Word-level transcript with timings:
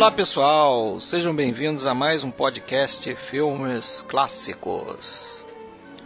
Olá 0.00 0.10
pessoal, 0.10 0.98
sejam 0.98 1.34
bem-vindos 1.34 1.84
a 1.86 1.92
mais 1.92 2.24
um 2.24 2.30
podcast 2.30 3.14
Filmes 3.16 4.02
Clássicos. 4.08 5.44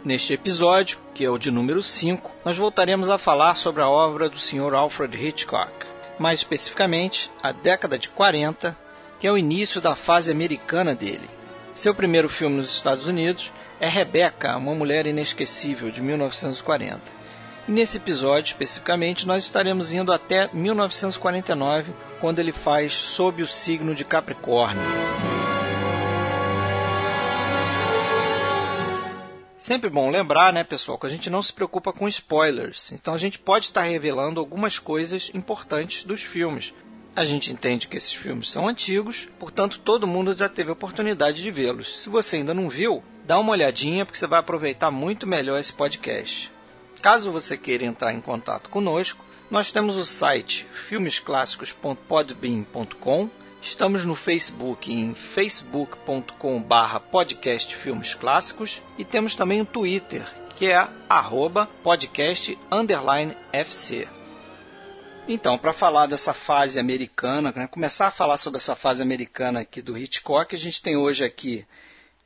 Neste 0.03 0.33
episódio, 0.33 0.99
que 1.13 1.23
é 1.23 1.29
o 1.29 1.37
de 1.37 1.49
número 1.49 1.81
5, 1.81 2.29
nós 2.43 2.57
voltaremos 2.57 3.09
a 3.09 3.17
falar 3.17 3.55
sobre 3.55 3.81
a 3.81 3.87
obra 3.87 4.27
do 4.27 4.37
Sr. 4.37 4.73
Alfred 4.73 5.15
Hitchcock, 5.15 5.71
mais 6.19 6.39
especificamente 6.39 7.31
a 7.41 7.53
década 7.53 7.97
de 7.97 8.09
40, 8.09 8.77
que 9.17 9.27
é 9.27 9.31
o 9.31 9.37
início 9.37 9.79
da 9.79 9.95
fase 9.95 10.29
americana 10.29 10.93
dele. 10.93 11.29
Seu 11.73 11.95
primeiro 11.95 12.27
filme 12.27 12.57
nos 12.57 12.75
Estados 12.75 13.07
Unidos 13.07 13.49
é 13.79 13.87
Rebecca, 13.87 14.57
uma 14.57 14.75
mulher 14.75 15.05
inesquecível, 15.05 15.89
de 15.89 16.01
1940. 16.01 16.99
E 17.67 17.71
nesse 17.71 17.97
episódio, 17.97 18.49
especificamente, 18.49 19.25
nós 19.25 19.43
estaremos 19.43 19.91
indo 19.91 20.13
até 20.13 20.49
1949, 20.53 21.91
quando 22.19 22.37
ele 22.37 22.51
faz 22.51 22.93
Sob 22.93 23.41
o 23.41 23.47
Signo 23.47 23.95
de 23.95 24.05
Capricórnio. 24.05 24.83
Sempre 29.57 29.89
bom 29.89 30.11
lembrar, 30.11 30.53
né, 30.53 30.63
pessoal, 30.63 30.95
que 30.95 31.07
a 31.07 31.09
gente 31.09 31.27
não 31.27 31.41
se 31.41 31.51
preocupa 31.51 31.91
com 31.91 32.07
spoilers. 32.07 32.91
Então 32.91 33.15
a 33.15 33.17
gente 33.17 33.39
pode 33.39 33.65
estar 33.65 33.81
revelando 33.81 34.39
algumas 34.39 34.77
coisas 34.77 35.31
importantes 35.33 36.03
dos 36.03 36.21
filmes. 36.21 36.71
A 37.15 37.25
gente 37.25 37.51
entende 37.51 37.87
que 37.87 37.97
esses 37.97 38.13
filmes 38.13 38.47
são 38.47 38.67
antigos, 38.67 39.27
portanto 39.39 39.79
todo 39.79 40.05
mundo 40.05 40.35
já 40.35 40.47
teve 40.47 40.69
a 40.69 40.73
oportunidade 40.73 41.41
de 41.41 41.49
vê-los. 41.49 42.03
Se 42.03 42.09
você 42.09 42.35
ainda 42.35 42.53
não 42.53 42.69
viu, 42.69 43.03
dá 43.25 43.39
uma 43.39 43.53
olhadinha 43.53 44.05
porque 44.05 44.19
você 44.19 44.27
vai 44.27 44.39
aproveitar 44.39 44.91
muito 44.91 45.25
melhor 45.25 45.59
esse 45.59 45.73
podcast. 45.73 46.53
Caso 47.01 47.31
você 47.31 47.57
queira 47.57 47.85
entrar 47.85 48.13
em 48.13 48.21
contato 48.21 48.69
conosco, 48.69 49.25
nós 49.49 49.71
temos 49.71 49.95
o 49.95 50.05
site 50.05 50.67
filmesclássicos.podbean.com, 50.87 53.29
estamos 53.61 54.05
no 54.05 54.15
Facebook 54.15 54.91
em 54.91 55.13
facebook.com/barra 55.13 56.99
podcast 56.99 57.75
Filmes 57.75 58.15
Clássicos 58.15 58.81
e 58.97 59.05
temos 59.05 59.35
também 59.35 59.61
o 59.61 59.65
Twitter, 59.65 60.27
que 60.55 60.71
é 60.71 60.87
arroba 61.07 61.69
podcast 61.83 62.57
FC. 63.53 64.07
Então, 65.27 65.57
para 65.57 65.73
falar 65.73 66.05
dessa 66.05 66.33
fase 66.33 66.79
americana, 66.79 67.51
né, 67.55 67.67
começar 67.67 68.07
a 68.07 68.11
falar 68.11 68.37
sobre 68.37 68.57
essa 68.57 68.75
fase 68.75 69.01
americana 69.01 69.61
aqui 69.61 69.81
do 69.81 69.97
Hitchcock, 69.97 70.55
a 70.55 70.59
gente 70.59 70.83
tem 70.83 70.95
hoje 70.95 71.25
aqui, 71.25 71.65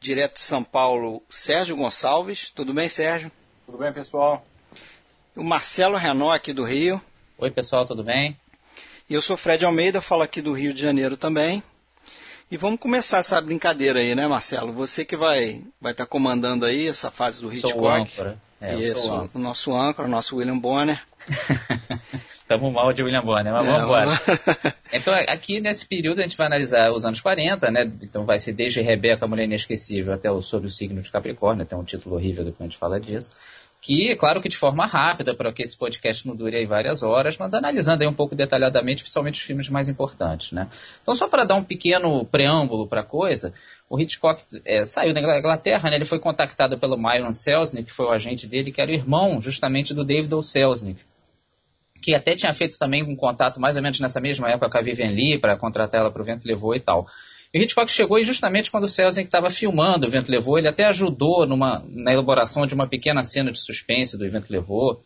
direto 0.02 0.36
de 0.36 0.42
São 0.42 0.64
Paulo, 0.64 1.24
Sérgio 1.30 1.78
Gonçalves. 1.78 2.52
Tudo 2.52 2.74
bem, 2.74 2.90
Sérgio? 2.90 3.32
Tudo 3.66 3.78
bem, 3.78 3.94
pessoal? 3.94 4.46
O 5.36 5.44
Marcelo 5.44 5.98
Renault 5.98 6.36
aqui 6.36 6.54
do 6.54 6.64
Rio. 6.64 7.02
Oi, 7.38 7.52
pessoal, 7.52 7.86
tudo 7.86 8.04
bem? 8.04 8.38
E 9.10 9.14
eu 9.14 9.22
sou 9.22 9.38
Fred 9.38 9.64
Almeida, 9.66 10.02
falo 10.02 10.22
aqui 10.22 10.42
do 10.42 10.54
Rio 10.54 10.74
de 10.74 10.82
Janeiro 10.82 11.18
também. 11.18 11.64
E 12.52 12.58
vamos 12.58 12.80
começar 12.80 13.20
essa 13.20 13.40
brincadeira 13.40 14.00
aí, 14.00 14.16
né, 14.16 14.28
Marcelo? 14.28 14.74
Você 14.74 15.06
que 15.06 15.16
vai 15.16 15.64
vai 15.80 15.92
estar 15.92 16.06
tá 16.06 16.10
comandando 16.10 16.66
aí 16.66 16.88
essa 16.88 17.12
fase 17.12 17.42
do 17.42 17.54
Hitchcock. 17.54 17.74
Sou 17.74 17.84
o 17.84 17.88
âncora. 17.88 18.38
É, 18.62 18.76
Isso, 18.76 19.12
o, 19.12 19.30
o 19.36 19.40
nosso 19.40 19.74
âncora, 19.74 20.08
o 20.08 20.12
nosso 20.12 20.36
William 20.36 20.58
Bonner. 20.58 21.02
Estamos 22.34 22.74
mal 22.74 22.92
de 22.92 23.04
William 23.04 23.22
Bonner, 23.22 23.54
mas 23.54 23.66
é, 23.66 23.72
vamos 23.72 23.84
embora. 23.84 24.12
então, 24.92 25.14
aqui 25.14 25.62
nesse 25.62 25.86
período 25.86 26.20
a 26.20 26.24
gente 26.24 26.36
vai 26.36 26.48
analisar 26.48 26.92
os 26.92 27.06
anos 27.06 27.22
40, 27.22 27.72
né? 27.72 27.90
Então 28.02 28.26
vai 28.26 28.40
ser 28.40 28.54
desde 28.54 28.82
Rebeca, 28.82 29.24
a 29.24 29.28
Mulher 29.28 29.46
Inesquecível, 29.46 30.14
até 30.14 30.30
o 30.30 30.42
Sobre 30.42 30.68
o 30.68 30.72
Signo 30.72 31.02
de 31.02 31.12
Capricórnio, 31.12 31.66
tem 31.66 31.78
um 31.78 31.84
título 31.84 32.16
horrível 32.16 32.44
depois 32.44 32.62
a 32.62 32.64
gente 32.70 32.78
fala 32.78 33.00
disso 33.00 33.34
que, 33.90 34.16
claro 34.16 34.40
que 34.40 34.48
de 34.48 34.56
forma 34.56 34.86
rápida, 34.86 35.34
para 35.34 35.52
que 35.52 35.64
esse 35.64 35.76
podcast 35.76 36.28
não 36.28 36.36
dure 36.36 36.56
aí 36.56 36.66
várias 36.68 37.02
horas, 37.02 37.36
mas 37.40 37.56
analisando 37.56 38.04
aí 38.04 38.08
um 38.08 38.14
pouco 38.14 38.36
detalhadamente, 38.36 39.02
principalmente 39.02 39.40
os 39.40 39.42
filmes 39.48 39.68
mais 39.68 39.90
importantes, 39.90 40.52
né? 40.52 40.70
Então, 41.02 41.16
só 41.16 41.28
para 41.28 41.44
dar 41.44 41.56
um 41.56 41.64
pequeno 41.64 42.24
preâmbulo 42.24 42.86
para 42.86 43.02
a 43.02 43.04
coisa, 43.04 43.52
o 43.90 44.00
Hitchcock 44.00 44.44
é, 44.64 44.86
saiu 44.86 45.12
da 45.12 45.22
Inglaterra, 45.22 45.90
né? 45.90 45.96
Ele 45.96 46.06
foi 46.06 46.20
contactado 46.20 46.78
pelo 46.78 47.00
Myron 47.00 47.34
Selznick, 47.34 47.86
que 47.86 47.92
foi 47.92 48.06
o 48.06 48.12
agente 48.12 48.46
dele, 48.46 48.72
que 48.72 48.80
era 48.80 48.92
o 48.92 48.94
irmão, 48.94 49.42
justamente, 49.42 49.92
do 49.92 50.06
David 50.06 50.36
O. 50.36 50.44
Selznick, 50.44 51.02
que 52.00 52.14
até 52.14 52.36
tinha 52.36 52.54
feito 52.54 52.78
também 52.78 53.02
um 53.02 53.16
contato 53.16 53.60
mais 53.60 53.76
ou 53.76 53.82
menos 53.82 54.00
nessa 54.00 54.22
mesma 54.22 54.52
época 54.52 54.70
com 54.70 54.78
a 54.78 54.82
Vivian 54.82 55.10
Lee, 55.10 55.40
para 55.40 55.58
contratar 55.58 56.02
ela 56.02 56.12
para 56.12 56.22
o 56.22 56.26
Vento 56.26 56.48
Levou 56.48 56.76
e 56.76 56.80
tal. 56.80 57.08
E 57.54 57.60
Hitchcock 57.62 57.92
chegou 57.92 58.22
justamente 58.24 58.70
quando 58.70 58.84
o 58.84 58.90
Selznick 58.90 59.28
estava 59.28 59.50
filmando 59.50 60.06
O 60.06 60.10
Vento 60.10 60.30
Levou, 60.30 60.58
ele 60.58 60.68
até 60.68 60.86
ajudou 60.86 61.48
numa, 61.48 61.84
na 61.90 62.14
elaboração 62.14 62.66
de 62.66 62.76
uma 62.76 62.88
pequena 62.88 63.24
cena 63.24 63.52
de 63.52 63.60
suspense 63.60 64.18
do 64.18 64.30
Vento 64.30 64.52
Levou. 64.52 65.04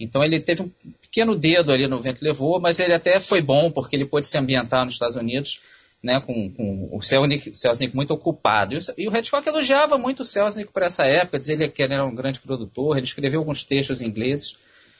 Então 0.00 0.24
ele 0.24 0.40
teve 0.40 0.62
um 0.62 0.70
pequeno 1.00 1.36
dedo 1.36 1.70
ali 1.72 1.86
no 1.86 2.00
Vento 2.00 2.22
Levou, 2.22 2.58
mas 2.58 2.80
ele 2.80 2.94
até 2.94 3.20
foi 3.20 3.42
bom 3.42 3.70
porque 3.70 3.96
ele 3.96 4.06
pôde 4.06 4.26
se 4.26 4.38
ambientar 4.38 4.84
nos 4.84 4.94
Estados 4.94 5.16
Unidos 5.16 5.60
né, 6.04 6.20
com, 6.20 6.50
com 6.50 6.90
o 6.92 7.00
Selznick, 7.00 7.56
Selznick 7.56 7.96
muito 7.96 8.12
ocupado. 8.12 8.76
E 8.96 9.08
o 9.08 9.16
Hitchcock 9.16 9.48
elogiava 9.48 9.96
muito 9.96 10.20
o 10.20 10.24
Selznick 10.24 10.70
por 10.70 10.82
essa 10.82 11.04
época, 11.04 11.38
dizia 11.38 11.68
que 11.68 11.82
ele 11.82 11.94
era 11.94 12.04
um 12.04 12.14
grande 12.14 12.40
produtor, 12.40 12.96
ele 12.96 13.06
escreveu 13.06 13.40
alguns 13.40 13.64
textos 13.64 14.02
inglês 14.02 14.56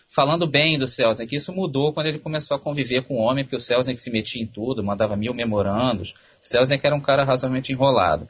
falando 0.08 0.46
bem 0.46 0.78
do 0.78 0.86
Selznick. 0.86 1.34
Isso 1.34 1.52
mudou 1.52 1.92
quando 1.92 2.06
ele 2.06 2.18
começou 2.18 2.56
a 2.56 2.60
conviver 2.60 3.02
com 3.02 3.14
o 3.14 3.20
homem, 3.20 3.44
porque 3.44 3.56
o 3.56 3.60
Selznick 3.60 4.00
se 4.00 4.10
metia 4.10 4.42
em 4.42 4.46
tudo, 4.46 4.82
mandava 4.82 5.16
mil 5.16 5.34
memorandos. 5.34 6.14
Selznick 6.42 6.84
era 6.86 6.94
um 6.94 7.00
cara 7.00 7.24
razoavelmente 7.24 7.72
enrolado. 7.72 8.28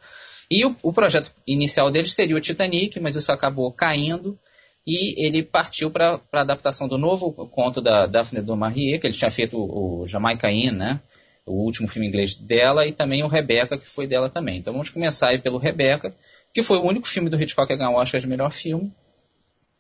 E 0.51 0.65
o, 0.65 0.77
o 0.83 0.93
projeto 0.93 1.33
inicial 1.47 1.91
dele 1.91 2.07
seria 2.07 2.37
o 2.37 2.41
Titanic, 2.41 3.01
mas 3.01 3.17
isso 3.17 3.33
acabou 3.33 3.73
caindo 3.73 4.39
e 4.87 5.27
ele 5.27 5.43
partiu 5.43 5.91
para 5.91 6.21
a 6.33 6.41
adaptação 6.41 6.87
do 6.87 6.99
novo 6.99 7.33
conto 7.49 7.81
da 7.81 8.07
Daphne 8.07 8.43
du 8.43 8.55
Maurier, 8.55 9.01
que 9.01 9.07
ele 9.07 9.15
tinha 9.15 9.31
feito 9.31 9.57
o, 9.57 10.03
o 10.03 10.07
Jamaica 10.07 10.51
Inn, 10.51 10.73
né? 10.73 11.01
o 11.47 11.65
último 11.65 11.89
filme 11.89 12.09
inglês 12.09 12.35
dela, 12.35 12.87
e 12.87 12.93
também 12.93 13.23
o 13.23 13.29
Rebecca, 13.29 13.79
que 13.79 13.89
foi 13.89 14.07
dela 14.07 14.31
também. 14.31 14.59
Então 14.59 14.73
vamos 14.73 14.91
começar 14.91 15.31
aí 15.31 15.39
pelo 15.39 15.59
Rebecca, 15.59 16.15
que 16.53 16.63
foi 16.63 16.79
o 16.79 16.85
único 16.85 17.07
filme 17.07 17.29
do 17.29 17.41
Hitchcock 17.41 17.71
a 17.73 17.77
ganhar 17.77 17.91
o 17.91 17.97
Oscar 17.97 18.21
de 18.21 18.27
melhor 18.27 18.51
filme, 18.51 18.93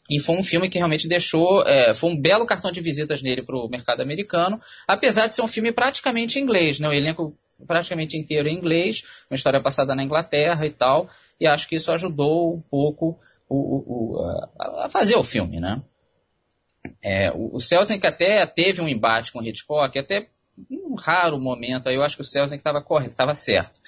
e 0.09 0.21
foi 0.21 0.37
um 0.37 0.43
filme 0.43 0.69
que 0.69 0.79
realmente 0.79 1.09
deixou. 1.09 1.63
É, 1.67 1.95
foi 1.95 2.11
um 2.11 2.21
belo 2.21 2.47
cartão 2.47 2.71
de 2.71 2.81
visitas 2.81 3.23
nele 3.23 3.43
para 3.43 3.57
o 3.57 3.69
mercado 3.69 4.03
americano, 4.03 4.61
apesar 4.87 5.27
de 5.27 5.35
ser 5.35 5.43
um 5.43 5.49
filme 5.49 5.73
praticamente 5.73 6.39
inglês, 6.39 6.79
né? 6.79 6.89
O 6.89 6.93
elenco 6.93 7.37
praticamente 7.67 8.19
inteiro 8.19 8.49
em 8.49 8.57
inglês, 8.57 9.03
uma 9.31 9.37
história 9.37 9.63
passada 9.63 9.95
na 9.95 10.03
Inglaterra 10.03 10.67
e 10.67 10.71
tal, 10.71 11.09
e 11.41 11.47
acho 11.47 11.69
que 11.69 11.77
isso 11.77 11.91
ajudou 11.93 12.55
um 12.55 12.61
pouco 12.61 13.19
o, 13.49 14.17
o, 14.17 14.23
a, 14.59 14.87
a, 14.87 14.89
fazer 14.91 15.17
o 15.17 15.25
filme, 15.25 15.61
né? 15.61 15.83
É, 17.03 17.31
o, 17.33 17.57
o 17.57 17.61
Selznick 17.61 18.07
até 18.07 18.45
teve 18.47 18.83
um 18.83 18.89
embate 18.89 19.33
com 19.33 19.39
o 19.39 19.47
Hitchcock, 19.47 19.99
até 19.99 20.29
um 20.71 20.95
raro 20.95 21.41
momento, 21.41 21.89
aí 21.89 21.95
eu 21.95 22.03
acho 22.03 22.17
que 22.17 22.23
o 22.23 22.27
Selznick 22.27 22.61
estava 22.61 22.83
correto, 22.83 23.11
estava 23.11 23.35
certo. 23.35 23.79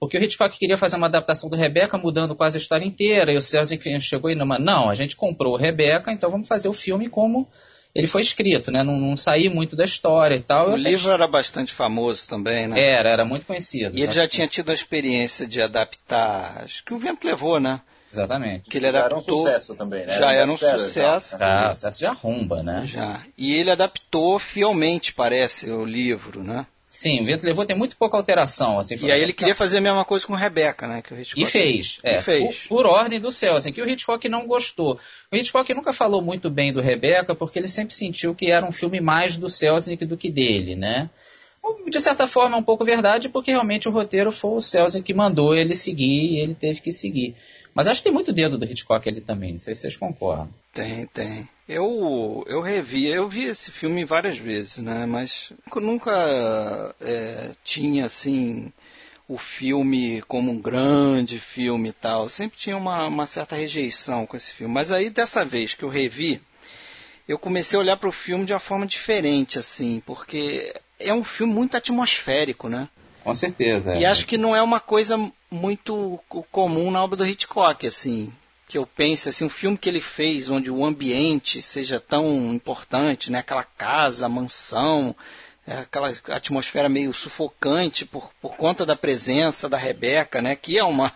Porque 0.00 0.16
o 0.16 0.24
Hitchcock 0.24 0.58
queria 0.58 0.78
fazer 0.78 0.96
uma 0.96 1.08
adaptação 1.08 1.50
do 1.50 1.56
Rebeca, 1.56 1.98
mudando 1.98 2.34
quase 2.34 2.56
a 2.56 2.60
história 2.60 2.86
inteira, 2.86 3.30
e 3.32 3.36
o 3.36 3.40
Selznick 3.40 4.00
chegou 4.00 4.30
e 4.30 4.34
não, 4.34 4.46
não, 4.46 4.88
a 4.88 4.94
gente 4.94 5.14
comprou 5.14 5.52
o 5.52 5.58
Rebeca, 5.58 6.10
então 6.10 6.30
vamos 6.30 6.48
fazer 6.48 6.68
o 6.68 6.72
filme 6.72 7.10
como 7.10 7.46
ele 7.94 8.06
foi 8.06 8.22
escrito, 8.22 8.70
né? 8.70 8.82
Não, 8.82 8.98
não 8.98 9.14
muito 9.52 9.76
da 9.76 9.84
história 9.84 10.36
e 10.36 10.42
tal. 10.42 10.70
O 10.70 10.76
livro 10.76 11.10
era 11.10 11.28
bastante 11.28 11.72
famoso 11.72 12.26
também, 12.28 12.66
né? 12.66 12.80
Era, 12.80 13.10
era 13.10 13.24
muito 13.24 13.44
conhecido. 13.44 13.98
E 13.98 14.02
ele 14.02 14.12
já 14.12 14.26
tinha 14.26 14.48
tido 14.48 14.70
a 14.70 14.74
experiência 14.74 15.46
de 15.46 15.60
adaptar, 15.60 16.62
acho 16.64 16.82
que 16.84 16.94
o 16.94 16.98
vento 16.98 17.26
levou, 17.26 17.60
né? 17.60 17.80
Exatamente. 18.12 18.70
Que 18.70 18.78
ele 18.78 18.86
adaptou, 18.88 19.20
já 19.20 19.50
era 19.50 19.58
um 19.58 19.60
sucesso 19.60 19.74
também, 19.74 20.06
né? 20.06 20.18
Já 20.18 20.32
era 20.32 20.50
um 20.50 20.56
sucesso. 20.56 21.38
Já, 21.38 21.74
sucesso 21.74 21.98
de 21.98 22.06
arromba, 22.06 22.62
né? 22.62 22.84
Já. 22.86 23.20
E 23.36 23.54
ele 23.54 23.70
adaptou 23.70 24.38
fielmente, 24.38 25.12
parece, 25.12 25.70
o 25.70 25.84
livro, 25.84 26.42
né? 26.42 26.66
Sim, 26.92 27.22
o 27.22 27.24
Vento 27.24 27.46
Levou 27.46 27.64
tem 27.64 27.76
muito 27.76 27.96
pouca 27.96 28.16
alteração. 28.16 28.80
Assim, 28.80 28.96
e 29.06 29.12
aí 29.12 29.22
ele 29.22 29.32
queria 29.32 29.54
fazer 29.54 29.78
a 29.78 29.80
mesma 29.80 30.04
coisa 30.04 30.26
com 30.26 30.34
Rebeca, 30.34 30.88
né? 30.88 31.00
Que 31.00 31.14
o 31.14 31.20
Hitchcock 31.20 31.40
e 31.40 31.46
fez. 31.46 32.00
É, 32.02 32.16
e 32.16 32.20
fez. 32.20 32.56
Por, 32.66 32.82
por, 32.82 32.86
ordem 32.86 33.20
do 33.20 33.30
céu, 33.30 33.54
assim, 33.54 33.72
que 33.72 33.80
o 33.80 33.88
Hitchcock 33.88 34.28
não 34.28 34.44
gostou. 34.44 34.98
O 35.30 35.36
Hitchcock 35.36 35.72
nunca 35.72 35.92
falou 35.92 36.20
muito 36.20 36.50
bem 36.50 36.72
do 36.72 36.80
Rebeca, 36.80 37.32
porque 37.32 37.60
ele 37.60 37.68
sempre 37.68 37.94
sentiu 37.94 38.34
que 38.34 38.50
era 38.50 38.66
um 38.66 38.72
filme 38.72 39.00
mais 39.00 39.36
do 39.36 39.48
Selznick 39.48 40.04
do 40.04 40.16
que 40.16 40.28
dele, 40.28 40.74
né? 40.74 41.08
De 41.88 42.00
certa 42.00 42.26
forma 42.26 42.56
é 42.56 42.58
um 42.58 42.64
pouco 42.64 42.84
verdade, 42.84 43.28
porque 43.28 43.52
realmente 43.52 43.88
o 43.88 43.92
roteiro 43.92 44.32
foi 44.32 44.56
o 44.56 44.60
Selznick 44.60 45.06
que 45.06 45.14
mandou 45.14 45.54
ele 45.54 45.76
seguir 45.76 46.32
e 46.32 46.40
ele 46.40 46.56
teve 46.56 46.80
que 46.80 46.90
seguir. 46.90 47.36
Mas 47.80 47.88
acho 47.88 48.00
que 48.00 48.04
tem 48.04 48.12
muito 48.12 48.30
dedo 48.30 48.58
do 48.58 48.66
Hitchcock 48.66 49.08
ali 49.08 49.22
também, 49.22 49.52
não 49.52 49.58
sei 49.58 49.74
se 49.74 49.80
vocês 49.80 49.96
concordam. 49.96 50.52
Tem, 50.70 51.06
tem. 51.06 51.48
Eu, 51.66 52.44
eu 52.46 52.60
revi, 52.60 53.06
eu 53.06 53.26
vi 53.26 53.44
esse 53.44 53.70
filme 53.70 54.04
várias 54.04 54.36
vezes, 54.36 54.76
né? 54.76 55.06
Mas 55.06 55.50
nunca 55.76 56.94
é, 57.00 57.52
tinha 57.64 58.04
assim 58.04 58.70
o 59.26 59.38
filme 59.38 60.20
como 60.28 60.52
um 60.52 60.60
grande 60.60 61.38
filme 61.38 61.88
e 61.88 61.92
tal. 61.92 62.28
Sempre 62.28 62.58
tinha 62.58 62.76
uma, 62.76 63.06
uma 63.06 63.24
certa 63.24 63.56
rejeição 63.56 64.26
com 64.26 64.36
esse 64.36 64.52
filme. 64.52 64.74
Mas 64.74 64.92
aí 64.92 65.08
dessa 65.08 65.42
vez 65.42 65.72
que 65.72 65.82
eu 65.82 65.88
revi, 65.88 66.38
eu 67.26 67.38
comecei 67.38 67.78
a 67.78 67.80
olhar 67.80 67.96
para 67.96 68.10
o 68.10 68.12
filme 68.12 68.44
de 68.44 68.52
uma 68.52 68.60
forma 68.60 68.86
diferente, 68.86 69.58
assim, 69.58 70.02
porque 70.04 70.70
é 70.98 71.14
um 71.14 71.24
filme 71.24 71.54
muito 71.54 71.78
atmosférico, 71.78 72.68
né? 72.68 72.90
Com 73.24 73.34
certeza. 73.34 73.92
É. 73.92 74.00
E 74.00 74.04
acho 74.04 74.26
que 74.26 74.36
não 74.36 74.54
é 74.54 74.60
uma 74.60 74.80
coisa 74.80 75.32
muito 75.50 76.20
comum 76.50 76.90
na 76.90 77.02
obra 77.02 77.16
do 77.16 77.26
Hitchcock, 77.26 77.86
assim 77.86 78.32
que 78.70 78.78
eu 78.78 78.86
pense 78.86 79.28
assim, 79.28 79.46
um 79.46 79.48
filme 79.48 79.76
que 79.76 79.88
ele 79.88 80.00
fez 80.00 80.48
onde 80.48 80.70
o 80.70 80.84
ambiente 80.84 81.60
seja 81.60 81.98
tão 81.98 82.54
importante, 82.54 83.28
né? 83.32 83.40
Aquela 83.40 83.64
casa, 83.64 84.28
mansão, 84.28 85.12
é 85.66 85.78
aquela 85.78 86.14
atmosfera 86.28 86.88
meio 86.88 87.12
sufocante 87.12 88.04
por, 88.04 88.30
por 88.40 88.56
conta 88.56 88.86
da 88.86 88.94
presença 88.94 89.68
da 89.68 89.76
Rebeca, 89.76 90.40
né? 90.40 90.54
Que 90.54 90.78
é 90.78 90.84
uma 90.84 91.12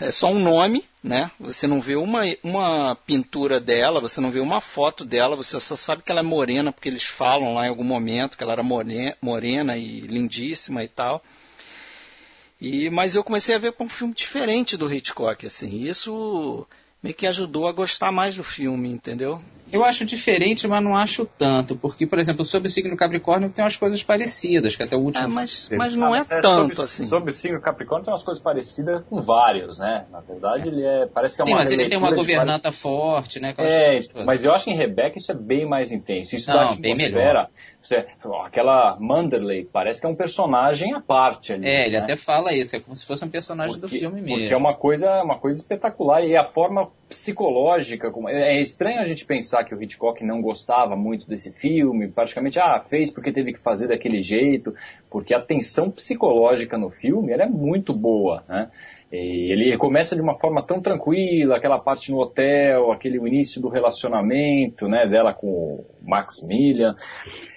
é 0.00 0.10
só 0.10 0.30
um 0.30 0.38
nome, 0.38 0.84
né? 1.02 1.30
Você 1.38 1.66
não 1.66 1.80
vê 1.80 1.96
uma, 1.96 2.22
uma 2.42 2.96
pintura 3.04 3.60
dela, 3.60 4.00
você 4.00 4.20
não 4.20 4.30
vê 4.30 4.40
uma 4.40 4.60
foto 4.60 5.04
dela, 5.04 5.36
você 5.36 5.60
só 5.60 5.76
sabe 5.76 6.02
que 6.02 6.10
ela 6.10 6.20
é 6.20 6.22
morena, 6.22 6.72
porque 6.72 6.88
eles 6.88 7.02
falam 7.02 7.52
lá 7.52 7.66
em 7.66 7.68
algum 7.68 7.84
momento 7.84 8.36
que 8.36 8.42
ela 8.42 8.52
era 8.52 8.62
morena, 8.62 9.16
morena 9.20 9.76
e 9.76 10.00
lindíssima 10.00 10.84
e 10.84 10.88
tal. 10.88 11.22
E, 12.60 12.90
mas 12.90 13.14
eu 13.14 13.22
comecei 13.22 13.54
a 13.54 13.58
ver 13.58 13.74
um 13.78 13.88
filme 13.88 14.14
diferente 14.14 14.76
do 14.76 14.92
Hitchcock, 14.92 15.46
assim. 15.46 15.84
Isso 15.84 16.66
meio 17.02 17.14
que 17.14 17.26
ajudou 17.26 17.68
a 17.68 17.72
gostar 17.72 18.10
mais 18.10 18.34
do 18.36 18.42
filme, 18.42 18.90
entendeu? 18.90 19.40
Eu 19.70 19.84
acho 19.84 20.04
diferente, 20.04 20.66
mas 20.66 20.82
não 20.82 20.96
acho 20.96 21.26
tanto, 21.26 21.76
porque, 21.76 22.06
por 22.06 22.18
exemplo, 22.18 22.44
sobre 22.44 22.68
o 22.68 22.70
signo 22.70 22.96
Capricórnio 22.96 23.50
tem 23.50 23.62
umas 23.62 23.76
coisas 23.76 24.02
parecidas, 24.02 24.74
que 24.74 24.82
até 24.82 24.96
o 24.96 25.00
último. 25.00 25.26
É, 25.26 25.28
mas, 25.28 25.68
mas 25.76 25.94
não 25.94 26.14
ah, 26.14 26.18
é, 26.18 26.20
é 26.20 26.40
tanto 26.40 26.76
sobre, 26.76 26.82
assim. 26.82 27.06
Sobre 27.06 27.30
o 27.30 27.32
signo 27.32 27.60
Capricórnio 27.60 28.04
tem 28.06 28.12
umas 28.12 28.22
coisas 28.22 28.42
parecidas 28.42 29.02
com 29.08 29.20
vários, 29.20 29.78
né? 29.78 30.06
Na 30.10 30.20
verdade, 30.20 30.68
ele 30.68 30.82
é. 30.82 31.06
Parece 31.06 31.36
que 31.36 31.42
é 31.42 31.44
Sim, 31.44 31.52
uma 31.52 31.58
mas 31.58 31.70
ele 31.70 31.86
tem 31.86 31.98
uma 31.98 32.14
governanta 32.14 32.70
vários... 32.70 32.80
forte, 32.80 33.40
né? 33.40 33.54
É, 33.58 33.98
mas 34.24 34.44
eu 34.44 34.54
acho 34.54 34.64
que 34.64 34.70
em 34.70 34.76
Rebeca 34.76 35.18
isso 35.18 35.30
é 35.30 35.34
bem 35.34 35.68
mais 35.68 35.92
intenso. 35.92 36.34
Isso 36.34 36.48
não, 36.48 36.56
dá 36.56 36.64
atmosfera. 36.64 37.50
Você, 37.80 38.06
aquela 38.44 38.96
Manderley 38.98 39.64
parece 39.64 40.00
que 40.00 40.06
é 40.06 40.10
um 40.10 40.14
personagem 40.14 40.92
à 40.94 41.00
parte 41.00 41.52
ali. 41.52 41.66
É, 41.66 41.86
ele 41.86 41.96
né? 41.96 42.02
até 42.02 42.16
fala 42.16 42.52
isso, 42.52 42.74
é 42.74 42.80
como 42.80 42.96
se 42.96 43.06
fosse 43.06 43.24
um 43.24 43.30
personagem 43.30 43.78
porque, 43.78 43.96
do 43.96 44.00
filme 44.00 44.20
mesmo. 44.20 44.38
Porque 44.38 44.54
é 44.54 44.56
uma 44.56 44.74
coisa, 44.74 45.22
uma 45.22 45.38
coisa 45.38 45.60
espetacular. 45.60 46.24
E 46.24 46.36
a 46.36 46.44
forma 46.44 46.90
psicológica. 47.08 48.10
Como, 48.10 48.28
é, 48.28 48.56
é 48.56 48.60
estranho 48.60 49.00
a 49.00 49.04
gente 49.04 49.24
pensar 49.24 49.64
que 49.64 49.74
o 49.74 49.82
Hitchcock 49.82 50.22
não 50.24 50.42
gostava 50.42 50.94
muito 50.96 51.26
desse 51.26 51.52
filme, 51.52 52.08
praticamente, 52.08 52.58
ah, 52.58 52.80
fez 52.80 53.10
porque 53.10 53.32
teve 53.32 53.52
que 53.52 53.60
fazer 53.60 53.88
daquele 53.88 54.22
jeito, 54.22 54.74
porque 55.10 55.32
a 55.32 55.40
tensão 55.40 55.90
psicológica 55.90 56.76
no 56.76 56.90
filme 56.90 57.32
é 57.32 57.46
muito 57.46 57.94
boa, 57.94 58.44
né? 58.48 58.70
E 59.10 59.52
ele 59.52 59.76
começa 59.78 60.14
de 60.14 60.20
uma 60.20 60.34
forma 60.34 60.62
tão 60.62 60.82
tranquila, 60.82 61.56
aquela 61.56 61.78
parte 61.78 62.10
no 62.10 62.18
hotel, 62.18 62.92
aquele 62.92 63.16
início 63.16 63.60
do 63.60 63.68
relacionamento, 63.68 64.86
né, 64.86 65.06
dela 65.06 65.32
com 65.32 65.46
o 65.48 65.86
Maximilian. 66.02 66.94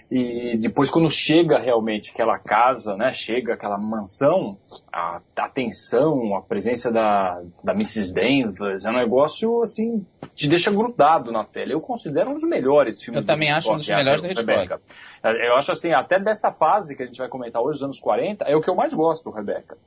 E 0.10 0.58
depois, 0.58 0.90
quando 0.90 1.10
chega 1.10 1.58
realmente 1.58 2.12
aquela 2.12 2.38
casa, 2.38 2.98
né, 2.98 3.14
chega 3.14 3.54
aquela 3.54 3.78
mansão, 3.78 4.58
a, 4.92 5.22
a 5.38 5.50
tensão, 5.50 6.36
a 6.36 6.42
presença 6.42 6.92
da, 6.92 7.42
da 7.64 7.74
Mrs. 7.74 8.14
Danvers, 8.14 8.86
é 8.86 8.90
um 8.90 8.98
negócio, 8.98 9.62
assim, 9.62 10.06
te 10.36 10.48
deixa 10.50 10.70
grudado 10.72 11.32
na 11.32 11.46
tela. 11.46 11.72
Eu 11.72 11.80
considero 11.80 12.32
um 12.32 12.34
dos 12.34 12.44
melhores 12.44 13.02
filmes 13.02 13.22
Eu 13.22 13.26
também 13.26 13.52
acho 13.52 13.74
um 13.74 13.78
dos 13.78 13.88
melhores 13.88 14.22
do 14.22 14.28
Hitchcock. 14.28 14.82
Eu 15.24 15.56
acho 15.56 15.72
assim, 15.72 15.94
até 15.94 16.20
dessa 16.20 16.52
fase 16.52 16.96
que 16.96 17.04
a 17.04 17.06
gente 17.06 17.18
vai 17.18 17.30
comentar 17.30 17.62
hoje, 17.62 17.78
os 17.78 17.84
anos 17.84 18.00
40, 18.00 18.46
é 18.46 18.56
o 18.56 18.62
que 18.62 18.70
eu 18.70 18.76
mais 18.76 18.94
gosto 18.94 19.26
do 19.26 19.32
Rebecca. 19.32 19.78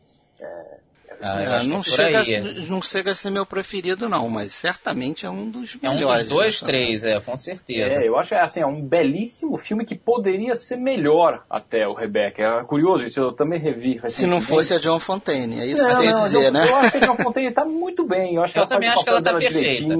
É, 0.40 0.78
ah, 1.26 1.42
é, 1.42 1.66
não, 1.66 1.82
chega 1.82 2.20
a, 2.20 2.68
não 2.68 2.82
chega 2.82 3.10
a 3.12 3.14
ser 3.14 3.30
meu 3.30 3.46
preferido, 3.46 4.10
não, 4.10 4.28
mas 4.28 4.52
certamente 4.52 5.24
é 5.24 5.30
um 5.30 5.48
dos 5.48 5.74
melhores. 5.76 6.02
É 6.02 6.04
um 6.04 6.12
dos 6.18 6.24
dois, 6.24 6.60
três, 6.60 7.02
é, 7.02 7.18
com 7.18 7.34
certeza. 7.34 7.94
É, 7.94 8.06
eu 8.06 8.18
acho 8.18 8.28
que 8.28 8.34
é, 8.34 8.42
assim, 8.42 8.60
é 8.60 8.66
um 8.66 8.82
belíssimo 8.82 9.56
filme 9.56 9.86
que 9.86 9.94
poderia 9.94 10.54
ser 10.54 10.76
melhor 10.76 11.42
até 11.48 11.88
o 11.88 11.94
Rebecca. 11.94 12.42
É 12.42 12.64
curioso, 12.64 13.06
isso 13.06 13.20
eu 13.20 13.32
também 13.32 13.58
revi. 13.58 13.98
Se 14.08 14.26
não 14.26 14.42
fosse 14.42 14.74
a 14.74 14.78
John 14.78 15.00
Fontaine, 15.00 15.60
é 15.60 15.66
isso 15.66 15.82
não, 15.82 15.88
que 15.88 15.96
você 15.96 16.04
ia 16.04 16.10
dizer, 16.10 16.52
né? 16.52 16.68
Eu 16.68 16.76
acho 16.76 16.90
que 16.90 16.98
a 16.98 17.06
John 17.06 17.16
Fontaine 17.16 17.48
está 17.48 17.64
muito 17.64 18.06
bem. 18.06 18.34
Eu, 18.34 18.42
acho 18.42 18.52
que 18.52 18.58
eu 18.58 18.64
ela 18.64 18.70
também 18.70 18.90
acho 18.90 19.02
que 19.02 19.08
ela 19.08 19.18
está 19.20 19.38
perfeita. 19.38 19.94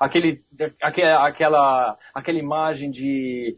Aquele, 0.00 0.42
aquela, 0.80 1.28
aquela, 1.28 1.98
aquela 2.14 2.38
imagem 2.38 2.90
de 2.90 3.54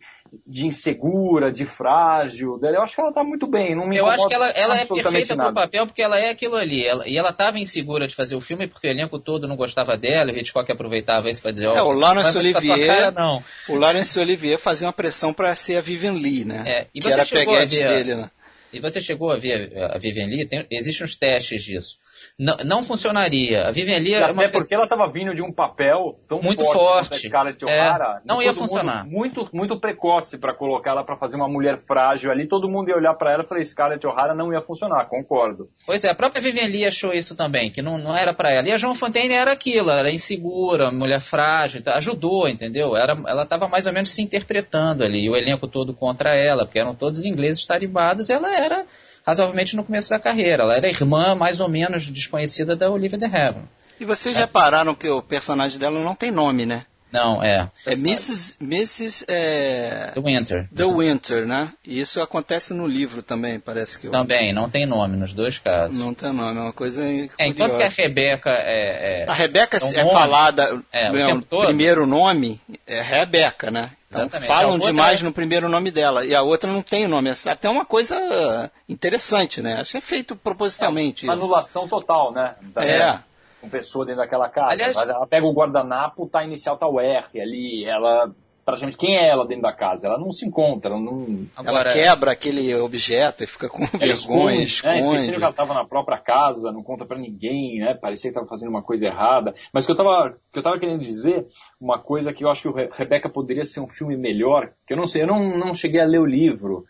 de 0.47 0.67
insegura, 0.67 1.53
de 1.53 1.65
frágil 1.65 2.59
dela. 2.59 2.77
Eu 2.77 2.83
acho 2.83 2.95
que 2.95 3.01
ela 3.01 3.13
tá 3.13 3.23
muito 3.23 3.47
bem. 3.47 3.75
Não 3.75 3.87
me 3.87 3.99
eu 3.99 4.07
acho 4.07 4.27
que 4.27 4.35
ela, 4.35 4.49
ela 4.51 4.77
é 4.77 4.87
perfeita 4.87 5.37
nada. 5.37 5.53
pro 5.53 5.63
papel 5.63 5.87
porque 5.87 6.03
ela 6.03 6.19
é 6.19 6.31
aquilo 6.31 6.57
ali. 6.57 6.87
Ela, 6.87 7.07
e 7.07 7.17
ela 7.17 7.33
tava 7.33 7.59
insegura 7.59 8.07
de 8.07 8.15
fazer 8.15 8.35
o 8.35 8.41
filme 8.41 8.67
porque 8.67 8.89
o 8.89 8.91
elenco 8.91 9.19
todo 9.19 9.47
não 9.47 9.57
gostava 9.57 9.97
dela. 9.97 10.33
O 10.33 10.37
Hitchcock 10.37 10.71
aproveitava 10.73 11.29
isso 11.29 11.43
para 11.43 11.53
dizer: 11.53 11.69
oh, 11.69 11.77
é, 11.77 11.83
o 11.83 11.93
Laurence 11.93 12.37
Olivier. 12.37 12.87
Cara, 12.87 13.11
não. 13.11 13.45
O 13.69 13.77
Laurence 13.77 14.19
Olivier 14.19 14.59
fazia 14.59 14.87
uma 14.87 14.93
pressão 14.93 15.33
para 15.35 15.55
ser 15.55 15.77
a 15.77 15.81
Vivian 15.81 16.13
Lee, 16.13 16.45
né? 16.45 16.63
É, 16.67 16.87
e 16.95 17.01
que 17.01 17.09
você 17.09 17.15
era 17.15 17.25
chegou 17.25 17.57
a 17.57 17.65
ver, 17.65 17.87
dele, 17.87 18.15
né? 18.15 18.31
E 18.73 18.81
você 18.81 19.01
chegou 19.01 19.31
a 19.31 19.37
ver 19.37 19.77
a 19.77 19.99
Vivian 19.99 20.27
Lee? 20.27 20.47
Tem, 20.47 20.67
existem 20.71 21.05
uns 21.05 21.15
testes 21.17 21.63
disso 21.63 22.02
não, 22.39 22.57
não 22.65 22.83
funcionaria. 22.83 23.69
A 23.69 23.71
Vivian 23.71 23.99
Lee 23.99 24.15
é 24.15 24.31
uma 24.31 24.43
Até 24.43 24.59
porque 24.59 24.75
ela 24.75 24.85
estava 24.85 25.11
vindo 25.11 25.35
de 25.35 25.43
um 25.43 25.53
papel 25.53 26.19
tão 26.29 26.41
muito 26.41 26.65
forte, 26.65 27.31
forte. 27.31 27.69
É, 27.69 28.21
não 28.25 28.43
ia 28.43 28.53
funcionar. 28.53 29.07
Muito, 29.07 29.49
muito 29.53 29.79
precoce 29.79 30.39
para 30.39 30.55
colocar 30.55 30.93
ela 30.93 31.05
para 31.05 31.17
fazer 31.17 31.37
uma 31.37 31.49
mulher 31.49 31.79
frágil 31.79 32.31
ali. 32.31 32.49
Todo 32.49 32.69
mundo 32.69 32.89
ia 32.89 32.97
olhar 32.97 33.15
para 33.15 33.33
ela 33.33 33.43
e 33.43 33.47
falar: 33.47 33.63
Scarlett 33.63 34.07
O'Hara 34.07 34.35
não 34.35 34.53
ia 34.53 34.61
funcionar, 34.61 35.07
concordo. 35.09 35.69
Pois 35.87 36.05
é, 36.05 36.11
a 36.11 36.15
própria 36.15 36.41
Vivian 36.41 36.67
Lee 36.67 36.87
achou 36.87 37.13
isso 37.13 37.37
também, 37.37 37.71
que 37.71 37.83
não, 37.83 37.99
não 37.99 38.17
era 38.17 38.35
para 38.35 38.51
ela. 38.51 38.69
E 38.69 38.73
a 38.73 38.77
Joan 38.77 38.95
Fontaine 38.95 39.35
era 39.35 39.53
aquilo, 39.53 39.91
era 39.91 40.11
insegura, 40.11 40.91
mulher 40.91 41.21
frágil, 41.21 41.83
tá, 41.83 41.97
ajudou, 41.97 42.49
entendeu? 42.49 42.97
Era, 42.97 43.13
ela 43.27 43.43
estava 43.45 43.69
mais 43.69 43.87
ou 43.87 43.93
menos 43.93 44.11
se 44.11 44.23
interpretando 44.23 45.05
ali, 45.05 45.29
o 45.29 45.37
elenco 45.37 45.69
todo 45.69 45.95
contra 45.95 46.35
ela, 46.35 46.65
porque 46.65 46.79
eram 46.79 46.95
todos 46.95 47.25
ingleses 47.25 47.67
tarimbados, 47.67 48.29
e 48.29 48.33
ela 48.33 48.53
era 48.55 48.87
razoavelmente 49.27 49.77
no 49.77 49.85
começo 49.85 50.11
da 50.11 50.19
carreira. 50.19 50.63
Ela 50.63 50.77
era 50.77 50.89
irmã 50.89 51.35
mais 51.35 51.61
ou 51.61 51.69
menos 51.69 52.09
desconhecida 52.09 52.77
da 52.77 52.91
Olivia 52.91 53.19
de 53.19 53.25
Havilland. 53.25 53.69
E 54.01 54.05
vocês 54.05 54.37
é. 54.37 54.41
repararam 54.41 54.95
que 54.95 55.09
o 55.09 55.23
personagem 55.23 55.79
dela 55.79 56.03
não 56.03 56.15
tem 56.15 56.31
nome, 56.31 56.67
né? 56.67 56.85
Não, 57.13 57.45
é. 57.45 57.71
É 57.85 57.93
Mrs. 57.93 58.57
Mrs. 58.61 59.27
É... 59.29 60.11
The 60.15 60.21
Winter. 60.21 60.69
The 60.75 60.85
Winter, 60.85 61.47
né? 61.47 61.71
E 61.87 62.01
isso 62.01 62.23
acontece 62.23 62.73
no 62.73 62.87
livro 62.87 63.23
também, 63.23 63.61
parece 63.61 63.99
que. 63.99 64.07
Eu... 64.07 64.13
Também, 64.13 64.53
não 64.55 64.71
tem 64.71 64.87
nome 64.87 65.17
nos 65.19 65.35
dois 65.35 65.59
casos. 65.59 65.97
Não 65.97 66.15
tem 66.15 66.33
nome, 66.33 66.59
é 66.59 66.63
uma 66.63 66.73
coisa. 66.73 67.05
É, 67.05 67.47
enquanto 67.47 67.77
que 67.77 67.83
a 67.83 67.89
Rebeca 67.89 68.51
é. 68.51 69.25
é... 69.25 69.31
A 69.31 69.35
Rebeca 69.35 69.77
é, 69.77 70.01
é 70.01 70.05
falada. 70.07 70.83
É, 70.91 71.11
o, 71.11 71.17
é, 71.17 71.35
o 71.35 71.65
primeiro 71.67 72.07
nome 72.07 72.59
é 72.87 73.03
Rebeca, 73.03 73.71
né? 73.71 73.91
Então, 74.21 74.41
falam 74.41 74.79
demais 74.79 75.21
é... 75.21 75.25
no 75.25 75.33
primeiro 75.33 75.69
nome 75.69 75.91
dela 75.91 76.25
e 76.25 76.35
a 76.35 76.43
outra 76.43 76.71
não 76.71 76.83
tem 76.83 77.05
o 77.07 77.09
nome. 77.09 77.31
É 77.31 77.51
até 77.51 77.69
uma 77.69 77.85
coisa 77.85 78.71
interessante, 78.89 79.63
né? 79.63 79.81
Acho 79.81 79.93
que 79.93 79.99
é 79.99 80.03
feito 80.03 80.37
propositalmente. 80.37 81.27
É 81.27 81.31
anulação 81.31 81.89
total, 81.89 82.33
né? 82.33 82.55
Da 82.61 82.85
é. 82.85 83.21
Com 83.61 83.69
pessoa 83.69 84.05
dentro 84.05 84.21
daquela 84.21 84.49
casa. 84.49 84.73
Aliás... 84.73 84.97
Ela 84.97 85.27
pega 85.27 85.47
o 85.47 85.53
guardanapo, 85.53 86.29
tá 86.29 86.45
inicial 86.45 86.77
tá 86.77 86.87
o 86.87 87.01
R 87.01 87.41
ali, 87.41 87.85
ela 87.85 88.31
praticamente 88.65 88.99
quem 88.99 89.17
é 89.17 89.29
ela 89.29 89.47
dentro 89.47 89.63
da 89.63 89.73
casa. 89.73 90.09
Ela 90.09 90.19
não 90.19 90.31
se 90.31 90.47
encontra, 90.47 90.93
ela 90.93 91.01
não. 91.01 91.47
Agora, 91.57 91.91
ela 91.91 91.93
quebra 91.93 92.33
aquele 92.33 92.75
objeto 92.75 93.45
e 93.45 93.47
fica 93.47 93.69
com 93.69 93.87
vergonha, 93.87 94.63
esconde. 94.63 94.63
esconde. 94.63 95.29
É, 95.29 95.29
que 95.31 95.35
ela 95.35 95.51
estava 95.51 95.75
na 95.75 95.85
própria 95.85 96.19
casa, 96.19 96.73
não 96.73 96.83
conta 96.83 97.05
para 97.05 97.19
ninguém, 97.19 97.81
né? 97.81 97.95
Parecia 97.95 98.31
que 98.31 98.33
estava 98.33 98.49
fazendo 98.49 98.71
uma 98.71 98.83
coisa 98.83 99.07
errada. 99.07 99.55
Mas 99.73 99.85
que 99.85 99.93
eu 99.93 99.95
estava 99.95 100.37
que 100.53 100.59
eu 100.59 100.63
tava 100.63 100.79
querendo 100.79 101.03
dizer, 101.03 101.47
uma 101.81 101.99
coisa 101.99 102.33
que 102.33 102.45
eu 102.45 102.51
acho 102.51 102.63
que 102.63 102.69
o 102.69 102.91
Rebeca 102.91 103.29
poderia 103.29 103.65
ser 103.65 103.81
um 103.81 103.89
filme 103.89 104.17
melhor, 104.17 104.73
que 104.87 104.93
eu 104.93 104.97
não 104.97 105.07
sei, 105.07 105.23
eu 105.23 105.27
não, 105.27 105.57
não 105.57 105.75
cheguei 105.75 106.01
a 106.01 106.07
ler 106.07 106.21
o 106.21 106.27
livro, 106.27 106.85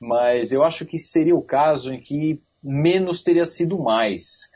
mas 0.00 0.52
eu 0.52 0.62
acho 0.64 0.84
que 0.84 0.98
seria 0.98 1.34
o 1.34 1.42
caso 1.42 1.92
em 1.92 2.00
que 2.00 2.40
menos 2.62 3.22
teria 3.22 3.44
sido 3.44 3.78
mais. 3.78 4.52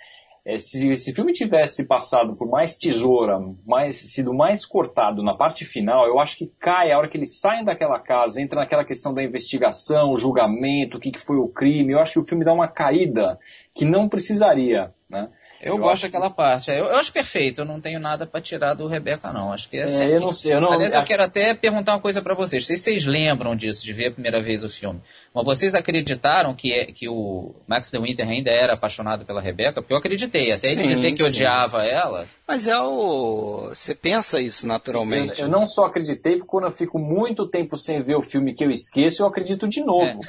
É, 0.49 0.57
se 0.57 0.91
esse 0.91 1.13
filme 1.13 1.35
tivesse 1.35 1.87
passado 1.87 2.35
por 2.35 2.49
mais 2.49 2.75
tesoura, 2.75 3.39
mais, 3.67 3.97
sido 3.97 4.33
mais 4.33 4.65
cortado 4.65 5.23
na 5.23 5.37
parte 5.37 5.63
final, 5.63 6.07
eu 6.07 6.19
acho 6.19 6.39
que 6.39 6.51
cai 6.59 6.91
a 6.91 6.97
hora 6.97 7.07
que 7.07 7.19
eles 7.19 7.39
saem 7.39 7.67
daquela 7.67 8.01
casa, 8.01 8.41
entra 8.41 8.61
naquela 8.61 8.83
questão 8.83 9.13
da 9.13 9.23
investigação, 9.23 10.17
julgamento, 10.17 10.97
o 10.97 11.01
que, 11.01 11.11
que 11.11 11.19
foi 11.19 11.37
o 11.37 11.49
crime, 11.49 11.93
eu 11.93 11.99
acho 11.99 12.15
que 12.15 12.19
o 12.21 12.27
filme 12.27 12.47
dá 12.47 12.55
uma 12.55 12.67
caída 12.67 13.39
que 13.75 13.85
não 13.85 14.09
precisaria, 14.09 14.91
né? 15.07 15.29
Eu, 15.61 15.75
eu 15.75 15.79
gosto 15.79 16.03
daquela 16.05 16.31
parte. 16.31 16.71
Eu, 16.71 16.87
eu, 16.87 16.97
acho 16.97 17.13
perfeito. 17.13 17.63
Eu 17.63 17.65
não 17.65 17.81
tenho 17.81 17.99
nada 17.99 18.27
para 18.27 18.41
tirar 18.41 18.75
do 18.75 18.87
Rebeca, 18.87 19.33
não. 19.33 19.53
Acho 19.53 19.69
que 19.69 19.77
é, 19.77 19.87
é 19.87 20.17
Eu 20.17 20.21
não 20.21 20.31
sei. 20.31 20.55
Eu 20.55 20.61
não... 20.61 20.73
Aliás, 20.73 20.95
eu 20.95 21.03
quero 21.03 21.25
até 21.25 21.53
perguntar 21.53 21.95
uma 21.95 22.01
coisa 22.01 22.23
para 22.23 22.35
vocês. 22.35 22.65
Se 22.65 22.77
vocês 22.77 23.05
lembram 23.05 23.57
disso, 23.57 23.85
de 23.85 23.93
ver 23.93 24.07
a 24.07 24.13
primeira 24.13 24.41
vez 24.41 24.63
o 24.63 24.69
filme. 24.69 25.01
Mas 25.39 25.59
vocês 25.59 25.75
acreditaram 25.75 26.55
que, 26.55 26.73
é, 26.73 26.87
que 26.87 27.09
o 27.09 27.55
Max 27.67 27.91
de 27.91 27.99
Winter 27.99 28.29
ainda 28.29 28.51
era 28.51 28.75
apaixonado 28.75 29.25
pela 29.25 29.41
Rebeca? 29.41 29.81
Porque 29.81 29.93
eu 29.93 29.99
acreditei. 29.99 30.51
Até 30.51 30.71
sim, 30.71 30.81
ele 30.81 30.89
dizer 30.89 31.13
que 31.13 31.19
sim. 31.19 31.29
odiava 31.29 31.85
ela. 31.85 32.27
Mas 32.47 32.67
é 32.67 32.79
o. 32.81 33.69
Você 33.69 33.95
pensa 33.95 34.41
isso 34.41 34.67
naturalmente. 34.67 35.41
Eu, 35.41 35.47
eu, 35.47 35.51
não 35.51 35.67
só 35.67 35.87
acreditei, 35.87 36.37
porque 36.37 36.49
quando 36.49 36.65
eu 36.65 36.71
fico 36.71 36.99
muito 36.99 37.47
tempo 37.47 37.77
sem 37.77 38.03
ver 38.03 38.17
o 38.17 38.23
filme 38.23 38.55
que 38.55 38.65
eu 38.65 38.71
esqueço, 38.71 39.23
eu 39.23 39.27
acredito 39.27 39.69
de 39.69 39.85
novo. 39.85 40.21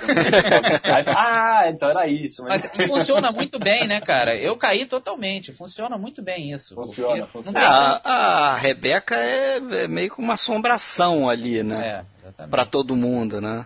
É. 0.83 1.11
ah, 1.15 1.69
então 1.69 1.89
era 1.89 2.07
isso. 2.07 2.43
Mas... 2.43 2.69
mas 2.75 2.85
funciona 2.87 3.31
muito 3.31 3.57
bem, 3.57 3.87
né, 3.87 4.01
cara? 4.01 4.35
Eu 4.35 4.57
caí 4.57 4.85
totalmente. 4.85 5.51
Funciona 5.53 5.97
muito 5.97 6.21
bem 6.21 6.51
isso. 6.51 6.75
Funciona, 6.75 7.25
funciona. 7.27 7.59
A, 7.59 8.51
a, 8.51 8.55
Rebeca 8.57 9.15
é, 9.15 9.57
é, 9.57 9.87
meio 9.87 10.11
que 10.11 10.19
uma 10.19 10.33
assombração 10.33 11.29
ali, 11.29 11.63
né? 11.63 12.03
É, 12.37 12.47
para 12.47 12.65
todo 12.65 12.95
mundo, 12.95 13.39
né? 13.41 13.65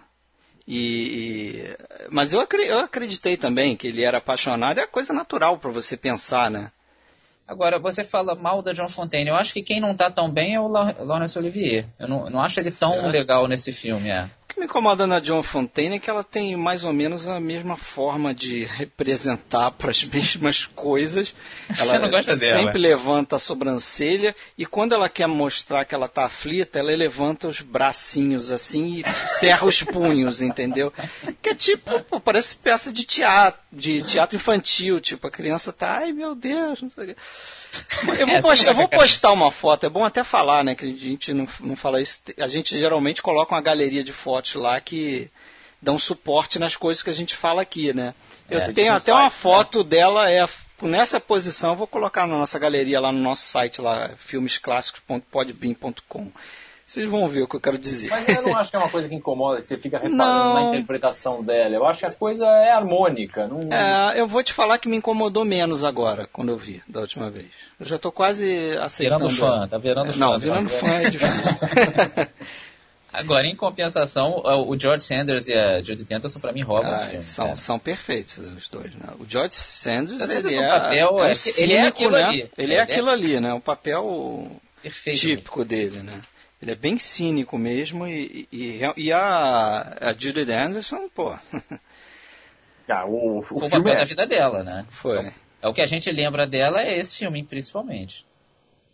E, 0.68 1.76
mas 2.10 2.32
eu, 2.32 2.46
eu 2.66 2.80
acreditei 2.80 3.36
também 3.36 3.76
que 3.76 3.88
ele 3.88 4.04
era 4.04 4.20
apaixonado, 4.20 4.80
é 4.80 4.88
coisa 4.88 5.12
natural 5.12 5.58
para 5.58 5.72
você 5.72 5.98
pensar, 5.98 6.50
né? 6.50 6.72
Agora, 7.46 7.78
você 7.78 8.04
fala 8.06 8.36
mal 8.36 8.62
da 8.62 8.72
John 8.72 8.88
Fontaine. 8.88 9.30
Eu 9.30 9.36
acho 9.36 9.54
que 9.54 9.62
quem 9.62 9.82
não 9.82 9.94
tá 9.94 10.10
tão 10.10 10.32
bem 10.32 10.56
é 10.56 10.60
o 10.60 10.68
Laurence 10.68 11.38
Olivier. 11.38 11.86
Eu 12.00 12.08
não, 12.08 12.30
não 12.30 12.42
acho 12.42 12.60
ele 12.60 12.72
tão 12.72 13.10
legal 13.10 13.48
nesse 13.48 13.74
filme, 13.74 14.10
é. 14.10 14.30
Que 14.54 14.60
me 14.60 14.66
incomoda 14.66 15.06
na 15.08 15.20
John 15.20 15.42
Fontaine 15.44 15.96
é 15.96 16.00
que 16.00 16.10
ela 16.10 16.24
tem 16.24 16.56
mais 16.56 16.84
ou 16.84 16.94
menos 16.94 17.28
a 17.28 17.40
mesma 17.40 17.76
forma 17.78 18.34
de 18.34 18.64
representar 18.66 19.72
para 19.78 19.92
as 19.92 20.04
mesmas 20.04 20.66
coisas. 20.66 21.34
Ela 21.78 21.94
Você 21.94 22.00
não 22.00 22.10
gosta 22.10 22.36
sempre 22.36 22.50
dela. 22.74 22.96
levanta 22.96 23.36
a 23.36 23.40
sobrancelha 23.40 24.36
e 24.58 24.66
quando 24.66 24.94
ela 24.94 25.10
quer 25.10 25.28
mostrar 25.28 25.86
que 25.86 25.96
ela 25.96 26.08
tá 26.08 26.26
aflita, 26.26 26.80
ela 26.80 26.92
levanta 26.96 27.48
os 27.48 27.62
bracinhos 27.62 28.52
assim 28.52 29.00
e 29.06 29.14
cerra 29.28 29.66
os 29.68 29.82
punhos, 29.84 30.42
entendeu? 30.42 30.94
Que 31.42 31.50
é 31.50 31.56
tipo, 31.56 32.00
pô, 32.04 32.20
parece 32.20 32.56
peça 32.58 32.92
de 32.94 33.04
teatro, 33.06 33.60
de 33.72 34.02
teatro 34.04 34.36
infantil, 34.36 35.00
tipo, 35.02 35.26
a 35.28 35.32
criança 35.32 35.74
tá, 35.74 35.98
ai 36.00 36.12
meu 36.12 36.36
Deus, 36.36 36.82
não 36.82 36.90
sei 36.90 37.04
o 37.04 37.08
quê. 37.08 37.16
Eu 38.20 38.28
vou, 38.28 38.36
É, 38.38 38.42
postar, 38.42 38.68
eu 38.68 38.76
vou 38.76 38.86
fica- 38.86 38.98
postar 38.98 39.32
uma 39.32 39.50
foto, 39.50 39.86
é 39.86 39.90
bom 39.90 40.06
até 40.06 40.24
falar, 40.24 40.64
né? 40.64 40.76
Que 40.76 40.86
a 40.86 40.90
gente 40.90 41.34
não, 41.34 41.48
não 41.62 41.76
fala 41.76 42.00
isso. 42.00 42.20
A 42.40 42.46
gente 42.46 42.78
geralmente 42.78 43.20
coloca 43.20 43.56
uma 43.56 43.62
galeria 43.62 44.04
de 44.04 44.14
fotos 44.14 44.43
lá 44.58 44.80
que 44.82 45.30
dão 45.82 45.98
suporte 46.00 46.60
nas 46.60 46.76
coisas 46.76 47.02
que 47.04 47.10
a 47.10 47.14
gente 47.14 47.36
fala 47.36 47.62
aqui, 47.62 47.94
né? 47.94 48.14
Eu 48.50 48.60
É, 48.60 48.72
tenho 48.72 48.94
até 48.94 49.12
uma 49.12 49.30
site, 49.30 49.34
foto 49.42 49.84
dela, 49.84 50.30
é 50.32 50.46
nessa 50.82 51.20
posição, 51.20 51.72
eu 51.72 51.76
vou 51.78 51.88
colocar 51.88 52.26
na 52.28 52.38
nossa 52.38 52.60
galeria 52.60 53.00
lá 53.00 53.12
no 53.12 53.20
nosso 53.20 53.44
site, 53.44 53.82
lá, 53.82 54.10
filmesclássicos.podbean.com. 54.18 56.28
Vocês 56.86 57.10
vão 57.10 57.28
ver 57.30 57.44
o 57.44 57.48
que 57.48 57.56
eu 57.56 57.62
quero 57.62 57.78
dizer. 57.78 58.10
Mas 58.10 58.28
eu 58.28 58.42
não 58.42 58.58
acho 58.58 58.70
que 58.70 58.76
é 58.76 58.80
uma 58.80 58.90
coisa 58.90 59.08
que 59.08 59.16
incomoda, 59.16 59.62
que 59.62 59.68
você 59.68 59.78
fica 59.78 59.98
reparando 59.98 60.18
Não. 60.18 60.54
na 60.54 60.64
interpretação 60.76 61.42
dela. 61.42 61.74
Eu 61.74 61.86
acho 61.88 62.02
que 62.02 62.06
a 62.06 62.12
coisa 62.12 62.46
é 62.46 62.72
harmônica. 62.72 63.48
Não... 63.48 63.60
É, 63.76 64.20
eu 64.20 64.28
vou 64.28 64.44
te 64.44 64.52
falar 64.54 64.78
que 64.78 64.88
me 64.90 64.98
incomodou 64.98 65.46
menos 65.46 65.84
agora, 65.84 66.28
quando 66.32 66.50
eu 66.50 66.58
vi, 66.58 66.84
da 66.88 67.00
última 67.00 67.30
vez. 67.32 67.48
Eu 67.80 67.86
já 67.86 67.98
tô 67.98 68.12
quase 68.12 68.78
aceitando. 68.78 69.28
Virando 69.30 69.60
fã, 69.60 69.68
tá 69.68 69.78
virando 69.78 70.14
fã. 70.14 70.20
Não, 70.20 70.32
tá 70.34 70.38
virando 70.38 70.70
vendo? 70.70 70.80
fã 70.80 70.88
é 70.90 71.10
difícil. 71.10 71.34
Agora, 73.14 73.46
em 73.46 73.56
compensação, 73.56 74.42
o 74.68 74.78
George 74.80 75.06
Sanders 75.06 75.48
e 75.48 75.54
a 75.54 75.82
Judy 75.84 76.04
Tenterson, 76.04 76.40
pra 76.40 76.52
mim, 76.52 76.64
roubam 76.64 76.92
Ah, 76.92 77.22
são, 77.22 77.46
cara. 77.46 77.56
são 77.56 77.78
perfeitos 77.80 78.38
os 78.40 78.68
dois, 78.68 78.92
né? 78.96 79.14
O 79.20 79.26
George 79.30 79.56
Sanders, 79.56 80.20
Às 80.22 80.30
vezes 80.34 80.44
ele 80.52 80.56
é, 80.56 80.68
papel 80.68 80.98
é 80.98 81.00
é 81.00 81.06
o 81.06 81.16
que- 81.16 81.22
ele 81.22 81.28
é 81.30 81.36
cínico, 81.36 81.88
aquilo 81.88 82.12
né? 82.12 82.24
ali. 82.24 82.50
Ele 82.58 82.74
é 82.74 82.78
é- 82.78 82.82
aquilo 82.82 83.10
ali, 83.12 83.40
né? 83.40 83.54
O 83.54 83.60
papel 83.62 84.52
Perfeito. 84.82 85.20
típico 85.20 85.64
dele, 85.64 86.00
né? 86.00 86.20
Ele 86.62 86.72
é 86.72 86.76
bem 86.76 86.98
cínico 86.98 87.58
mesmo 87.58 88.08
e, 88.08 88.48
e, 88.52 88.80
e 88.98 89.12
a, 89.14 89.98
a 90.02 90.14
Judy 90.14 90.52
Anderson, 90.52 91.08
pô, 91.14 91.36
Ah, 92.90 93.06
o, 93.06 93.40
o 93.40 93.42
Foi 93.44 93.58
o 93.58 93.70
filme 93.70 93.84
papel 93.86 93.94
é... 93.94 93.98
da 93.98 94.04
vida 94.04 94.28
dela, 94.28 94.64
né? 94.64 94.86
foi. 94.90 95.32
É 95.62 95.68
o 95.68 95.74
que 95.74 95.82
a 95.82 95.86
gente 95.86 96.12
lembra 96.12 96.46
dela 96.46 96.82
é 96.82 96.98
esse 96.98 97.16
filme, 97.18 97.42
principalmente. 97.44 98.26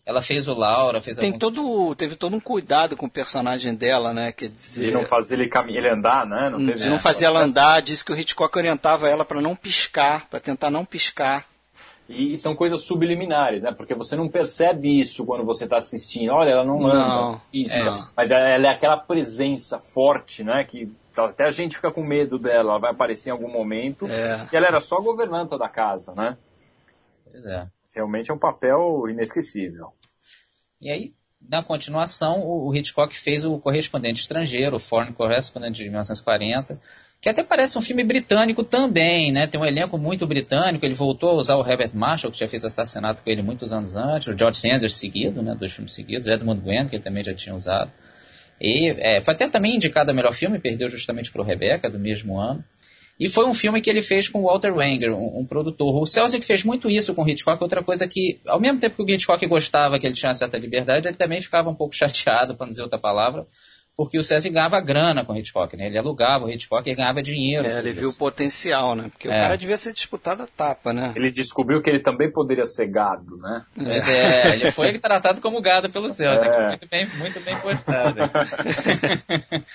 Ela 0.10 0.24
fez 0.24 0.48
o 0.48 0.56
Laura, 0.56 1.00
fez 1.00 1.16
Tem 1.20 1.28
algum... 1.28 1.38
todo, 1.38 1.94
teve 1.94 2.16
todo 2.16 2.36
um 2.36 2.40
cuidado 2.40 2.98
com 2.98 3.06
o 3.06 3.10
personagem 3.10 3.76
dela, 3.76 4.12
né? 4.12 4.32
Quer 4.32 4.50
dizer, 4.50 4.88
de 4.88 4.92
não 4.92 5.06
fazer 5.06 5.36
ele, 5.36 5.48
cami... 5.48 5.78
ele 5.78 5.88
andar, 5.88 6.26
né? 6.26 6.50
Não 6.50 6.58
teve 6.66 6.80
de 6.80 6.90
não 6.90 6.98
fazer 6.98 7.26
ela 7.26 7.42
andar, 7.42 7.80
disse 7.84 8.04
que 8.04 8.12
o 8.12 8.18
Hitchcock 8.18 8.58
orientava 8.58 9.08
ela 9.08 9.24
para 9.24 9.40
não 9.40 9.56
piscar, 9.56 10.28
para 10.28 10.40
tentar 10.40 10.72
não 10.72 10.84
piscar. 10.84 11.46
E 12.10 12.36
são 12.38 12.56
coisas 12.56 12.82
subliminares, 12.82 13.62
né? 13.62 13.72
Porque 13.72 13.94
você 13.94 14.16
não 14.16 14.28
percebe 14.28 15.00
isso 15.00 15.28
quando 15.28 15.46
você 15.46 15.66
está 15.66 15.78
assistindo. 15.78 16.32
Olha, 16.32 16.50
ela 16.50 16.66
não, 16.66 16.80
Não, 16.80 17.30
anda. 17.34 17.42
Isso. 17.54 17.78
é. 17.78 18.10
Mas 18.18 18.32
ela 18.32 18.50
ela 18.50 18.66
é 18.66 18.74
aquela 18.74 18.98
presença 18.98 19.78
forte, 19.78 20.44
né? 20.44 20.64
Que 20.64 20.92
até 21.16 21.44
a 21.44 21.52
gente 21.52 21.76
fica 21.76 21.92
com 21.92 22.02
medo 22.02 22.40
dela. 22.40 22.72
Ela 22.72 22.80
vai 22.80 22.90
aparecer 22.90 23.30
em 23.30 23.34
algum 23.34 23.52
momento. 23.52 24.08
É. 24.08 24.48
E 24.52 24.56
ela 24.56 24.66
era 24.66 24.82
só 24.82 25.00
governanta 25.00 25.56
da 25.56 25.70
casa, 25.70 26.16
né? 26.18 26.36
Pois 27.32 27.46
é. 27.46 27.68
Realmente 27.94 28.32
é 28.32 28.34
um 28.34 28.40
papel 28.40 29.08
inesquecível. 29.08 29.94
E 30.82 30.90
aí, 30.90 31.14
na 31.42 31.64
continuação, 31.64 32.42
o 32.46 32.74
Hitchcock 32.76 33.18
fez 33.18 33.46
o 33.46 33.58
Correspondente 33.60 34.22
Estrangeiro, 34.22 34.76
o 34.76 34.80
Foreign 34.80 35.14
Correspondent 35.14 35.74
de 35.74 35.84
1940, 35.84 36.80
que 37.22 37.28
até 37.28 37.44
parece 37.44 37.78
um 37.78 37.82
filme 37.82 38.04
britânico 38.04 38.64
também, 38.64 39.32
né? 39.32 39.46
Tem 39.46 39.60
um 39.60 39.66
elenco 39.66 39.98
muito 39.98 40.26
britânico, 40.26 40.86
ele 40.86 40.94
voltou 40.94 41.32
a 41.32 41.34
usar 41.34 41.56
o 41.56 41.68
Herbert 41.68 41.92
Marshall, 41.94 42.32
que 42.32 42.40
já 42.40 42.48
fez 42.48 42.64
assassinato 42.64 43.22
com 43.22 43.30
ele 43.30 43.42
muitos 43.42 43.74
anos 43.74 43.96
antes, 43.96 44.28
o 44.28 44.38
George 44.38 44.58
Sanders 44.58 44.96
seguido, 44.96 45.42
né? 45.42 45.54
Dois 45.54 45.74
filmes 45.74 45.92
seguidos, 45.92 46.28
o 46.28 46.30
Edmund 46.30 46.62
Gwenn, 46.62 46.88
que 46.88 46.96
ele 46.96 47.04
também 47.04 47.24
já 47.24 47.34
tinha 47.34 47.56
usado. 47.56 47.92
E 48.62 48.90
é, 49.00 49.22
foi 49.22 49.34
até 49.34 49.50
também 49.50 49.76
indicado 49.76 50.12
a 50.12 50.14
melhor 50.14 50.34
filme, 50.34 50.60
perdeu 50.60 50.90
justamente 50.90 51.32
para 51.32 51.42
o 51.42 51.46
Rebecca, 51.46 51.90
do 51.90 52.00
mesmo 52.00 52.38
ano. 52.38 52.64
E 53.20 53.28
foi 53.28 53.46
um 53.46 53.54
filme 53.54 53.82
que 53.82 53.90
ele 53.90 54.02
fez 54.02 54.30
com 54.30 54.40
o 54.40 54.46
Walter 54.46 54.74
Wanger, 54.74 55.14
um, 55.14 55.42
um 55.42 55.46
produtor. 55.46 55.94
O 56.02 56.06
Selznick 56.06 56.46
fez 56.46 56.64
muito 56.64 56.90
isso 56.90 57.14
com 57.14 57.24
o 57.24 57.30
Hitchcock, 57.30 57.62
outra 57.62 57.84
coisa 57.84 58.08
que, 58.08 58.40
ao 58.48 58.60
mesmo 58.62 58.80
tempo 58.80 58.96
que 58.96 59.04
o 59.12 59.16
Hitchcock 59.16 59.46
gostava 59.46 60.00
que 60.00 60.08
ele 60.08 60.16
tinha 60.16 60.34
certa 60.34 60.58
liberdade, 60.58 61.08
ele 61.10 61.18
também 61.18 61.42
ficava 61.42 61.70
um 61.70 61.76
pouco 61.76 61.94
chateado, 61.98 62.56
para 62.56 62.66
não 62.66 62.70
dizer 62.70 62.82
outra 62.84 62.98
palavra, 62.98 63.46
porque 63.98 64.18
o 64.18 64.24
Selznick 64.24 64.54
ganhava 64.54 64.80
grana 64.80 65.26
com 65.26 65.34
o 65.34 65.38
Hitchcock, 65.38 65.76
né? 65.76 65.88
Ele 65.88 65.98
alugava 65.98 66.46
o 66.46 66.50
Hitchcock 66.50 66.90
e 66.90 66.96
ganhava 66.96 67.22
dinheiro. 67.22 67.68
É, 67.68 67.80
ele 67.80 67.90
isso. 67.90 68.00
viu 68.00 68.10
o 68.12 68.14
potencial, 68.14 68.96
né? 68.96 69.10
Porque 69.12 69.28
o 69.28 69.32
É. 69.34 69.38
cara 69.38 69.58
devia 69.58 69.76
ser 69.76 69.92
disputado 69.92 70.44
a 70.44 70.48
tapa, 70.48 70.94
né? 70.94 71.12
Ele 71.18 71.30
descobriu 71.30 71.82
que 71.82 71.90
ele 71.90 72.00
também 72.00 72.32
poderia 72.32 72.66
ser 72.66 72.88
gado, 72.88 73.36
né? 73.36 73.66
Pois 73.76 74.08
é, 74.08 74.54
ele 74.54 74.72
foi 74.72 74.98
tratado 74.98 75.42
como 75.42 75.62
gado 75.62 75.90
pelo 75.90 76.14
Selznick, 76.14 76.48
É. 76.56 76.68
muito 76.70 76.88
bem, 76.88 77.08
muito 77.18 77.40
bem 77.42 77.58
postado. 77.60 78.20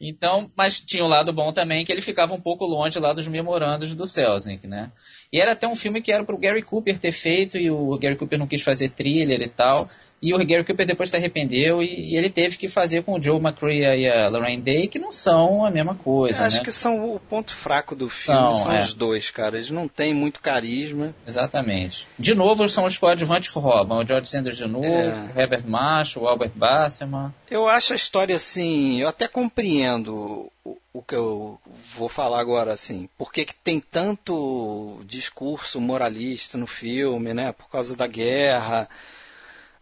então, 0.00 0.50
mas 0.54 0.80
tinha 0.80 1.04
o 1.04 1.08
lado 1.08 1.32
bom 1.32 1.52
também 1.52 1.84
que 1.84 1.90
ele 1.90 2.02
ficava 2.02 2.34
um 2.34 2.40
pouco 2.40 2.66
longe 2.66 2.98
lá 2.98 3.14
dos 3.14 3.26
memorandos 3.26 3.94
do 3.94 4.06
Selznick, 4.06 4.66
né? 4.66 4.92
E 5.32 5.40
era 5.40 5.52
até 5.52 5.66
um 5.66 5.74
filme 5.74 6.02
que 6.02 6.12
era 6.12 6.22
pro 6.22 6.36
Gary 6.36 6.62
Cooper 6.62 6.98
ter 6.98 7.12
feito 7.12 7.56
e 7.56 7.70
o 7.70 7.96
Gary 7.98 8.16
Cooper 8.16 8.38
não 8.38 8.46
quis 8.46 8.60
fazer 8.62 8.90
thriller 8.90 9.40
e 9.40 9.48
tal. 9.48 9.88
E 10.20 10.32
o 10.34 10.38
Gary 10.38 10.64
Cooper 10.64 10.86
depois 10.86 11.10
se 11.10 11.16
arrependeu 11.16 11.82
e, 11.82 12.12
e 12.12 12.16
ele 12.16 12.30
teve 12.30 12.56
que 12.56 12.68
fazer 12.68 13.02
com 13.02 13.14
o 13.14 13.22
Joe 13.22 13.38
McCrea 13.38 13.94
e 13.94 14.08
a 14.08 14.28
Lorraine 14.28 14.62
Day, 14.62 14.88
que 14.88 14.98
não 14.98 15.12
são 15.12 15.64
a 15.64 15.70
mesma 15.70 15.94
coisa, 15.94 16.44
Acho 16.46 16.58
né? 16.58 16.64
que 16.64 16.72
são 16.72 17.14
o 17.14 17.20
ponto 17.20 17.54
fraco 17.54 17.94
do 17.94 18.08
filme, 18.08 18.54
São, 18.54 18.54
são, 18.54 18.72
é. 18.72 18.78
os 18.80 18.94
dois, 18.94 19.30
cara. 19.30 19.56
Eles 19.56 19.70
não 19.70 19.86
têm 19.86 20.14
muito 20.14 20.40
carisma. 20.40 21.14
Exatamente. 21.26 22.06
De 22.18 22.34
novo, 22.34 22.66
são 22.68 22.84
os 22.84 22.96
coadjuvantes 22.96 23.50
que 23.50 23.58
roubam. 23.58 23.98
O 23.98 24.06
George 24.06 24.28
Sanders 24.28 24.56
de 24.56 24.66
novo, 24.66 24.86
É. 24.86 25.30
o 25.34 25.40
Herbert 25.40 25.66
Marshall, 25.66 26.24
o 26.24 26.28
Albert 26.28 26.52
Basserman. 26.54 27.32
Eu 27.50 27.68
acho 27.68 27.92
a 27.92 27.96
história 27.96 28.34
assim, 28.36 29.00
eu 29.00 29.08
até 29.08 29.28
compreendo 29.28 30.50
o, 30.92 31.02
que 31.06 31.14
eu 31.14 31.60
vou 31.94 32.08
falar 32.08 32.40
agora, 32.40 32.72
assim, 32.72 33.08
porque 33.16 33.44
que 33.44 33.54
tem 33.54 33.78
tanto 33.78 35.00
discurso 35.06 35.80
moralista 35.80 36.58
no 36.58 36.66
filme, 36.66 37.32
né? 37.32 37.52
Por 37.52 37.68
causa 37.68 37.94
da 37.94 38.06
guerra. 38.06 38.88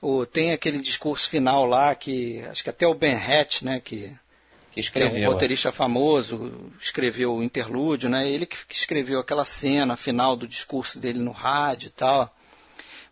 Ou 0.05 0.27
tem 0.27 0.53
aquele 0.53 0.79
discurso 0.79 1.31
final 1.31 1.65
lá 1.65 1.95
que 1.95 2.45
acho 2.51 2.63
que 2.63 2.69
até 2.71 2.87
o 2.87 2.93
Ben 2.95 3.15
Hatch, 3.17 3.63
né, 3.63 3.81
que 3.83 4.13
que 4.71 4.81
que 4.83 4.99
é 4.99 5.03
um 5.05 5.07
escreveu. 5.09 5.31
roteirista 5.31 5.71
famoso, 5.73 6.71
escreveu 6.81 7.35
o 7.37 7.43
interlúdio, 7.43 8.11
né? 8.11 8.29
Ele 8.29 8.45
que 8.45 8.57
escreveu 8.71 9.21
aquela 9.21 9.45
cena 9.45 9.97
final 9.97 10.35
do 10.37 10.47
discurso 10.49 10.99
dele 10.99 11.21
no 11.21 11.31
rádio 11.31 11.87
e 11.87 11.91
tal. 11.91 12.35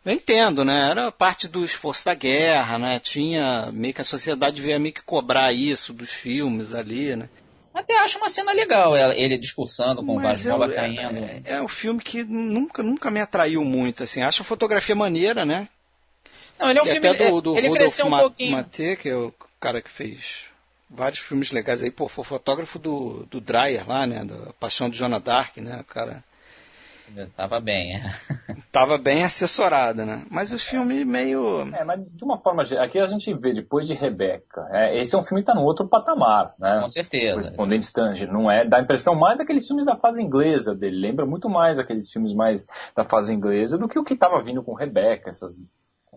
Eu 0.05 0.13
entendo, 0.13 0.65
né? 0.65 0.91
Era 0.91 1.13
parte 1.13 1.47
do 1.47 1.65
esforço 1.65 2.05
da 2.05 2.15
guerra, 2.15 2.77
né? 2.79 2.99
Tinha 2.99 3.71
meio 3.73 3.95
que 3.95 4.01
a 4.01 4.05
sociedade 4.05 4.61
veio 4.61 4.81
meio 4.81 4.93
que 4.93 5.03
cobrar 5.03 5.53
isso 5.53 5.93
dos 5.93 6.11
filmes 6.11 6.75
ali, 6.75 7.15
né? 7.15 7.29
Até 7.73 7.97
acho 8.01 8.19
uma 8.19 8.29
cena 8.29 8.53
legal, 8.53 8.95
ela- 8.97 9.15
ele 9.15 9.39
discursando 9.39 10.05
com 10.05 10.13
o 10.13 10.17
Mas 10.17 10.45
Vasbola 10.45 10.67
eu- 10.67 10.75
caindo. 10.75 11.17
é, 11.25 11.43
é 11.55 11.63
um 11.63 11.69
filme 11.69 12.03
que 12.03 12.23
nunca, 12.25 12.83
nunca 12.83 13.11
me 13.11 13.21
atraiu 13.21 13.65
muito, 13.65 14.03
assim. 14.03 14.21
Acho 14.21 14.43
a 14.43 14.45
fotografia 14.45 14.95
maneira, 14.97 15.47
né? 15.47 15.69
Não, 16.63 16.71
ele 16.71 16.79
é 16.79 16.83
um 16.83 16.87
e 16.87 16.89
filme. 16.91 17.09
até 17.09 17.31
do, 17.31 17.41
do 17.41 17.57
ele 17.59 17.69
Rudolf 17.69 17.79
cresceu 17.79 18.07
um 18.07 18.11
Ma- 18.11 18.21
pouquinho. 18.21 18.53
Matê, 18.53 18.97
que 18.97 19.09
é 19.09 19.17
o 19.17 19.33
cara 19.61 19.83
que 19.83 19.91
fez 19.91 20.45
vários 20.89 21.21
filmes 21.21 21.51
legais 21.51 21.83
aí. 21.83 21.91
Pô, 21.91 22.09
foi 22.09 22.25
fotógrafo 22.25 22.79
do, 22.79 23.27
do 23.31 23.41
Dreyer 23.41 23.89
lá, 23.89 24.07
né? 24.07 24.25
Da 24.25 24.53
Paixão 24.61 24.89
de 24.89 24.97
Joana 24.97 25.19
Dark, 25.21 25.57
né? 25.59 25.79
O 25.81 25.85
cara 25.85 26.23
Tava 27.37 27.61
bem. 27.61 27.97
é. 27.97 28.15
tava 28.73 28.97
bem 28.97 29.23
assessorado, 29.23 30.07
né? 30.07 30.23
Mas 30.31 30.51
o 30.53 30.59
filme 30.59 31.05
meio... 31.05 31.61
É, 31.75 31.85
mas 31.85 32.01
de 32.11 32.25
uma 32.25 32.41
forma 32.41 32.65
geral, 32.65 32.85
aqui 32.87 32.99
a 32.99 33.05
gente 33.05 33.35
vê 33.35 33.53
depois 33.53 33.87
de 33.87 33.93
Rebeca. 33.93 34.67
é, 34.73 34.99
esse 34.99 35.15
é 35.15 35.19
um 35.19 35.23
filme 35.23 35.43
que 35.43 35.51
está 35.51 35.61
no 35.61 35.67
outro 35.67 35.87
patamar, 35.87 36.55
né? 36.59 36.81
Com 36.81 36.89
certeza. 36.89 37.43
Correspondente 37.43 37.85
Stranger, 37.85 38.33
não 38.33 38.51
é? 38.51 38.67
Dá 38.67 38.79
a 38.79 38.81
impressão 38.83 39.15
mais 39.15 39.41
aqueles 39.41 39.67
filmes 39.67 39.85
da 39.85 39.95
fase 39.97 40.23
inglesa 40.23 40.75
dele. 40.75 40.97
Lembra 41.01 41.27
muito 41.27 41.51
mais 41.51 41.79
aqueles 41.79 42.11
filmes 42.11 42.33
mais 42.33 42.67
da 42.97 43.05
fase 43.05 43.35
inglesa 43.35 43.77
do 43.77 43.89
que 43.89 43.99
o 43.99 44.05
que 44.05 44.15
estava 44.15 44.41
vindo 44.41 44.63
com 44.63 44.73
Rebeca, 44.73 45.29
essas 45.29 45.63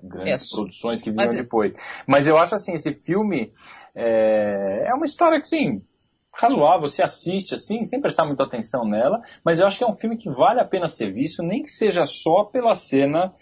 grandes 0.03 0.51
É, 0.51 0.55
produções 0.55 1.01
que 1.01 1.11
vinham 1.11 1.25
mas- 1.25 1.35
depois. 1.37 1.75
Mas 2.05 2.27
eu 2.27 2.37
acho 2.37 2.55
assim, 2.55 2.73
esse 2.73 2.93
filme 2.93 3.51
é, 3.95 4.85
é 4.87 4.93
uma 4.93 5.05
história 5.05 5.39
que, 5.39 5.47
sim, 5.47 5.81
razoável, 6.33 6.87
você 6.87 7.01
assiste 7.01 7.55
assim, 7.55 7.83
sem 7.83 8.01
prestar 8.01 8.25
muita 8.25 8.43
atenção 8.43 8.85
nela, 8.87 9.21
mas 9.43 9.59
eu 9.59 9.67
acho 9.67 9.77
que 9.77 9.83
é 9.83 9.87
um 9.87 9.93
filme 9.93 10.17
que 10.17 10.29
vale 10.29 10.59
a 10.59 10.65
pena 10.65 10.87
ser 10.87 11.11
visto, 11.11 11.41
nem 11.41 11.63
que 11.63 11.71
seja 11.71 12.05
só 12.05 12.43
pela 12.43 12.75
cena 12.75 13.33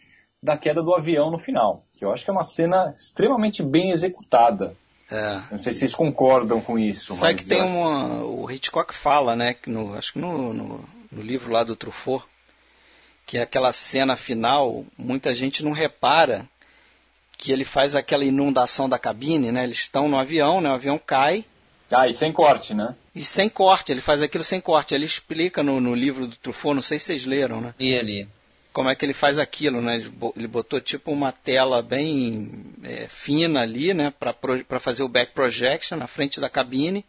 da 0.41 0.57
queda 0.57 0.83
do 0.83 0.93
avião 0.93 1.31
no 1.31 1.39
final, 1.39 1.86
que 1.98 2.03
eu 2.05 2.12
acho 2.12 2.24
que 2.24 2.29
é 2.29 2.33
uma 2.33 2.43
cena 2.43 2.93
extremamente 2.98 3.63
bem 3.63 3.91
executada. 3.91 4.75
É. 5.12 5.41
Não 5.51 5.60
sei 5.60 5.74
se 5.74 5.79
vocês 5.79 5.95
concordam 5.95 6.60
com 6.62 6.77
isso. 6.77 7.13
Sabe 7.15 7.33
mas 7.33 7.41
que 7.43 7.50
tem 7.50 7.62
uma. 7.62 8.24
O 8.24 8.50
Hitchcock 8.50 8.93
fala, 8.93 9.36
né? 9.36 9.53
Que 9.53 9.69
no, 9.69 9.93
acho 9.95 10.13
que 10.13 10.19
no, 10.19 10.53
no, 10.53 10.86
no 11.12 11.22
livro 11.22 11.51
lá 11.51 11.63
do 11.63 11.75
Truffaut, 11.75 12.25
que 13.25 13.37
é 13.37 13.41
aquela 13.41 13.71
cena 13.71 14.15
final, 14.15 14.85
muita 14.97 15.33
gente 15.33 15.63
não 15.63 15.71
repara 15.71 16.45
que 17.37 17.51
ele 17.51 17.65
faz 17.65 17.95
aquela 17.95 18.23
inundação 18.23 18.87
da 18.87 18.97
cabine, 18.97 19.51
né? 19.51 19.63
Eles 19.63 19.79
estão 19.79 20.07
no 20.07 20.17
avião, 20.17 20.61
né? 20.61 20.69
O 20.69 20.73
avião 20.73 20.99
cai, 20.99 21.45
Ah, 21.91 22.07
e 22.07 22.13
sem 22.13 22.31
corte, 22.31 22.73
né? 22.73 22.95
E 23.15 23.23
sem 23.23 23.47
corte, 23.47 23.91
ele 23.91 24.01
faz 24.01 24.21
aquilo 24.21 24.43
sem 24.43 24.59
corte. 24.59 24.95
Ele 24.95 25.05
explica 25.05 25.61
no, 25.61 25.79
no 25.79 25.93
livro 25.93 26.25
do 26.25 26.35
Truffaut, 26.35 26.73
não 26.73 26.81
sei 26.81 26.97
se 26.97 27.05
vocês 27.05 27.25
leram, 27.25 27.61
né? 27.61 27.75
E 27.79 27.95
ali. 27.95 28.27
Como 28.71 28.89
é 28.89 28.95
que 28.95 29.05
ele 29.05 29.13
faz 29.13 29.37
aquilo, 29.37 29.81
né? 29.81 30.03
Ele 30.35 30.47
botou 30.47 30.81
tipo 30.81 31.11
uma 31.11 31.31
tela 31.31 31.83
bem 31.83 32.49
é, 32.83 33.07
fina 33.07 33.61
ali, 33.61 33.93
né? 33.93 34.11
Para 34.19 34.79
fazer 34.79 35.03
o 35.03 35.07
back 35.07 35.33
projection 35.33 35.97
na 35.97 36.07
frente 36.07 36.39
da 36.39 36.49
cabine. 36.49 37.05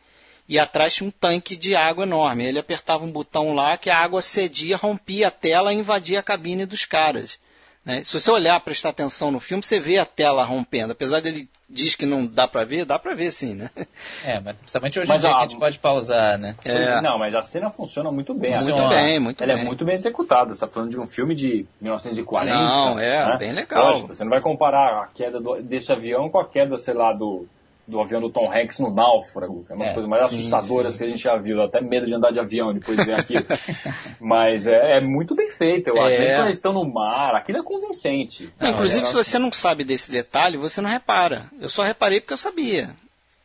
E 0.48 0.58
atrás 0.58 0.94
tinha 0.94 1.08
um 1.08 1.10
tanque 1.10 1.56
de 1.56 1.74
água 1.74 2.04
enorme. 2.04 2.46
Ele 2.46 2.58
apertava 2.58 3.04
um 3.04 3.10
botão 3.10 3.54
lá 3.54 3.76
que 3.76 3.88
a 3.88 3.98
água 3.98 4.20
cedia, 4.20 4.76
rompia 4.76 5.28
a 5.28 5.30
tela 5.30 5.72
e 5.72 5.76
invadia 5.76 6.20
a 6.20 6.22
cabine 6.22 6.66
dos 6.66 6.84
caras. 6.84 7.38
Né? 7.84 8.02
Se 8.02 8.18
você 8.18 8.30
olhar, 8.30 8.58
prestar 8.60 8.90
atenção 8.90 9.30
no 9.30 9.38
filme, 9.38 9.62
você 9.62 9.78
vê 9.78 9.98
a 9.98 10.06
tela 10.06 10.42
rompendo. 10.42 10.92
Apesar 10.92 11.20
dele 11.20 11.48
diz 11.68 11.94
que 11.94 12.06
não 12.06 12.24
dá 12.24 12.48
para 12.48 12.64
ver, 12.64 12.84
dá 12.86 12.98
para 12.98 13.14
ver 13.14 13.30
sim, 13.30 13.54
né? 13.54 13.70
É, 14.24 14.40
mas 14.40 14.56
principalmente 14.56 14.98
hoje 14.98 15.12
em 15.12 15.18
dia 15.18 15.28
a... 15.28 15.32
que 15.32 15.38
a 15.38 15.46
gente 15.46 15.58
pode 15.58 15.78
pausar, 15.78 16.38
né? 16.38 16.56
É. 16.64 17.00
Não, 17.02 17.18
mas 17.18 17.34
a 17.34 17.42
cena 17.42 17.70
funciona 17.70 18.10
muito 18.10 18.32
bem. 18.32 18.52
Muito 18.52 18.88
bem, 18.88 19.20
muito 19.20 19.42
Ela 19.42 19.52
é 19.52 19.56
bem. 19.56 19.64
é 19.64 19.66
muito 19.66 19.84
bem 19.84 19.94
executada. 19.94 20.54
Você 20.54 20.64
está 20.64 20.66
falando 20.66 20.90
de 20.90 20.98
um 20.98 21.06
filme 21.06 21.34
de 21.34 21.66
1940. 21.80 22.54
Não, 22.54 22.98
é, 22.98 23.28
né? 23.28 23.36
bem 23.38 23.52
legal. 23.52 23.90
Lógico, 23.90 24.14
você 24.14 24.24
não 24.24 24.30
vai 24.30 24.40
comparar 24.40 25.02
a 25.02 25.06
queda 25.08 25.40
do, 25.40 25.60
desse 25.60 25.92
avião 25.92 26.30
com 26.30 26.38
a 26.38 26.48
queda, 26.48 26.76
sei 26.78 26.94
lá, 26.94 27.12
do 27.12 27.46
do 27.86 28.00
avião 28.00 28.20
do 28.20 28.30
Tom 28.30 28.50
Hanks 28.50 28.78
no 28.78 28.92
náufrago, 28.92 29.64
que 29.64 29.72
é 29.72 29.74
uma 29.74 29.84
das 29.84 29.90
é, 29.90 29.94
coisas 29.94 30.08
mais 30.08 30.26
sim, 30.26 30.36
assustadoras 30.36 30.94
sim. 30.94 30.98
que 30.98 31.04
a 31.04 31.08
gente 31.08 31.22
já 31.22 31.36
viu, 31.36 31.62
até 31.62 31.80
medo 31.80 32.06
de 32.06 32.14
andar 32.14 32.30
de 32.30 32.40
avião 32.40 32.72
depois 32.72 32.96
de 32.96 33.04
ver 33.04 33.14
aquilo. 33.14 33.44
Mas 34.18 34.66
é, 34.66 34.98
é, 34.98 35.00
muito 35.00 35.34
bem 35.34 35.50
feito, 35.50 35.88
eu 35.88 36.00
acho. 36.00 36.14
É. 36.14 36.34
quando 36.34 36.46
eles 36.46 36.56
estão 36.56 36.72
no 36.72 36.84
mar, 36.84 37.34
aquilo 37.34 37.58
é 37.58 37.62
convincente. 37.62 38.52
Não, 38.58 38.70
inclusive, 38.70 39.02
é... 39.02 39.06
se 39.06 39.14
você 39.14 39.38
não 39.38 39.52
sabe 39.52 39.84
desse 39.84 40.10
detalhe, 40.10 40.56
você 40.56 40.80
não 40.80 40.88
repara. 40.88 41.50
Eu 41.60 41.68
só 41.68 41.82
reparei 41.82 42.20
porque 42.20 42.32
eu 42.32 42.38
sabia. 42.38 42.94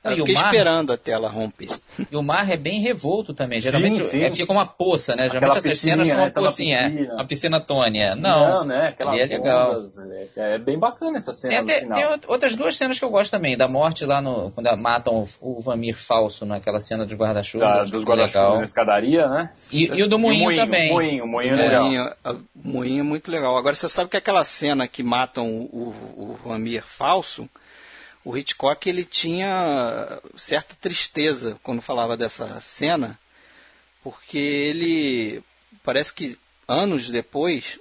Eu 0.02 0.16
fiquei 0.16 0.34
mar... 0.34 0.46
esperando 0.46 0.94
a 0.94 0.98
tela 0.98 1.28
romper. 1.28 1.68
E 2.10 2.16
o 2.16 2.24
mar 2.24 2.50
é 2.50 2.56
bem 2.56 2.82
revolto 2.82 3.34
também. 3.34 3.60
Geralmente 3.60 3.98
sim, 3.98 4.04
sim. 4.04 4.24
É, 4.24 4.32
fica 4.32 4.52
uma 4.52 4.66
poça, 4.66 5.14
né? 5.14 5.28
Geralmente 5.30 5.58
essas 5.58 5.80
cenas 5.80 6.08
são 6.08 6.18
uma 6.18 6.26
né? 6.28 6.32
pocinha, 6.32 6.78
é. 6.78 6.90
piscina. 6.90 7.14
uma 7.14 7.28
piscina 7.28 7.60
tônia. 7.60 8.16
Não, 8.16 8.50
Não 8.50 8.64
né? 8.64 8.88
Aquelas 8.88 9.20
é 9.20 9.38
legal. 9.38 9.72
Ondas, 9.72 9.98
é, 9.98 10.56
é, 10.56 10.58
bem 10.58 10.80
bacana 10.80 11.18
essa 11.18 11.34
cena. 11.34 11.66
Tem, 11.66 11.76
até, 11.76 11.94
tem, 11.94 12.20
outras 12.28 12.56
duas 12.56 12.78
cenas 12.78 12.98
que 12.98 13.04
eu 13.04 13.10
gosto 13.10 13.30
também. 13.30 13.58
Da 13.58 13.68
morte 13.68 14.06
lá 14.06 14.22
no. 14.22 14.52
Quando 14.52 14.70
matam 14.78 15.28
o, 15.42 15.58
o 15.58 15.62
Vamir 15.62 15.98
falso 15.98 16.46
naquela 16.46 16.80
cena 16.80 17.06
dos 17.06 17.16
guarda-chuva. 17.16 17.84
dos 17.84 18.06
guarda-chuva 18.06 18.56
na 18.56 18.64
escadaria, 18.64 19.28
né? 19.28 19.52
E, 19.74 19.86
e 19.86 20.02
o 20.02 20.08
do 20.08 20.18
moinho, 20.18 20.46
moinho 20.46 20.62
também. 20.62 20.92
O 20.92 20.94
moinho, 20.94 21.24
o 21.26 21.28
moinho 21.28 21.54
é 21.56 21.58
legal. 21.58 21.84
Moinho, 21.84 22.12
moinho 22.56 23.00
é 23.02 23.04
muito 23.04 23.30
legal. 23.30 23.58
Agora 23.58 23.76
você 23.76 23.90
sabe 23.90 24.10
que 24.10 24.16
aquela 24.16 24.46
cena 24.46 24.88
que 24.88 25.04
matam 25.04 25.50
o, 25.50 25.94
o, 26.16 26.40
o 26.46 26.50
Vamir 26.50 26.84
falso 26.84 27.50
o 28.24 28.38
Hitchcock 28.38 28.88
ele 28.90 29.06
tinha 29.06 30.20
certa 30.38 30.76
tristeza 30.76 31.60
quando 31.64 31.82
falava 31.82 32.18
dessa 32.18 32.60
cena, 32.62 33.20
porque 34.04 34.38
ele 34.38 35.44
parece 35.84 36.14
que 36.14 36.38
anos 36.68 37.10
depois 37.10 37.80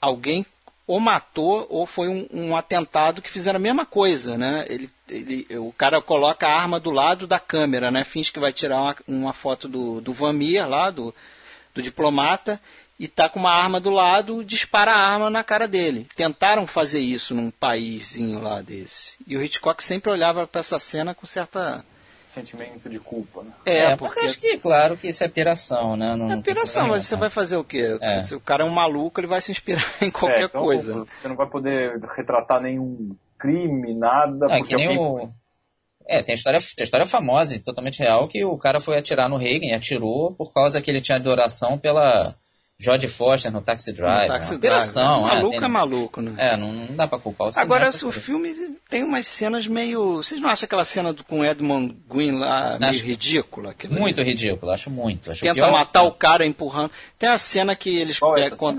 alguém 0.00 0.46
ou 0.86 1.00
matou 1.00 1.66
ou 1.70 1.86
foi 1.86 2.08
um, 2.08 2.28
um 2.30 2.56
atentado 2.56 3.22
que 3.22 3.30
fizeram 3.30 3.56
a 3.56 3.60
mesma 3.60 3.86
coisa, 3.86 4.36
né? 4.36 4.66
Ele, 4.68 4.90
ele, 5.08 5.46
o 5.56 5.72
cara 5.72 6.00
coloca 6.02 6.46
a 6.46 6.54
arma 6.54 6.78
do 6.78 6.90
lado 6.90 7.26
da 7.26 7.38
câmera, 7.38 7.90
né? 7.90 8.04
Finge 8.04 8.30
que 8.30 8.40
vai 8.40 8.52
tirar 8.52 8.80
uma, 8.80 8.96
uma 9.08 9.32
foto 9.32 9.66
do, 9.66 10.00
do 10.00 10.12
Vamir 10.12 10.68
lá, 10.68 10.90
do, 10.90 11.14
do 11.74 11.80
diplomata, 11.80 12.60
e 13.04 13.08
tá 13.08 13.28
com 13.28 13.38
uma 13.38 13.52
arma 13.52 13.78
do 13.78 13.90
lado, 13.90 14.42
dispara 14.42 14.92
a 14.92 14.98
arma 14.98 15.28
na 15.28 15.44
cara 15.44 15.68
dele. 15.68 16.06
Tentaram 16.16 16.66
fazer 16.66 17.00
isso 17.00 17.34
num 17.34 17.50
paísinho 17.50 18.40
lá 18.40 18.62
desse. 18.62 19.14
E 19.26 19.36
o 19.36 19.42
Hitchcock 19.42 19.84
sempre 19.84 20.10
olhava 20.10 20.46
para 20.46 20.60
essa 20.60 20.78
cena 20.78 21.14
com 21.14 21.26
certa 21.26 21.84
sentimento 22.26 22.88
de 22.88 22.98
culpa, 22.98 23.42
né? 23.42 23.52
É, 23.66 23.92
é 23.92 23.96
porque 23.98 24.20
acho 24.20 24.40
que 24.40 24.56
claro 24.56 24.96
que 24.96 25.08
isso 25.08 25.22
é 25.22 25.28
piração, 25.28 25.98
né? 25.98 26.16
Não, 26.16 26.32
é 26.32 26.40
piração, 26.40 26.88
mas 26.88 27.04
você 27.04 27.14
vai 27.14 27.28
fazer 27.28 27.58
o 27.58 27.62
quê? 27.62 27.98
É. 28.00 28.20
Se 28.20 28.34
o 28.34 28.40
cara 28.40 28.64
é 28.64 28.66
um 28.66 28.72
maluco, 28.72 29.20
ele 29.20 29.26
vai 29.26 29.42
se 29.42 29.52
inspirar 29.52 29.84
em 30.00 30.10
qualquer 30.10 30.40
é, 30.40 30.44
então, 30.46 30.62
coisa. 30.62 31.04
Você 31.20 31.28
não 31.28 31.36
vai 31.36 31.46
poder 31.46 32.00
retratar 32.16 32.62
nenhum 32.62 33.14
crime, 33.38 33.94
nada, 33.94 34.46
é, 34.46 34.58
porque 34.58 34.74
que 34.74 34.76
nem 34.76 34.96
alguém... 34.96 35.26
o... 35.26 35.32
É, 36.08 36.22
tem 36.22 36.34
história, 36.34 36.58
tem 36.74 36.84
história 36.84 37.06
famosa 37.06 37.54
e 37.54 37.58
totalmente 37.58 37.98
real 37.98 38.26
que 38.28 38.42
o 38.46 38.56
cara 38.56 38.80
foi 38.80 38.96
atirar 38.96 39.28
no 39.28 39.36
Reagan 39.36 39.66
e 39.66 39.74
atirou 39.74 40.34
por 40.34 40.54
causa 40.54 40.80
que 40.80 40.90
ele 40.90 41.02
tinha 41.02 41.18
adoração 41.18 41.78
pela 41.78 42.34
George 42.78 43.08
Foster 43.08 43.52
no 43.52 43.62
Taxi 43.62 43.92
Drive. 43.92 44.22
No 44.22 44.34
Taxi 44.34 44.58
Drive. 44.58 44.96
É, 44.96 45.02
maluco 45.02 45.54
é, 45.54 45.58
tem... 45.58 45.64
é 45.64 45.68
maluco, 45.68 46.20
né? 46.20 46.34
É, 46.36 46.56
não, 46.56 46.72
não 46.72 46.96
dá 46.96 47.06
pra 47.06 47.18
culpar 47.18 47.48
o 47.48 47.50
Agora, 47.56 47.90
o 47.90 48.12
filme 48.12 48.52
tem 48.88 49.04
umas 49.04 49.26
cenas 49.28 49.66
meio. 49.66 50.16
Vocês 50.16 50.40
não 50.40 50.48
acham 50.48 50.66
aquela 50.66 50.84
cena 50.84 51.12
do, 51.12 51.22
com 51.24 51.44
Edmund 51.44 51.96
Green 52.08 52.32
lá 52.32 52.76
meio 52.78 52.90
acho 52.90 53.04
ridícula? 53.04 53.74
Muito 53.90 54.20
ali? 54.20 54.30
ridícula, 54.30 54.74
acho 54.74 54.90
muito. 54.90 55.30
Acho 55.30 55.40
Tenta 55.40 55.70
matar 55.70 56.02
o 56.02 56.12
cara 56.12 56.44
empurrando. 56.44 56.90
Tem 57.18 57.28
a 57.28 57.38
cena 57.38 57.76
que 57.76 57.96
eles. 57.96 58.18
Qual 58.18 58.36
é, 58.36 58.50
con... 58.50 58.76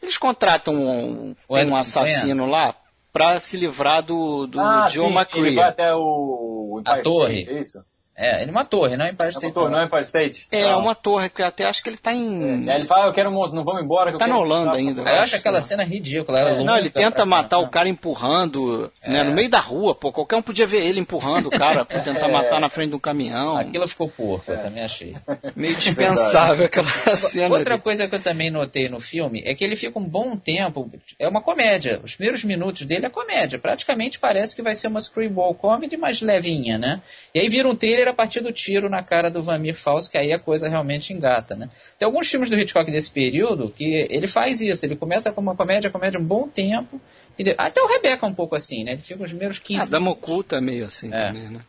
Eles 0.00 0.16
contratam 0.16 0.76
um, 0.76 1.36
um 1.48 1.76
assassino 1.76 2.46
lá 2.46 2.74
pra 3.12 3.38
se 3.40 3.56
livrar 3.56 4.02
do, 4.02 4.46
do 4.46 4.60
ah, 4.60 4.86
John 4.90 5.08
sim, 5.08 5.14
McCree. 5.14 5.42
Sim, 5.42 5.46
ele 5.46 5.56
vai 5.56 5.68
até 5.68 5.92
o. 5.94 6.82
a 6.84 7.02
torre. 7.02 7.40
State, 7.40 7.56
é 7.56 7.60
isso? 7.60 7.84
É, 8.16 8.42
ele 8.42 8.50
é 8.50 8.52
uma 8.52 8.64
torre, 8.64 8.96
não 8.96 9.04
é 9.04 9.10
Empire 9.10 9.30
State. 9.30 9.46
É 9.46 9.48
uma 9.48 9.54
torre, 9.54 9.72
não 9.72 9.80
é 9.80 9.84
Empire 9.84 10.02
State? 10.02 10.46
É, 10.52 10.62
não. 10.62 10.80
uma 10.80 10.94
torre, 10.94 11.28
que 11.28 11.42
eu 11.42 11.46
até 11.46 11.64
acho 11.64 11.82
que 11.82 11.88
ele 11.88 11.96
tá 11.96 12.12
em... 12.12 12.68
É, 12.68 12.76
ele 12.76 12.86
fala, 12.86 13.06
eu 13.06 13.12
quero 13.12 13.30
moço, 13.30 13.54
não 13.54 13.64
vamos 13.64 13.82
embora. 13.82 14.10
Ele 14.10 14.18
tá 14.18 14.26
na 14.26 14.38
Holanda 14.38 14.76
ainda. 14.76 15.02
Eu, 15.02 15.20
acho 15.20 15.34
aquela 15.34 15.60
cena 15.60 15.84
ridícula. 15.84 16.38
É, 16.38 16.62
não, 16.62 16.76
ele 16.76 16.90
tenta 16.90 17.26
matar 17.26 17.58
o 17.58 17.68
cara 17.68 17.88
empurrando, 17.88 18.90
é. 19.02 19.10
né, 19.10 19.24
no 19.24 19.32
meio 19.32 19.48
da 19.48 19.58
rua, 19.58 19.94
pô, 19.94 20.12
qualquer 20.12 20.36
um 20.36 20.42
podia 20.42 20.66
ver 20.66 20.84
ele 20.84 21.00
empurrando 21.00 21.46
o 21.46 21.50
cara 21.50 21.84
pra 21.84 22.00
tentar 22.00 22.28
é. 22.28 22.32
matar 22.32 22.60
na 22.60 22.68
frente 22.68 22.90
de 22.90 22.96
um 22.96 23.00
caminhão. 23.00 23.56
Aquilo 23.56 23.88
ficou 23.88 24.08
porco, 24.08 24.52
eu 24.52 24.62
também 24.62 24.84
achei. 24.84 25.16
Meio 25.56 25.74
dispensável 25.76 26.66
aquela 26.66 26.86
cena. 27.16 27.54
Outra 27.54 27.74
ali. 27.74 27.82
coisa 27.82 28.06
que 28.06 28.14
eu 28.14 28.22
também 28.22 28.50
notei 28.50 28.88
no 28.88 29.00
filme 29.00 29.42
é 29.44 29.54
que 29.54 29.64
ele 29.64 29.74
fica 29.74 29.98
um 29.98 30.04
bom 30.04 30.36
tempo, 30.36 30.88
é 31.18 31.26
uma 31.26 31.42
comédia. 31.42 32.00
Os 32.02 32.14
primeiros 32.14 32.44
minutos 32.44 32.84
dele 32.84 33.06
é 33.06 33.10
comédia. 33.10 33.58
Praticamente 33.58 34.18
parece 34.20 34.54
que 34.54 34.62
vai 34.62 34.74
ser 34.74 34.86
uma 34.86 35.00
screwball 35.00 35.54
comedy 35.54 35.96
mais 35.96 36.20
levinha, 36.20 36.78
né? 36.78 37.02
E 37.34 37.40
aí 37.40 37.48
vira 37.48 37.68
um 37.68 37.74
trailer 37.74 38.03
a 38.10 38.14
partir 38.14 38.40
do 38.40 38.52
tiro 38.52 38.88
na 38.88 39.02
cara 39.02 39.30
do 39.30 39.42
Vamir 39.42 39.76
falso, 39.76 40.10
que 40.10 40.18
aí 40.18 40.32
a 40.32 40.38
coisa 40.38 40.68
realmente 40.68 41.12
engata, 41.12 41.54
né? 41.54 41.68
Tem 41.98 42.06
alguns 42.06 42.28
filmes 42.28 42.48
do 42.50 42.56
Hitchcock 42.56 42.90
desse 42.90 43.10
período 43.10 43.70
que 43.70 44.06
ele 44.10 44.26
faz 44.26 44.60
isso, 44.60 44.84
ele 44.84 44.96
começa 44.96 45.32
com 45.32 45.40
uma 45.40 45.56
comédia, 45.56 45.90
comédia 45.90 46.20
um 46.20 46.24
bom 46.24 46.48
tempo, 46.48 47.00
e 47.38 47.44
de... 47.44 47.54
até 47.56 47.80
o 47.82 47.86
Rebeca 47.86 48.26
um 48.26 48.34
pouco 48.34 48.54
assim, 48.54 48.84
né? 48.84 48.92
Ele 48.92 49.02
fica 49.02 49.22
os 49.22 49.30
primeiros 49.30 49.58
15 49.58 49.82
Ah, 49.82 49.86
Dama 49.86 50.10
Oculta 50.10 50.56
é 50.56 50.60
meio 50.60 50.86
assim 50.86 51.12
é. 51.12 51.26
também, 51.26 51.50
né? 51.50 51.60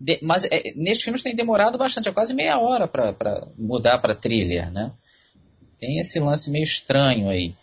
De... 0.00 0.18
mas 0.22 0.44
é, 0.44 0.72
nestes 0.76 1.04
filmes 1.04 1.22
tem 1.22 1.34
demorado 1.34 1.78
bastante, 1.78 2.08
é 2.08 2.12
quase 2.12 2.34
meia 2.34 2.58
hora 2.58 2.86
para 2.88 3.46
mudar 3.56 3.98
para 3.98 4.14
thriller, 4.14 4.70
né? 4.72 4.92
Tem 5.78 5.98
esse 5.98 6.18
lance 6.18 6.50
meio 6.50 6.64
estranho 6.64 7.28
aí. 7.28 7.54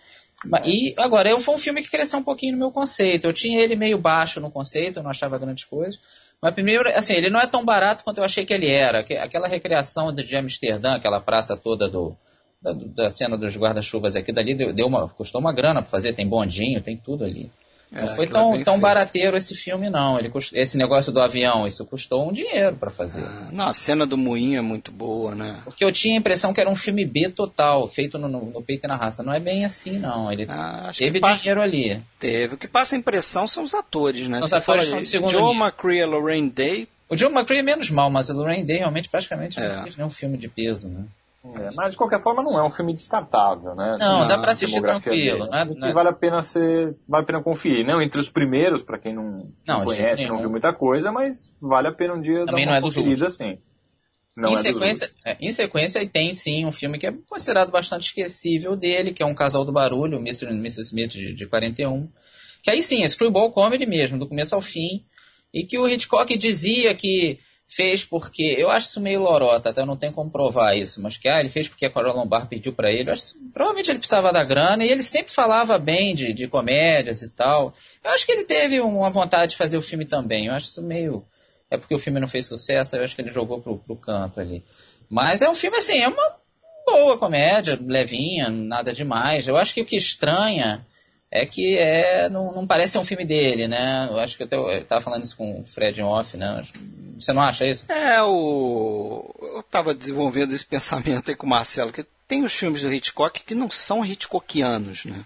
E 0.65 0.95
agora, 0.97 1.29
eu 1.29 1.39
foi 1.39 1.53
um 1.53 1.57
filme 1.57 1.83
que 1.83 1.91
cresceu 1.91 2.19
um 2.19 2.23
pouquinho 2.23 2.53
no 2.53 2.57
meu 2.57 2.71
conceito. 2.71 3.25
Eu 3.25 3.33
tinha 3.33 3.59
ele 3.59 3.75
meio 3.75 3.97
baixo 3.97 4.39
no 4.39 4.49
conceito, 4.49 4.97
eu 4.97 5.03
não 5.03 5.11
achava 5.11 5.37
grandes 5.37 5.65
coisas. 5.65 5.99
Mas 6.41 6.53
primeiro, 6.55 6.89
assim, 6.89 7.13
ele 7.13 7.29
não 7.29 7.39
é 7.39 7.47
tão 7.47 7.63
barato 7.63 8.03
quanto 8.03 8.17
eu 8.17 8.23
achei 8.23 8.45
que 8.45 8.53
ele 8.53 8.69
era. 8.69 8.99
Aquela 8.99 9.47
recriação 9.47 10.13
de 10.13 10.35
Amsterdã, 10.35 10.95
aquela 10.95 11.21
praça 11.21 11.55
toda 11.55 11.87
do, 11.87 12.15
da, 12.61 12.73
da 12.73 13.09
cena 13.11 13.37
dos 13.37 13.55
guarda-chuvas 13.55 14.15
aqui 14.15 14.31
dali, 14.31 14.73
deu, 14.73 14.87
uma, 14.87 15.07
custou 15.09 15.39
uma 15.39 15.53
grana 15.53 15.81
para 15.81 15.91
fazer, 15.91 16.13
tem 16.13 16.27
bondinho, 16.27 16.81
tem 16.81 16.97
tudo 16.97 17.23
ali. 17.23 17.51
É, 17.93 18.01
não 18.01 18.07
foi 18.07 18.25
tão, 18.25 18.55
é 18.55 18.63
tão 18.63 18.79
barateiro 18.79 19.35
esse 19.35 19.53
filme, 19.53 19.89
não. 19.89 20.17
Ele 20.17 20.29
cust... 20.29 20.57
Esse 20.57 20.77
negócio 20.77 21.11
do 21.11 21.19
avião, 21.19 21.67
isso 21.67 21.85
custou 21.85 22.29
um 22.29 22.31
dinheiro 22.31 22.77
para 22.77 22.89
fazer. 22.89 23.23
Ah, 23.23 23.49
não, 23.51 23.67
a 23.67 23.73
cena 23.73 24.05
do 24.05 24.17
moinho 24.17 24.57
é 24.57 24.61
muito 24.61 24.93
boa, 24.93 25.35
né? 25.35 25.59
Porque 25.65 25.83
eu 25.83 25.91
tinha 25.91 26.15
a 26.15 26.19
impressão 26.19 26.53
que 26.53 26.61
era 26.61 26.69
um 26.69 26.75
filme 26.75 27.05
B 27.05 27.29
total, 27.29 27.85
feito 27.89 28.17
no, 28.17 28.29
no, 28.29 28.45
no 28.45 28.63
peito 28.63 28.85
e 28.85 28.87
na 28.87 28.95
raça. 28.95 29.21
Não 29.21 29.33
é 29.33 29.41
bem 29.41 29.65
assim, 29.65 29.99
não. 29.99 30.31
Ele 30.31 30.45
ah, 30.47 30.89
teve 30.97 31.19
passa... 31.19 31.35
dinheiro 31.35 31.61
ali. 31.61 32.01
Teve. 32.17 32.55
O 32.55 32.57
que 32.57 32.67
passa 32.67 32.95
a 32.95 32.97
impressão 32.97 33.45
são 33.45 33.63
os 33.63 33.73
atores, 33.73 34.29
né? 34.29 34.39
Os 34.39 34.53
atores 34.53 34.85
são 34.85 35.01
de 35.01 35.07
segundo 35.07 35.29
Joe 35.29 35.53
McCree 35.53 35.99
e 35.99 36.05
Lorraine 36.05 36.49
Day. 36.49 36.87
O 37.09 37.17
Joe 37.17 37.29
McCree 37.29 37.59
é 37.59 37.63
menos 37.63 37.89
mal, 37.89 38.09
mas 38.09 38.29
a 38.29 38.33
Lorraine 38.33 38.65
Day 38.65 38.77
realmente 38.77 39.09
praticamente 39.09 39.59
é. 39.59 39.67
não 39.67 39.83
fez 39.83 39.97
nenhum 39.97 40.09
filme 40.09 40.37
de 40.37 40.47
peso, 40.47 40.87
né? 40.87 41.03
É, 41.43 41.69
mas 41.75 41.93
de 41.93 41.97
qualquer 41.97 42.21
forma 42.21 42.43
não 42.43 42.57
é 42.57 42.63
um 42.63 42.69
filme 42.69 42.93
descartável, 42.93 43.73
né? 43.73 43.97
Não, 43.99 44.27
dá 44.27 44.37
para 44.37 44.51
assistir 44.51 44.79
tranquilo. 44.79 45.47
Né? 45.47 45.65
Não 45.75 45.87
é, 45.87 45.93
vale 45.93 46.09
a 46.09 46.13
pena 46.13 46.43
ser, 46.43 46.95
vale 47.07 47.23
a 47.23 47.25
pena 47.25 47.41
conferir. 47.41 47.83
Não 47.85 47.99
entre 47.99 48.19
os 48.19 48.29
primeiros, 48.29 48.83
para 48.83 48.99
quem 48.99 49.13
não, 49.13 49.51
não, 49.67 49.79
não 49.79 49.85
conhece, 49.85 50.27
não 50.27 50.37
viu 50.37 50.51
muita 50.51 50.71
coisa, 50.71 51.11
mas 51.11 51.55
vale 51.59 51.87
a 51.87 51.91
pena 51.91 52.13
um 52.13 52.21
dia 52.21 52.45
Também 52.45 52.65
dar 52.65 52.73
uma 52.73 52.79
não 52.79 52.87
é 52.87 52.89
conferida 52.89 53.25
assim. 53.25 53.57
Não 54.37 54.51
em, 54.51 54.53
é 54.53 54.57
sequência, 54.57 55.11
é, 55.25 55.37
em 55.41 55.51
sequência, 55.51 56.07
tem 56.07 56.33
sim 56.35 56.65
um 56.65 56.71
filme 56.71 56.99
que 56.99 57.07
é 57.07 57.13
considerado 57.27 57.71
bastante 57.71 58.07
esquecível 58.07 58.75
dele, 58.75 59.11
que 59.11 59.23
é 59.23 59.25
um 59.25 59.35
casal 59.35 59.65
do 59.65 59.73
barulho, 59.73 60.19
o 60.19 60.21
Mr. 60.21 60.45
e 60.45 60.53
Mrs. 60.53 60.81
Smith 60.81 61.11
de, 61.11 61.33
de 61.33 61.47
41. 61.47 62.07
Que 62.63 62.69
aí 62.69 62.83
sim, 62.83 63.01
é 63.01 63.07
screwball 63.07 63.51
comedy 63.51 63.87
mesmo, 63.87 64.19
do 64.19 64.27
começo 64.27 64.53
ao 64.53 64.61
fim. 64.61 65.03
E 65.51 65.65
que 65.65 65.77
o 65.77 65.87
Hitchcock 65.87 66.37
dizia 66.37 66.95
que 66.95 67.39
fez 67.71 68.03
porque. 68.03 68.55
Eu 68.57 68.69
acho 68.69 68.87
isso 68.87 69.01
meio 69.01 69.21
lorota, 69.21 69.69
até 69.69 69.85
não 69.85 69.95
tem 69.95 70.11
como 70.11 70.29
provar 70.29 70.75
isso, 70.75 71.01
mas 71.01 71.17
que 71.17 71.29
ah, 71.29 71.39
ele 71.39 71.49
fez 71.49 71.67
porque 71.69 71.85
a 71.85 71.89
Coral 71.89 72.15
Lombar 72.15 72.47
pediu 72.47 72.73
para 72.73 72.91
ele. 72.91 73.09
Acho, 73.09 73.33
provavelmente 73.53 73.89
ele 73.89 73.99
precisava 73.99 74.31
da 74.31 74.43
grana 74.43 74.83
e 74.83 74.89
ele 74.89 75.01
sempre 75.01 75.31
falava 75.31 75.79
bem 75.79 76.13
de, 76.13 76.33
de 76.33 76.47
comédias 76.47 77.21
e 77.21 77.29
tal. 77.29 77.73
Eu 78.03 78.11
acho 78.11 78.25
que 78.25 78.31
ele 78.31 78.45
teve 78.45 78.81
uma 78.81 79.09
vontade 79.09 79.51
de 79.51 79.57
fazer 79.57 79.77
o 79.77 79.81
filme 79.81 80.05
também. 80.05 80.47
Eu 80.47 80.53
acho 80.53 80.67
isso 80.67 80.81
meio. 80.81 81.25
é 81.69 81.77
porque 81.77 81.95
o 81.95 81.99
filme 81.99 82.19
não 82.19 82.27
fez 82.27 82.45
sucesso, 82.45 82.95
eu 82.95 83.03
acho 83.03 83.15
que 83.15 83.21
ele 83.21 83.31
jogou 83.31 83.61
pro, 83.61 83.79
pro 83.79 83.95
canto 83.95 84.39
ali. 84.39 84.63
Mas 85.09 85.41
é 85.41 85.49
um 85.49 85.53
filme 85.53 85.77
assim, 85.77 85.99
é 85.99 86.07
uma 86.07 86.35
boa 86.85 87.17
comédia, 87.17 87.79
levinha, 87.81 88.49
nada 88.49 88.91
demais. 88.91 89.47
Eu 89.47 89.55
acho 89.55 89.73
que 89.73 89.81
o 89.81 89.85
que 89.85 89.95
estranha 89.95 90.85
é 91.31 91.45
que 91.45 91.77
é, 91.77 92.29
não, 92.29 92.53
não 92.53 92.67
parece 92.67 92.91
ser 92.91 92.99
um 92.99 93.05
filme 93.05 93.25
dele, 93.25 93.65
né? 93.65 94.07
Eu 94.11 94.19
acho 94.19 94.35
que 94.35 94.43
até, 94.43 94.57
eu 94.57 94.85
tava 94.85 95.01
falando 95.01 95.23
isso 95.23 95.37
com 95.37 95.61
o 95.61 95.65
Fred 95.65 96.01
off, 96.03 96.35
né? 96.35 96.61
Você 97.17 97.31
não 97.31 97.41
acha 97.41 97.65
isso? 97.65 97.89
É, 97.89 98.21
o... 98.21 99.33
eu 99.41 99.63
tava 99.63 99.93
desenvolvendo 99.93 100.53
esse 100.53 100.65
pensamento 100.67 101.29
aí 101.29 101.35
com 101.35 101.45
o 101.45 101.49
Marcelo, 101.49 101.93
que 101.93 102.05
tem 102.27 102.43
os 102.43 102.53
filmes 102.53 102.81
do 102.81 102.93
Hitchcock 102.93 103.43
que 103.43 103.55
não 103.55 103.69
são 103.69 104.05
Hitchcockianos, 104.05 105.05
né? 105.05 105.23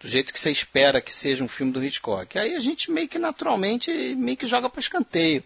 Do 0.00 0.08
jeito 0.08 0.32
que 0.32 0.40
você 0.40 0.50
espera 0.50 1.00
que 1.00 1.14
seja 1.14 1.44
um 1.44 1.48
filme 1.48 1.72
do 1.72 1.84
Hitchcock. 1.84 2.38
Aí 2.38 2.54
a 2.54 2.60
gente 2.60 2.90
meio 2.90 3.08
que 3.08 3.18
naturalmente 3.18 3.92
meio 4.16 4.36
que 4.36 4.46
joga 4.46 4.68
para 4.68 4.80
escanteio. 4.80 5.42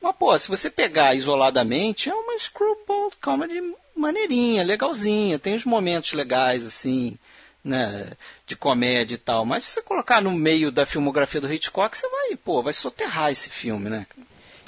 Mas, 0.00 0.16
pô, 0.16 0.36
se 0.38 0.48
você 0.48 0.68
pegar 0.68 1.14
isoladamente, 1.14 2.10
é 2.10 2.14
uma 2.14 2.38
screwball 2.38 3.10
comedy 3.20 3.60
maneirinha, 3.96 4.64
legalzinha. 4.64 5.38
Tem 5.38 5.54
os 5.54 5.64
momentos 5.64 6.12
legais, 6.12 6.66
assim, 6.66 7.16
né, 7.64 8.12
de 8.46 8.54
comédia 8.54 9.14
e 9.14 9.18
tal. 9.18 9.44
Mas 9.46 9.64
se 9.64 9.70
você 9.70 9.82
colocar 9.82 10.20
no 10.20 10.30
meio 10.30 10.70
da 10.70 10.84
filmografia 10.84 11.40
do 11.40 11.52
Hitchcock, 11.52 11.96
você 11.96 12.08
vai, 12.08 12.36
pô, 12.36 12.62
vai 12.62 12.72
soterrar 12.72 13.30
esse 13.30 13.48
filme, 13.48 13.88
né? 13.88 14.06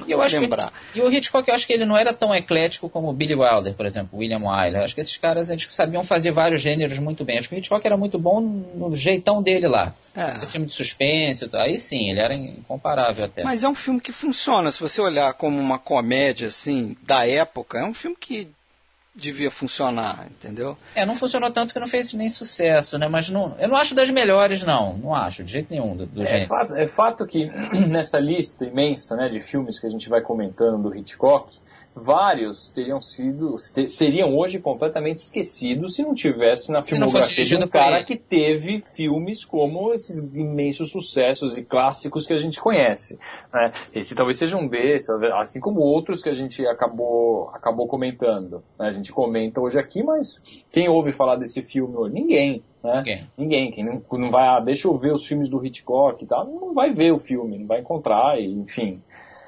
E 0.07 0.11
eu 0.13 0.21
acho 0.21 0.39
lembrar. 0.39 0.73
Que, 0.93 0.99
e 0.99 1.03
o 1.03 1.11
Hitchcock, 1.11 1.49
eu 1.49 1.55
acho 1.55 1.67
que 1.67 1.73
ele 1.73 1.87
não 1.87 1.97
era 1.97 2.13
tão 2.13 2.35
eclético 2.35 2.89
como 2.89 3.09
o 3.09 3.13
Billy 3.13 3.35
Wilder, 3.35 3.75
por 3.75 3.87
exemplo, 3.87 4.19
William 4.19 4.41
Wyler. 4.41 4.83
Acho 4.83 4.95
que 4.95 5.01
esses 5.01 5.17
caras 5.17 5.49
eles 5.49 5.67
sabiam 5.71 6.05
fazer 6.05 6.33
vários 6.33 6.61
gêneros 6.61 6.99
muito 6.99 7.25
bem. 7.25 7.39
Acho 7.39 7.49
que 7.49 7.55
o 7.55 7.59
Hitchcock 7.59 7.87
era 7.87 7.97
muito 7.97 8.19
bom 8.19 8.41
no 8.41 8.93
jeitão 8.93 9.43
dele 9.43 9.69
lá. 9.69 9.95
É. 10.15 10.47
filme 10.47 10.67
de 10.67 10.73
suspense, 10.73 11.49
aí 11.55 11.79
sim, 11.79 12.11
ele 12.11 12.21
era 12.21 12.35
incomparável 12.35 13.25
até. 13.25 13.43
Mas 13.43 13.65
é 13.65 13.69
um 13.69 13.75
filme 13.75 14.01
que 14.01 14.13
funciona. 14.13 14.71
Se 14.71 14.81
você 14.81 15.01
olhar 15.01 15.33
como 15.35 15.59
uma 15.59 15.79
comédia, 15.79 16.49
assim, 16.49 16.97
da 17.03 17.27
época, 17.27 17.79
é 17.79 17.85
um 17.85 17.95
filme 17.95 18.17
que 18.19 18.49
devia 19.17 19.51
funcionar, 19.51 20.27
entendeu? 20.31 20.77
É, 20.95 21.07
não 21.07 21.15
funcionou 21.15 21.51
tanto 21.51 21.73
que 21.73 21.81
não 21.81 21.87
fez 21.87 22.13
nem 22.13 22.29
sucesso, 22.29 22.99
né? 22.99 23.09
Mas 23.09 23.31
não, 23.31 23.57
eu 23.59 23.69
não 23.69 23.77
acho 23.77 23.95
das 23.95 24.11
melhores, 24.11 24.63
não. 24.63 24.97
Não 24.99 25.15
acho, 25.15 25.43
de 25.43 25.53
jeito 25.53 25.69
nenhum, 25.71 25.97
do, 25.97 26.07
do 26.07 26.23
é, 26.23 26.27
gênero. 26.27 26.49
Fato, 26.49 26.75
é 26.75 26.87
fato 26.87 27.27
que 27.27 27.51
nessa 27.89 28.19
lista 28.19 28.67
imensa 28.67 29.17
né, 29.17 29.29
de 29.29 29.41
filmes 29.41 29.81
que 29.81 29.87
a 29.87 29.91
gente 29.91 30.09
vai 30.09 30.21
comentando 30.21 30.83
do 30.83 30.95
Hitchcock, 30.95 31.57
vários 31.97 32.69
teriam 32.69 33.01
sido 33.01 33.57
seriam 33.89 34.37
hoje 34.37 34.59
completamente 34.59 35.17
esquecidos 35.17 35.95
se 35.95 36.03
não 36.03 36.13
tivesse 36.13 36.71
na 36.71 36.83
filmografia 36.83 37.43
de 37.43 37.57
um 37.57 37.67
cara 37.67 38.05
que 38.05 38.17
teve 38.17 38.81
filmes 38.81 39.47
como 39.47 39.95
esses 39.95 40.23
imensos 40.35 40.91
sucessos 40.91 41.57
e 41.57 41.65
clássicos 41.65 42.27
que 42.27 42.35
a 42.35 42.37
gente 42.37 42.61
conhece. 42.61 43.19
Né? 43.51 43.71
Esse 43.95 44.15
talvez 44.15 44.37
seja 44.37 44.59
um 44.59 44.69
desses, 44.69 45.09
assim 45.39 45.59
como 45.59 45.81
outros 45.81 46.23
que 46.23 46.29
a 46.29 46.35
gente 46.35 46.67
acabou 46.67 47.49
acabou 47.55 47.89
comentando. 47.89 48.63
Né? 48.79 48.89
A 48.89 48.93
gente 48.93 49.11
comenta 49.11 49.59
hoje 49.59 49.79
aqui, 49.79 50.03
mas 50.03 50.45
quem 50.71 50.91
ouve 50.91 51.13
falar 51.13 51.37
desse 51.37 51.63
filme 51.63 51.97
hoje? 51.97 52.13
Ninguém. 52.13 52.63
Né? 52.85 52.97
Ninguém. 52.99 53.31
Ninguém. 53.39 53.71
Quem 53.71 53.85
não, 53.85 54.03
não 54.13 54.31
vai, 54.31 54.47
ah, 54.49 54.61
deixa 54.61 54.87
eu 54.87 54.95
ver 54.95 55.13
os 55.13 55.27
filmes 55.27 55.49
do 55.49 55.65
Hitchcock 55.65 56.23
e 56.23 56.27
tal, 56.27 56.47
não 56.47 56.75
vai 56.75 56.93
ver 56.93 57.13
o 57.13 57.19
filme, 57.19 57.59
não 57.59 57.67
vai 57.67 57.81
encontrar, 57.81 58.39
e, 58.39 58.53
enfim. 58.53 59.03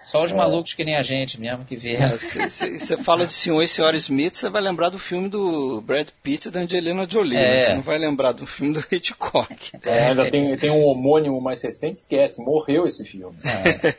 Só 0.09 0.23
os 0.25 0.33
é. 0.33 0.35
malucos 0.35 0.73
que 0.73 0.85
nem 0.85 0.97
a 0.97 1.03
gente 1.03 1.38
mesmo 1.38 1.66
que 1.66 1.77
vê. 1.77 1.99
Você 1.99 2.94
é, 2.94 2.97
fala 2.97 3.27
de 3.27 3.33
senhor 3.35 3.62
e 3.62 3.68
senhora 3.68 3.94
Smith, 3.99 4.37
você 4.37 4.49
vai 4.49 4.62
lembrar 4.62 4.88
do 4.88 4.99
filme 4.99 5.29
do 5.29 5.83
Brad 5.83 6.09
Pitt 6.23 6.49
e 6.49 6.51
da 6.51 6.61
Angelina 6.61 7.07
Jolie. 7.07 7.37
É. 7.37 7.61
Você 7.61 7.75
não 7.75 7.83
vai 7.83 7.99
lembrar 7.99 8.33
do 8.33 8.47
filme 8.47 8.73
do 8.73 8.83
Hitchcock. 8.90 9.73
É, 9.85 10.07
ainda 10.07 10.31
tem, 10.31 10.57
tem 10.57 10.71
um 10.71 10.83
homônimo 10.83 11.38
mais 11.42 11.61
recente, 11.61 11.99
esquece, 11.99 12.42
morreu 12.42 12.85
esse 12.85 13.05
filme. 13.05 13.37
É. 13.44 13.94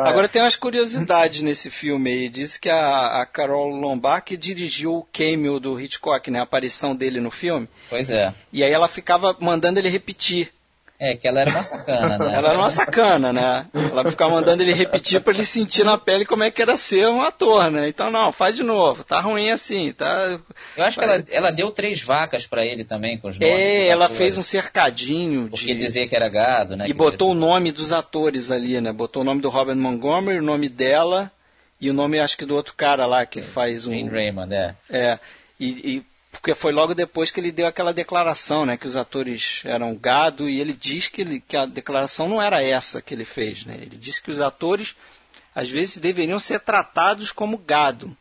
Agora 0.00 0.28
tem 0.28 0.42
umas 0.42 0.54
curiosidades 0.54 1.42
nesse 1.42 1.70
filme 1.70 2.10
aí. 2.10 2.28
Diz 2.28 2.58
que 2.58 2.68
a, 2.68 3.22
a 3.22 3.26
Carol 3.26 3.70
Lombard 3.70 4.36
dirigiu 4.36 4.96
o 4.96 5.06
cameo 5.10 5.58
do 5.58 5.80
Hitchcock, 5.80 6.30
né? 6.30 6.40
A 6.40 6.42
aparição 6.42 6.94
dele 6.94 7.22
no 7.22 7.30
filme. 7.30 7.66
Pois 7.88 8.10
é. 8.10 8.34
E 8.52 8.62
aí 8.62 8.70
ela 8.70 8.86
ficava 8.86 9.34
mandando 9.40 9.78
ele 9.78 9.88
repetir 9.88 10.52
é, 10.98 11.16
que 11.16 11.26
ela 11.26 11.40
era 11.40 11.50
uma 11.50 11.62
sacana, 11.62 12.18
né? 12.18 12.32
ela 12.34 12.48
era 12.50 12.58
uma 12.58 12.70
sacana, 12.70 13.32
né? 13.32 13.66
Ela 13.74 14.10
ficava 14.10 14.32
mandando 14.32 14.62
ele 14.62 14.72
repetir 14.72 15.20
para 15.20 15.34
ele 15.34 15.44
sentir 15.44 15.84
na 15.84 15.98
pele 15.98 16.24
como 16.24 16.44
é 16.44 16.50
que 16.50 16.62
era 16.62 16.76
ser 16.76 17.08
um 17.08 17.20
ator, 17.20 17.70
né? 17.70 17.88
Então, 17.88 18.10
não, 18.10 18.30
faz 18.30 18.56
de 18.56 18.62
novo, 18.62 19.02
tá 19.02 19.20
ruim 19.20 19.50
assim, 19.50 19.92
tá... 19.92 20.40
Eu 20.76 20.84
acho 20.84 20.98
que 20.98 21.04
ela, 21.04 21.24
ela 21.28 21.50
deu 21.50 21.70
três 21.70 22.00
vacas 22.00 22.46
para 22.46 22.64
ele 22.64 22.84
também, 22.84 23.18
com 23.18 23.28
os 23.28 23.38
nomes 23.38 23.54
É, 23.54 23.88
ela 23.88 24.08
fez 24.08 24.38
um 24.38 24.42
cercadinho 24.42 25.48
Porque 25.48 25.74
de... 25.74 25.80
dizer 25.80 26.08
que 26.08 26.14
era 26.14 26.28
gado, 26.28 26.76
né? 26.76 26.86
E 26.88 26.92
botou 26.92 27.32
o 27.32 27.34
nome 27.34 27.72
dos 27.72 27.92
atores 27.92 28.50
ali, 28.50 28.80
né? 28.80 28.92
Botou 28.92 29.22
o 29.22 29.24
nome 29.24 29.40
do 29.40 29.48
Robert 29.48 29.76
Montgomery, 29.76 30.38
o 30.38 30.42
nome 30.42 30.68
dela 30.68 31.30
e 31.80 31.90
o 31.90 31.92
nome, 31.92 32.20
acho 32.20 32.38
que, 32.38 32.46
do 32.46 32.54
outro 32.54 32.72
cara 32.74 33.04
lá 33.04 33.26
que 33.26 33.42
faz 33.42 33.86
um... 33.86 33.90
Jane 33.90 34.08
Raymond, 34.08 34.54
é. 34.54 34.74
É, 34.88 35.18
e, 35.58 35.96
e 35.96 36.13
porque 36.34 36.54
foi 36.54 36.72
logo 36.72 36.94
depois 36.94 37.30
que 37.30 37.40
ele 37.40 37.52
deu 37.52 37.66
aquela 37.66 37.92
declaração, 37.92 38.66
né, 38.66 38.76
que 38.76 38.86
os 38.86 38.96
atores 38.96 39.62
eram 39.64 39.94
gado 39.94 40.48
e 40.48 40.60
ele 40.60 40.72
diz 40.72 41.08
que, 41.08 41.22
ele, 41.22 41.40
que 41.40 41.56
a 41.56 41.64
declaração 41.64 42.28
não 42.28 42.42
era 42.42 42.62
essa 42.62 43.00
que 43.00 43.14
ele 43.14 43.24
fez, 43.24 43.64
né? 43.64 43.78
Ele 43.80 43.96
disse 43.96 44.22
que 44.22 44.30
os 44.30 44.40
atores 44.40 44.94
às 45.54 45.70
vezes 45.70 45.98
deveriam 45.98 46.38
ser 46.38 46.60
tratados 46.60 47.30
como 47.32 47.56
gado, 47.56 48.14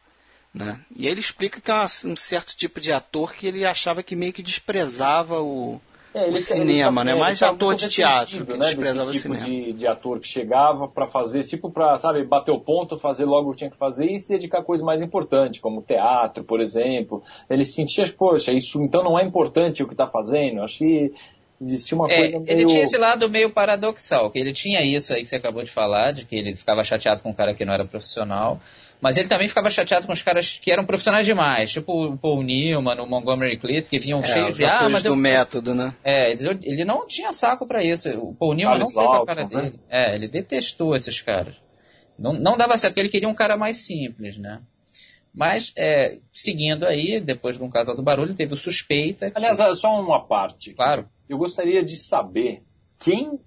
né? 0.53 0.79
E 0.95 1.07
ele 1.07 1.19
explica 1.19 1.59
que 1.59 1.71
é 1.71 1.85
um 2.05 2.15
certo 2.15 2.55
tipo 2.55 2.79
de 2.79 2.91
ator 2.91 3.33
que 3.33 3.47
ele 3.47 3.65
achava 3.65 4.03
que 4.03 4.15
meio 4.15 4.31
que 4.31 4.43
desprezava 4.43 5.41
o, 5.41 5.81
é, 6.13 6.29
o 6.29 6.37
cinema, 6.37 7.01
ele, 7.01 7.11
né? 7.11 7.17
É, 7.17 7.19
Mais 7.19 7.41
ator 7.41 7.75
de 7.75 7.89
teatro 7.89 8.45
que 8.45 8.53
né? 8.53 8.59
desprezava 8.59 9.11
tipo 9.11 9.33
o 9.33 9.37
cinema. 9.37 9.45
De, 9.45 9.73
de 9.73 9.87
ator 9.87 10.19
que 10.19 10.27
chegava 10.27 10.87
para 10.87 11.07
fazer, 11.07 11.43
tipo 11.43 11.71
para, 11.71 11.97
sabe, 11.97 12.23
bater 12.23 12.51
o 12.51 12.59
ponto, 12.59 12.97
fazer 12.97 13.25
logo 13.25 13.49
o 13.49 13.51
que 13.51 13.59
tinha 13.59 13.69
que 13.69 13.77
fazer 13.77 14.11
e 14.11 14.19
se 14.19 14.33
dedicar 14.33 14.59
a 14.59 14.63
coisas 14.63 14.85
mais 14.85 15.01
importantes, 15.01 15.59
como 15.59 15.81
teatro, 15.81 16.43
por 16.43 16.61
exemplo. 16.61 17.23
Ele 17.49 17.65
sentia, 17.65 18.05
poxa, 18.17 18.51
isso 18.53 18.81
então 18.83 19.03
não 19.03 19.17
é 19.17 19.23
importante 19.23 19.81
o 19.81 19.87
que 19.87 19.93
está 19.93 20.07
fazendo. 20.07 20.61
Acho 20.61 20.79
que 20.79 21.13
existia 21.61 21.97
uma 21.97 22.11
é, 22.11 22.17
coisa 22.17 22.39
meio... 22.39 22.51
Ele 22.59 22.65
tinha 22.67 22.83
esse 22.83 22.97
lado 22.97 23.29
meio 23.29 23.51
paradoxal, 23.51 24.29
que 24.29 24.39
ele 24.39 24.53
tinha 24.53 24.81
isso 24.81 25.13
aí 25.13 25.21
que 25.21 25.27
você 25.27 25.37
acabou 25.37 25.63
de 25.63 25.71
falar, 25.71 26.11
de 26.11 26.25
que 26.25 26.35
ele 26.35 26.55
ficava 26.55 26.83
chateado 26.83 27.23
com 27.23 27.29
um 27.29 27.33
cara 27.33 27.53
que 27.53 27.65
não 27.65 27.73
era 27.73 27.85
profissional, 27.85 28.59
mas 29.03 29.17
ele 29.17 29.27
também 29.27 29.49
ficava 29.49 29.69
chateado 29.69 30.07
com 30.07 30.13
os 30.13 30.21
caras 30.21 30.57
que 30.61 30.71
eram 30.71 30.85
profissionais 30.85 31.25
demais, 31.25 31.73
tipo 31.73 32.05
o 32.05 32.17
Paul 32.17 32.41
Newman, 32.41 33.01
o 33.01 33.05
Montgomery 33.05 33.57
Clift, 33.57 33.89
que 33.89 33.99
vinham 33.99 34.21
é, 34.21 34.25
cheios 34.25 34.55
de 34.55 34.63
ah, 34.63 34.87
mas 34.89 35.03
do 35.03 35.09
eu... 35.09 35.15
método, 35.17 35.75
né? 35.75 35.93
É, 36.01 36.31
ele, 36.31 36.59
ele 36.63 36.85
não 36.85 37.05
tinha 37.05 37.33
saco 37.33 37.67
para 37.67 37.83
isso. 37.83 38.09
O 38.11 38.33
Paul 38.33 38.53
Newman 38.53 38.79
não 38.79 38.89
foi 38.89 39.05
com 39.05 39.11
a 39.11 39.25
cara 39.25 39.43
né? 39.43 39.49
dele. 39.49 39.79
É, 39.89 40.15
ele 40.15 40.29
detestou 40.29 40.95
esses 40.95 41.19
caras. 41.19 41.53
Não, 42.17 42.31
não 42.31 42.55
dava 42.55 42.77
certo, 42.77 42.93
porque 42.93 43.01
ele 43.01 43.09
queria 43.09 43.27
um 43.27 43.35
cara 43.35 43.57
mais 43.57 43.85
simples, 43.85 44.37
né? 44.37 44.61
Mas, 45.35 45.73
é, 45.77 46.19
seguindo 46.31 46.85
aí, 46.85 47.19
depois 47.19 47.57
de 47.57 47.63
um 47.63 47.69
casal 47.69 47.97
do 47.97 48.03
barulho, 48.03 48.33
teve 48.33 48.53
o 48.53 48.57
suspeita. 48.57 49.29
Que... 49.29 49.37
Aliás, 49.37 49.57
só 49.79 49.99
uma 49.99 50.25
parte. 50.25 50.73
Claro. 50.73 51.09
Eu 51.27 51.37
gostaria 51.37 51.83
de 51.83 51.97
saber 51.97 52.63
quem 52.97 53.37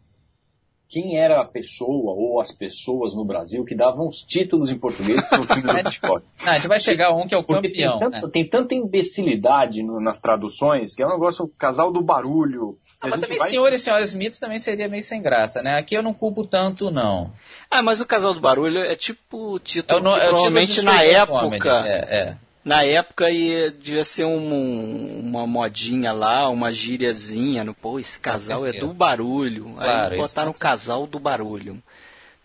quem 0.88 1.18
era 1.18 1.40
a 1.40 1.44
pessoa 1.44 2.12
ou 2.14 2.40
as 2.40 2.53
pessoas 2.53 3.14
no 3.14 3.25
Brasil 3.25 3.64
que 3.64 3.75
davam 3.75 4.07
os 4.07 4.22
títulos 4.22 4.70
em 4.70 4.79
português 4.79 5.22
para 5.25 5.40
os 5.40 5.49
filmes 5.49 5.72
do 5.72 5.79
Hitchcock. 5.81 6.25
a 6.44 6.55
gente 6.55 6.68
vai 6.68 6.79
chegar 6.79 7.09
a 7.09 7.14
um 7.14 7.27
que 7.27 7.35
é 7.35 7.38
o 7.38 7.42
Porque 7.44 7.68
campeão. 7.68 7.99
Tem, 7.99 8.11
né? 8.11 8.22
tem 8.33 8.49
tanta 8.49 8.75
imbecilidade 8.75 9.83
no, 9.83 10.01
nas 10.01 10.20
traduções 10.20 10.94
que 10.94 11.03
é 11.03 11.07
um 11.07 11.11
negócio, 11.11 11.49
casal 11.59 11.92
do 11.92 12.03
barulho. 12.03 12.79
Ah, 13.01 13.09
mas 13.09 13.20
também 13.20 13.38
vai... 13.38 13.49
senhor 13.49 13.72
e 13.72 13.79
senhora 13.79 14.03
Smith 14.05 14.38
também 14.38 14.59
seria 14.59 14.88
meio 14.88 15.03
sem 15.03 15.20
graça, 15.20 15.61
né? 15.61 15.79
Aqui 15.79 15.94
eu 15.94 16.03
não 16.03 16.14
culpo 16.14 16.46
tanto, 16.46 16.90
não. 16.90 17.31
Ah, 17.70 17.83
mas 17.83 18.01
o 18.01 18.07
casal 18.07 18.33
do 18.33 18.40
barulho 18.40 18.79
é 18.79 18.96
tipo 18.96 19.55
o 19.55 19.59
título 19.59 19.99
é 19.99 20.01
o 20.01 20.05
no, 20.05 20.16
é 20.16 20.27
o 20.27 20.29
provavelmente 20.31 20.75
título 20.75 20.92
na 20.92 21.03
época. 21.03 21.85
É, 21.87 22.20
é. 22.20 22.37
Na 22.66 22.83
época 22.83 23.31
ia, 23.31 23.70
devia 23.70 24.02
ser 24.02 24.24
um, 24.24 25.20
uma 25.20 25.46
modinha 25.46 26.11
lá, 26.11 26.48
uma 26.48 26.72
gíriazinha. 26.72 27.62
No, 27.62 27.72
Pô, 27.72 28.00
esse 28.00 28.18
casal 28.18 28.66
é 28.66 28.72
do 28.72 28.92
barulho. 28.92 29.72
Claro, 29.76 30.14
Aí 30.14 30.20
botaram 30.20 30.50
o 30.50 30.59
casal 30.59 31.07
do 31.07 31.20
barulho. 31.20 31.81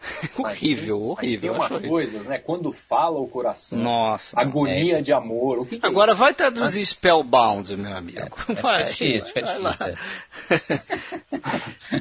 horrível, 0.37 0.97
tem, 0.97 1.05
horrível. 1.07 1.53
Tem 1.53 1.59
umas 1.59 1.79
coisas, 1.79 2.27
né? 2.27 2.37
Quando 2.37 2.71
fala 2.71 3.19
o 3.19 3.27
coração. 3.27 3.79
Nossa. 3.79 4.39
Agonia 4.39 4.99
é 4.99 5.01
de 5.01 5.11
amor. 5.11 5.57
O 5.57 5.65
que 5.65 5.79
que 5.79 5.85
Agora 5.87 6.11
é 6.11 6.15
vai 6.15 6.35
traduzir 6.35 6.85
Spellbound, 6.85 7.75
meu 7.75 7.97
amigo. 7.97 8.19
É, 8.19 8.53
vai, 8.61 8.83
é 8.83 8.85
difícil, 8.85 9.33
vai, 9.33 9.43
é 9.43 9.95
difícil. 10.51 10.77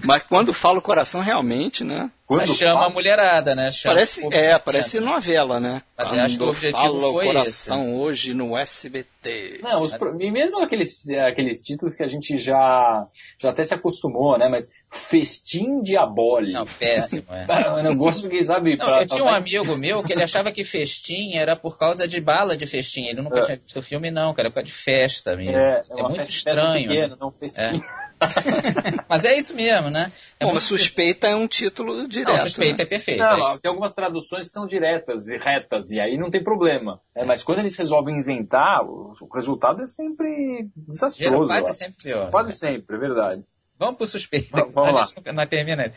Mas 0.05 0.23
quando 0.25 0.53
fala 0.53 0.79
o 0.79 0.83
coração, 0.83 1.23
realmente, 1.23 1.85
né? 1.85 2.11
Quando 2.31 2.55
chama 2.55 2.75
fala... 2.75 2.87
a 2.87 2.91
mulherada, 2.91 3.55
né? 3.57 3.73
Chama 3.73 3.97
parece, 3.97 4.29
é, 4.33 4.57
parece 4.57 5.01
novela, 5.01 5.59
né? 5.59 5.83
Mas 5.99 6.15
acho 6.15 6.39
que 6.39 6.45
o 6.45 6.49
objetivo 6.49 7.01
fala 7.01 7.13
foi 7.13 7.25
o 7.25 7.33
coração 7.33 7.83
esse. 7.83 7.93
hoje 7.93 8.35
no 8.35 8.57
SBT. 8.57 9.59
Não, 9.61 9.83
os, 9.83 9.93
e 10.21 10.31
mesmo 10.31 10.63
aqueles, 10.63 11.11
aqueles 11.11 11.61
títulos 11.61 11.97
que 11.97 12.05
a 12.05 12.07
gente 12.07 12.39
já, 12.39 13.05
já 13.37 13.51
até 13.51 13.65
se 13.65 13.75
acostumou, 13.75 14.39
né? 14.39 14.49
Mas 14.49 14.71
Festim 14.93 15.83
Diabólico. 15.83 16.53
Não, 16.53 16.67
péssimo, 16.67 17.27
é. 17.31 17.47
eu 17.79 17.83
não 17.83 17.97
gosto 17.97 18.29
que, 18.29 18.45
sabe... 18.45 18.77
Não, 18.77 18.87
pra, 18.87 19.03
eu 19.03 19.07
tinha 19.09 19.25
um 19.25 19.29
amigo 19.29 19.77
meu 19.77 20.01
que 20.01 20.13
ele 20.13 20.23
achava 20.23 20.53
que 20.53 20.63
festim 20.63 21.35
era 21.35 21.57
por 21.57 21.77
causa 21.77 22.07
de 22.07 22.21
bala 22.21 22.57
de 22.57 22.65
festim. 22.65 23.07
Ele 23.07 23.23
nunca 23.23 23.41
é. 23.41 23.43
tinha 23.43 23.57
visto 23.57 23.79
o 23.79 23.83
filme, 23.83 24.09
não, 24.11 24.33
cara, 24.33 24.47
é 24.47 24.51
por 24.51 24.57
causa 24.57 24.67
de 24.67 24.73
festa 24.73 25.35
mesmo. 25.37 25.59
É, 25.59 25.83
é, 25.91 26.01
é 26.01 26.03
muito 26.03 26.31
estranho. 26.31 26.73
Festa 26.73 26.89
pequena, 26.89 27.17
não 27.21 27.33
festim. 27.33 27.61
É. 27.61 28.10
mas 29.09 29.25
é 29.25 29.37
isso 29.37 29.55
mesmo, 29.55 29.91
né? 29.91 30.11
É 30.39 30.45
Bom, 30.45 30.59
suspeita 30.61 31.27
é 31.27 31.35
um 31.35 31.47
título 31.47 32.07
direto. 32.07 32.37
Não, 32.37 32.43
suspeita 32.43 32.79
né? 32.79 32.85
é 32.85 32.87
perfeito. 32.87 33.19
Não, 33.19 33.49
é 33.49 33.59
tem 33.59 33.69
algumas 33.69 33.95
traduções 33.95 34.47
que 34.47 34.53
são 34.53 34.67
diretas 34.67 35.29
e 35.29 35.39
retas, 35.39 35.91
e 35.91 36.01
aí 36.01 36.19
não 36.19 36.31
tem 36.31 36.43
problema. 36.43 37.01
É, 37.15 37.25
mas 37.25 37.43
quando 37.43 37.61
eles 37.61 37.77
resolvem 37.77 38.19
inventar, 38.19 38.83
o, 38.85 39.15
resultado 39.35 39.83
é 39.83 39.87
sempre 39.87 40.69
desastroso. 40.77 41.53
Quase 41.53 41.73
sempre 41.75 41.97
pior. 42.03 42.31
Quase 42.31 42.53
sempre, 42.53 42.97
é 42.97 42.99
verdade. 42.99 43.45
Vamos 43.79 43.97
pro 43.97 44.07
suspeito. 44.07 44.51
Vamos, 44.53 44.73
vamos 44.75 44.95
lá. 44.95 45.09
Não, 45.25 45.33
não 45.33 45.47
termina. 45.47 45.93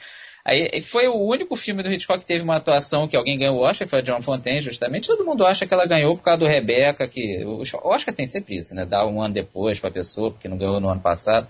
Aí 0.46 0.82
foi 0.82 1.08
o 1.08 1.16
único 1.16 1.56
filme 1.56 1.82
do 1.82 1.92
Hitchcock 1.92 2.20
que 2.20 2.26
teve 2.26 2.44
uma 2.44 2.58
atuação 2.58 3.08
que 3.08 3.16
alguém 3.16 3.40
ganhou 3.40 3.58
o 3.58 3.62
Oscar, 3.62 3.88
foi 3.88 4.00
a 4.00 4.02
John 4.02 4.22
Fontaine, 4.22 4.62
justamente. 4.62 5.08
Todo 5.08 5.24
mundo 5.24 5.46
acha 5.46 5.66
que 5.66 5.74
ela 5.74 5.86
ganhou 5.86 6.18
por 6.18 6.24
causa 6.24 6.40
do 6.40 6.46
Rebecca, 6.46 7.08
que 7.08 7.44
o 7.46 7.62
Oscar 7.84 8.14
tem 8.14 8.28
sempre 8.28 8.58
isso, 8.58 8.76
né? 8.76 8.86
Dá 8.86 9.06
um 9.06 9.22
ano 9.22 9.34
depois 9.34 9.80
pra 9.80 9.90
pessoa, 9.90 10.32
porque 10.32 10.50
não 10.50 10.58
ganhou 10.58 10.82
no 10.82 10.90
ano 10.90 11.00
passado. 11.00 11.48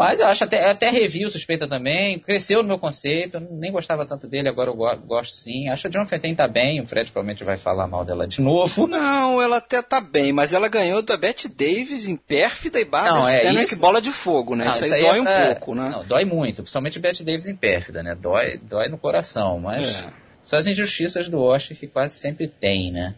Mas 0.00 0.18
eu 0.18 0.28
acho 0.28 0.44
até, 0.44 0.70
até 0.70 0.88
revi 0.88 1.26
o 1.26 1.30
Suspeita 1.30 1.68
também, 1.68 2.18
cresceu 2.18 2.62
no 2.62 2.68
meu 2.68 2.78
conceito, 2.78 3.38
nem 3.50 3.70
gostava 3.70 4.06
tanto 4.06 4.26
dele, 4.26 4.48
agora 4.48 4.70
eu 4.70 4.74
gosto 4.74 5.36
sim. 5.36 5.68
Acho 5.68 5.82
que 5.82 5.88
a 5.88 6.00
John 6.00 6.08
Fontaine 6.08 6.34
tá 6.34 6.48
bem, 6.48 6.80
o 6.80 6.86
Fred 6.86 7.12
provavelmente 7.12 7.44
vai 7.44 7.58
falar 7.58 7.86
mal 7.86 8.02
dela 8.02 8.26
de 8.26 8.40
novo. 8.40 8.86
Não, 8.86 9.42
ela 9.42 9.58
até 9.58 9.82
tá 9.82 10.00
bem, 10.00 10.32
mas 10.32 10.54
ela 10.54 10.68
ganhou 10.68 11.02
da 11.02 11.18
Bette 11.18 11.48
Davis 11.48 12.08
em 12.08 12.16
Pérfida 12.16 12.80
e 12.80 12.84
Barbara 12.86 13.20
não, 13.20 13.28
é, 13.28 13.62
isso... 13.62 13.78
Bola 13.78 14.00
de 14.00 14.10
Fogo, 14.10 14.56
né? 14.56 14.64
Não, 14.64 14.70
isso, 14.72 14.84
aí, 14.84 14.92
aí 14.94 15.02
dói 15.02 15.18
é 15.18 15.22
pra... 15.22 15.42
um 15.42 15.46
pouco, 15.48 15.74
né? 15.74 15.90
Não, 15.90 16.04
dói 16.06 16.24
muito, 16.24 16.62
principalmente 16.62 16.98
Bette 16.98 17.22
Davis 17.22 17.46
em 17.46 17.56
Pérfida, 17.56 18.02
né? 18.02 18.16
Dói, 18.18 18.56
dói 18.56 18.88
no 18.88 18.96
coração, 18.96 19.60
mas... 19.60 20.02
É. 20.02 20.30
Só 20.42 20.56
as 20.56 20.66
injustiças 20.66 21.28
do 21.28 21.38
Oscar 21.38 21.76
que 21.76 21.86
quase 21.86 22.14
sempre 22.14 22.48
tem, 22.48 22.90
né? 22.90 23.14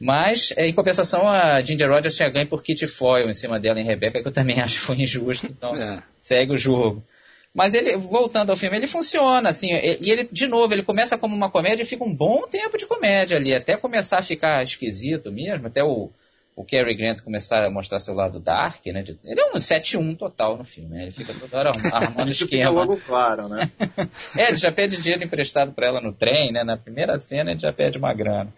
Mas, 0.00 0.52
é, 0.56 0.68
em 0.68 0.74
compensação, 0.74 1.28
a 1.28 1.62
Ginger 1.62 1.88
Rogers 1.88 2.16
tinha 2.16 2.28
ganho 2.28 2.48
por 2.48 2.62
Kitty 2.62 2.86
Foyle 2.86 3.30
em 3.30 3.34
cima 3.34 3.58
dela 3.60 3.80
em 3.80 3.84
Rebecca, 3.84 4.20
que 4.20 4.28
eu 4.28 4.32
também 4.32 4.58
acho 4.62 4.74
que 4.74 4.80
foi 4.80 4.96
injusto. 4.96 5.46
Então, 5.46 5.74
é. 5.76 6.02
segue 6.20 6.52
o 6.52 6.56
jogo. 6.56 7.02
Mas 7.54 7.72
ele, 7.72 7.96
voltando 7.96 8.50
ao 8.50 8.56
filme, 8.56 8.76
ele 8.76 8.88
funciona, 8.88 9.48
assim, 9.48 9.68
e 9.70 10.10
ele, 10.10 10.28
de 10.30 10.48
novo, 10.48 10.74
ele 10.74 10.82
começa 10.82 11.16
como 11.16 11.36
uma 11.36 11.48
comédia 11.48 11.84
e 11.84 11.86
fica 11.86 12.02
um 12.02 12.12
bom 12.12 12.48
tempo 12.48 12.76
de 12.76 12.84
comédia 12.84 13.36
ali, 13.36 13.54
até 13.54 13.76
começar 13.76 14.18
a 14.18 14.22
ficar 14.22 14.60
esquisito 14.64 15.30
mesmo, 15.30 15.68
até 15.68 15.84
o, 15.84 16.10
o 16.56 16.64
Cary 16.64 16.96
Grant 16.96 17.20
começar 17.20 17.64
a 17.64 17.70
mostrar 17.70 18.00
seu 18.00 18.12
lado 18.12 18.40
dark, 18.40 18.84
né? 18.86 19.02
De, 19.02 19.16
ele 19.24 19.40
é 19.40 19.50
um 19.52 19.58
7-1 19.58 20.16
total 20.16 20.56
no 20.56 20.64
filme, 20.64 20.90
né? 20.90 21.02
Ele 21.02 21.12
fica 21.12 21.32
toda 21.32 21.58
hora 21.58 21.70
arrumando 21.92 22.28
esquema. 22.30 22.70
logo 22.70 22.96
claro, 22.96 23.48
né? 23.48 23.70
é, 24.36 24.48
ele 24.48 24.56
já 24.56 24.72
pede 24.72 25.00
dinheiro 25.00 25.22
emprestado 25.22 25.72
para 25.72 25.86
ela 25.86 26.00
no 26.00 26.12
trem, 26.12 26.52
né? 26.52 26.64
Na 26.64 26.76
primeira 26.76 27.16
cena 27.18 27.52
ele 27.52 27.60
já 27.60 27.72
pede 27.72 27.98
uma 27.98 28.12
grana. 28.12 28.52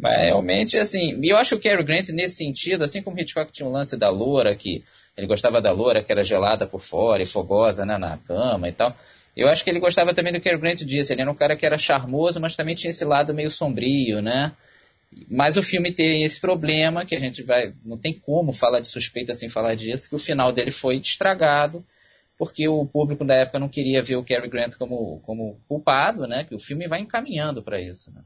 Mas 0.00 0.22
realmente, 0.22 0.78
assim, 0.78 1.18
eu 1.22 1.36
acho 1.36 1.58
que 1.58 1.68
o 1.68 1.70
Cary 1.70 1.84
Grant, 1.84 2.08
nesse 2.08 2.36
sentido, 2.36 2.82
assim 2.82 3.02
como 3.02 3.20
Hitchcock 3.20 3.52
tinha 3.52 3.68
um 3.68 3.72
lance 3.72 3.96
da 3.96 4.08
loura, 4.08 4.54
que 4.56 4.82
ele 5.16 5.26
gostava 5.26 5.60
da 5.60 5.70
loura, 5.72 6.02
que 6.02 6.10
era 6.10 6.22
gelada 6.24 6.66
por 6.66 6.80
fora 6.80 7.22
e 7.22 7.26
fogosa 7.26 7.84
né, 7.84 7.98
na 7.98 8.16
cama 8.16 8.68
e 8.68 8.72
tal. 8.72 8.96
Eu 9.36 9.48
acho 9.48 9.62
que 9.62 9.70
ele 9.70 9.78
gostava 9.78 10.14
também 10.14 10.32
do 10.32 10.40
Cary 10.40 10.58
Grant 10.58 10.80
disso. 10.80 11.12
Ele 11.12 11.20
era 11.20 11.30
um 11.30 11.34
cara 11.34 11.54
que 11.54 11.66
era 11.66 11.76
charmoso, 11.76 12.40
mas 12.40 12.56
também 12.56 12.74
tinha 12.74 12.90
esse 12.90 13.04
lado 13.04 13.34
meio 13.34 13.50
sombrio, 13.50 14.22
né? 14.22 14.52
Mas 15.28 15.56
o 15.56 15.62
filme 15.62 15.92
tem 15.92 16.22
esse 16.22 16.40
problema, 16.40 17.04
que 17.04 17.14
a 17.14 17.18
gente 17.18 17.42
vai. 17.42 17.74
Não 17.84 17.98
tem 17.98 18.14
como 18.14 18.52
falar 18.52 18.80
de 18.80 18.88
suspeita 18.88 19.34
sem 19.34 19.48
falar 19.48 19.74
disso, 19.74 20.08
que 20.08 20.14
o 20.14 20.18
final 20.18 20.52
dele 20.52 20.70
foi 20.70 20.96
estragado, 20.96 21.84
porque 22.38 22.68
o 22.68 22.86
público 22.86 23.24
da 23.24 23.34
época 23.34 23.58
não 23.58 23.68
queria 23.68 24.02
ver 24.02 24.16
o 24.16 24.24
Cary 24.24 24.48
Grant 24.48 24.76
como, 24.76 25.20
como 25.20 25.60
culpado, 25.68 26.26
né? 26.26 26.44
Que 26.44 26.54
o 26.54 26.60
filme 26.60 26.88
vai 26.88 27.00
encaminhando 27.00 27.62
para 27.62 27.80
isso. 27.80 28.12
Né? 28.12 28.22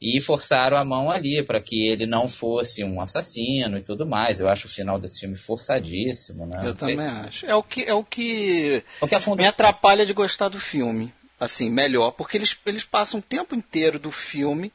E 0.00 0.20
forçaram 0.20 0.76
a 0.76 0.84
mão 0.84 1.10
ali 1.10 1.42
para 1.42 1.60
que 1.60 1.88
ele 1.88 2.06
não 2.06 2.28
fosse 2.28 2.84
um 2.84 3.00
assassino 3.00 3.78
e 3.78 3.82
tudo 3.82 4.06
mais. 4.06 4.38
Eu 4.38 4.48
acho 4.48 4.66
o 4.66 4.70
final 4.70 4.98
desse 4.98 5.20
filme 5.20 5.36
forçadíssimo, 5.36 6.46
né? 6.46 6.62
Eu 6.64 6.74
também 6.74 7.06
acho. 7.06 7.46
É 7.46 7.54
o 7.54 7.62
que 7.62 7.84
é 7.84 7.94
o 7.94 8.04
que, 8.04 8.82
o 9.00 9.08
que 9.08 9.36
me 9.36 9.46
atrapalha 9.46 10.06
de 10.06 10.12
gostar 10.12 10.48
do 10.48 10.60
filme, 10.60 11.12
assim, 11.38 11.68
melhor, 11.68 12.12
porque 12.12 12.36
eles 12.36 12.56
eles 12.64 12.84
passam 12.84 13.18
o 13.18 13.22
tempo 13.22 13.54
inteiro 13.54 13.98
do 13.98 14.10
filme 14.10 14.72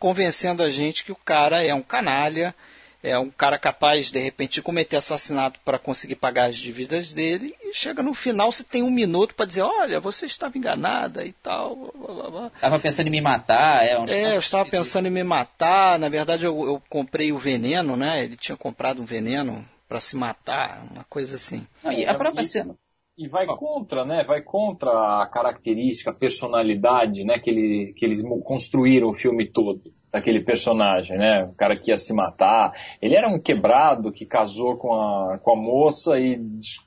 convencendo 0.00 0.62
a 0.62 0.70
gente 0.70 1.04
que 1.04 1.12
o 1.12 1.16
cara 1.16 1.62
é 1.62 1.74
um 1.74 1.82
canalha, 1.82 2.54
é 3.02 3.18
um 3.18 3.30
cara 3.30 3.58
capaz, 3.58 4.10
de 4.10 4.18
repente, 4.18 4.54
de 4.54 4.62
cometer 4.62 4.96
assassinato 4.96 5.58
para 5.64 5.78
conseguir 5.78 6.16
pagar 6.16 6.46
as 6.46 6.56
dívidas 6.56 7.12
dele, 7.12 7.54
e 7.62 7.72
chega 7.72 8.02
no 8.02 8.12
final, 8.12 8.52
você 8.52 8.62
tem 8.62 8.82
um 8.82 8.90
minuto 8.90 9.34
para 9.34 9.46
dizer, 9.46 9.62
olha, 9.62 10.00
você 10.00 10.26
estava 10.26 10.56
enganada 10.58 11.24
e 11.24 11.32
tal. 11.32 11.92
Blá, 11.96 12.30
blá, 12.30 12.50
Estava 12.54 12.78
pensando 12.78 13.08
em 13.08 13.10
me 13.10 13.20
matar, 13.20 13.84
é? 13.84 13.98
Um 13.98 14.04
é, 14.04 14.34
eu 14.34 14.40
estava 14.40 14.68
pensando 14.68 15.06
em 15.06 15.10
me 15.10 15.24
matar, 15.24 15.98
na 15.98 16.08
verdade 16.08 16.44
eu, 16.44 16.66
eu, 16.66 16.82
comprei 16.88 17.32
o 17.32 17.38
veneno, 17.38 17.96
né? 17.96 18.24
Ele 18.24 18.36
tinha 18.36 18.56
comprado 18.56 19.02
um 19.02 19.06
veneno 19.06 19.66
para 19.88 20.00
se 20.00 20.16
matar, 20.16 20.86
uma 20.90 21.04
coisa 21.04 21.36
assim. 21.36 21.66
Não, 21.82 21.92
e 21.92 22.04
a 22.04 22.14
própria 22.14 22.44
cena... 22.44 22.76
E 23.18 23.28
vai 23.28 23.44
contra, 23.44 24.02
né? 24.02 24.24
Vai 24.26 24.40
contra 24.40 25.22
a 25.22 25.26
característica, 25.26 26.10
a 26.10 26.14
personalidade, 26.14 27.22
né? 27.22 27.38
Que, 27.38 27.50
ele, 27.50 27.92
que 27.94 28.02
eles 28.02 28.22
construíram 28.42 29.08
o 29.08 29.12
filme 29.12 29.46
todo 29.46 29.92
daquele 30.12 30.40
personagem, 30.40 31.16
né? 31.16 31.44
O 31.44 31.54
cara 31.54 31.76
que 31.76 31.90
ia 31.90 31.96
se 31.96 32.12
matar. 32.12 32.72
Ele 33.00 33.14
era 33.14 33.28
um 33.28 33.38
quebrado 33.38 34.12
que 34.12 34.26
casou 34.26 34.76
com 34.76 34.92
a, 34.92 35.38
com 35.38 35.52
a 35.52 35.56
moça 35.56 36.18
e 36.18 36.40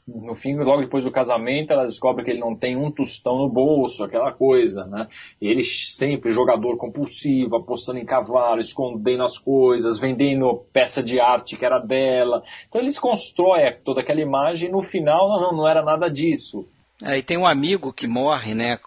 no 0.08 0.36
fim, 0.36 0.56
logo 0.56 0.82
depois 0.82 1.04
do 1.04 1.12
casamento, 1.12 1.72
ela 1.72 1.86
descobre 1.86 2.24
que 2.24 2.32
ele 2.32 2.40
não 2.40 2.56
tem 2.56 2.76
um 2.76 2.92
tostão 2.92 3.38
no 3.38 3.50
bolso, 3.50 4.04
aquela 4.04 4.32
coisa, 4.32 4.86
né? 4.86 5.08
E 5.42 5.48
ele 5.48 5.64
sempre 5.64 6.32
jogador 6.32 6.78
compulsivo, 6.78 7.58
apostando 7.58 8.00
em 8.00 8.06
cavalo, 8.06 8.60
escondendo 8.60 9.24
as 9.24 9.38
coisas, 9.38 10.00
vendendo 10.00 10.66
peça 10.74 11.02
de 11.02 11.20
arte 11.20 11.56
que 11.56 11.66
era 11.66 11.80
dela. 11.80 12.44
Então 12.68 12.82
eles 12.82 13.00
constroem 13.00 13.78
toda 13.84 14.02
aquela 14.02 14.22
imagem 14.22 14.70
e 14.70 14.72
no 14.72 14.82
final 14.82 15.30
não, 15.30 15.58
não 15.58 15.68
era 15.68 15.82
nada 15.82 16.10
disso. 16.10 16.68
É, 17.02 17.18
e 17.18 17.24
tem 17.24 17.38
um 17.38 17.46
amigo 17.46 17.92
que 17.92 18.08
morre, 18.08 18.54
né, 18.54 18.80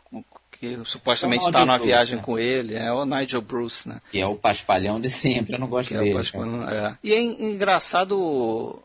que 0.57 0.79
supostamente 0.85 1.45
está 1.45 1.61
numa 1.61 1.75
Bruce, 1.75 1.87
viagem 1.87 2.16
né? 2.16 2.23
com 2.23 2.38
ele, 2.38 2.75
é 2.75 2.92
o 2.92 3.05
Nigel 3.05 3.40
Bruce, 3.40 3.88
né? 3.88 4.01
Que 4.11 4.19
é 4.19 4.27
o 4.27 4.35
paspalhão 4.37 5.01
de 5.01 5.11
sempre, 5.11 5.55
eu 5.55 5.59
não 5.59 5.69
gosto 5.69 5.88
que 5.88 5.99
dele. 5.99 6.19
É 6.19 6.75
é. 6.75 6.95
E 7.03 7.12
é 7.12 7.21
engraçado, 7.21 8.19
o, 8.19 8.83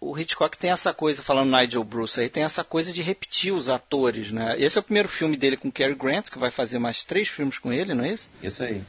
o 0.00 0.18
Hitchcock 0.18 0.56
tem 0.56 0.70
essa 0.70 0.92
coisa, 0.92 1.22
falando 1.22 1.56
Nigel 1.56 1.84
Bruce 1.84 2.20
aí, 2.20 2.28
tem 2.28 2.42
essa 2.42 2.62
coisa 2.62 2.92
de 2.92 3.02
repetir 3.02 3.52
os 3.52 3.68
atores, 3.68 4.30
né? 4.30 4.54
Esse 4.58 4.78
é 4.78 4.80
o 4.80 4.84
primeiro 4.84 5.08
filme 5.08 5.36
dele 5.36 5.56
com 5.56 5.70
Cary 5.70 5.94
Grant, 5.94 6.30
que 6.30 6.38
vai 6.38 6.50
fazer 6.50 6.78
mais 6.78 7.04
três 7.04 7.28
filmes 7.28 7.58
com 7.58 7.72
ele, 7.72 7.94
não 7.94 8.04
é 8.04 8.12
isso? 8.12 8.30
Isso 8.42 8.62
aí. 8.62 8.82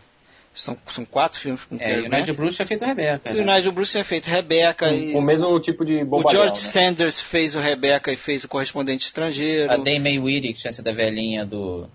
São, 0.54 0.78
são 0.90 1.04
quatro 1.04 1.38
filmes 1.38 1.66
com 1.66 1.76
é, 1.76 1.80
Cary 1.80 2.02
Grant. 2.04 2.12
E 2.12 2.16
o 2.16 2.20
Nigel 2.20 2.36
Bruce 2.36 2.56
tinha 2.56 2.66
feito 2.66 2.86
Rebeca. 2.86 3.30
E 3.30 3.34
né? 3.34 3.42
o 3.42 3.56
Nigel 3.56 3.72
Bruce 3.74 3.92
tinha 3.92 4.06
feito 4.06 4.30
Rebeca. 4.30 4.88
Com, 4.90 4.96
e... 4.96 5.14
o 5.14 5.22
mesmo 5.22 5.60
tipo 5.60 5.84
de 5.84 6.04
bobalhão, 6.04 6.28
O 6.30 6.32
George 6.32 6.52
né? 6.52 6.56
Sanders 6.70 7.20
fez 7.20 7.56
o 7.56 7.60
Rebeca 7.60 8.12
e 8.12 8.16
fez 8.16 8.44
o 8.44 8.48
Correspondente 8.48 9.06
Estrangeiro. 9.06 9.72
A 9.72 9.78
Dame 9.78 10.20
Whitty, 10.20 10.54
que 10.54 10.62
tinha 10.62 10.72
sido 10.72 10.88
a 10.88 10.94
velhinha 10.94 11.46
do 11.46 11.90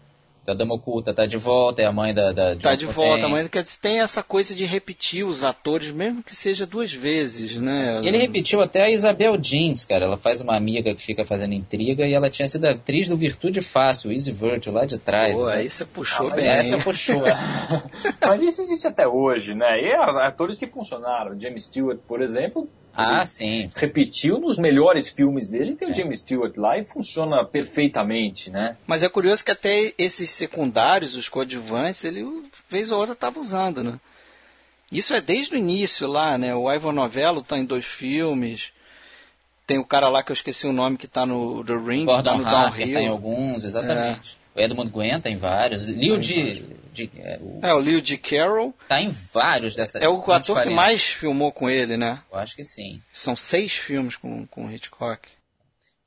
da 0.50 0.54
Dama 0.54 0.74
Oculta 0.74 1.14
tá 1.14 1.26
de 1.26 1.36
volta, 1.36 1.82
é 1.82 1.86
a 1.86 1.92
mãe 1.92 2.12
da. 2.12 2.32
da 2.32 2.56
tá 2.56 2.74
de 2.74 2.86
volta, 2.86 3.26
a 3.26 3.28
mãe 3.28 3.46
quer 3.46 3.62
dizer, 3.62 3.78
tem 3.80 4.00
essa 4.00 4.22
coisa 4.22 4.54
de 4.54 4.64
repetir 4.64 5.24
os 5.24 5.44
atores, 5.44 5.90
mesmo 5.90 6.22
que 6.22 6.34
seja 6.34 6.66
duas 6.66 6.92
vezes, 6.92 7.56
né? 7.56 8.00
Ele 8.02 8.18
repetiu 8.18 8.60
até 8.60 8.82
a 8.82 8.90
Isabel 8.90 9.36
Jeans, 9.40 9.84
cara. 9.84 10.06
Ela 10.06 10.16
faz 10.16 10.40
uma 10.40 10.56
amiga 10.56 10.94
que 10.94 11.02
fica 11.02 11.24
fazendo 11.24 11.54
intriga 11.54 12.06
e 12.06 12.12
ela 12.12 12.28
tinha 12.28 12.48
sido 12.48 12.64
atriz 12.66 13.08
do 13.08 13.16
Virtude 13.16 13.62
Fácil, 13.62 14.12
Easy 14.12 14.32
Virtue, 14.32 14.72
lá 14.72 14.84
de 14.84 14.98
trás. 14.98 15.38
Pô, 15.38 15.46
né? 15.46 15.56
aí 15.56 15.70
você 15.70 15.84
puxou 15.84 16.28
ah, 16.28 16.34
bem. 16.34 16.48
Essa 16.48 16.78
puxou. 16.78 17.22
mas 18.20 18.42
isso 18.42 18.62
existe 18.62 18.86
até 18.86 19.06
hoje, 19.06 19.54
né? 19.54 19.80
E 19.80 19.92
atores 19.94 20.58
que 20.58 20.66
funcionaram. 20.66 21.38
James 21.38 21.64
Stewart, 21.64 21.98
por 22.06 22.20
exemplo, 22.20 22.68
ah, 23.00 23.26
sim. 23.26 23.68
Repetiu 23.74 24.38
nos 24.38 24.58
melhores 24.58 25.08
filmes 25.08 25.48
dele, 25.48 25.74
tem 25.74 25.88
é. 25.88 25.90
o 25.90 25.94
James 25.94 26.20
Stewart 26.20 26.56
lá 26.56 26.78
e 26.78 26.84
funciona 26.84 27.44
perfeitamente, 27.44 28.50
né? 28.50 28.76
Mas 28.86 29.02
é 29.02 29.08
curioso 29.08 29.44
que 29.44 29.50
até 29.50 29.92
esses 29.96 30.30
secundários, 30.30 31.16
os 31.16 31.28
coadjuvantes, 31.28 32.04
ele 32.04 32.26
vez 32.68 32.90
ou 32.90 32.98
outra 32.98 33.14
estava 33.14 33.40
usando, 33.40 33.82
né? 33.82 33.98
Isso 34.90 35.14
é 35.14 35.20
desde 35.20 35.54
o 35.54 35.58
início 35.58 36.08
lá, 36.08 36.36
né? 36.36 36.54
O 36.54 36.72
Ivan 36.72 36.92
Novello 36.92 37.40
está 37.40 37.56
em 37.56 37.64
dois 37.64 37.84
filmes. 37.84 38.72
Tem 39.66 39.78
o 39.78 39.84
cara 39.84 40.08
lá 40.08 40.22
que 40.22 40.32
eu 40.32 40.34
esqueci 40.34 40.66
o 40.66 40.72
nome 40.72 40.96
que 40.96 41.06
está 41.06 41.24
no 41.24 41.64
The 41.64 41.76
Ring, 41.76 42.04
Gordon 42.04 42.22
tá 42.22 42.36
no 42.36 42.44
Harker 42.44 42.88
está 42.88 43.00
em 43.00 43.08
alguns, 43.08 43.64
exatamente. 43.64 44.36
É. 44.56 44.60
O 44.60 44.64
Edmund 44.64 44.90
Gwen 44.90 45.20
tá 45.20 45.30
em 45.30 45.36
vários. 45.36 45.86
Liu 45.86 46.18
de 46.18 46.64
é, 47.16 47.38
o, 47.40 47.60
é, 47.62 47.74
o 47.74 47.78
Leo 47.78 48.02
D. 48.02 48.16
Carroll. 48.16 48.74
Tá 48.88 49.00
em 49.00 49.10
vários 49.32 49.76
dessa 49.76 49.98
É 49.98 50.08
o 50.08 50.20
ator 50.32 50.62
que 50.62 50.70
mais 50.70 51.02
filmou 51.02 51.52
com 51.52 51.70
ele, 51.70 51.96
né? 51.96 52.20
Eu 52.32 52.38
acho 52.38 52.56
que 52.56 52.64
sim. 52.64 53.00
São 53.12 53.36
seis 53.36 53.72
filmes 53.72 54.16
com, 54.16 54.46
com 54.46 54.70
Hitchcock. 54.70 55.28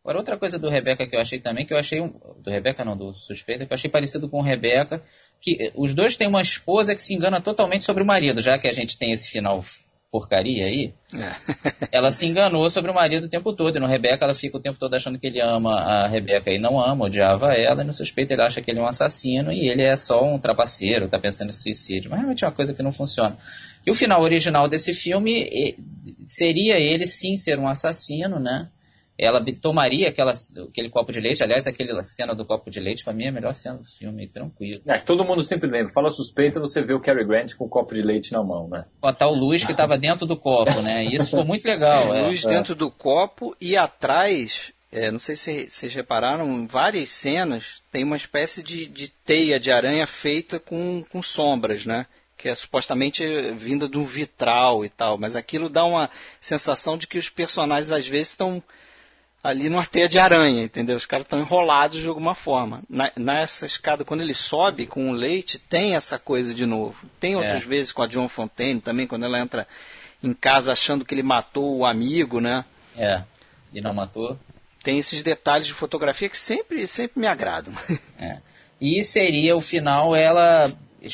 Agora, 0.04 0.18
outra 0.18 0.38
coisa 0.38 0.60
do 0.60 0.70
Rebeca 0.70 1.08
que 1.08 1.16
eu 1.16 1.22
achei 1.22 1.40
também, 1.40 1.66
que 1.66 1.74
eu 1.74 1.78
achei. 1.78 2.02
Um, 2.02 2.10
do 2.40 2.52
Rebeca 2.52 2.84
não, 2.84 2.98
do 2.98 3.14
Suspeita, 3.14 3.66
que 3.66 3.72
eu 3.72 3.76
achei 3.76 3.90
parecido 3.90 4.28
com 4.28 4.40
o 4.40 4.44
Rebeca, 4.44 5.02
que 5.40 5.58
eh, 5.62 5.72
os 5.76 5.96
dois 5.96 6.18
têm 6.18 6.28
uma 6.28 6.42
esposa 6.42 6.94
que 6.94 7.02
se 7.02 7.16
engana 7.16 7.42
totalmente 7.42 7.86
sobre 7.86 8.04
o 8.04 8.06
marido, 8.06 8.42
já 8.42 8.60
que 8.60 8.68
a 8.68 8.72
gente 8.72 8.98
tem 8.98 9.12
esse 9.12 9.32
final 9.32 9.64
porcaria 10.14 10.68
aí, 10.68 10.94
é. 11.16 11.88
ela 11.92 12.12
se 12.12 12.28
enganou 12.28 12.70
sobre 12.70 12.92
o 12.92 12.94
marido 12.94 13.26
o 13.26 13.30
tempo 13.30 13.52
todo. 13.52 13.76
E 13.76 13.80
no 13.80 13.88
Rebeca 13.88 14.24
ela 14.24 14.36
fica 14.36 14.56
o 14.56 14.62
tempo 14.62 14.78
todo 14.78 14.94
achando 14.94 15.18
que 15.18 15.26
ele 15.26 15.42
ama 15.42 15.74
a 15.74 16.08
Rebeca 16.08 16.52
e 16.52 16.60
não 16.60 16.80
ama, 16.80 17.06
odiava 17.06 17.56
ela. 17.56 17.82
E 17.82 17.84
no 17.84 17.92
suspeito 17.92 18.32
ele 18.32 18.44
acha 18.44 18.62
que 18.62 18.70
ele 18.70 18.80
é 18.80 18.84
um 18.84 18.88
assassino 18.88 19.52
e 19.52 19.68
ele 19.68 19.82
é 19.82 19.96
só 19.96 20.24
um 20.24 20.38
trapaceiro, 20.38 21.10
tá 21.10 21.18
pensando 21.18 21.50
em 21.50 21.54
suicídio. 21.54 22.12
Mas 22.12 22.20
realmente 22.20 22.44
é 22.44 22.48
uma 22.48 22.54
coisa 22.54 22.76
que 22.76 22.84
não 22.84 22.92
funciona. 22.92 23.36
E 23.84 23.90
o 23.90 23.94
final 23.96 24.22
original 24.22 24.70
desse 24.70 24.94
filme 24.94 25.76
seria 26.28 26.76
ele 26.76 27.08
sim 27.08 27.36
ser 27.36 27.58
um 27.58 27.68
assassino, 27.68 28.40
né? 28.40 28.70
Ela 29.24 29.44
tomaria 29.62 30.10
aquela, 30.10 30.32
aquele 30.70 30.90
copo 30.90 31.12
de 31.12 31.20
leite. 31.20 31.44
Aliás, 31.44 31.68
aquela 31.68 32.04
cena 32.04 32.36
do 32.36 32.46
copo 32.46 32.70
de 32.70 32.80
leite, 32.80 33.04
para 33.04 33.14
mim, 33.14 33.26
é 33.26 33.30
a 33.30 33.32
melhor 33.32 33.54
cena 33.54 33.78
do 33.78 33.86
filme, 33.86 34.28
tranquilo. 34.28 34.82
É, 34.86 35.00
todo 35.00 35.24
mundo 35.24 35.42
sempre 35.44 35.70
lembra. 35.70 35.94
Fala 35.94 36.10
suspeita, 36.10 36.60
você 36.60 36.82
vê 36.82 36.94
o 36.94 37.00
Cary 37.00 37.26
Grant 37.26 37.56
com 37.56 37.66
o 37.66 37.70
copo 37.70 37.94
de 37.94 38.02
leite 38.02 38.32
na 38.32 38.44
mão, 38.44 38.68
né? 38.68 38.86
Com 39.00 39.08
a 39.08 39.14
tal 39.14 39.34
luz 39.34 39.66
que 39.66 39.72
estava 39.72 39.98
dentro 39.98 40.26
do 40.26 40.38
copo, 40.38 40.82
né? 40.82 41.06
E 41.06 41.16
isso 41.16 41.32
foi 41.32 41.44
muito 41.44 41.66
legal. 41.66 42.14
É. 42.14 42.28
Luz 42.28 42.44
dentro 42.46 42.76
do 42.76 42.92
copo 42.92 43.56
e 43.60 43.78
atrás, 43.78 44.72
é, 44.92 45.10
não 45.12 45.20
sei 45.20 45.36
se 45.36 45.70
vocês 45.70 45.94
repararam, 45.94 46.52
em 46.52 46.68
várias 46.68 47.10
cenas 47.10 47.82
tem 47.92 48.04
uma 48.04 48.18
espécie 48.18 48.62
de, 48.62 48.86
de 48.86 49.08
teia 49.08 49.60
de 49.60 49.72
aranha 49.72 50.06
feita 50.06 50.60
com, 50.60 51.04
com 51.12 51.22
sombras, 51.22 51.86
né? 51.86 52.06
que 52.44 52.50
é 52.50 52.56
supostamente 52.56 53.24
vinda 53.54 53.88
de 53.88 53.98
um 53.98 54.04
vitral 54.04 54.84
e 54.84 54.90
tal, 54.90 55.18
mas 55.18 55.34
aquilo 55.34 55.70
dá 55.70 55.86
uma 55.86 56.10
sensação 56.42 56.98
de 56.98 57.08
que 57.08 57.18
os 57.18 57.30
personagens 57.30 57.90
às 57.90 58.06
vezes 58.06 58.30
estão 58.30 58.62
ali 59.44 59.68
numa 59.68 59.86
teia 59.86 60.08
de 60.08 60.18
aranha, 60.18 60.64
entendeu? 60.64 60.96
Os 60.96 61.06
caras 61.06 61.26
estão 61.26 61.40
enrolados 61.40 62.00
de 62.00 62.08
alguma 62.08 62.34
forma. 62.34 62.82
Na, 62.90 63.12
nessa 63.18 63.66
escada, 63.66 64.06
quando 64.06 64.22
ele 64.22 64.34
sobe 64.34 64.88
com 64.88 65.10
o 65.10 65.14
leite, 65.14 65.60
tem 65.60 65.96
essa 65.96 66.18
coisa 66.18 66.54
de 66.54 66.66
novo. 66.66 67.06
Tem 67.20 67.36
outras 67.36 67.64
é. 67.64 67.66
vezes 67.66 67.92
com 67.92 68.02
a 68.02 68.08
John 68.08 68.30
Fontaine 68.30 68.80
também, 68.80 69.06
quando 69.06 69.26
ela 69.26 69.38
entra 69.38 69.68
em 70.24 70.34
casa 70.34 70.72
achando 70.72 71.04
que 71.04 71.14
ele 71.14 71.24
matou 71.24 71.78
o 71.78 71.86
amigo, 71.86 72.40
né? 72.40 72.64
É, 72.96 73.24
e 73.74 73.82
não 73.82 73.94
matou. 73.94 74.40
Tem 74.82 74.98
esses 74.98 75.22
detalhes 75.22 75.68
de 75.68 75.74
fotografia 75.74 76.30
que 76.30 76.38
sempre, 76.38 76.88
sempre 76.88 77.20
me 77.20 77.28
agradam. 77.28 77.74
É. 78.18 78.38
E 78.80 79.04
seria 79.04 79.56
o 79.56 79.62
final 79.62 80.16
ela 80.16 80.72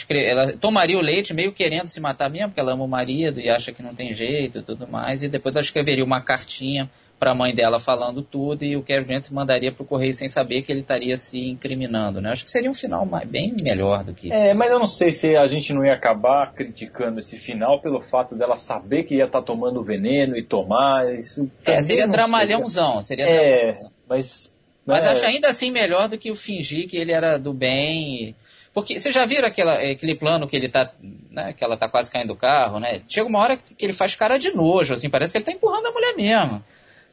ela 0.09 0.53
tomaria 0.57 0.97
o 0.97 1.01
leite 1.01 1.33
meio 1.33 1.51
querendo 1.51 1.87
se 1.87 1.99
matar 1.99 2.29
mesmo, 2.29 2.49
porque 2.49 2.59
ela 2.59 2.73
ama 2.73 2.83
o 2.83 2.87
marido 2.87 3.39
e 3.39 3.49
acha 3.49 3.71
que 3.71 3.81
não 3.81 3.95
tem 3.95 4.13
jeito 4.13 4.59
e 4.59 4.61
tudo 4.61 4.87
mais, 4.87 5.23
e 5.23 5.27
depois 5.27 5.55
ela 5.55 5.63
escreveria 5.63 6.05
uma 6.05 6.21
cartinha 6.21 6.89
para 7.19 7.31
a 7.31 7.35
mãe 7.35 7.53
dela 7.53 7.79
falando 7.79 8.23
tudo 8.23 8.63
e 8.63 8.77
o 8.77 8.81
Cary 8.81 9.03
Grant 9.03 9.29
mandaria 9.29 9.71
para 9.71 9.83
o 9.83 9.85
correio 9.85 10.13
sem 10.13 10.29
saber 10.29 10.61
que 10.61 10.71
ele 10.71 10.79
estaria 10.79 11.17
se 11.17 11.37
incriminando, 11.37 12.21
né? 12.21 12.31
Acho 12.31 12.45
que 12.45 12.49
seria 12.49 12.69
um 12.69 12.73
final 12.73 13.05
bem 13.25 13.53
melhor 13.61 14.03
do 14.05 14.13
que. 14.13 14.31
É, 14.31 14.53
mas 14.53 14.71
eu 14.71 14.79
não 14.79 14.87
sei 14.87 15.11
se 15.11 15.35
a 15.35 15.45
gente 15.45 15.73
não 15.73 15.85
ia 15.85 15.93
acabar 15.93 16.53
criticando 16.53 17.19
esse 17.19 17.37
final 17.37 17.81
pelo 17.81 17.99
fato 17.99 18.35
dela 18.35 18.55
saber 18.55 19.03
que 19.03 19.15
ia 19.15 19.25
estar 19.25 19.41
tá 19.41 19.45
tomando 19.45 19.83
veneno 19.83 20.37
e 20.37 20.43
tomar. 20.43 21.13
Isso 21.13 21.51
é, 21.65 21.81
seria 21.81 22.07
dramalhãozão, 22.07 23.01
seria 23.01 23.25
É, 23.25 23.57
dramalhãozão. 23.57 23.91
mas. 24.07 24.55
Mas 24.85 25.05
é... 25.05 25.09
acho 25.09 25.25
ainda 25.25 25.49
assim 25.49 25.69
melhor 25.69 26.07
do 26.07 26.17
que 26.17 26.31
o 26.31 26.35
fingir 26.35 26.87
que 26.87 26.97
ele 26.97 27.11
era 27.11 27.37
do 27.37 27.53
bem. 27.53 28.33
Porque 28.73 28.97
vocês 28.97 29.13
já 29.13 29.25
viram 29.25 29.47
aquela, 29.47 29.73
aquele 29.73 30.15
plano 30.15 30.47
que 30.47 30.55
ele 30.55 30.69
tá, 30.69 30.91
né, 31.29 31.53
que 31.53 31.63
ela 31.63 31.75
tá 31.75 31.89
quase 31.89 32.09
caindo 32.09 32.29
do 32.29 32.35
carro, 32.35 32.79
né? 32.79 33.01
Chega 33.07 33.27
uma 33.27 33.39
hora 33.39 33.57
que 33.57 33.83
ele 33.85 33.93
faz 33.93 34.15
cara 34.15 34.37
de 34.37 34.51
nojo, 34.55 34.93
assim, 34.93 35.09
parece 35.09 35.33
que 35.33 35.37
ele 35.37 35.45
tá 35.45 35.51
empurrando 35.51 35.87
a 35.87 35.91
mulher 35.91 36.15
mesmo. 36.15 36.63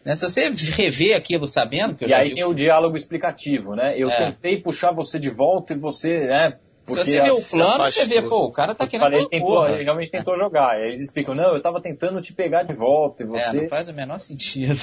Né? 0.07 0.15
Se 0.15 0.23
você 0.23 0.49
rever 0.77 1.17
aquilo 1.17 1.49
sabendo 1.49 1.97
que 1.97 2.05
eu 2.05 2.07
e 2.07 2.11
já 2.11 2.19
aí 2.19 2.33
tem 2.33 2.45
o 2.45 2.55
diálogo 2.55 2.97
explicativo, 2.97 3.75
né? 3.75 4.01
Eu 4.01 4.09
é. 4.09 4.27
tentei 4.31 4.63
puxar 4.63 4.93
você 4.93 5.19
de 5.19 5.29
volta 5.29 5.75
e 5.75 5.79
você, 5.79 6.21
né? 6.21 6.59
Se 6.87 6.95
você 6.95 7.21
vê 7.21 7.31
o 7.33 7.43
plano, 7.43 7.85
você 7.91 8.05
vê, 8.05 8.23
pô, 8.23 8.45
o 8.45 8.53
cara 8.53 8.73
tá 8.73 8.87
querendo 8.87 9.13
ele, 9.13 9.29
tentou, 9.29 9.69
ele 9.69 9.83
realmente 9.83 10.09
tentou 10.09 10.35
é. 10.35 10.37
jogar. 10.39 10.75
Aí 10.75 10.87
eles 10.87 11.01
explicam, 11.01 11.35
não, 11.35 11.57
eu 11.57 11.61
tava 11.61 11.81
tentando 11.83 12.21
te 12.21 12.33
pegar 12.33 12.63
de 12.63 12.73
volta 12.73 13.25
e 13.25 13.27
você... 13.27 13.59
É, 13.59 13.63
não 13.63 13.69
faz 13.69 13.89
o 13.89 13.93
menor 13.93 14.19
sentido. 14.19 14.81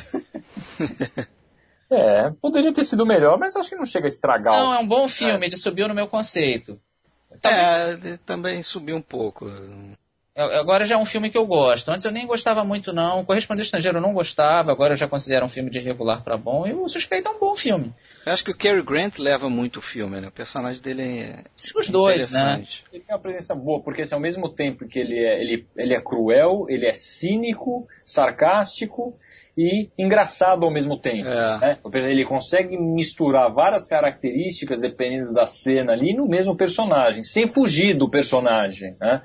é, 1.89 2.29
poderia 2.41 2.73
ter 2.73 2.83
sido 2.83 3.05
melhor, 3.05 3.39
mas 3.39 3.55
acho 3.55 3.69
que 3.69 3.77
não 3.77 3.85
chega 3.85 4.05
a 4.05 4.09
estragar. 4.09 4.53
Não, 4.53 4.73
é 4.73 4.79
um 4.79 4.87
bom 4.87 5.07
filme, 5.07 5.45
é. 5.45 5.47
ele 5.47 5.55
subiu 5.55 5.87
no 5.87 5.95
meu 5.95 6.09
conceito. 6.09 6.77
Talvez... 7.41 8.05
É, 8.05 8.17
também 8.25 8.61
subiu 8.61 8.97
um 8.97 9.01
pouco. 9.01 9.49
Agora 10.35 10.83
já 10.83 10.95
é 10.95 10.97
um 10.97 11.05
filme 11.05 11.29
que 11.29 11.37
eu 11.37 11.45
gosto. 11.45 11.91
Antes 11.91 12.05
eu 12.05 12.11
nem 12.11 12.25
gostava 12.25 12.63
muito, 12.63 12.91
não. 12.91 13.19
O 13.19 13.25
Correspondente 13.25 13.65
Estrangeiro 13.65 13.99
eu 13.99 14.01
não 14.01 14.13
gostava, 14.13 14.71
agora 14.71 14.93
eu 14.93 14.97
já 14.97 15.07
considero 15.07 15.45
um 15.45 15.49
filme 15.49 15.69
de 15.69 15.79
regular 15.79 16.23
para 16.23 16.35
bom. 16.35 16.65
E 16.65 16.73
o 16.73 16.87
Suspeito 16.87 17.27
é 17.27 17.31
um 17.31 17.39
bom 17.39 17.55
filme. 17.55 17.93
Eu 18.25 18.33
acho 18.33 18.43
que 18.43 18.49
o 18.49 18.57
Cary 18.57 18.81
Grant 18.81 19.19
leva 19.19 19.47
muito 19.47 19.77
o 19.77 19.81
filme, 19.81 20.19
né? 20.19 20.29
O 20.29 20.31
personagem 20.31 20.81
dele 20.81 21.03
é. 21.03 21.43
Acho 21.61 21.73
que 21.73 21.79
os 21.79 21.89
dois, 21.89 22.31
né? 22.31 22.65
Ele 22.91 23.03
tem 23.03 23.15
uma 23.15 23.21
presença 23.21 23.53
boa, 23.53 23.79
porque 23.81 24.01
assim, 24.01 24.15
ao 24.15 24.21
mesmo 24.21 24.49
tempo 24.49 24.87
que 24.87 24.97
ele 24.97 25.19
é, 25.19 25.39
ele, 25.39 25.67
ele 25.77 25.93
é 25.93 26.01
cruel, 26.01 26.65
ele 26.67 26.87
é 26.87 26.93
cínico, 26.93 27.87
sarcástico 28.03 29.15
e 29.57 29.89
engraçado 29.97 30.65
ao 30.65 30.71
mesmo 30.71 30.97
tempo. 30.99 31.27
É. 31.27 31.59
Né? 31.59 31.79
Ele 31.93 32.25
consegue 32.25 32.77
misturar 32.77 33.51
várias 33.51 33.85
características, 33.85 34.81
dependendo 34.81 35.31
da 35.31 35.45
cena 35.45 35.93
ali, 35.93 36.13
no 36.13 36.27
mesmo 36.27 36.55
personagem, 36.55 37.21
sem 37.21 37.47
fugir 37.47 37.95
do 37.95 38.09
personagem. 38.09 38.95
Né? 38.99 39.21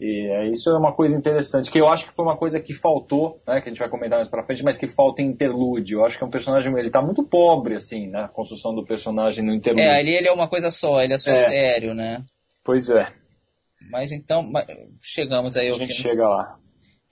E 0.00 0.28
é, 0.30 0.50
isso 0.50 0.70
é 0.70 0.78
uma 0.78 0.92
coisa 0.92 1.16
interessante, 1.16 1.70
que 1.70 1.80
eu 1.80 1.88
acho 1.88 2.06
que 2.06 2.14
foi 2.14 2.24
uma 2.24 2.36
coisa 2.36 2.60
que 2.60 2.72
faltou, 2.72 3.42
né, 3.46 3.60
que 3.60 3.68
a 3.68 3.72
gente 3.72 3.80
vai 3.80 3.88
comentar 3.88 4.18
mais 4.18 4.28
pra 4.28 4.44
frente, 4.44 4.62
mas 4.62 4.78
que 4.78 4.86
falta 4.86 5.20
em 5.20 5.26
interlúdio. 5.26 5.98
Eu 5.98 6.04
acho 6.04 6.16
que 6.16 6.24
é 6.24 6.26
um 6.26 6.30
personagem, 6.30 6.72
ele 6.78 6.90
tá 6.90 7.02
muito 7.02 7.24
pobre, 7.24 7.74
assim, 7.74 8.08
na 8.08 8.22
né, 8.22 8.30
construção 8.32 8.74
do 8.74 8.84
personagem 8.84 9.44
no 9.44 9.52
interlúdio. 9.52 9.84
É, 9.84 9.98
ali 9.98 10.10
ele 10.10 10.28
é 10.28 10.32
uma 10.32 10.48
coisa 10.48 10.70
só, 10.70 11.02
ele 11.02 11.14
é 11.14 11.18
só 11.18 11.32
é. 11.32 11.36
sério, 11.36 11.94
né? 11.94 12.24
Pois 12.64 12.88
é. 12.88 13.12
Mas 13.90 14.12
então, 14.12 14.48
chegamos 15.02 15.56
aí 15.56 15.68
ao 15.68 15.76
A 15.76 15.78
gente 15.78 15.94
chega 15.94 16.28
lá. 16.28 16.61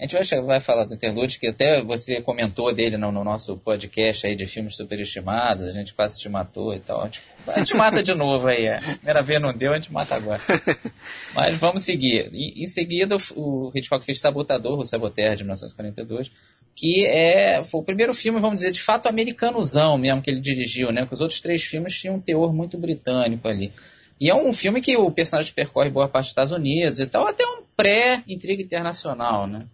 A 0.00 0.06
gente 0.06 0.30
vai, 0.30 0.42
vai 0.42 0.60
falar 0.60 0.84
do 0.86 0.94
Interlude, 0.94 1.38
que 1.38 1.46
até 1.46 1.82
você 1.82 2.22
comentou 2.22 2.74
dele 2.74 2.96
no, 2.96 3.12
no, 3.12 3.22
nosso 3.22 3.58
podcast 3.58 4.26
aí 4.26 4.34
de 4.34 4.46
filmes 4.46 4.74
superestimados, 4.74 5.62
a 5.62 5.72
gente 5.72 5.92
quase 5.92 6.18
te 6.18 6.26
matou 6.26 6.72
e 6.74 6.80
tal. 6.80 7.02
A 7.02 7.04
gente, 7.04 7.20
a 7.46 7.58
gente 7.58 7.76
mata 7.76 8.02
de 8.02 8.14
novo 8.14 8.48
aí, 8.48 8.64
é. 8.64 8.78
Primeira 8.78 9.22
vez 9.22 9.42
não 9.42 9.52
deu, 9.52 9.74
a 9.74 9.76
gente 9.76 9.92
mata 9.92 10.14
agora. 10.14 10.40
Mas 11.36 11.58
vamos 11.58 11.82
seguir. 11.82 12.30
Em, 12.32 12.64
em 12.64 12.66
seguida, 12.66 13.14
o 13.36 13.70
Hitchcock 13.74 14.02
fez 14.02 14.18
Sabotador, 14.18 14.78
o 14.78 14.86
Saboteur, 14.86 15.36
de 15.36 15.44
1942, 15.44 16.32
que 16.74 17.06
é, 17.06 17.62
foi 17.62 17.82
o 17.82 17.84
primeiro 17.84 18.14
filme, 18.14 18.40
vamos 18.40 18.56
dizer, 18.56 18.72
de 18.72 18.80
fato 18.80 19.06
americanozão 19.06 19.98
mesmo 19.98 20.22
que 20.22 20.30
ele 20.30 20.40
dirigiu, 20.40 20.90
né? 20.90 21.02
Porque 21.02 21.16
os 21.16 21.20
outros 21.20 21.42
três 21.42 21.62
filmes 21.62 21.94
tinham 21.94 22.14
um 22.14 22.20
teor 22.20 22.54
muito 22.54 22.78
britânico 22.78 23.46
ali. 23.46 23.70
E 24.18 24.30
é 24.30 24.34
um 24.34 24.50
filme 24.54 24.80
que 24.80 24.96
o 24.96 25.10
personagem 25.10 25.52
percorre 25.52 25.90
boa 25.90 26.08
parte 26.08 26.24
dos 26.24 26.30
Estados 26.30 26.52
Unidos 26.52 27.00
e 27.00 27.06
tal, 27.06 27.26
até 27.26 27.44
um 27.44 27.64
pré-intriga 27.76 28.62
internacional, 28.62 29.46
né? 29.46 29.66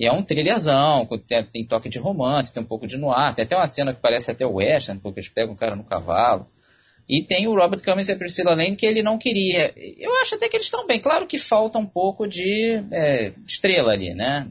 E 0.00 0.06
é 0.06 0.10
um 0.10 0.22
trilhazão, 0.22 1.06
tem, 1.28 1.44
tem, 1.44 1.66
toque 1.66 1.90
de 1.90 1.98
romance, 1.98 2.50
tem 2.50 2.62
um 2.62 2.66
pouco 2.66 2.86
de 2.86 2.96
noir, 2.96 3.34
tem 3.34 3.44
até 3.44 3.54
uma 3.54 3.66
cena 3.66 3.92
que 3.92 4.00
parece 4.00 4.30
até 4.30 4.46
western, 4.46 4.98
porque 4.98 5.20
eles 5.20 5.28
pegam 5.28 5.52
o 5.52 5.56
cara 5.56 5.76
no 5.76 5.84
cavalo. 5.84 6.46
E 7.06 7.22
tem 7.22 7.46
o 7.46 7.54
Robert 7.54 7.82
Cummings 7.84 8.08
e 8.08 8.12
a 8.12 8.16
Priscilla 8.16 8.54
Lane 8.54 8.76
que 8.76 8.86
ele 8.86 9.02
não 9.02 9.18
queria. 9.18 9.74
Eu 9.98 10.10
acho 10.22 10.36
até 10.36 10.48
que 10.48 10.56
eles 10.56 10.68
estão 10.68 10.86
bem. 10.86 11.02
Claro 11.02 11.26
que 11.26 11.36
falta 11.36 11.78
um 11.78 11.84
pouco 11.84 12.26
de 12.26 12.82
é, 12.90 13.34
estrela 13.46 13.92
ali, 13.92 14.14
né? 14.14 14.50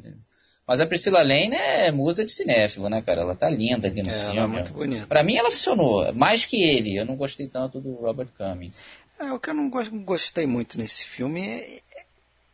Mas 0.68 0.82
a 0.82 0.86
Priscilla 0.86 1.24
Lane 1.24 1.56
é 1.56 1.92
musa 1.92 2.24
de 2.24 2.32
cinéfilo, 2.32 2.88
né, 2.88 3.02
cara? 3.02 3.22
Ela 3.22 3.36
tá 3.36 3.50
linda 3.50 3.88
ali 3.88 4.04
no 4.04 4.10
é, 4.10 4.12
filme. 4.12 4.38
Ela 4.38 4.46
é 4.46 4.48
muito 4.48 4.72
bonita. 4.72 5.08
Pra 5.08 5.24
mim 5.24 5.36
ela 5.36 5.50
funcionou. 5.50 6.14
Mais 6.14 6.46
que 6.46 6.62
ele. 6.62 6.96
Eu 6.96 7.06
não 7.08 7.16
gostei 7.16 7.48
tanto 7.48 7.82
do 7.82 7.96
Robert 7.96 8.30
Cummings. 8.38 8.86
É, 9.20 9.32
o 9.32 9.40
que 9.40 9.50
eu 9.50 9.56
não 9.56 9.68
gostei 9.70 10.46
muito 10.46 10.78
nesse 10.78 11.06
filme 11.06 11.42
é, 11.42 11.82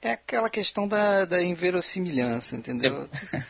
é 0.08 0.14
aquela 0.14 0.50
questão 0.50 0.88
da, 0.88 1.26
da 1.26 1.44
inverossimilhança, 1.44 2.56
entendeu? 2.56 3.10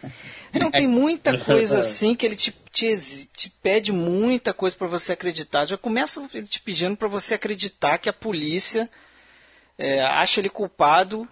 Não 0.54 0.72
tem 0.72 0.88
muita 0.88 1.38
coisa 1.44 1.80
assim 1.80 2.16
que 2.16 2.26
ele 2.26 2.36
te, 2.36 2.56
te, 2.72 2.96
te 3.34 3.50
pede 3.62 3.92
muita 3.92 4.54
coisa 4.54 4.76
para 4.76 4.88
você 4.88 5.14
acreditar. 5.14 5.66
Já 5.66 5.78
começa 5.78 6.28
ele 6.34 6.48
te 6.48 6.62
pedindo 6.62 6.96
para 6.96 7.08
você 7.08 7.36
acreditar 7.36 7.98
que 7.98 8.10
a 8.10 8.14
polícia 8.14 8.90
é, 9.78 10.02
acha 10.02 10.40
ele 10.40 10.50
culpado 10.50 11.28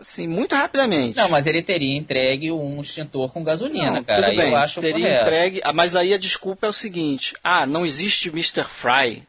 assim, 0.00 0.26
muito 0.26 0.54
rapidamente. 0.54 1.16
Não, 1.16 1.28
mas 1.28 1.46
ele 1.46 1.62
teria 1.62 1.96
entregue 1.96 2.50
um 2.50 2.80
extintor 2.80 3.32
com 3.32 3.44
gasolina, 3.44 3.90
não, 3.92 4.04
cara. 4.04 4.26
Tudo 4.26 4.36
bem, 4.36 4.50
eu 4.50 4.56
acho 4.56 4.80
teria 4.80 5.04
correto. 5.04 5.22
entregue. 5.22 5.60
Ah, 5.64 5.72
mas 5.72 5.96
aí 5.96 6.12
a 6.12 6.18
desculpa 6.18 6.66
é 6.66 6.70
o 6.70 6.72
seguinte: 6.72 7.34
ah, 7.42 7.66
não 7.66 7.86
existe 7.86 8.28
Mr. 8.28 8.64
Fry 8.64 9.22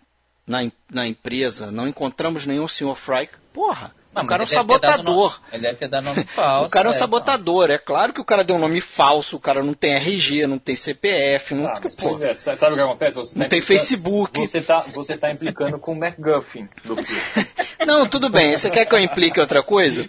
na, 0.45 0.59
na 0.91 1.07
empresa, 1.07 1.71
não 1.71 1.87
encontramos 1.87 2.45
nenhum 2.45 2.67
Sr. 2.67 2.95
Fry. 2.95 3.29
Porra, 3.53 3.93
não, 4.15 4.23
o 4.23 4.27
cara 4.27 4.43
é 4.43 4.45
um 4.45 4.47
sabotador. 4.47 5.31
Nome, 5.31 5.43
ele 5.51 5.61
deve 5.63 5.77
ter 5.77 5.89
dado 5.89 6.05
nome 6.05 6.23
falso. 6.25 6.67
o 6.69 6.71
cara 6.71 6.87
é 6.87 6.89
um 6.89 6.93
é, 6.93 6.97
sabotador. 6.97 7.69
É 7.69 7.77
claro 7.77 8.13
que 8.13 8.21
o 8.21 8.25
cara 8.25 8.43
deu 8.45 8.55
um 8.55 8.59
nome 8.59 8.79
falso, 8.79 9.35
o 9.35 9.39
cara 9.39 9.61
não 9.61 9.73
tem 9.73 9.93
RG, 9.95 10.47
não 10.47 10.57
tem 10.57 10.75
CPF, 10.75 11.53
não, 11.53 11.67
ah, 11.67 11.81
pô, 11.97 12.17
é, 12.23 12.33
sabe 12.33 12.73
o 12.73 12.77
que 12.77 12.83
acontece? 12.83 13.15
Você 13.17 13.37
não 13.37 13.45
tá 13.45 13.49
tem 13.49 13.59
Facebook. 13.59 14.39
Você 14.39 14.61
tá, 14.61 14.79
você 14.93 15.17
tá 15.17 15.31
implicando 15.31 15.77
com 15.77 15.91
o 15.91 15.95
MacGuffin 15.95 16.69
do 16.85 16.95
filme. 16.95 17.47
não, 17.85 18.07
tudo 18.07 18.29
bem. 18.29 18.57
Você 18.57 18.69
quer 18.69 18.85
que 18.85 18.95
eu 18.95 18.99
implique 18.99 19.39
outra 19.39 19.61
coisa? 19.61 20.07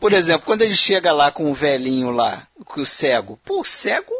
Por 0.00 0.12
exemplo, 0.12 0.44
quando 0.44 0.62
ele 0.62 0.74
chega 0.74 1.12
lá 1.12 1.30
com 1.30 1.48
o 1.48 1.54
velhinho 1.54 2.10
lá, 2.10 2.48
com 2.64 2.80
o 2.80 2.86
cego. 2.86 3.38
Pô, 3.44 3.60
o 3.60 3.64
cego 3.64 4.12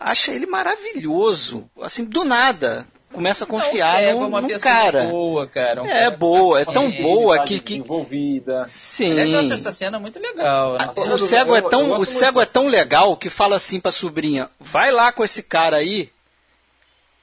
acha 0.00 0.32
ele 0.32 0.46
maravilhoso. 0.46 1.68
Assim, 1.82 2.04
do 2.04 2.24
nada 2.24 2.86
começa 3.12 3.44
a 3.44 3.46
confiar 3.46 3.94
no, 4.14 4.38
é 4.38 4.40
no 4.42 4.60
cara. 4.60 5.04
Boa, 5.04 5.46
cara. 5.46 5.82
Um 5.82 5.86
é 5.86 5.92
cara 5.92 6.10
boa, 6.10 6.60
é 6.60 6.64
tão 6.64 6.90
boa 6.90 7.44
que, 7.44 7.58
que 7.58 7.76
envolvida. 7.76 8.64
Sim. 8.66 9.12
Aliás, 9.12 9.32
eu 9.32 9.40
acho 9.40 9.52
essa 9.54 9.72
cena 9.72 9.98
muito 9.98 10.18
legal. 10.18 10.76
Né? 10.76 10.88
o 11.12 11.18
cego 11.18 11.54
é 11.54 11.62
tão, 11.62 11.92
o 11.92 12.04
cego 12.04 12.40
é 12.40 12.46
tão 12.46 12.66
legal 12.68 13.16
que 13.16 13.30
fala 13.30 13.56
assim 13.56 13.80
para 13.80 13.92
sobrinha: 13.92 14.50
"Vai 14.60 14.90
lá 14.90 15.12
com 15.12 15.24
esse 15.24 15.42
cara 15.42 15.76
aí". 15.76 16.10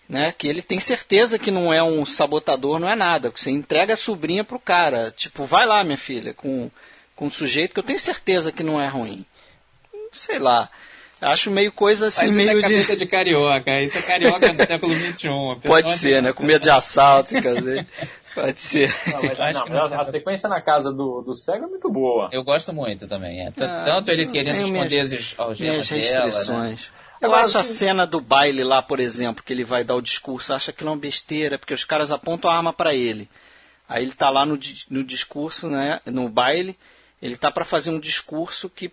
Né, 0.07 0.34
que 0.38 0.47
ele 0.47 0.61
tem 0.61 0.81
certeza 0.81 1.39
que 1.39 1.49
não 1.49 1.73
é 1.73 1.81
um 1.81 2.05
sabotador, 2.05 2.77
não 2.77 2.89
é 2.89 2.95
nada. 2.95 3.31
Você 3.34 3.49
entrega 3.49 3.93
a 3.93 3.97
sobrinha 3.97 4.43
pro 4.43 4.59
cara, 4.59 5.13
tipo, 5.15 5.45
vai 5.45 5.65
lá, 5.65 5.81
minha 5.84 5.97
filha, 5.97 6.34
com 6.34 6.69
com 7.15 7.27
um 7.27 7.29
sujeito 7.29 7.73
que 7.73 7.79
eu 7.79 7.84
tenho 7.84 7.99
certeza 7.99 8.51
que 8.51 8.63
não 8.63 8.81
é 8.81 8.88
ruim. 8.88 9.25
Sei 10.11 10.39
lá. 10.39 10.69
Acho 11.24 11.49
meio 11.51 11.71
coisa 11.71 12.07
assim, 12.07 12.28
Mas 12.28 12.36
meio 12.36 12.49
isso 12.49 12.51
é 12.51 12.55
de. 12.67 12.74
cabeça 12.74 12.95
de 12.95 13.05
carioca, 13.05 13.82
isso 13.82 13.97
é 13.97 14.01
carioca 14.01 14.53
do 14.53 14.65
século 14.65 14.93
XXI. 14.93 15.28
Pode 15.67 15.91
ser, 15.93 16.21
né? 16.21 16.34
Com 16.34 16.43
medo 16.43 16.61
de 16.63 16.69
assalto, 16.69 17.34
quer 17.41 17.55
dizer. 17.55 17.88
Pode 18.36 18.61
ser. 18.61 18.93
Não, 19.07 19.21
mas, 19.24 19.55
não, 19.55 19.67
mas 19.69 19.93
a 19.93 20.03
sequência 20.05 20.49
na 20.49 20.59
casa 20.59 20.91
do, 20.91 21.21
do 21.21 21.36
cego 21.36 21.65
é 21.65 21.67
muito 21.67 21.89
boa. 21.91 22.30
Eu 22.32 22.43
gosto 22.43 22.74
muito 22.74 23.07
também. 23.07 23.41
É. 23.41 23.53
Ah, 23.57 23.84
Tanto 23.86 24.09
ele 24.11 24.24
eu 24.24 24.28
querendo 24.32 24.61
esconder 24.61 24.89
minhas- 25.05 25.13
as 25.13 25.36
algemas 25.39 25.89
Minhas 25.91 26.07
dela, 26.09 26.19
né? 26.19 26.26
restrições. 26.26 26.91
Eu 27.21 27.34
acho 27.36 27.57
a 27.57 27.63
cena 27.63 28.05
do 28.07 28.19
baile 28.19 28.63
lá, 28.63 28.82
por 28.82 28.99
exemplo, 28.99 29.43
que 29.43 29.53
ele 29.53 29.63
vai 29.63 29.84
dar 29.84 29.95
o 29.95 30.01
discurso, 30.01 30.51
acha 30.53 30.74
que 30.74 30.84
não 30.84 30.91
é 30.91 30.95
uma 30.95 30.99
besteira, 31.01 31.57
porque 31.57 31.74
os 31.74 31.86
caras 31.86 32.11
apontam 32.11 32.49
a 32.51 32.55
arma 32.57 32.74
para 32.74 32.93
ele. 32.93 33.30
Aí 33.88 34.03
ele 34.03 34.11
tá 34.13 34.30
lá 34.30 34.45
no, 34.45 34.59
no 34.89 35.03
discurso, 35.03 35.69
né, 35.69 35.99
no 36.05 36.28
baile, 36.28 36.76
ele 37.21 37.38
tá 37.38 37.49
para 37.51 37.63
fazer 37.63 37.91
um 37.91 37.99
discurso 37.99 38.69
que 38.69 38.91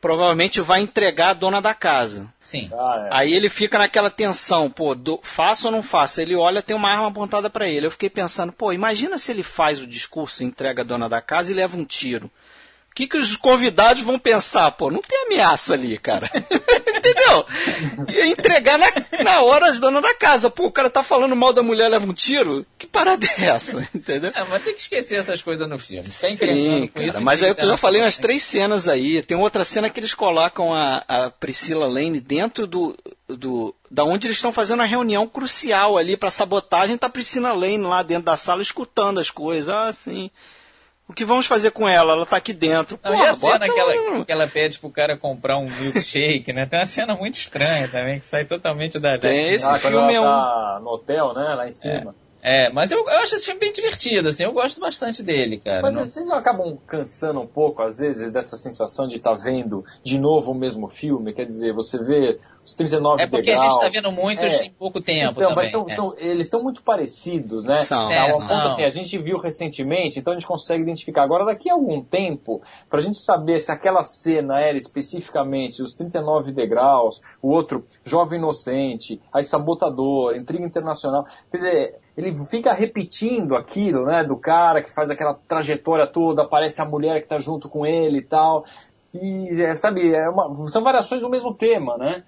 provavelmente 0.00 0.60
vai 0.60 0.80
entregar 0.80 1.30
a 1.30 1.34
dona 1.34 1.60
da 1.60 1.74
casa. 1.74 2.32
Sim. 2.40 2.70
Ah, 2.72 3.08
é. 3.10 3.16
Aí 3.16 3.34
ele 3.34 3.48
fica 3.48 3.78
naquela 3.78 4.10
tensão, 4.10 4.70
pô, 4.70 4.94
do, 4.94 5.20
faço 5.22 5.66
ou 5.66 5.72
não 5.72 5.82
faço? 5.82 6.20
Ele 6.20 6.34
olha, 6.34 6.62
tem 6.62 6.74
uma 6.74 6.90
arma 6.90 7.08
apontada 7.08 7.50
para 7.50 7.68
ele. 7.68 7.86
Eu 7.86 7.90
fiquei 7.90 8.08
pensando, 8.08 8.52
pô, 8.52 8.72
imagina 8.72 9.18
se 9.18 9.30
ele 9.30 9.42
faz 9.42 9.80
o 9.80 9.86
discurso, 9.86 10.42
entrega 10.42 10.82
a 10.82 10.84
dona 10.84 11.08
da 11.08 11.20
casa 11.20 11.52
e 11.52 11.54
leva 11.54 11.76
um 11.76 11.84
tiro. 11.84 12.30
O 12.90 12.94
que, 13.00 13.06
que 13.06 13.16
os 13.16 13.36
convidados 13.36 14.02
vão 14.02 14.18
pensar? 14.18 14.70
Pô, 14.72 14.90
não 14.90 15.00
tem 15.00 15.24
ameaça 15.24 15.74
ali, 15.74 15.96
cara. 15.96 16.28
Entendeu? 17.00 17.46
Ia 18.08 18.26
entregar 18.26 18.78
na, 18.78 18.88
na 19.22 19.42
hora 19.42 19.70
as 19.70 19.78
donas 19.78 20.02
da 20.02 20.12
casa. 20.12 20.50
Pô, 20.50 20.66
o 20.66 20.72
cara 20.72 20.90
tá 20.90 21.02
falando 21.02 21.34
mal 21.36 21.52
da 21.52 21.62
mulher, 21.62 21.88
leva 21.88 22.04
um 22.04 22.12
tiro? 22.12 22.66
Que 22.76 22.88
parada 22.88 23.26
é 23.38 23.44
essa? 23.46 23.88
Entendeu? 23.94 24.32
É, 24.34 24.44
mas 24.44 24.64
tem 24.64 24.74
que 24.74 24.80
esquecer 24.80 25.18
essas 25.20 25.40
coisas 25.40 25.68
no 25.68 25.78
filme. 25.78 26.02
Tá 26.02 26.08
Sim, 26.08 26.36
cara, 26.36 27.06
isso. 27.06 27.20
mas 27.22 27.42
aí 27.42 27.54
eu 27.56 27.68
já 27.68 27.76
falei 27.76 28.02
umas 28.02 28.18
três 28.18 28.42
cenas 28.42 28.88
aí. 28.88 29.22
Tem 29.22 29.36
outra 29.36 29.64
cena 29.64 29.88
que 29.88 30.00
eles 30.00 30.12
colocam 30.12 30.74
a, 30.74 31.04
a 31.08 31.30
Priscila 31.30 31.86
Lane 31.86 32.20
dentro 32.20 32.66
do, 32.66 32.98
do 33.28 33.74
da 33.88 34.04
onde 34.04 34.26
eles 34.26 34.36
estão 34.36 34.52
fazendo 34.52 34.80
uma 34.80 34.86
reunião 34.86 35.26
crucial 35.26 35.96
ali 35.96 36.16
para 36.16 36.30
sabotagem. 36.30 36.98
Tá 36.98 37.06
a 37.06 37.10
Priscila 37.10 37.52
Lane 37.52 37.78
lá 37.78 38.02
dentro 38.02 38.24
da 38.24 38.36
sala 38.36 38.62
escutando 38.62 39.20
as 39.20 39.30
coisas. 39.30 39.68
Ah, 39.72 39.92
sim. 39.92 40.30
O 41.10 41.12
que 41.12 41.24
vamos 41.24 41.44
fazer 41.44 41.72
com 41.72 41.88
ela? 41.88 42.12
Ela 42.12 42.24
tá 42.24 42.36
aqui 42.36 42.52
dentro. 42.52 42.96
Não, 43.02 43.12
e 43.12 43.16
Porra, 43.16 43.30
a 43.30 43.34
cena 43.34 43.52
bota 43.58 43.74
que 43.74 43.80
ela 43.80 44.24
que 44.24 44.32
ela 44.32 44.46
pede 44.46 44.78
pro 44.78 44.88
cara 44.90 45.16
comprar 45.16 45.58
um 45.58 45.68
milkshake, 45.68 46.52
né? 46.52 46.66
Tem 46.66 46.78
uma 46.78 46.86
cena 46.86 47.16
muito 47.16 47.34
estranha 47.34 47.88
também, 47.88 48.20
que 48.20 48.28
sai 48.28 48.44
totalmente 48.44 48.96
da... 49.00 49.18
Tem 49.18 49.52
esse 49.52 49.68
ah, 49.68 49.74
filme 49.74 50.14
é 50.14 50.20
um. 50.20 50.24
tá 50.24 50.78
no 50.80 50.90
hotel, 50.90 51.34
né, 51.34 51.54
lá 51.56 51.66
em 51.66 51.72
cima. 51.72 52.14
É, 52.16 52.29
mas 52.72 52.90
eu, 52.90 52.98
eu 52.98 53.18
acho 53.20 53.34
esse 53.34 53.44
filme 53.44 53.60
bem 53.60 53.72
divertido, 53.72 54.28
assim, 54.28 54.44
eu 54.44 54.52
gosto 54.52 54.80
bastante 54.80 55.22
dele, 55.22 55.58
cara. 55.58 55.82
Mas 55.82 55.96
Não- 55.96 56.04
vocês 56.04 56.26
não 56.26 56.36
acabam 56.36 56.76
cansando 56.86 57.40
um 57.40 57.46
pouco, 57.46 57.82
às 57.82 57.98
vezes, 57.98 58.30
dessa 58.32 58.56
sensação 58.56 59.06
de 59.06 59.16
estar 59.16 59.34
vendo 59.34 59.84
de 60.02 60.18
novo 60.18 60.52
o 60.52 60.54
mesmo 60.54 60.88
filme? 60.88 61.32
Quer 61.34 61.44
dizer, 61.46 61.72
você 61.74 61.98
vê 62.02 62.38
os 62.64 62.74
39 62.74 63.22
É 63.22 63.26
porque 63.26 63.50
a 63.52 63.54
gente 63.56 63.78
tá 63.80 63.88
vendo 63.90 64.12
muitos 64.12 64.52
É. 64.60 64.64
em 64.64 64.70
pouco 64.70 65.00
tempo 65.00 65.32
Então, 65.32 65.48
também. 65.50 65.56
mas 65.56 65.70
são- 65.70 65.86
é. 65.88 65.94
são- 65.94 66.14
eles 66.18 66.48
são 66.48 66.62
muito 66.62 66.82
parecidos, 66.82 67.64
né? 67.64 67.76
São, 67.76 68.10
É, 68.10 68.26
são. 68.28 68.40
ponto 68.40 68.52
assim, 68.52 68.84
a 68.84 68.88
gente 68.88 69.16
viu 69.18 69.38
recentemente, 69.38 70.18
então 70.18 70.32
a 70.32 70.36
gente 70.36 70.46
consegue 70.46 70.82
identificar. 70.82 71.22
Agora, 71.22 71.44
daqui 71.44 71.68
a 71.70 71.74
algum 71.74 72.02
tempo, 72.02 72.62
pra 72.88 73.00
gente 73.00 73.18
saber 73.18 73.58
se 73.60 73.72
aquela 73.72 74.02
cena 74.02 74.60
era 74.60 74.76
especificamente 74.78 75.82
os 75.82 75.92
39 75.94 76.52
degraus, 76.52 77.20
o 77.42 77.48
outro, 77.50 77.84
Jovem 78.04 78.38
Inocente, 78.38 79.20
aí 79.32 79.42
Sabotador, 79.42 80.36
Intriga 80.36 80.64
Internacional, 80.64 81.24
quer 81.50 81.56
dizer, 81.56 81.94
ele 82.20 82.36
fica 82.46 82.72
repetindo 82.72 83.56
aquilo, 83.56 84.04
né, 84.06 84.22
do 84.22 84.36
cara 84.36 84.82
que 84.82 84.92
faz 84.94 85.10
aquela 85.10 85.34
trajetória 85.48 86.06
toda, 86.06 86.42
aparece 86.42 86.80
a 86.80 86.84
mulher 86.84 87.20
que 87.22 87.28
tá 87.28 87.38
junto 87.38 87.68
com 87.68 87.86
ele 87.86 88.18
e 88.18 88.22
tal, 88.22 88.64
e, 89.14 89.60
é, 89.62 89.74
sabe, 89.74 90.14
é 90.14 90.28
uma- 90.28 90.54
são 90.68 90.82
variações 90.84 91.20
do 91.20 91.28
mesmo 91.30 91.52
tema, 91.54 91.96
né? 91.96 92.22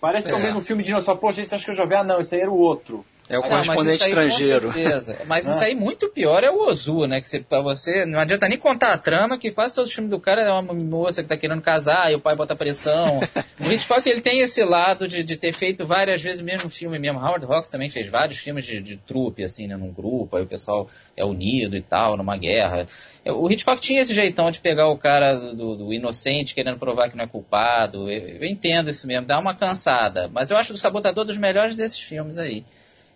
Parece 0.00 0.28
que 0.28 0.34
é 0.34 0.36
o 0.36 0.40
É. 0.40 0.44
mesmo 0.44 0.60
filme 0.62 0.82
de 0.82 0.88
dinossauro. 0.88 1.20
Poxa, 1.20 1.42
esse 1.42 1.54
acho 1.54 1.64
que 1.64 1.70
eu 1.70 1.74
já 1.76 1.84
vi. 1.84 1.94
Ah, 1.94 2.02
não, 2.02 2.18
esse 2.20 2.34
aí 2.34 2.40
era 2.40 2.50
o 2.50 2.58
outro. 2.58 3.04
É 3.28 3.38
o 3.38 3.42
Não, 3.42 3.48
Não, 3.48 3.56
mas 3.56 3.66
correspondente 3.68 3.94
isso 3.96 4.04
aí, 4.04 4.14
com 4.14 4.20
estrangeiro. 4.28 4.72
certeza. 4.72 5.18
Mas 5.26 5.46
Ah. 5.48 5.52
isso 5.54 5.64
aí 5.64 5.74
muito 5.74 6.08
pior 6.10 6.42
é 6.42 6.50
o 6.50 6.68
Ozu, 6.68 7.06
né? 7.06 7.20
Que 7.20 7.26
você, 7.28 7.40
pra 7.40 7.60
você 7.62 8.04
não 8.04 8.18
adianta 8.18 8.48
nem 8.48 8.58
contar 8.58 8.92
a 8.92 8.98
trama, 8.98 9.38
que 9.38 9.50
quase 9.52 9.74
todos 9.74 9.88
os 9.88 9.94
filmes 9.94 10.10
do 10.10 10.20
cara 10.20 10.42
é 10.42 10.52
uma 10.52 10.74
moça 10.74 11.22
que 11.22 11.28
tá 11.28 11.36
querendo 11.36 11.62
casar 11.62 12.10
e 12.10 12.16
o 12.16 12.20
pai 12.20 12.34
bota 12.36 12.54
pressão. 12.56 13.20
o 13.60 13.70
Hitchcock 13.72 14.06
ele 14.08 14.20
tem 14.20 14.40
esse 14.40 14.62
lado 14.64 15.06
de, 15.08 15.22
de 15.22 15.36
ter 15.36 15.52
feito 15.52 15.86
várias 15.86 16.20
vezes 16.20 16.40
o 16.40 16.44
mesmo 16.44 16.68
filme 16.68 16.98
mesmo. 16.98 17.20
Howard 17.20 17.46
Hawks 17.46 17.70
também 17.70 17.88
fez 17.88 18.08
vários 18.08 18.38
filmes 18.38 18.66
de, 18.66 18.80
de 18.82 18.96
trupe, 18.96 19.42
assim, 19.44 19.66
né? 19.66 19.76
Num 19.76 19.92
grupo, 19.92 20.36
aí 20.36 20.42
o 20.42 20.46
pessoal 20.46 20.88
é 21.16 21.24
unido 21.24 21.76
e 21.76 21.80
tal, 21.82 22.16
numa 22.16 22.36
guerra. 22.36 22.86
O 23.24 23.48
Hitchcock 23.50 23.80
tinha 23.80 24.00
esse 24.02 24.12
jeitão 24.12 24.50
de 24.50 24.58
pegar 24.60 24.88
o 24.88 24.98
cara 24.98 25.36
do, 25.54 25.76
do 25.76 25.92
inocente 25.94 26.54
querendo 26.54 26.76
provar 26.78 27.08
que 27.08 27.16
não 27.16 27.24
é 27.24 27.28
culpado. 27.28 28.10
Eu, 28.10 28.40
eu 28.40 28.44
entendo 28.44 28.90
isso 28.90 29.06
mesmo, 29.06 29.26
dá 29.26 29.38
uma 29.38 29.54
cansada. 29.54 30.28
Mas 30.28 30.50
eu 30.50 30.56
acho 30.56 30.72
o 30.74 30.76
Sabotador 30.76 31.24
dos 31.24 31.36
melhores 31.36 31.76
desses 31.76 32.00
filmes 32.00 32.36
aí. 32.36 32.64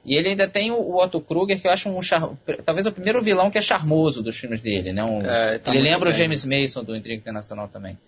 E 0.07 0.15
ele 0.17 0.29
ainda 0.31 0.47
tem 0.49 0.71
o, 0.71 0.77
o 0.77 1.03
Otto 1.03 1.21
Kruger, 1.21 1.61
que 1.61 1.67
eu 1.67 1.73
acho 1.73 1.89
um 1.91 2.01
char... 2.01 2.31
talvez 2.65 2.87
o 2.87 2.93
primeiro 2.93 3.21
vilão 3.21 3.51
que 3.51 3.59
é 3.59 3.61
charmoso 3.61 4.23
dos 4.23 4.37
filmes 4.37 4.63
dele, 4.63 4.93
né? 4.93 5.03
Um- 5.03 5.21
É, 5.21 5.59
tá 5.59 5.75
ele 5.75 5.83
lembra 5.83 6.09
o 6.09 6.13
bem. 6.13 6.21
James 6.21 6.45
Mason 6.45 6.85
do 6.85 6.95
Intriga 6.97 7.21
Internacional 7.21 7.67
também. 7.69 7.99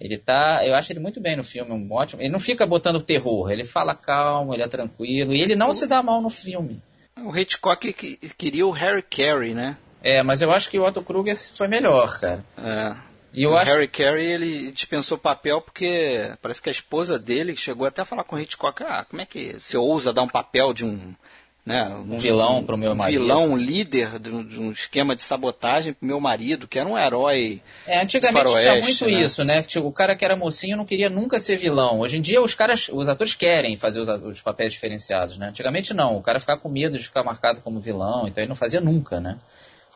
Ele 0.00 0.16
tá, 0.16 0.62
eu 0.64 0.74
acho 0.74 0.92
ele 0.92 1.00
muito 1.00 1.20
bem 1.20 1.36
no 1.36 1.42
filme, 1.44 1.72
um 1.72 1.92
ótimo. 1.92 2.22
Ele 2.22 2.30
não 2.30 2.38
fica 2.38 2.64
botando 2.66 3.02
terror, 3.02 3.50
ele 3.50 3.64
fala 3.64 3.94
calmo, 3.94 4.54
ele 4.54 4.62
é 4.62 4.68
tranquilo 4.68 5.34
e 5.34 5.42
ele 5.42 5.54
não 5.56 5.72
se 5.72 5.86
dá 5.86 6.02
mal 6.02 6.22
no 6.22 6.30
filme. 6.30 6.80
O 7.22 7.36
Hitchcock 7.36 7.92
que- 7.92 8.16
queria 8.38 8.66
o 8.66 8.70
Harry 8.70 9.02
Carey, 9.02 9.52
né? 9.52 9.76
É, 10.02 10.22
mas 10.22 10.40
eu 10.40 10.50
acho 10.52 10.70
que 10.70 10.78
o 10.78 10.84
Otto 10.86 11.02
Kruger 11.02 11.36
foi 11.36 11.68
melhor, 11.68 12.18
cara. 12.18 12.42
É. 12.56 12.94
E 13.34 13.46
o 13.46 13.54
acho 13.56 13.72
Harry 13.72 13.88
Carey, 13.88 14.26
ele 14.32 14.70
dispensou 14.70 15.18
papel 15.18 15.60
porque 15.60 16.30
parece 16.40 16.62
que 16.62 16.70
a 16.70 16.72
esposa 16.72 17.18
dele 17.18 17.54
chegou 17.56 17.86
até 17.86 18.00
a 18.02 18.04
falar 18.06 18.24
com 18.24 18.36
o 18.36 18.38
Hitchcock, 18.40 18.82
ah, 18.82 19.04
como 19.08 19.20
é 19.20 19.26
que 19.26 19.56
você 19.60 19.76
ousa 19.76 20.12
dar 20.14 20.22
um 20.22 20.28
papel 20.28 20.72
de 20.72 20.84
um, 20.86 21.14
né, 21.64 21.84
um 22.08 22.18
vilão 22.18 22.64
pro 22.64 22.76
meu 22.76 22.94
marido. 22.94 23.22
vilão, 23.22 23.50
um 23.50 23.56
líder 23.56 24.18
de 24.18 24.30
um, 24.30 24.44
de 24.44 24.58
um 24.58 24.70
esquema 24.70 25.14
de 25.14 25.22
sabotagem 25.22 25.92
pro 25.92 26.06
meu 26.06 26.20
marido, 26.20 26.66
que 26.66 26.78
era 26.78 26.88
um 26.88 26.98
herói. 26.98 27.60
É, 27.86 28.02
antigamente 28.02 28.38
Faroeste, 28.38 28.68
tinha 28.68 28.82
muito 28.82 29.04
né? 29.04 29.24
isso, 29.24 29.44
né? 29.44 29.62
Tipo, 29.62 29.86
o 29.86 29.92
cara 29.92 30.16
que 30.16 30.24
era 30.24 30.34
mocinho 30.36 30.76
não 30.76 30.84
queria 30.84 31.10
nunca 31.10 31.38
ser 31.38 31.56
vilão. 31.56 32.00
Hoje 32.00 32.18
em 32.18 32.20
dia 32.20 32.40
os 32.40 32.54
caras, 32.54 32.88
os 32.88 33.08
atores 33.08 33.34
querem 33.34 33.76
fazer 33.76 34.00
os, 34.00 34.08
os 34.08 34.40
papéis 34.40 34.72
diferenciados, 34.72 35.38
né? 35.38 35.48
Antigamente 35.48 35.92
não, 35.92 36.16
o 36.16 36.22
cara 36.22 36.40
ficava 36.40 36.60
com 36.60 36.68
medo 36.68 36.98
de 36.98 37.04
ficar 37.04 37.22
marcado 37.22 37.60
como 37.60 37.78
vilão, 37.78 38.26
então 38.26 38.42
ele 38.42 38.48
não 38.48 38.56
fazia 38.56 38.80
nunca, 38.80 39.20
né? 39.20 39.38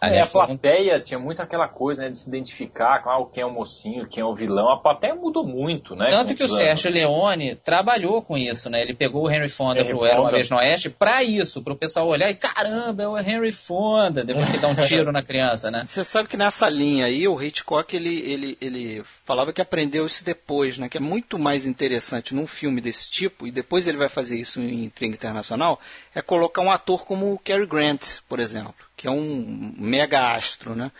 É, 0.02 0.20
a 0.20 0.26
plateia 0.26 1.00
tinha 1.00 1.18
muito 1.18 1.40
aquela 1.40 1.68
coisa 1.68 2.02
né, 2.02 2.10
de 2.10 2.18
se 2.18 2.28
identificar 2.28 3.02
com 3.02 3.10
ah, 3.10 3.26
quem 3.32 3.42
é 3.42 3.46
o 3.46 3.50
mocinho, 3.50 4.06
quem 4.06 4.22
é 4.22 4.24
o 4.26 4.34
vilão. 4.34 4.70
A 4.70 4.78
plateia 4.78 5.14
mudou 5.14 5.46
muito, 5.46 5.94
né? 5.94 6.08
Tanto 6.10 6.34
que 6.34 6.42
o 6.42 6.48
Sérgio. 6.48 6.90
Leone 6.90 7.56
trabalhou 7.56 8.22
com 8.22 8.36
isso, 8.36 8.68
né? 8.68 8.82
Ele 8.82 8.94
pegou 8.94 9.24
o 9.24 9.30
Henry 9.30 9.48
Fonda 9.48 9.80
Henry 9.80 9.90
pro 9.90 10.04
Era 10.04 10.20
Uma. 10.20 10.30
Vez 10.30 10.50
no 10.50 10.56
Oeste 10.56 10.90
pra 10.90 11.22
isso, 11.22 11.62
pro 11.62 11.76
pessoal 11.76 12.06
olhar 12.08 12.30
e 12.30 12.34
caramba, 12.34 13.02
é 13.02 13.08
o 13.08 13.18
Henry 13.18 13.52
Fonda, 13.52 14.24
depois 14.24 14.48
que 14.50 14.58
dá 14.58 14.68
um 14.68 14.74
tiro 14.76 15.12
na 15.12 15.22
criança, 15.22 15.70
né? 15.70 15.84
Você 15.84 16.04
sabe 16.04 16.28
que 16.28 16.36
nessa 16.36 16.68
linha 16.68 17.06
aí, 17.06 17.26
o 17.26 17.40
Hitchcock, 17.40 17.94
ele, 17.94 18.20
ele, 18.20 18.58
ele 18.60 19.02
falava 19.24 19.52
que 19.52 19.62
aprendeu 19.62 20.06
isso 20.06 20.24
depois, 20.24 20.78
né? 20.78 20.88
Que 20.88 20.98
é 20.98 21.00
muito 21.00 21.38
mais 21.38 21.66
interessante 21.66 22.34
num 22.34 22.46
filme 22.46 22.80
desse 22.80 23.10
tipo, 23.10 23.46
e 23.46 23.50
depois 23.50 23.86
ele 23.86 23.98
vai 23.98 24.08
fazer 24.08 24.38
isso 24.38 24.60
em 24.60 24.84
Intriga 24.84 25.14
Internacional, 25.14 25.80
é 26.14 26.20
colocar 26.20 26.62
um 26.62 26.70
ator 26.70 27.04
como 27.04 27.32
o 27.32 27.38
Cary 27.38 27.66
Grant, 27.66 28.18
por 28.28 28.40
exemplo, 28.40 28.83
que 28.96 29.06
é 29.06 29.10
um 29.10 29.74
mega 29.76 30.32
astro, 30.34 30.74
né? 30.74 30.90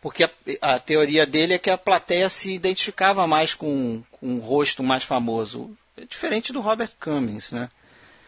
Porque 0.00 0.24
a, 0.24 0.30
a 0.62 0.78
teoria 0.78 1.24
dele 1.24 1.54
é 1.54 1.58
que 1.58 1.70
a 1.70 1.78
plateia 1.78 2.28
se 2.28 2.52
identificava 2.52 3.26
mais 3.26 3.54
com, 3.54 4.02
com 4.10 4.26
um 4.26 4.38
rosto 4.38 4.82
mais 4.82 5.04
famoso. 5.04 5.76
É 5.96 6.04
diferente 6.04 6.52
do 6.52 6.60
Robert 6.60 6.90
Cummings, 7.00 7.52
né? 7.52 7.68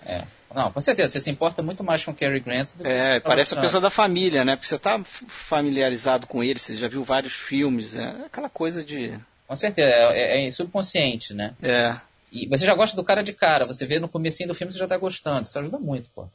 É. 0.05 0.25
Não, 0.55 0.70
com 0.70 0.81
certeza, 0.81 1.11
você 1.12 1.20
se 1.20 1.31
importa 1.31 1.62
muito 1.62 1.83
mais 1.83 2.05
com 2.05 2.12
o 2.12 2.14
Cary 2.14 2.39
Grant 2.39 2.77
do 2.77 2.85
que 2.85 2.89
É, 2.89 3.18
com 3.18 3.29
parece 3.29 3.55
a 3.55 3.61
pessoa 3.61 3.81
da 3.81 3.91
família, 3.91 4.45
né? 4.45 4.55
Porque 4.55 4.68
você 4.68 4.77
está 4.77 5.03
familiarizado 5.03 6.29
com 6.29 6.45
ele, 6.45 6.61
você 6.61 6.77
já 6.77 6.87
viu 6.87 7.03
vários 7.03 7.33
filmes, 7.33 7.97
é 7.97 8.09
aquela 8.27 8.49
coisa 8.49 8.85
de... 8.85 9.18
Com 9.49 9.57
certeza, 9.57 9.89
é, 9.89 10.47
é 10.47 10.53
subconsciente, 10.53 11.35
né? 11.35 11.55
É, 11.61 11.97
E 12.31 12.47
você 12.49 12.64
já 12.64 12.75
gosta 12.75 12.95
do 12.97 13.03
cara 13.03 13.22
de 13.22 13.33
cara, 13.33 13.66
você 13.66 13.85
vê 13.85 13.99
no 13.99 14.09
comecinho 14.09 14.49
do 14.49 14.55
filme, 14.55 14.72
você 14.72 14.79
já 14.79 14.87
tá 14.87 14.97
gostando, 14.97 15.43
isso 15.43 15.59
ajuda 15.59 15.79
muito, 15.79 16.09
pô. 16.11 16.29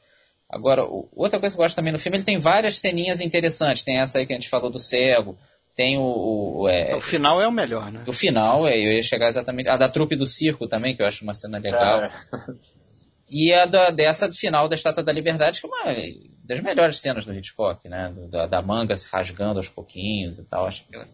Agora, 0.50 0.84
o- 0.84 1.08
outra 1.14 1.38
coisa 1.38 1.54
que 1.54 1.60
eu 1.60 1.64
gosto 1.64 1.76
também 1.76 1.92
no 1.92 1.98
filme, 1.98 2.18
ele 2.18 2.24
tem 2.24 2.38
várias 2.38 2.78
ceninhas 2.78 3.20
interessantes, 3.20 3.84
tem 3.84 3.98
essa 3.98 4.18
aí 4.18 4.26
que 4.26 4.32
a 4.32 4.36
gente 4.36 4.48
falou 4.48 4.70
do 4.70 4.78
cego, 4.78 5.38
tem 5.76 5.96
o... 5.96 6.02
o, 6.62 6.68
é, 6.68 6.94
o 6.96 7.00
final 7.00 7.40
é 7.40 7.46
o 7.46 7.52
melhor, 7.52 7.90
né? 7.92 8.02
o 8.06 8.12
final, 8.12 8.66
é, 8.66 8.76
eu 8.76 8.92
ia 8.92 9.02
chegar 9.02 9.28
exatamente... 9.28 9.68
A 9.68 9.76
da 9.76 9.88
trupe 9.88 10.16
do 10.16 10.26
circo 10.26 10.66
também, 10.66 10.96
que 10.96 11.02
eu 11.02 11.06
acho 11.06 11.22
uma 11.24 11.34
cena 11.34 11.58
legal. 11.58 12.02
É. 12.04 12.10
E 13.32 13.52
a 13.52 13.64
da, 13.64 13.90
dessa 13.90 14.26
do 14.26 14.34
final 14.34 14.68
da 14.68 14.74
Estátua 14.74 15.04
da 15.04 15.12
Liberdade, 15.12 15.60
que 15.60 15.66
é 15.68 15.70
uma 15.70 15.94
das 16.44 16.58
melhores 16.58 16.98
cenas 16.98 17.24
do 17.24 17.32
Hitchcock, 17.32 17.88
né? 17.88 18.12
Do- 18.12 18.26
Da, 18.26 18.46
da 18.48 18.60
manga 18.60 18.96
se 18.96 19.06
rasgando 19.08 19.60
aos 19.60 19.68
pouquinhos 19.68 20.36
e 20.40 20.44
tal. 20.44 20.66
Acho 20.66 20.84
que 20.84 20.96
ela- 20.96 21.04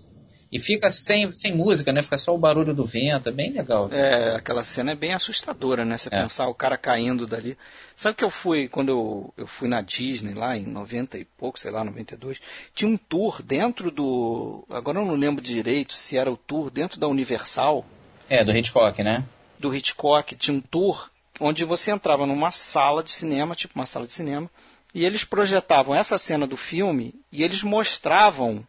E 0.51 0.59
fica 0.61 0.91
sem, 0.91 1.33
sem 1.33 1.55
música, 1.55 1.93
né? 1.93 2.03
Fica 2.03 2.17
só 2.17 2.35
o 2.35 2.39
barulho 2.39 2.73
do 2.73 2.85
vento, 2.85 3.29
é 3.29 3.33
bem 3.33 3.53
legal. 3.53 3.89
É, 3.93 4.37
aquela 4.37 4.63
cena 4.63 4.93
é 4.93 4.95
bem 4.95 5.13
assustadora, 5.13 5.85
né? 5.85 5.99
Você 5.99 6.09
É. 6.13 6.23
pensar 6.23 6.49
o 6.49 6.55
cara 6.55 6.79
caindo 6.79 7.27
dali. 7.27 7.59
Sabe 7.97 8.17
que 8.17 8.23
eu 8.25 8.31
fui, 8.31 8.69
quando 8.69 8.91
eu, 8.91 9.35
eu 9.37 9.47
fui 9.47 9.69
na 9.69 9.81
Disney 9.81 10.35
lá 10.35 10.57
em 10.57 10.65
90 10.65 11.19
e 11.19 11.25
pouco, 11.25 11.59
sei 11.59 11.71
lá, 11.71 11.83
92, 11.83 12.41
tinha 12.75 12.89
um 12.89 12.97
tour 12.97 13.43
dentro 13.43 13.91
do. 13.91 14.65
Agora 14.71 14.99
eu 15.01 15.05
não 15.05 15.15
lembro 15.17 15.43
direito 15.43 15.95
se 15.95 16.17
era 16.17 16.31
o 16.31 16.37
tour 16.37 16.71
dentro 16.71 17.01
da 17.01 17.09
Universal. 17.09 17.85
É, 18.29 18.45
do 18.45 18.53
Hitchcock, 18.57 19.03
né? 19.03 19.25
do 19.59 19.75
Hitchcock 19.75 20.35
tinha 20.37 20.57
um 20.57 20.61
tour 20.61 21.11
onde 21.41 21.65
você 21.65 21.91
entrava 21.91 22.27
numa 22.27 22.51
sala 22.51 23.03
de 23.03 23.11
cinema, 23.13 23.55
tipo 23.55 23.75
uma 23.75 23.87
sala 23.87 24.07
de 24.07 24.13
cinema, 24.13 24.51
e 24.95 25.05
eles 25.05 25.25
projetavam 25.25 25.95
essa 25.95 26.17
cena 26.19 26.47
do 26.47 26.57
filme 26.57 27.15
e 27.33 27.43
eles 27.43 27.63
mostravam, 27.63 28.67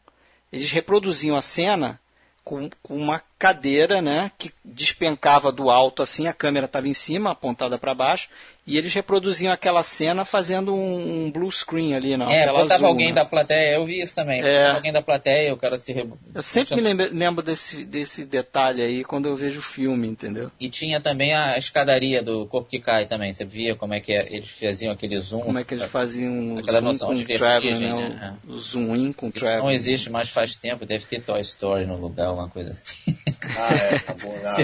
eles 0.52 0.72
reproduziam 0.72 1.36
a 1.36 1.42
cena 1.42 2.00
com, 2.44 2.70
com 2.82 2.96
uma 2.96 3.22
cadeira, 3.38 4.02
né, 4.02 4.32
que 4.38 4.52
despencava 4.64 5.52
do 5.52 5.70
alto 5.70 6.02
assim, 6.02 6.28
a 6.28 6.34
câmera 6.34 6.66
estava 6.66 6.88
em 6.88 6.94
cima, 6.94 7.32
apontada 7.32 7.78
para 7.78 7.94
baixo, 7.94 8.30
e 8.68 8.78
eles 8.78 8.94
reproduziam 8.94 9.54
aquela 9.54 9.82
cena 9.82 10.26
fazendo 10.26 10.76
um, 10.76 11.26
um 11.26 11.32
blue 11.32 11.50
screen 11.50 11.96
ali 11.96 12.18
na 12.18 12.30
é, 12.30 12.42
tela 12.42 12.60
botava 12.64 12.74
azul, 12.74 12.88
alguém 12.88 13.10
né? 13.10 13.14
da 13.14 13.24
plateia, 13.26 13.76
eu 13.76 13.86
vi 13.86 14.02
isso 14.02 14.14
também. 14.14 14.42
É. 14.42 14.72
Alguém 14.72 14.92
da 14.92 15.02
plateia, 15.02 15.54
o 15.54 15.58
cara 15.58 15.78
se 15.78 15.94
re... 15.94 16.06
Eu 16.36 16.44
sempre 16.44 16.76
me 16.76 16.82
lembro, 16.82 17.08
lembro 17.14 17.42
desse, 17.42 17.86
desse 17.86 18.26
detalhe 18.26 18.82
aí 18.82 19.06
quando 19.06 19.30
eu 19.30 19.38
vejo 19.38 19.60
o 19.60 19.64
filme, 19.64 20.06
entendeu? 20.06 20.52
E 20.60 20.70
tinha 20.70 21.00
também 21.00 21.34
a 21.34 21.58
escadaria 21.58 22.22
do 22.22 22.46
corpo 22.48 22.70
que 22.70 22.82
cai 22.82 23.08
também. 23.08 23.32
Você 23.32 23.46
via 23.46 23.74
como 23.74 23.94
é 23.94 24.02
que 24.02 24.12
é- 24.12 24.28
eles 24.36 24.50
faziam 24.50 24.92
aquele 24.92 25.18
zoom. 25.18 25.44
Como 25.44 25.60
é 25.60 25.64
que 25.64 25.74
eles 25.74 25.86
faziam 25.86 26.58
Aquela 26.58 26.80
zoom 26.82 26.88
noção 26.88 27.08
com 27.08 27.16
de 27.16 27.26
travel, 27.26 27.80
né? 27.80 28.10
né? 28.10 28.38
O, 28.46 28.58
zoom 28.58 28.96
in 28.98 29.14
com 29.14 29.30
Isso 29.30 29.40
travel. 29.40 29.64
não 29.64 29.72
existe 29.72 30.10
mais 30.10 30.28
faz 30.28 30.58
tempo, 30.58 30.86
deve 30.86 31.06
ter 31.06 31.22
Toy 31.22 31.40
Story 31.40 31.86
no 31.86 31.96
lugar, 31.96 32.28
alguma 32.28 32.50
coisa 32.50 32.72
assim. 32.72 33.16
Ah, 33.58 33.74
é, 33.74 34.00
tá 34.00 34.14
bom. 34.14 34.36
Ah, 34.44 34.56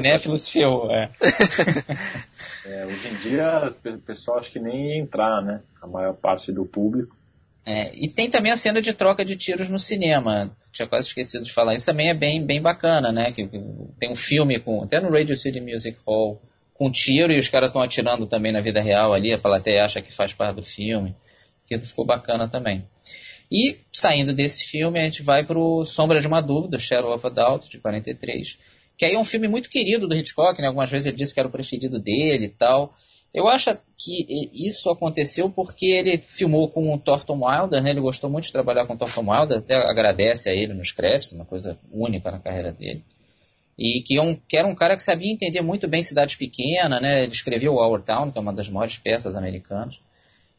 ferrou, 0.52 0.92
é. 0.92 1.10
é, 2.66 2.86
hoje 2.86 3.08
em 3.08 3.16
dia 3.16 3.74
o 3.86 3.98
pessoal 4.00 4.40
acho 4.40 4.52
que 4.52 4.60
nem 4.60 4.90
ia 4.90 5.02
entrar, 5.02 5.42
né? 5.42 5.62
A 5.82 5.88
maior 5.88 6.14
parte 6.14 6.52
do 6.52 6.66
público. 6.66 7.16
É, 7.66 7.96
e 7.96 8.10
tem 8.10 8.30
também 8.30 8.52
a 8.52 8.58
cena 8.58 8.82
de 8.82 8.94
troca 8.94 9.24
de 9.24 9.38
tiros 9.38 9.70
no 9.70 9.80
cinema. 9.80 10.52
Tinha 10.72 10.88
quase 10.88 11.08
esquecido 11.08 11.46
de 11.46 11.54
falar. 11.54 11.74
Isso 11.74 11.86
também 11.86 12.10
é 12.10 12.14
bem, 12.14 12.46
bem 12.46 12.62
bacana, 12.62 13.12
né? 13.12 13.32
Que, 13.32 13.48
que 13.48 13.60
tem 14.00 14.12
um 14.12 14.16
filme 14.16 14.60
com 14.60 14.84
até 14.84 15.00
no 15.00 15.10
Radio 15.10 15.38
City 15.38 15.62
Music 15.62 15.98
Hall 16.06 16.42
com 16.74 16.92
tiro 16.92 17.32
e 17.32 17.38
os 17.38 17.48
caras 17.48 17.70
estão 17.70 17.82
atirando 17.82 18.28
também 18.28 18.52
na 18.52 18.60
vida 18.60 18.82
real 18.82 19.14
ali. 19.14 19.32
A 19.32 19.38
plateia 19.38 19.86
acha 19.86 20.02
que 20.02 20.14
faz 20.14 20.34
parte 20.34 20.56
do 20.58 20.64
filme. 20.64 21.16
Aquilo 21.66 21.86
ficou 21.86 22.06
bacana 22.06 22.50
também. 22.50 22.86
E 23.52 23.78
saindo 23.92 24.34
desse 24.34 24.66
filme, 24.66 25.00
a 25.00 25.04
gente 25.04 25.22
vai 25.22 25.46
pro 25.46 25.86
Sombra 25.86 26.20
de 26.20 26.28
uma 26.28 26.42
Dúvida, 26.42 26.80
Shadow 26.80 27.14
of 27.14 27.26
a 27.26 27.30
Doubt, 27.30 27.70
de 27.70 27.78
43. 27.80 28.58
Que 28.98 29.06
aí 29.06 29.14
é 29.14 29.20
um 29.20 29.24
filme 29.24 29.48
muito 29.48 29.70
querido 29.70 30.08
do 30.08 30.16
Hitchcock, 30.16 30.60
né? 30.62 30.68
Algumas 30.68 30.90
vezes 30.90 31.08
ele 31.08 31.18
disse 31.18 31.34
que 31.34 31.40
era 31.40 31.50
o 31.50 31.52
preferido 31.52 32.00
dele 32.00 32.46
e 32.46 32.50
tal. 32.50 32.94
Eu 33.34 33.48
acho 33.48 33.76
que 33.98 34.50
isso 34.54 34.90
aconteceu 34.92 35.50
porque 35.50 35.88
ele 35.88 36.20
filmou 36.20 36.70
com 36.70 36.94
o 36.94 37.00
Thornton 37.00 37.40
Wilder, 37.44 37.82
né? 37.82 37.90
Ele 37.90 38.00
gostou 38.00 38.30
muito 38.30 38.46
de 38.46 38.52
trabalhar 38.52 38.86
com 38.86 38.94
o 38.94 38.98
Thornton 38.98 39.32
Wilder, 39.32 39.58
até 39.58 39.76
agradece 39.76 40.50
a 40.50 40.54
ele 40.54 40.74
nos 40.74 40.92
créditos, 40.92 41.32
uma 41.32 41.46
coisa 41.46 41.80
única 41.92 42.30
na 42.30 42.40
carreira 42.40 42.72
dele. 42.72 43.04
E 43.78 44.04
que, 44.06 44.18
é 44.18 44.22
um, 44.22 44.36
que 44.36 44.56
era 44.56 44.68
um 44.68 44.76
cara 44.76 44.96
que 44.96 45.02
sabia 45.02 45.32
entender 45.32 45.62
muito 45.62 45.88
bem 45.88 46.04
cidades 46.04 46.36
pequenas, 46.36 47.02
né? 47.02 47.24
Ele 47.24 47.32
escreveu 47.32 47.74
Our 47.74 48.04
Town, 48.04 48.32
que 48.32 48.38
é 48.38 48.42
uma 48.42 48.54
das 48.54 48.70
maiores 48.70 48.98
peças 48.98 49.36
americanas. 49.36 50.00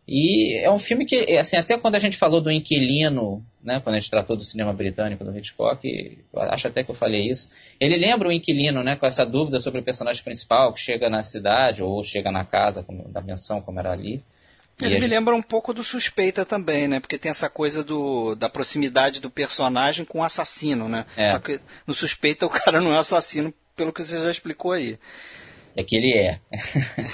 E 0.06 0.58
é 0.62 0.70
um 0.70 0.78
filme 0.78 1.06
que, 1.06 1.16
assim, 1.36 1.56
até 1.56 1.78
quando 1.78 1.94
a 1.94 1.98
gente 1.98 2.16
falou 2.16 2.40
do 2.40 2.50
Inquilino, 2.50 3.42
né, 3.62 3.80
quando 3.80 3.96
a 3.96 3.98
gente 3.98 4.10
tratou 4.10 4.36
do 4.36 4.44
cinema 4.44 4.72
britânico 4.72 5.24
do 5.24 5.36
Hitchcock, 5.36 6.18
acho 6.36 6.68
até 6.68 6.84
que 6.84 6.90
eu 6.90 6.94
falei 6.94 7.30
isso, 7.30 7.48
ele 7.80 7.96
lembra 7.96 8.28
o 8.28 8.32
Inquilino, 8.32 8.82
né, 8.82 8.96
com 8.96 9.06
essa 9.06 9.24
dúvida 9.24 9.58
sobre 9.58 9.80
o 9.80 9.84
personagem 9.84 10.22
principal 10.22 10.74
que 10.74 10.80
chega 10.80 11.08
na 11.08 11.22
cidade 11.22 11.82
ou 11.82 12.02
chega 12.02 12.30
na 12.30 12.44
casa 12.44 12.82
como, 12.82 13.08
da 13.08 13.22
menção, 13.22 13.62
como 13.62 13.80
era 13.80 13.92
ali. 13.92 14.22
Ele 14.80 14.94
me 14.94 15.00
gente- 15.00 15.10
lembra 15.10 15.34
um 15.34 15.42
pouco 15.42 15.72
do 15.72 15.84
Suspeita 15.84 16.44
também, 16.44 16.88
né? 16.88 16.98
Porque 17.00 17.16
tem 17.16 17.30
essa 17.30 17.48
coisa 17.48 17.82
do, 17.84 18.34
da 18.34 18.48
proximidade 18.48 19.20
do 19.20 19.30
personagem 19.30 20.04
com 20.04 20.18
o 20.18 20.22
assassino, 20.24 20.88
né? 20.88 21.06
É. 21.16 21.32
No 21.86 21.94
Suspeita 21.94 22.44
o 22.44 22.50
cara 22.50 22.80
não 22.80 22.92
é 22.92 22.98
assassino, 22.98 23.54
pelo 23.76 23.92
que 23.92 24.02
você 24.02 24.20
já 24.20 24.30
explicou 24.30 24.72
aí. 24.72 24.98
É 25.76 25.82
que 25.82 25.96
ele 25.96 26.12
é. 26.12 26.38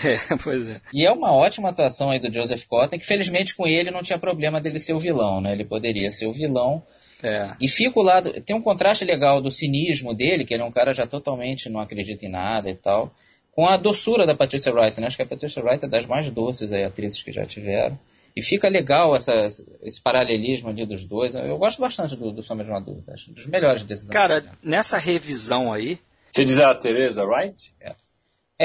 É, 0.04 0.36
pois 0.42 0.68
é. 0.68 0.80
E 0.92 1.04
é 1.04 1.10
uma 1.10 1.32
ótima 1.32 1.70
atuação 1.70 2.10
aí 2.10 2.18
do 2.18 2.32
Joseph 2.32 2.64
Cotten, 2.64 2.98
que 2.98 3.06
felizmente 3.06 3.54
com 3.54 3.66
ele 3.66 3.90
não 3.90 4.02
tinha 4.02 4.18
problema 4.18 4.60
dele 4.60 4.78
ser 4.78 4.92
o 4.92 4.98
vilão, 4.98 5.40
né? 5.40 5.52
Ele 5.52 5.64
poderia 5.64 6.10
ser 6.10 6.26
o 6.26 6.32
vilão. 6.32 6.82
É. 7.22 7.50
E 7.60 7.68
fica 7.68 7.98
o 7.98 8.02
lado. 8.02 8.32
Tem 8.42 8.56
um 8.56 8.62
contraste 8.62 9.04
legal 9.04 9.40
do 9.40 9.50
cinismo 9.50 10.14
dele, 10.14 10.44
que 10.44 10.54
ele 10.54 10.62
é 10.62 10.66
um 10.66 10.70
cara 10.70 10.92
já 10.94 11.06
totalmente 11.06 11.68
não 11.68 11.80
acredita 11.80 12.24
em 12.24 12.30
nada 12.30 12.70
e 12.70 12.74
tal, 12.74 13.12
com 13.52 13.66
a 13.66 13.76
doçura 13.76 14.26
da 14.26 14.34
Patricia 14.34 14.72
Wright, 14.72 14.98
né? 15.00 15.06
Acho 15.06 15.16
que 15.16 15.22
a 15.22 15.26
Patricia 15.26 15.62
Wright 15.62 15.84
é 15.84 15.88
das 15.88 16.06
mais 16.06 16.30
doces 16.30 16.72
aí, 16.72 16.84
atrizes 16.84 17.22
que 17.22 17.32
já 17.32 17.44
tiveram. 17.44 17.98
E 18.34 18.42
fica 18.42 18.68
legal 18.68 19.14
essa, 19.14 19.32
esse 19.82 20.00
paralelismo 20.00 20.70
ali 20.70 20.86
dos 20.86 21.04
dois. 21.04 21.34
Eu 21.34 21.58
gosto 21.58 21.80
bastante 21.80 22.16
do, 22.16 22.30
do 22.30 22.42
Sombra 22.42 22.64
de 22.64 22.70
uma 22.70 22.80
Dúvida, 22.80 23.12
acho 23.12 23.32
dos 23.32 23.46
melhores 23.46 23.82
desses 23.84 24.08
Cara, 24.08 24.36
anos. 24.36 24.50
nessa 24.62 24.98
revisão 24.98 25.72
aí, 25.72 25.98
Você 26.30 26.44
diz 26.44 26.58
a 26.60 26.74
Teresa 26.74 27.24
Wright? 27.24 27.74
É, 27.80 27.94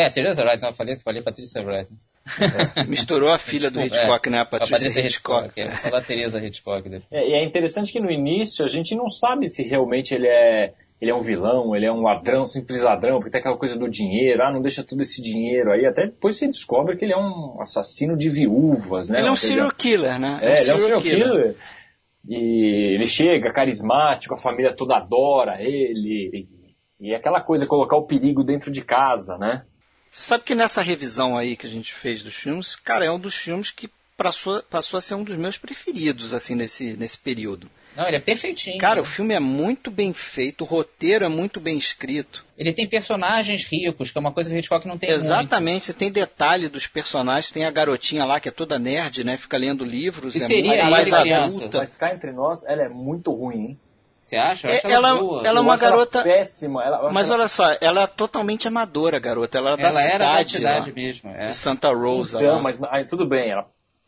Teresa 0.09 0.43
Wright, 0.43 0.61
não, 0.61 0.69
eu 0.69 0.75
falei, 0.75 0.97
falei 0.97 1.21
Patricia 1.21 1.61
Wright. 1.61 1.89
misturou 2.87 3.29
a 3.29 3.37
filha 3.37 3.69
do 3.69 3.81
Hitchcock, 3.81 4.27
é, 4.27 4.31
né? 4.31 4.39
A 4.39 4.41
A 4.41 4.45
Patrícia 4.45 4.77
Patrícia 4.77 5.01
Hitchcock. 5.01 5.45
Hitchcock. 5.45 5.61
É, 5.61 5.67
vou 5.67 5.91
falar 5.91 6.01
Teresa 6.01 6.39
Hitchcock 6.39 6.89
depois. 6.89 7.11
É, 7.11 7.29
e 7.29 7.33
é 7.33 7.43
interessante 7.43 7.91
que 7.91 7.99
no 7.99 8.11
início 8.11 8.65
a 8.65 8.67
gente 8.67 8.95
não 8.95 9.09
sabe 9.09 9.47
se 9.47 9.63
realmente 9.63 10.13
ele 10.13 10.27
é, 10.27 10.73
ele 10.99 11.11
é 11.11 11.15
um 11.15 11.21
vilão, 11.21 11.75
ele 11.75 11.85
é 11.85 11.91
um 11.91 12.01
ladrão, 12.01 12.47
simples 12.47 12.81
ladrão, 12.81 13.19
porque 13.19 13.29
tem 13.29 13.39
aquela 13.39 13.57
coisa 13.57 13.77
do 13.77 13.87
dinheiro, 13.87 14.41
ah, 14.43 14.51
não 14.51 14.61
deixa 14.61 14.83
todo 14.83 15.01
esse 15.01 15.21
dinheiro 15.21 15.71
aí. 15.71 15.85
Até 15.85 16.07
depois 16.07 16.37
se 16.37 16.47
descobre 16.47 16.97
que 16.97 17.05
ele 17.05 17.13
é 17.13 17.17
um 17.17 17.61
assassino 17.61 18.17
de 18.17 18.29
viúvas, 18.29 19.09
né? 19.09 19.19
Ele 19.19 19.27
é 19.27 19.31
um 19.31 19.35
seja, 19.35 19.53
serial 19.53 19.71
killer, 19.71 20.19
né? 20.19 20.39
É, 20.41 20.61
ele 20.61 20.71
é 20.71 20.75
um 20.75 20.79
serial 20.79 21.01
killer. 21.01 21.55
E 22.27 22.95
ele 22.95 23.05
chega 23.05 23.53
carismático, 23.53 24.33
a 24.33 24.37
família 24.37 24.75
toda 24.75 24.95
adora 24.95 25.61
ele. 25.61 26.47
E, 26.99 27.07
e 27.07 27.13
é 27.13 27.17
aquela 27.17 27.39
coisa, 27.39 27.67
colocar 27.67 27.97
o 27.97 28.07
perigo 28.07 28.43
dentro 28.43 28.71
de 28.71 28.81
casa, 28.81 29.37
né? 29.37 29.63
Você 30.15 30.29
sabe 30.29 30.45
que 30.45 30.55
nessa 30.55 30.81
revisão 30.81 31.37
aí 31.37 31.57
que 31.57 31.67
a 31.67 31.69
gente 31.69 31.93
fez 31.93 32.23
dos 32.23 32.33
filmes, 32.33 32.73
cara, 32.73 33.03
é 33.03 33.11
um 33.11 33.19
dos 33.19 33.35
filmes 33.35 33.69
que 33.69 33.89
passou, 34.15 34.63
passou 34.63 34.97
a 34.97 35.01
ser 35.01 35.13
um 35.13 35.25
dos 35.25 35.35
meus 35.35 35.57
preferidos, 35.57 36.33
assim, 36.33 36.55
nesse, 36.55 36.95
nesse 36.95 37.17
período. 37.17 37.69
Não, 37.97 38.07
ele 38.07 38.15
é 38.15 38.21
perfeitinho. 38.21 38.77
Cara, 38.77 38.95
né? 38.95 39.01
o 39.01 39.05
filme 39.05 39.33
é 39.33 39.41
muito 39.41 39.91
bem 39.91 40.13
feito, 40.13 40.61
o 40.61 40.65
roteiro 40.65 41.25
é 41.25 41.27
muito 41.27 41.59
bem 41.59 41.77
escrito. 41.77 42.45
Ele 42.57 42.71
tem 42.71 42.87
personagens 42.87 43.65
ricos, 43.65 44.09
que 44.09 44.17
é 44.17 44.21
uma 44.21 44.31
coisa 44.31 44.49
que 44.49 44.55
o 44.55 44.57
Hitchcock 44.57 44.87
não 44.87 44.97
tem 44.97 45.09
muito. 45.09 45.21
Exatamente, 45.21 45.85
você 45.87 45.93
tem 45.93 46.09
detalhe 46.09 46.69
dos 46.69 46.87
personagens, 46.87 47.51
tem 47.51 47.65
a 47.65 47.71
garotinha 47.71 48.23
lá 48.23 48.39
que 48.39 48.47
é 48.47 48.53
toda 48.53 48.79
nerd, 48.79 49.25
né? 49.25 49.35
Fica 49.35 49.57
lendo 49.57 49.83
livros, 49.83 50.33
E 50.33 50.41
é 50.41 50.45
seria 50.45 50.75
muito 50.75 50.91
mais 50.91 51.11
ele 51.11 51.21
criança? 51.23 51.57
adulta. 51.57 51.77
Mas 51.79 51.95
cá 51.97 52.13
entre 52.13 52.31
nós, 52.31 52.63
ela 52.63 52.83
é 52.83 52.89
muito 52.89 53.33
ruim, 53.33 53.57
hein? 53.57 53.79
Você 54.25 54.37
acha? 54.37 54.67
Eu 54.67 54.73
É, 54.73 54.77
acho 54.77 54.87
ela- 54.87 55.15
boa. 55.17 55.39
ela- 55.45 55.47
é 55.47 55.59
Eu 55.59 55.61
uma 55.63 55.73
acho 55.75 55.83
garota- 55.83 56.23
péssima. 56.23 56.83
Ela, 56.83 56.97
eu 56.97 57.05
acho 57.05 57.13
Mas 57.13 57.27
ela- 57.29 57.37
olha 57.39 57.47
só, 57.47 57.63
ela 57.79 58.01
é 58.03 58.07
totalmente 58.07 58.67
amadora, 58.67 59.19
garota. 59.19 59.59
Ela, 59.59 59.69
era 59.73 59.77
da 59.77 59.83
Ela 59.83 59.91
cidade, 59.91 60.13
era 60.15 60.25
da 60.39 60.45
cidade 60.45 60.89
lá, 60.89 60.95
mesmo. 60.95 61.29
É. 61.29 61.43
de 61.43 61.53
Santa 61.53 61.93
Rosa. 61.93 62.39
Então, 62.41 62.55
lá. 62.55 62.61
mas 62.63 62.79
aí, 62.89 63.05
tudo 63.05 63.27
bem. 63.27 63.51
Ela, 63.51 63.67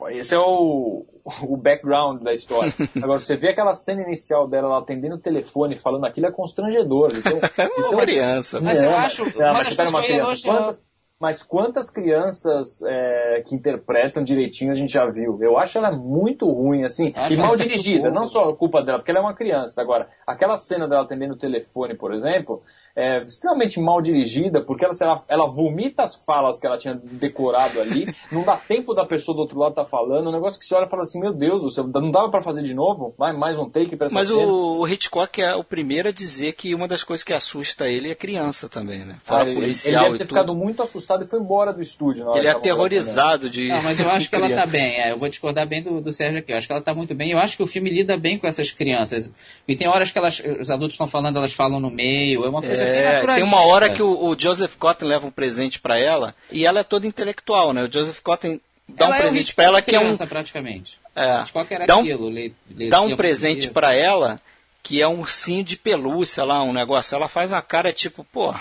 esse 0.09 0.33
é 0.33 0.39
o, 0.39 1.05
o 1.43 1.55
background 1.55 2.23
da 2.23 2.33
história. 2.33 2.73
Agora, 2.99 3.19
você 3.19 3.35
vê 3.37 3.49
aquela 3.49 3.73
cena 3.75 4.01
inicial 4.01 4.47
dela 4.47 4.67
ela 4.69 4.79
atendendo 4.79 5.15
o 5.17 5.19
telefone, 5.19 5.75
falando 5.77 6.05
aquilo, 6.05 6.25
é 6.25 6.31
constrangedor. 6.31 7.11
Então, 7.15 7.33
É 7.55 7.63
uma 7.67 7.87
então, 7.87 7.99
criança. 7.99 8.59
Mas 8.59 8.81
eu 8.81 8.89
Não, 8.89 8.97
acho- 8.97 9.23
Não, 9.37 9.51
uma 9.51 9.63
das 9.63 9.89
uma 9.89 10.01
coisas 10.01 10.41
que 10.41 10.47
eu 10.49 10.51
Quantas, 10.53 10.83
mas 11.19 11.41
quantas 11.41 11.89
crianças 11.89 12.81
é, 12.83 13.43
que 13.45 13.55
interpretam 13.55 14.23
direitinho 14.23 14.71
a 14.71 14.75
gente 14.75 14.93
já 14.93 15.05
viu? 15.09 15.37
Eu 15.41 15.57
acho 15.57 15.77
ela 15.77 15.91
muito 15.91 16.45
ruim, 16.45 16.83
assim, 16.83 17.11
Acho 17.15 17.33
e 17.33 17.37
mal 17.37 17.55
dirigida. 17.55 18.11
Não 18.11 18.23
só 18.23 18.49
a 18.49 18.55
culpa 18.55 18.83
dela, 18.83 18.99
porque 18.99 19.09
ela 19.09 19.21
é 19.21 19.23
uma 19.23 19.35
criança. 19.35 19.81
Agora, 19.81 20.09
aquela 20.27 20.55
cena 20.55 20.87
dela 20.87 21.03
atendendo 21.03 21.33
o 21.33 21.37
telefone, 21.37 21.95
por 21.95 22.13
exemplo, 22.13 22.61
é 22.97 23.23
extremamente 23.25 23.79
mal 23.79 24.01
dirigida, 24.01 24.59
porque 24.59 24.83
ela, 24.83 24.93
ela, 24.99 25.23
ela 25.29 25.45
vomita 25.45 26.01
as 26.01 26.15
falas 26.15 26.59
que 26.59 26.65
ela 26.65 26.79
tinha 26.79 26.95
decorado 26.95 27.79
ali, 27.79 28.11
não 28.31 28.41
dá 28.41 28.57
tempo 28.57 28.95
da 28.95 29.05
pessoa 29.05 29.35
do 29.35 29.41
outro 29.41 29.59
lado 29.59 29.73
estar 29.73 29.83
tá 29.83 29.87
falando, 29.87 30.29
um 30.29 30.31
negócio 30.31 30.59
que 30.59 30.65
você 30.65 30.73
olha 30.73 30.85
e 30.85 30.89
fala 30.89 31.03
assim, 31.03 31.19
meu 31.19 31.31
Deus 31.31 31.61
do 31.61 31.69
céu, 31.69 31.85
não 31.85 32.09
dava 32.09 32.31
pra 32.31 32.41
fazer 32.41 32.63
de 32.63 32.73
novo? 32.73 33.13
Vai 33.15 33.33
mais 33.33 33.55
um 33.59 33.69
take 33.69 33.95
pra 33.95 34.07
essa 34.07 34.15
Mas 34.15 34.29
cena? 34.29 34.41
o, 34.41 34.87
Hitchcock 34.87 35.39
é 35.39 35.53
o 35.53 35.63
primeiro 35.63 36.09
a 36.09 36.11
dizer 36.11 36.53
que 36.53 36.73
uma 36.73 36.87
das 36.87 37.03
coisas 37.03 37.23
que 37.23 37.33
assusta 37.33 37.87
ele 37.87 38.09
é 38.09 38.15
criança 38.15 38.67
também, 38.67 39.05
né? 39.05 39.17
Ah, 39.19 39.21
Fora 39.23 39.43
ele, 39.43 39.51
ele 39.51 39.61
policial 39.61 40.05
deve 40.05 40.17
ter 40.17 40.23
e 40.23 40.27
ficado 40.27 40.47
tudo. 40.47 40.57
muito 40.57 40.81
assustado 40.81 41.23
e 41.23 41.27
foi 41.27 41.39
embora 41.39 41.71
do 41.71 41.81
estúdio. 41.81 42.25
na 42.25 42.31
hora 42.31 42.39
Ele 42.39 42.47
é 42.47 42.51
aterrorizado 42.51 43.47
de. 43.47 43.67
Não, 43.67 43.83
mas 43.83 43.99
eu 43.99 44.09
acho 44.11 44.27
que 44.27 44.35
ela 44.35 44.49
tá 44.49 44.65
bem. 44.65 44.99
É, 44.99 45.11
eu 45.11 45.19
vou 45.19 45.29
discordar 45.29 45.67
bem 45.67 45.83
do, 45.83 46.01
do 46.01 46.11
Sérgio 46.11 46.39
aqui. 46.39 46.51
Eu 46.51 46.57
acho 46.57 46.65
que 46.65 46.73
ela 46.73 46.81
tá 46.81 46.95
muito 46.95 47.13
bem. 47.13 47.31
Eu 47.31 47.37
acho 47.37 47.55
que 47.55 47.61
o 47.61 47.67
filme 47.67 47.91
lida 47.91 48.17
bem 48.17 48.39
com 48.39 48.47
essas 48.47 48.71
crianças. 48.71 49.31
E 49.67 49.75
tem 49.75 49.87
horas 49.87 50.09
que 50.09 50.17
elas, 50.17 50.41
os 50.59 50.71
adultos 50.71 50.93
estão 50.93 51.07
falando, 51.07 51.37
elas 51.37 51.53
falam 51.53 51.79
no 51.79 51.91
meio. 51.91 52.43
É 52.43 52.49
uma 52.49 52.61
coisa 52.61 52.83
bem 52.83 52.86
É, 52.87 53.03
naturalista. 53.13 53.33
tem 53.35 53.43
uma 53.43 53.65
hora 53.65 53.89
que 53.89 54.01
o, 54.01 54.25
o 54.27 54.39
Joseph 54.39 54.75
Cotton 54.75 55.05
leva 55.05 55.27
um 55.27 55.31
presente 55.31 55.79
pra 55.79 55.97
ela 55.97 56.33
e 56.51 56.65
ela 56.65 56.79
é 56.79 56.83
toda 56.83 57.07
intelectual, 57.07 57.73
né? 57.73 57.83
O 57.83 57.91
Joseph 57.91 58.19
Cotton 58.21 58.59
dá 58.87 59.05
ela 59.05 59.13
um 59.15 59.17
é 59.17 59.21
presente 59.21 59.41
Hitchcock 59.41 59.55
pra 59.55 59.63
ela 59.65 59.81
que 59.81 59.95
é 59.95 59.99
um 59.99 60.03
criança, 60.03 60.27
praticamente. 60.27 60.99
é, 61.15 61.43
dá 61.85 61.97
um, 61.97 62.01
aquilo. 62.01 62.29
Le, 62.29 62.55
le, 62.69 62.89
dá 62.89 63.01
um 63.01 63.15
presente 63.15 63.69
pra 63.69 63.93
ela 63.95 64.39
que 64.83 65.01
é 65.01 65.07
um 65.07 65.19
ursinho 65.19 65.63
de 65.63 65.75
pelúcia 65.75 66.43
lá, 66.45 66.63
um 66.63 66.71
negócio. 66.71 67.13
Ela 67.15 67.27
faz 67.27 67.51
uma 67.51 67.61
cara 67.61 67.91
tipo, 67.91 68.23
pô, 68.23 68.51
É, 68.51 68.57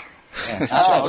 Ah, 0.71 1.01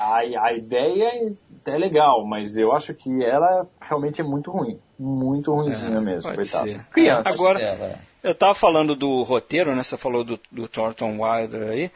A, 0.00 0.46
a 0.46 0.52
ideia 0.52 1.32
é 1.66 1.78
legal, 1.78 2.26
mas 2.26 2.56
eu 2.56 2.72
acho 2.72 2.92
que 2.92 3.24
ela 3.24 3.66
realmente 3.80 4.20
é 4.20 4.24
muito 4.24 4.50
ruim. 4.50 4.78
Muito 4.98 5.52
ruimzinha 5.54 6.00
mesmo, 6.00 6.22
pode 6.32 6.36
coitada. 6.50 6.66
ser. 6.68 6.84
Criança. 6.90 7.28
Agora- 7.30 7.58
dela. 7.58 7.98
Eu 8.22 8.34
tava 8.34 8.54
falando 8.54 8.96
do 8.96 9.22
roteiro, 9.22 9.76
né? 9.76 9.82
Você 9.82 9.98
falou 9.98 10.24
do, 10.24 10.40
do 10.50 10.66
Thornton 10.66 11.20
Wilder 11.20 11.68
aí. 11.68 11.90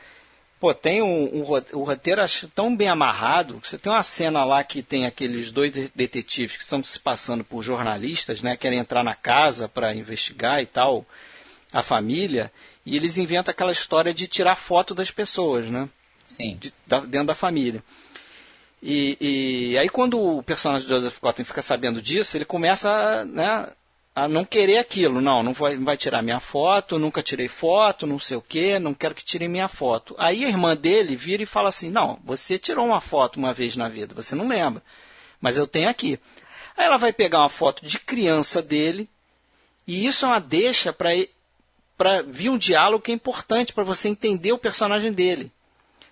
Pô, 0.60 0.74
tem 0.74 1.00
um, 1.00 1.36
um, 1.36 1.42
o 1.72 1.84
roteiro 1.84 2.20
acho 2.20 2.48
tão 2.48 2.74
bem 2.74 2.88
amarrado. 2.88 3.60
Você 3.62 3.78
tem 3.78 3.92
uma 3.92 4.02
cena 4.02 4.44
lá 4.44 4.64
que 4.64 4.82
tem 4.82 5.06
aqueles 5.06 5.52
dois 5.52 5.72
detetives 5.94 6.56
que 6.56 6.62
estão 6.64 6.82
se 6.82 6.98
passando 6.98 7.44
por 7.44 7.62
jornalistas, 7.62 8.42
né? 8.42 8.56
Querem 8.56 8.80
entrar 8.80 9.04
na 9.04 9.14
casa 9.14 9.68
para 9.68 9.94
investigar 9.94 10.60
e 10.60 10.66
tal, 10.66 11.06
a 11.72 11.82
família, 11.82 12.50
e 12.84 12.96
eles 12.96 13.18
inventam 13.18 13.52
aquela 13.52 13.70
história 13.70 14.12
de 14.12 14.26
tirar 14.26 14.56
foto 14.56 14.94
das 14.94 15.10
pessoas, 15.12 15.70
né? 15.70 15.88
Sim. 16.26 16.56
De, 16.58 16.74
da, 16.86 17.00
dentro 17.00 17.28
da 17.28 17.34
família. 17.34 17.82
E, 18.82 19.16
e, 19.72 19.78
aí 19.78 19.88
quando 19.88 20.20
o 20.20 20.42
personagem 20.42 20.86
de 20.86 20.94
Joseph 20.94 21.18
Cotton 21.18 21.44
fica 21.44 21.62
sabendo 21.62 22.00
disso, 22.00 22.36
ele 22.36 22.44
começa 22.44 23.24
né, 23.24 23.68
a 24.18 24.28
não 24.28 24.44
querer 24.44 24.78
aquilo. 24.78 25.20
Não, 25.20 25.42
não 25.42 25.52
vai, 25.52 25.76
vai 25.76 25.96
tirar 25.96 26.22
minha 26.22 26.40
foto, 26.40 26.98
nunca 26.98 27.22
tirei 27.22 27.46
foto, 27.46 28.06
não 28.06 28.18
sei 28.18 28.36
o 28.36 28.42
que, 28.42 28.78
não 28.78 28.92
quero 28.92 29.14
que 29.14 29.24
tirem 29.24 29.48
minha 29.48 29.68
foto. 29.68 30.14
Aí 30.18 30.44
a 30.44 30.48
irmã 30.48 30.76
dele 30.76 31.14
vira 31.14 31.42
e 31.42 31.46
fala 31.46 31.68
assim: 31.68 31.90
Não, 31.90 32.18
você 32.24 32.58
tirou 32.58 32.86
uma 32.86 33.00
foto 33.00 33.36
uma 33.36 33.52
vez 33.52 33.76
na 33.76 33.88
vida, 33.88 34.14
você 34.14 34.34
não 34.34 34.48
lembra, 34.48 34.82
mas 35.40 35.56
eu 35.56 35.66
tenho 35.66 35.88
aqui. 35.88 36.18
Aí 36.76 36.86
ela 36.86 36.96
vai 36.96 37.12
pegar 37.12 37.40
uma 37.40 37.48
foto 37.48 37.86
de 37.86 37.98
criança 37.98 38.60
dele, 38.60 39.08
e 39.86 40.06
isso 40.06 40.24
é 40.24 40.28
uma 40.28 40.40
deixa 40.40 40.92
para 40.92 42.22
vir 42.22 42.50
um 42.50 42.58
diálogo 42.58 43.04
que 43.04 43.12
é 43.12 43.14
importante 43.14 43.72
para 43.72 43.84
você 43.84 44.08
entender 44.08 44.52
o 44.52 44.58
personagem 44.58 45.12
dele. 45.12 45.52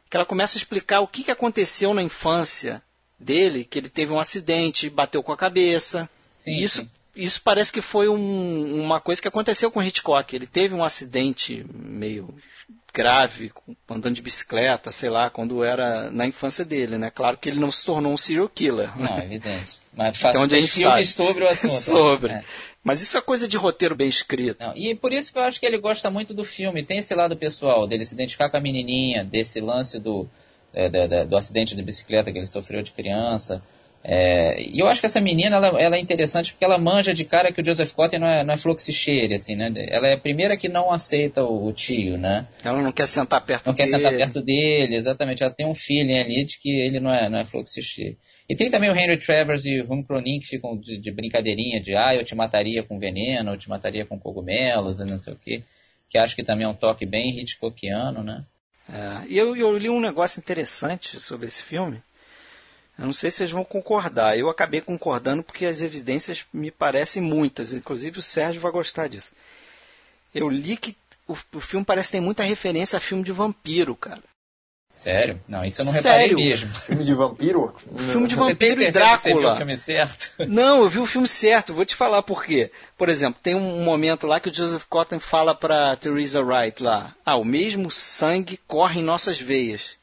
Que 0.09 0.17
ela 0.17 0.27
começa 0.27 0.57
a 0.57 0.61
explicar 0.61 1.01
o 1.01 1.09
que, 1.09 1.25
que 1.25 1.31
aconteceu 1.33 1.93
na 1.93 2.03
infância 2.03 2.81
dele, 3.19 3.65
que 3.65 3.79
ele 3.79 3.89
teve 3.89 4.13
um 4.13 4.21
acidente, 4.21 4.89
bateu 4.89 5.23
com 5.23 5.33
a 5.33 5.37
cabeça. 5.37 6.09
Sim, 6.39 6.53
e 6.53 6.63
isso 6.63 6.83
sim 6.83 6.91
isso 7.17 7.41
parece 7.43 7.73
que 7.73 7.81
foi 7.81 8.09
um, 8.09 8.83
uma 8.83 9.01
coisa 9.01 9.21
que 9.21 9.29
aconteceu 9.29 9.71
com 9.71 9.83
Hitchcock. 9.83 10.35
Ele 10.37 10.47
teve 10.47 10.75
um 10.75 10.85
acidente 10.85 11.67
meio 11.73 12.35
grave, 12.93 13.53
andando 13.89 14.15
de 14.15 14.23
bicicleta, 14.23 14.91
sei 14.91 15.11
lá, 15.11 15.29
quando 15.29 15.63
era 15.63 16.11
na 16.11 16.27
infância 16.27 16.65
dele, 16.65 16.97
né? 16.97 17.11
Claro 17.11 17.37
que 17.37 17.49
ele 17.49 17.61
não 17.61 17.71
se 17.71 17.85
tornou 17.85 18.13
um 18.13 18.17
serial 18.17 18.49
killer. 18.49 18.91
Não, 18.99 19.19
evidente. 19.19 19.73
Mas 19.95 20.17
faz, 20.17 20.35
então, 20.35 20.45
onde 20.45 20.55
a 20.55 20.61
gente 20.61 20.81
sabe 20.81 21.05
sobre 21.05 21.45
o 21.45 21.49
assunto. 21.49 21.75
sobre. 21.77 22.33
É. 22.33 22.45
Mas 22.85 23.03
isso 23.03 23.19
é 23.19 23.21
coisa 23.21 23.49
de 23.49 23.57
roteiro 23.57 23.97
bem 23.97 24.09
escrito. 24.09 24.59
Não, 24.61 24.77
e 24.77 24.95
por 24.95 25.13
isso 25.13 25.33
que 25.33 25.39
eu 25.39 25.43
acho 25.43 25.59
que 25.59 25.67
ele 25.67 25.79
gosta 25.79 26.09
muito 26.11 26.33
do 26.33 26.45
filme. 26.45 26.85
Tem 26.85 26.99
esse 26.99 27.15
lado 27.15 27.37
pessoal, 27.37 27.87
dele 27.87 28.05
se 28.05 28.15
identificar 28.15 28.49
com 28.49 28.57
a 28.57 28.61
menininha, 28.61 29.25
desse 29.25 29.61
lance 29.61 29.99
do, 29.99 30.29
é, 30.73 31.25
do 31.25 31.37
acidente 31.37 31.75
de 31.75 31.83
bicicleta 31.83 32.31
que 32.31 32.39
ele 32.39 32.47
sofreu 32.47 32.83
de 32.83 32.93
criança. 32.93 33.63
É, 34.09 34.63
e 34.63 34.79
eu 34.79 34.87
acho 34.87 35.01
que 35.01 35.07
essa 35.07 35.21
menina 35.21 35.57
ela, 35.57 35.83
ela, 35.83 35.97
é 35.97 35.99
interessante 35.99 36.53
porque 36.53 36.65
ela 36.65 36.79
manja 36.79 37.13
de 37.13 37.25
cara 37.25 37.51
que 37.51 37.61
o 37.61 37.65
Joseph 37.65 37.93
Cotten 37.93 38.21
não 38.21 38.29
é, 38.29 38.45
não 38.45 38.55
é 38.55 38.57
fluxicheire, 38.57 39.35
assim, 39.35 39.57
né? 39.57 39.73
Ela 39.89 40.07
é 40.07 40.13
a 40.13 40.19
primeira 40.19 40.57
que 40.57 40.69
não 40.69 40.93
aceita 40.93 41.43
o, 41.43 41.67
o, 41.67 41.73
tio, 41.73 42.17
né? 42.17 42.47
Ela 42.63 42.81
não 42.81 42.93
quer 42.93 43.09
sentar 43.09 43.45
perto 43.45 43.67
não 43.67 43.75
dele. 43.75 43.91
Não 43.91 43.99
quer 43.99 44.09
sentar 44.09 44.17
perto 44.17 44.41
dele, 44.41 44.95
exatamente. 44.95 45.43
Ela 45.43 45.53
tem 45.53 45.67
um 45.67 45.75
feeling 45.75 46.21
ali 46.21 46.45
de 46.45 46.57
que 46.57 46.71
ele 46.71 47.01
não 47.01 47.13
é, 47.13 47.29
não 47.29 47.41
é 47.41 47.45
fluxicheire. 47.45 48.17
E 48.49 48.55
tem 48.55 48.71
também 48.71 48.89
o 48.89 48.95
Henry 48.95 49.17
Travers 49.17 49.67
e 49.67 49.81
o 49.81 49.87
Rum 49.87 50.05
Cronin 50.05 50.39
que 50.39 50.47
ficam 50.47 50.77
de, 50.77 50.99
de, 50.99 51.11
brincadeirinha 51.11 51.81
de 51.81 51.97
ah, 51.97 52.15
eu 52.15 52.25
te 52.25 52.37
mataria 52.37 52.85
com 52.85 53.01
veneno, 53.01 53.55
eu 53.55 53.59
te 53.59 53.69
mataria 53.69 54.07
com 54.07 54.21
cogumelos, 54.21 55.01
e 55.01 55.05
não 55.05 55.19
sei 55.19 55.33
o 55.33 55.37
quê. 55.37 55.65
Que 56.09 56.17
acho 56.17 56.37
que 56.37 56.45
também 56.45 56.65
é 56.65 56.69
um 56.69 56.75
toque 56.75 57.05
bem 57.05 57.41
Hitchcockiano, 57.41 58.23
né? 58.23 58.45
É, 58.89 59.27
e 59.29 59.37
eu, 59.37 59.57
eu 59.57 59.77
li 59.77 59.91
um 59.91 59.99
negócio 59.99 60.39
interessante 60.39 61.19
sobre 61.19 61.49
esse 61.49 61.61
filme 61.61 62.01
eu 62.99 63.07
não 63.07 63.13
sei 63.13 63.31
se 63.31 63.39
vocês 63.39 63.51
vão 63.51 63.65
concordar. 63.65 64.39
Eu 64.39 64.49
acabei 64.49 64.81
concordando 64.81 65.43
porque 65.43 65.67
as 65.67 65.83
evidências 65.83 66.45
me 66.53 66.71
parecem 66.71 67.23
muitas. 67.23 67.73
Inclusive 67.73 68.19
o 68.19 68.23
Sérgio 68.23 68.61
vai 68.61 68.73
gostar 68.73 69.09
disso. 69.09 69.33
Eu 70.35 70.49
li 70.49 70.77
que 70.77 70.97
o, 71.29 71.37
o 71.55 71.61
filme 71.61 71.85
parece 71.85 72.13
ter 72.13 72.21
muita 72.21 72.43
referência 72.43 72.97
a 72.97 73.01
filme 73.01 73.23
de 73.23 73.33
vampiro, 73.33 73.95
cara. 73.95 74.23
Sério? 74.97 75.39
Não, 75.47 75.63
isso 75.63 75.83
eu 75.83 75.85
não 75.85 75.93
reparei 75.93 76.21
Sério? 76.21 76.39
mesmo. 76.39 76.75
Filme 76.75 77.05
de 77.05 77.13
vampiro? 77.15 77.75
filme 78.11 78.27
de 78.27 78.35
vampiro 78.35 78.83
e 78.83 78.91
Drácula. 78.91 79.21
Você 79.21 79.41
viu 79.41 79.51
o 79.51 79.57
filme 79.57 79.77
certo? 79.77 80.31
Não, 80.49 80.79
eu 80.79 80.89
vi 80.89 80.99
o 80.99 81.05
filme 81.05 81.29
certo. 81.29 81.75
Vou 81.75 81.85
te 81.85 81.95
falar 81.95 82.23
por 82.23 82.43
quê. 82.43 82.71
Por 82.97 83.11
exemplo, 83.11 83.39
tem 83.43 83.55
um 83.55 83.85
momento 83.85 84.27
lá 84.27 84.41
que 84.41 84.49
o 84.49 84.55
Joseph 84.55 84.85
Cotton 84.89 85.21
fala 85.21 85.55
para 85.55 85.97
Theresa 85.97 86.43
Wright 86.43 86.83
lá: 86.83 87.15
"Ah, 87.27 87.37
o 87.37 87.45
mesmo 87.45 87.91
sangue 87.91 88.59
corre 88.67 89.01
em 89.01 89.05
nossas 89.05 89.39
veias 89.39 89.99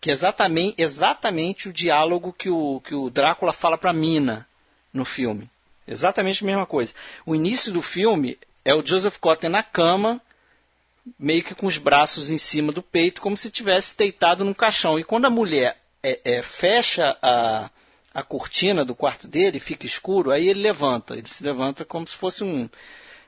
que 0.00 0.10
é 0.10 0.12
exatamente, 0.12 0.74
exatamente 0.78 1.68
o 1.68 1.72
diálogo 1.72 2.32
que 2.32 2.48
o, 2.48 2.80
que 2.80 2.94
o 2.94 3.10
Drácula 3.10 3.52
fala 3.52 3.76
para 3.76 3.92
Mina 3.92 4.46
no 4.92 5.04
filme. 5.04 5.50
Exatamente 5.86 6.44
a 6.44 6.46
mesma 6.46 6.66
coisa. 6.66 6.94
O 7.24 7.34
início 7.34 7.72
do 7.72 7.82
filme 7.82 8.38
é 8.64 8.74
o 8.74 8.84
Joseph 8.84 9.18
Cotten 9.18 9.50
na 9.50 9.62
cama, 9.62 10.20
meio 11.18 11.42
que 11.42 11.54
com 11.54 11.66
os 11.66 11.78
braços 11.78 12.30
em 12.30 12.38
cima 12.38 12.70
do 12.70 12.82
peito, 12.82 13.20
como 13.20 13.36
se 13.36 13.50
tivesse 13.50 13.96
deitado 13.96 14.44
num 14.44 14.54
caixão. 14.54 14.98
E 14.98 15.04
quando 15.04 15.24
a 15.24 15.30
mulher 15.30 15.76
é, 16.02 16.20
é, 16.24 16.42
fecha 16.42 17.16
a, 17.22 17.70
a 18.12 18.22
cortina 18.22 18.84
do 18.84 18.94
quarto 18.94 19.26
dele, 19.26 19.58
fica 19.58 19.86
escuro, 19.86 20.30
aí 20.30 20.48
ele 20.48 20.60
levanta. 20.60 21.16
Ele 21.16 21.28
se 21.28 21.42
levanta 21.42 21.84
como 21.84 22.06
se 22.06 22.16
fosse 22.16 22.44
um. 22.44 22.68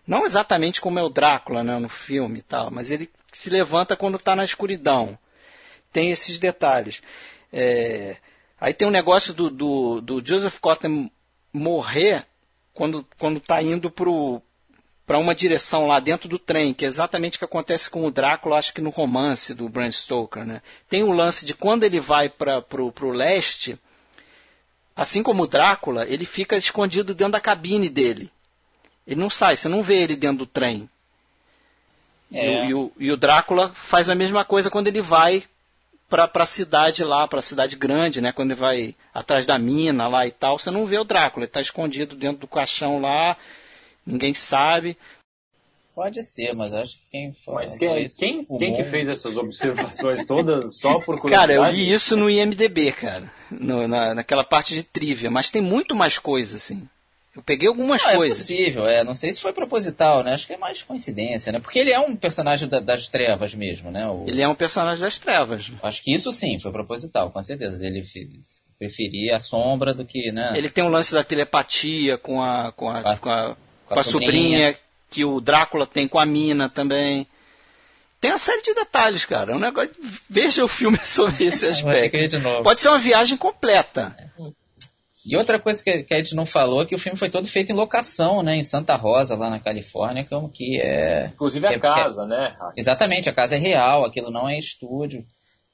Não 0.06 0.24
exatamente 0.24 0.80
como 0.80 0.98
é 0.98 1.02
o 1.02 1.08
Drácula 1.08 1.64
né, 1.64 1.78
no 1.78 1.88
filme 1.88 2.40
e 2.40 2.42
tal, 2.42 2.70
mas 2.70 2.90
ele 2.90 3.10
se 3.32 3.48
levanta 3.48 3.96
quando 3.96 4.16
está 4.16 4.36
na 4.36 4.44
escuridão 4.44 5.18
tem 5.92 6.10
esses 6.10 6.38
detalhes. 6.38 7.02
É, 7.52 8.16
aí 8.60 8.72
tem 8.72 8.86
um 8.86 8.92
negócio 8.92 9.34
do, 9.34 9.50
do, 9.50 10.00
do 10.00 10.24
Joseph 10.24 10.58
Cotten 10.58 11.10
morrer 11.52 12.24
quando 12.72 13.36
está 13.36 13.62
indo 13.62 13.90
para 13.90 15.18
uma 15.18 15.34
direção 15.34 15.86
lá 15.86 16.00
dentro 16.00 16.28
do 16.28 16.38
trem, 16.38 16.72
que 16.72 16.84
é 16.84 16.88
exatamente 16.88 17.36
o 17.36 17.38
que 17.38 17.44
acontece 17.44 17.90
com 17.90 18.06
o 18.06 18.10
Drácula, 18.10 18.56
acho 18.56 18.72
que 18.72 18.80
no 18.80 18.90
romance 18.90 19.52
do 19.52 19.68
Bram 19.68 19.90
Stoker. 19.90 20.46
Né? 20.46 20.62
Tem 20.88 21.02
o 21.02 21.12
lance 21.12 21.44
de 21.44 21.52
quando 21.52 21.84
ele 21.84 22.00
vai 22.00 22.28
para 22.28 22.64
o 22.80 23.10
leste, 23.10 23.78
assim 24.96 25.22
como 25.22 25.42
o 25.42 25.46
Drácula, 25.46 26.06
ele 26.06 26.24
fica 26.24 26.56
escondido 26.56 27.14
dentro 27.14 27.32
da 27.32 27.40
cabine 27.40 27.90
dele. 27.90 28.30
Ele 29.06 29.20
não 29.20 29.28
sai, 29.28 29.56
você 29.56 29.68
não 29.68 29.82
vê 29.82 30.02
ele 30.02 30.16
dentro 30.16 30.38
do 30.38 30.46
trem. 30.46 30.88
É. 32.32 32.64
E, 32.64 32.68
e, 32.68 32.74
o, 32.74 32.92
e 32.98 33.12
o 33.12 33.16
Drácula 33.16 33.70
faz 33.74 34.08
a 34.08 34.14
mesma 34.14 34.44
coisa 34.44 34.70
quando 34.70 34.88
ele 34.88 35.02
vai 35.02 35.44
para 36.10 36.42
a 36.42 36.46
cidade 36.46 37.04
lá, 37.04 37.28
para 37.28 37.38
a 37.38 37.42
cidade 37.42 37.76
grande, 37.76 38.20
né? 38.20 38.32
Quando 38.32 38.50
ele 38.50 38.60
vai 38.60 38.94
atrás 39.14 39.46
da 39.46 39.58
mina 39.58 40.08
lá 40.08 40.26
e 40.26 40.32
tal, 40.32 40.58
você 40.58 40.70
não 40.70 40.84
vê 40.84 40.98
o 40.98 41.04
Drácula, 41.04 41.44
ele 41.44 41.50
está 41.50 41.60
escondido 41.60 42.16
dentro 42.16 42.40
do 42.40 42.48
caixão 42.48 43.00
lá, 43.00 43.36
ninguém 44.04 44.34
sabe. 44.34 44.98
Pode 45.94 46.22
ser, 46.22 46.54
mas 46.56 46.72
acho 46.72 46.96
que 46.96 47.10
quem 47.10 47.32
foi. 47.32 47.54
Mas 47.54 47.76
quem, 47.76 48.06
quem, 48.18 48.44
quem 48.58 48.74
que 48.74 48.84
fez 48.84 49.08
essas 49.08 49.36
observações 49.36 50.26
todas 50.26 50.78
só 50.78 50.98
por 51.00 51.20
curiosidade? 51.20 51.52
Cara, 51.52 51.52
eu 51.52 51.64
li 51.72 51.92
isso 51.92 52.16
no 52.16 52.30
IMDB, 52.30 52.92
cara. 52.92 53.30
No, 53.50 53.86
na, 53.86 54.14
naquela 54.14 54.44
parte 54.44 54.74
de 54.74 54.82
trivia, 54.82 55.30
mas 55.30 55.50
tem 55.50 55.60
muito 55.60 55.94
mais 55.94 56.18
coisa, 56.18 56.56
assim. 56.56 56.88
Eu 57.34 57.42
peguei 57.42 57.68
algumas 57.68 58.02
não, 58.02 58.10
é 58.10 58.16
coisas. 58.16 58.38
É 58.38 58.40
possível, 58.40 58.86
é. 58.86 59.04
Não 59.04 59.14
sei 59.14 59.30
se 59.30 59.40
foi 59.40 59.52
proposital, 59.52 60.24
né? 60.24 60.32
Acho 60.32 60.46
que 60.48 60.52
é 60.52 60.58
mais 60.58 60.82
coincidência, 60.82 61.52
né? 61.52 61.60
Porque 61.60 61.78
ele 61.78 61.92
é 61.92 62.00
um 62.00 62.16
personagem 62.16 62.68
da, 62.68 62.80
das 62.80 63.08
trevas 63.08 63.54
mesmo, 63.54 63.90
né? 63.90 64.06
O... 64.08 64.24
Ele 64.26 64.42
é 64.42 64.48
um 64.48 64.54
personagem 64.54 65.00
das 65.00 65.18
trevas. 65.18 65.70
Acho 65.82 66.02
que 66.02 66.12
isso 66.12 66.32
sim 66.32 66.58
foi 66.58 66.72
proposital, 66.72 67.30
com 67.30 67.40
certeza. 67.42 67.78
Ele 67.80 68.02
preferia 68.78 69.36
a 69.36 69.40
sombra 69.40 69.94
do 69.94 70.04
que, 70.04 70.32
né? 70.32 70.52
Ele 70.56 70.68
tem 70.68 70.82
um 70.82 70.88
lance 70.88 71.14
da 71.14 71.22
telepatia 71.22 72.18
com 72.18 72.42
a, 72.42 72.72
com 72.72 72.90
a, 72.90 73.02
com 73.02 73.08
a, 73.08 73.16
com 73.16 73.30
a, 73.30 73.56
com 73.86 74.00
a 74.00 74.02
sobrinha. 74.02 74.70
sobrinha. 74.70 74.78
que 75.08 75.24
o 75.24 75.40
Drácula 75.40 75.86
tem 75.86 76.08
com 76.08 76.18
a 76.18 76.26
mina 76.26 76.68
também. 76.68 77.28
Tem 78.20 78.32
uma 78.32 78.38
série 78.38 78.62
de 78.62 78.74
detalhes, 78.74 79.24
cara. 79.24 79.52
É 79.52 79.54
um 79.54 79.60
negócio. 79.60 79.90
Veja 80.28 80.64
o 80.64 80.68
filme 80.68 80.98
sobre 81.06 81.44
esse 81.44 81.64
aspecto. 81.68 82.18
Pode 82.64 82.80
ser 82.80 82.88
uma 82.88 82.98
viagem 82.98 83.36
completa. 83.36 84.16
E 85.24 85.36
outra 85.36 85.58
coisa 85.58 85.82
que, 85.84 86.02
que, 86.02 86.14
a 86.14 86.16
gente 86.16 86.34
não 86.34 86.46
falou 86.46 86.82
é 86.82 86.86
que 86.86 86.94
o 86.94 86.98
filme 86.98 87.18
foi 87.18 87.28
todo 87.28 87.46
feito 87.46 87.70
em 87.70 87.74
locação, 87.74 88.42
né? 88.42 88.56
Em 88.56 88.64
Santa 88.64 88.96
Rosa, 88.96 89.36
lá 89.36 89.50
na 89.50 89.60
Califórnia, 89.60 90.24
como 90.24 90.48
que 90.48 90.80
é... 90.80 91.26
Inclusive 91.26 91.66
a 91.66 91.72
é, 91.72 91.78
casa, 91.78 92.24
é, 92.24 92.26
né? 92.26 92.56
Exatamente, 92.76 93.28
a 93.28 93.32
casa 93.32 93.56
é 93.56 93.58
real, 93.58 94.04
aquilo 94.04 94.30
não 94.30 94.48
é 94.48 94.56
estúdio. 94.56 95.24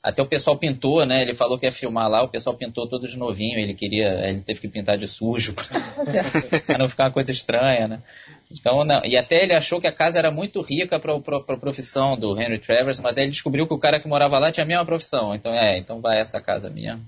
Até 0.03 0.23
o 0.23 0.27
pessoal 0.27 0.57
pintou, 0.57 1.05
né? 1.05 1.23
Ele 1.23 1.35
falou 1.35 1.59
que 1.59 1.67
ia 1.67 1.73
filmar 1.73 2.09
lá, 2.09 2.23
o 2.23 2.29
pessoal 2.29 2.57
pintou 2.57 2.89
todo 2.89 3.07
de 3.07 3.17
novinho, 3.17 3.59
ele 3.59 3.75
queria, 3.75 4.29
ele 4.29 4.41
teve 4.41 4.61
que 4.61 4.69
pintar 4.69 4.97
de 4.97 5.09
sujo 5.09 5.55
para 6.67 6.79
não 6.79 6.89
ficar 6.89 7.05
uma 7.05 7.13
coisa 7.13 7.33
estranha, 7.33 7.89
né? 7.89 8.03
Então, 8.51 8.85
não, 8.85 9.05
e 9.05 9.17
até 9.17 9.43
ele 9.43 9.53
achou 9.53 9.81
que 9.81 9.87
a 9.89 9.93
casa 9.93 10.19
era 10.19 10.31
muito 10.31 10.61
rica 10.61 11.01
para 11.01 11.15
a 11.15 11.57
profissão 11.59 12.17
do 12.17 12.41
Henry 12.41 12.61
Travers, 12.61 13.01
mas 13.01 13.19
aí 13.19 13.25
ele 13.25 13.33
descobriu 13.33 13.67
que 13.67 13.75
o 13.75 13.79
cara 13.79 13.99
que 13.99 14.09
morava 14.09 14.39
lá 14.39 14.53
tinha 14.53 14.65
a 14.65 14.69
mesma 14.69 14.85
profissão. 14.85 15.35
Então, 15.35 15.53
é, 15.53 15.79
então 15.79 16.01
vai 16.01 16.21
essa 16.21 16.41
casa 16.41 16.71
minha. 16.71 17.01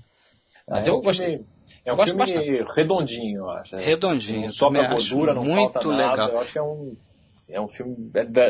Mas 0.67 0.85
é, 0.85 0.89
eu 0.89 0.99
gostei. 1.01 1.41
É 1.85 1.93
um 1.93 1.97
filme 1.97 2.19
bastante. 2.19 2.65
redondinho, 2.75 3.39
eu 3.39 3.49
acho. 3.49 3.75
Né? 3.75 3.83
Redondinho. 3.83 4.41
Não 4.41 4.49
sobra 4.49 4.87
gordura, 4.87 5.33
não 5.33 5.43
muito 5.43 5.73
falta 5.73 5.87
nada. 5.89 6.11
Legal. 6.11 6.29
Eu 6.29 6.39
acho 6.39 6.51
que 6.51 6.57
é 6.57 6.63
um, 6.63 6.95
é 7.49 7.61
um 7.61 7.67
filme 7.67 7.95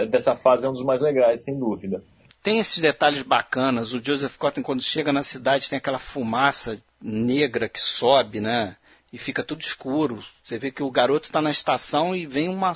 dessa 0.10 0.36
fase 0.36 0.66
é 0.66 0.70
um 0.70 0.74
dos 0.74 0.84
mais 0.84 1.02
legais, 1.02 1.44
sem 1.44 1.58
dúvida. 1.58 2.04
Tem 2.42 2.60
esses 2.60 2.80
detalhes 2.80 3.22
bacanas. 3.22 3.94
O 3.94 4.04
Joseph 4.04 4.38
Cotton, 4.38 4.64
quando 4.64 4.82
chega 4.82 5.12
na 5.12 5.24
cidade, 5.24 5.70
tem 5.70 5.78
aquela 5.78 6.00
fumaça 6.00 6.82
negra 7.02 7.68
que 7.68 7.82
sobe, 7.82 8.40
né? 8.40 8.76
E 9.12 9.18
fica 9.18 9.44
tudo 9.44 9.62
escuro. 9.62 10.24
Você 10.44 10.58
vê 10.58 10.72
que 10.72 10.84
o 10.84 10.92
garoto 10.92 11.28
está 11.28 11.42
na 11.42 11.52
estação 11.52 12.16
e 12.16 12.26
vem 12.26 12.48
uma, 12.48 12.74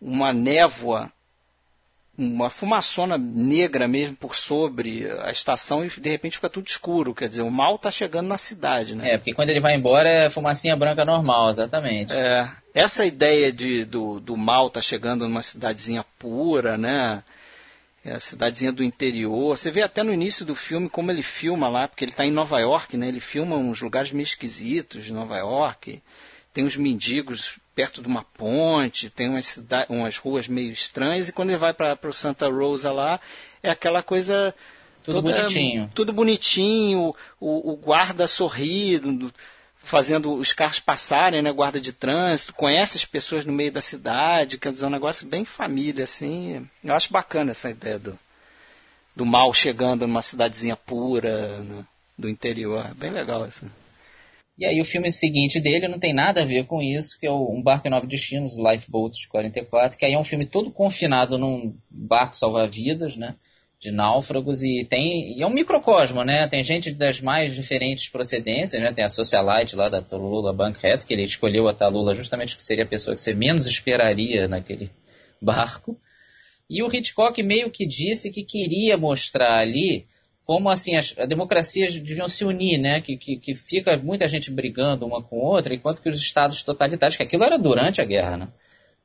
uma 0.00 0.32
névoa 0.32 1.12
uma 2.16 2.48
fumaçona 2.48 3.18
negra 3.18 3.88
mesmo 3.88 4.14
por 4.16 4.36
sobre 4.36 5.10
a 5.22 5.30
estação 5.30 5.84
e 5.84 5.88
de 5.88 6.08
repente 6.08 6.36
fica 6.36 6.48
tudo 6.48 6.68
escuro. 6.68 7.14
Quer 7.14 7.28
dizer, 7.28 7.42
o 7.42 7.50
mal 7.50 7.74
está 7.74 7.90
chegando 7.90 8.28
na 8.28 8.38
cidade, 8.38 8.94
né? 8.94 9.14
É, 9.14 9.18
porque 9.18 9.34
quando 9.34 9.50
ele 9.50 9.60
vai 9.60 9.76
embora 9.76 10.08
é 10.08 10.30
fumacinha 10.30 10.76
branca 10.76 11.04
normal, 11.04 11.50
exatamente. 11.50 12.14
É, 12.14 12.48
essa 12.72 13.04
ideia 13.04 13.52
de, 13.52 13.84
do, 13.84 14.20
do 14.20 14.36
mal 14.36 14.70
tá 14.70 14.80
chegando 14.80 15.28
numa 15.28 15.42
cidadezinha 15.42 16.04
pura, 16.18 16.78
né? 16.78 17.22
É 18.04 18.12
a 18.12 18.20
cidadezinha 18.20 18.70
do 18.70 18.84
interior. 18.84 19.56
Você 19.56 19.70
vê 19.70 19.82
até 19.82 20.02
no 20.02 20.12
início 20.12 20.44
do 20.44 20.54
filme 20.54 20.88
como 20.88 21.10
ele 21.10 21.22
filma 21.22 21.68
lá, 21.68 21.88
porque 21.88 22.04
ele 22.04 22.12
está 22.12 22.24
em 22.24 22.30
Nova 22.30 22.60
York, 22.60 22.96
né? 22.96 23.08
Ele 23.08 23.20
filma 23.20 23.56
uns 23.56 23.80
lugares 23.80 24.12
meio 24.12 24.24
esquisitos 24.24 25.04
de 25.04 25.12
Nova 25.12 25.38
York. 25.38 26.02
Tem 26.52 26.64
uns 26.64 26.76
mendigos 26.76 27.58
perto 27.74 28.00
de 28.00 28.08
uma 28.08 28.22
ponte, 28.22 29.10
tem 29.10 29.28
umas, 29.28 29.60
umas 29.88 30.16
ruas 30.16 30.46
meio 30.46 30.70
estranhas, 30.70 31.28
e 31.28 31.32
quando 31.32 31.50
ele 31.50 31.58
vai 31.58 31.74
para 31.74 31.98
o 32.04 32.12
Santa 32.12 32.48
Rosa 32.48 32.92
lá, 32.92 33.20
é 33.62 33.70
aquela 33.70 34.02
coisa. 34.02 34.54
Tudo 35.02 35.22
toda, 35.22 35.36
bonitinho. 35.36 35.90
Tudo 35.94 36.12
bonitinho, 36.12 37.14
o, 37.38 37.72
o 37.72 37.76
guarda 37.76 38.26
sorrindo, 38.26 39.32
fazendo 39.76 40.32
os 40.32 40.52
carros 40.52 40.80
passarem, 40.80 41.42
né? 41.42 41.52
Guarda 41.52 41.80
de 41.80 41.92
trânsito, 41.92 42.54
conhece 42.54 42.96
as 42.96 43.04
pessoas 43.04 43.44
no 43.44 43.52
meio 43.52 43.70
da 43.70 43.82
cidade, 43.82 44.56
quer 44.56 44.72
dizer, 44.72 44.86
um 44.86 44.90
negócio 44.90 45.26
bem 45.26 45.44
família, 45.44 46.04
assim. 46.04 46.66
Eu 46.82 46.94
acho 46.94 47.12
bacana 47.12 47.50
essa 47.50 47.68
ideia 47.68 47.98
do, 47.98 48.18
do 49.14 49.26
mal 49.26 49.52
chegando 49.52 50.06
numa 50.06 50.22
cidadezinha 50.22 50.76
pura, 50.76 51.58
no, 51.58 51.86
do 52.16 52.28
interior. 52.30 52.86
Bem 52.94 53.10
legal, 53.10 53.42
assim. 53.42 53.70
E 54.56 54.64
aí 54.64 54.80
o 54.80 54.84
filme 54.84 55.10
seguinte 55.10 55.58
dele 55.58 55.88
não 55.88 55.98
tem 55.98 56.12
nada 56.12 56.42
a 56.42 56.44
ver 56.44 56.64
com 56.66 56.80
isso, 56.80 57.18
que 57.18 57.26
é 57.26 57.30
o 57.30 57.50
Um 57.50 57.60
Barco 57.60 57.88
em 57.88 57.90
Nove 57.90 58.06
Destinos, 58.06 58.56
Lifeboat 58.56 59.20
de 59.20 59.28
44, 59.28 59.98
que 59.98 60.06
aí 60.06 60.12
é 60.12 60.18
um 60.18 60.24
filme 60.24 60.46
todo 60.46 60.70
confinado 60.70 61.36
num 61.36 61.76
barco 61.90 62.36
salva-vidas, 62.36 63.16
né? 63.16 63.34
De 63.80 63.90
náufragos 63.90 64.62
e 64.62 64.86
tem. 64.88 65.36
E 65.36 65.42
é 65.42 65.46
um 65.46 65.52
microcosmo, 65.52 66.22
né? 66.22 66.46
Tem 66.46 66.62
gente 66.62 66.92
das 66.92 67.20
mais 67.20 67.54
diferentes 67.54 68.08
procedências, 68.08 68.80
né? 68.80 68.92
Tem 68.92 69.04
a 69.04 69.08
socialite 69.08 69.74
lá 69.74 69.88
da 69.88 70.00
Talula 70.00 70.52
Bankhead, 70.52 71.04
que 71.04 71.12
ele 71.12 71.24
escolheu 71.24 71.68
a 71.68 71.74
Talula 71.74 72.14
justamente 72.14 72.56
que 72.56 72.62
seria 72.62 72.84
a 72.84 72.88
pessoa 72.88 73.16
que 73.16 73.20
você 73.20 73.34
menos 73.34 73.66
esperaria 73.66 74.46
naquele 74.46 74.88
barco. 75.42 75.98
E 76.70 76.82
o 76.82 76.86
Hitchcock 76.86 77.42
meio 77.42 77.70
que 77.70 77.86
disse 77.86 78.30
que 78.30 78.44
queria 78.44 78.96
mostrar 78.96 79.58
ali 79.58 80.06
como 80.44 80.68
assim 80.68 80.94
as, 80.94 81.14
as 81.18 81.28
democracias 81.28 81.98
deviam 81.98 82.28
se 82.28 82.44
unir, 82.44 82.78
né? 82.78 83.00
Que, 83.00 83.16
que, 83.16 83.36
que, 83.36 83.54
fica 83.54 83.96
muita 83.96 84.28
gente 84.28 84.50
brigando 84.50 85.06
uma 85.06 85.22
com 85.22 85.36
outra, 85.36 85.74
enquanto 85.74 86.02
que 86.02 86.08
os 86.08 86.18
estados 86.18 86.62
totalitários, 86.62 87.16
que 87.16 87.22
aquilo 87.22 87.44
era 87.44 87.58
durante 87.58 88.00
a 88.00 88.04
guerra, 88.04 88.36
né? 88.36 88.48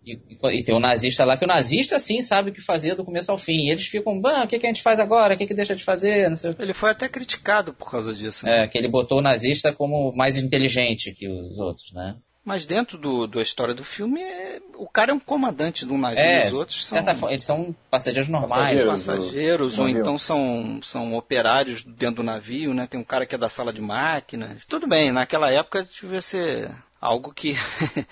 E, 0.06 0.18
e, 0.54 0.64
tem 0.64 0.74
o 0.74 0.80
nazista 0.80 1.26
lá, 1.26 1.38
que 1.38 1.44
o 1.44 1.48
nazista 1.48 2.00
sim 2.00 2.22
sabe 2.22 2.50
o 2.50 2.54
que 2.54 2.62
fazer 2.62 2.96
do 2.96 3.04
começo 3.04 3.32
ao 3.32 3.38
fim. 3.38 3.68
E 3.68 3.70
eles 3.70 3.86
ficam, 3.86 4.18
o 4.18 4.48
que, 4.48 4.58
que 4.58 4.66
a 4.66 4.70
gente 4.70 4.82
faz 4.82 5.00
agora? 5.00 5.36
O 5.36 5.38
que, 5.38 5.46
que 5.46 5.54
deixa 5.54 5.76
de 5.76 5.84
fazer? 5.84 6.32
Ele 6.58 6.74
foi 6.74 6.92
até 6.92 7.08
criticado 7.10 7.74
por 7.74 7.92
causa 7.92 8.14
disso. 8.14 8.46
Né? 8.46 8.64
É, 8.64 8.68
que 8.68 8.78
ele 8.78 8.88
botou 8.88 9.20
o 9.20 9.22
nazista 9.22 9.74
como 9.74 10.14
mais 10.14 10.38
inteligente 10.38 11.12
que 11.12 11.28
os 11.28 11.60
outros, 11.60 11.92
né? 11.94 12.16
Mas 12.44 12.66
dentro 12.66 12.98
do, 12.98 13.28
da 13.28 13.42
história 13.42 13.74
do 13.74 13.84
filme, 13.84 14.22
é, 14.22 14.60
o 14.76 14.88
cara 14.88 15.12
é 15.12 15.14
um 15.14 15.20
comandante 15.20 15.86
de 15.86 15.94
um 15.94 15.98
navio, 15.98 16.20
é, 16.20 16.48
os 16.48 16.54
outros 16.54 16.86
são... 16.86 17.04
Forma, 17.16 17.32
eles 17.32 17.44
são 17.44 17.76
passageiros 17.92 18.30
normais. 18.30 18.54
Passageiros, 18.54 18.90
passageiros 18.90 19.80
ou 19.80 19.90
então 19.90 20.18
são, 20.18 20.80
são 20.82 21.16
operários 21.16 21.84
dentro 21.84 22.18
do 22.18 22.24
navio, 22.24 22.74
né? 22.74 22.88
Tem 22.88 23.00
um 23.00 23.04
cara 23.04 23.26
que 23.26 23.36
é 23.36 23.38
da 23.38 23.50
sala 23.50 23.74
de 23.74 23.82
máquinas. 23.82 24.66
Tudo 24.68 24.88
bem, 24.88 25.12
naquela 25.12 25.52
época 25.52 25.88
devia 26.02 26.22
ser 26.22 26.72
algo 27.00 27.34
que 27.34 27.56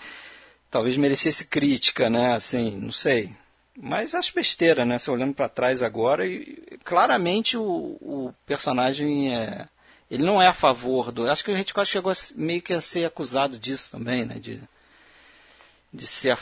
talvez 0.70 0.98
merecesse 0.98 1.48
crítica, 1.48 2.10
né? 2.10 2.36
Assim, 2.36 2.78
não 2.78 2.92
sei. 2.92 3.32
Mas 3.80 4.14
acho 4.16 4.34
besteira, 4.34 4.84
né? 4.84 4.98
Você 4.98 5.10
olhando 5.10 5.34
para 5.34 5.48
trás 5.48 5.82
agora, 5.82 6.26
e 6.26 6.78
claramente 6.84 7.56
o, 7.56 7.98
o 8.02 8.34
personagem 8.46 9.34
é 9.34 9.68
ele 10.10 10.24
não 10.24 10.42
é 10.42 10.48
a 10.48 10.54
favor 10.54 11.12
do. 11.12 11.30
Acho 11.30 11.44
que 11.44 11.52
a 11.52 11.60
Hitchcock 11.60 11.88
chegou 11.88 12.12
a, 12.12 12.16
meio 12.36 12.62
que 12.62 12.74
a 12.74 12.82
ser 12.82 13.06
acusado 13.06 13.60
disso 13.60 13.92
também, 13.92 14.26
né? 14.26 14.40
De, 14.40 14.62
de 15.94 16.08
ser 16.08 16.38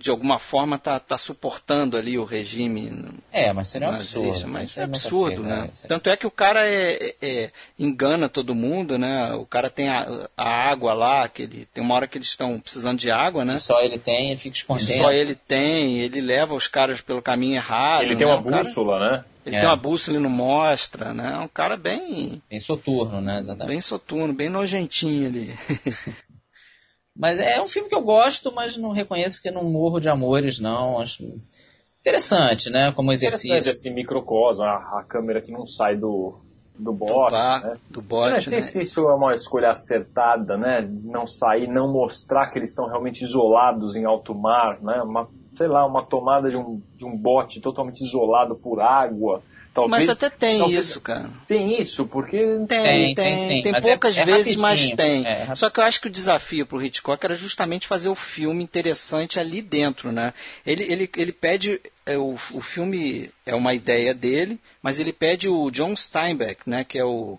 de 0.00 0.08
alguma 0.08 0.38
forma 0.38 0.78
tá, 0.78 0.98
tá 0.98 1.18
suportando 1.18 1.94
ali 1.94 2.18
o 2.18 2.24
regime. 2.24 3.10
É, 3.30 3.52
mas 3.52 3.68
seria 3.68 3.90
um 3.90 3.94
absurdo. 3.94 4.48
Mas 4.48 4.76
é 4.78 4.84
absurdo, 4.84 5.42
né? 5.42 5.68
É, 5.84 5.86
Tanto 5.86 6.08
é 6.08 6.16
que 6.16 6.26
o 6.26 6.30
cara 6.30 6.66
é, 6.66 6.94
é, 6.94 7.14
é, 7.20 7.50
engana 7.78 8.26
todo 8.26 8.54
mundo, 8.54 8.96
né? 8.96 9.34
O 9.34 9.44
cara 9.44 9.68
tem 9.68 9.90
a, 9.90 10.26
a, 10.34 10.48
água 10.70 10.94
lá, 10.94 11.28
que 11.28 11.42
ele, 11.42 11.66
tem 11.66 11.84
uma 11.84 11.94
hora 11.94 12.06
que 12.06 12.16
eles 12.16 12.28
estão 12.28 12.58
precisando 12.58 12.98
de 12.98 13.10
água, 13.10 13.44
né? 13.44 13.56
E 13.56 13.60
só 13.60 13.78
ele 13.82 13.98
tem, 13.98 14.30
ele 14.30 14.40
fica 14.40 14.56
escondendo. 14.56 14.90
E 14.90 14.96
só 14.96 15.12
ele 15.12 15.34
tem, 15.34 15.98
ele 15.98 16.22
leva 16.22 16.54
os 16.54 16.66
caras 16.66 17.02
pelo 17.02 17.20
caminho 17.20 17.56
errado. 17.56 18.02
Ele 18.02 18.14
né? 18.14 18.20
tem 18.20 18.26
uma 18.26 18.40
bússola, 18.40 18.98
cara... 18.98 19.16
né? 19.18 19.24
Ele 19.44 19.56
é. 19.56 19.60
tem 19.60 19.68
uma 19.68 19.76
bússola 19.76 20.18
e 20.18 20.20
não 20.20 20.30
mostra, 20.30 21.14
né? 21.14 21.32
É 21.34 21.38
um 21.38 21.48
cara 21.48 21.76
bem. 21.76 22.42
Bem 22.48 22.60
soturno, 22.60 23.20
né? 23.20 23.40
Exatamente. 23.40 23.68
Bem 23.68 23.80
soturno, 23.80 24.34
bem 24.34 24.48
nojentinho 24.48 25.28
ali. 25.28 25.54
mas 27.16 27.38
é 27.38 27.60
um 27.60 27.66
filme 27.66 27.88
que 27.88 27.94
eu 27.94 28.02
gosto, 28.02 28.52
mas 28.52 28.76
não 28.76 28.90
reconheço 28.90 29.42
que 29.42 29.50
não 29.50 29.64
morro 29.64 29.98
de 29.98 30.08
amores, 30.08 30.58
não. 30.58 31.00
Acho 31.00 31.40
interessante, 32.00 32.70
né? 32.70 32.92
Como 32.92 33.12
exercício. 33.12 33.48
Interessante 33.48 33.76
esse 33.76 33.90
microcosmo, 33.90 34.64
a, 34.64 35.00
a 35.00 35.04
câmera 35.08 35.40
que 35.40 35.50
não 35.50 35.64
sai 35.64 35.96
do, 35.96 36.38
do 36.78 36.92
bote. 36.92 37.32
Do, 37.32 37.68
né? 37.68 37.76
do 37.88 38.02
bote. 38.02 38.28
Eu 38.28 38.32
não 38.34 38.40
sei 38.40 38.58
né? 38.58 38.60
se 38.60 38.82
isso 38.82 39.00
é 39.08 39.14
uma 39.14 39.34
escolha 39.34 39.70
acertada, 39.70 40.58
né? 40.58 40.86
Não 41.02 41.26
sair, 41.26 41.66
não 41.66 41.90
mostrar 41.90 42.50
que 42.50 42.58
eles 42.58 42.70
estão 42.70 42.86
realmente 42.86 43.22
isolados 43.22 43.96
em 43.96 44.04
alto 44.04 44.34
mar, 44.34 44.82
né? 44.82 45.00
Uma 45.02 45.28
sei 45.56 45.68
lá, 45.68 45.86
uma 45.86 46.04
tomada 46.04 46.50
de 46.50 46.56
um, 46.56 46.80
de 46.96 47.04
um 47.04 47.16
bote 47.16 47.60
totalmente 47.60 48.02
isolado 48.02 48.54
por 48.54 48.80
água. 48.80 49.42
Talvez, 49.72 50.06
mas 50.06 50.08
até 50.08 50.28
tem 50.28 50.58
talvez, 50.58 50.84
isso, 50.84 51.00
cara. 51.00 51.30
Tem 51.46 51.78
isso, 51.78 52.04
porque. 52.06 52.38
Tem, 52.66 52.66
tem, 52.66 53.14
tem. 53.14 53.14
Tem, 53.14 53.62
tem 53.62 53.72
é 53.74 53.80
poucas 53.80 54.16
é, 54.16 54.22
é 54.22 54.24
vezes, 54.24 54.56
mas 54.56 54.90
tem. 54.90 55.24
É, 55.24 55.54
Só 55.54 55.70
que 55.70 55.78
eu 55.78 55.84
acho 55.84 56.00
que 56.00 56.08
o 56.08 56.10
desafio 56.10 56.66
para 56.66 56.76
o 56.76 56.82
Hitchcock 56.82 57.24
era 57.24 57.36
justamente 57.36 57.86
fazer 57.86 58.08
o 58.08 58.16
filme 58.16 58.64
interessante 58.64 59.38
ali 59.38 59.62
dentro, 59.62 60.10
né? 60.10 60.34
Ele, 60.66 60.82
ele, 60.82 61.10
ele 61.16 61.32
pede. 61.32 61.80
É, 62.04 62.18
o, 62.18 62.34
o 62.52 62.60
filme 62.60 63.30
é 63.46 63.54
uma 63.54 63.72
ideia 63.72 64.12
dele, 64.12 64.58
mas 64.82 64.98
ele 64.98 65.12
pede 65.12 65.48
o 65.48 65.70
John 65.70 65.94
Steinbeck, 65.94 66.62
né? 66.66 66.82
Que 66.82 66.98
é 66.98 67.04
o, 67.04 67.38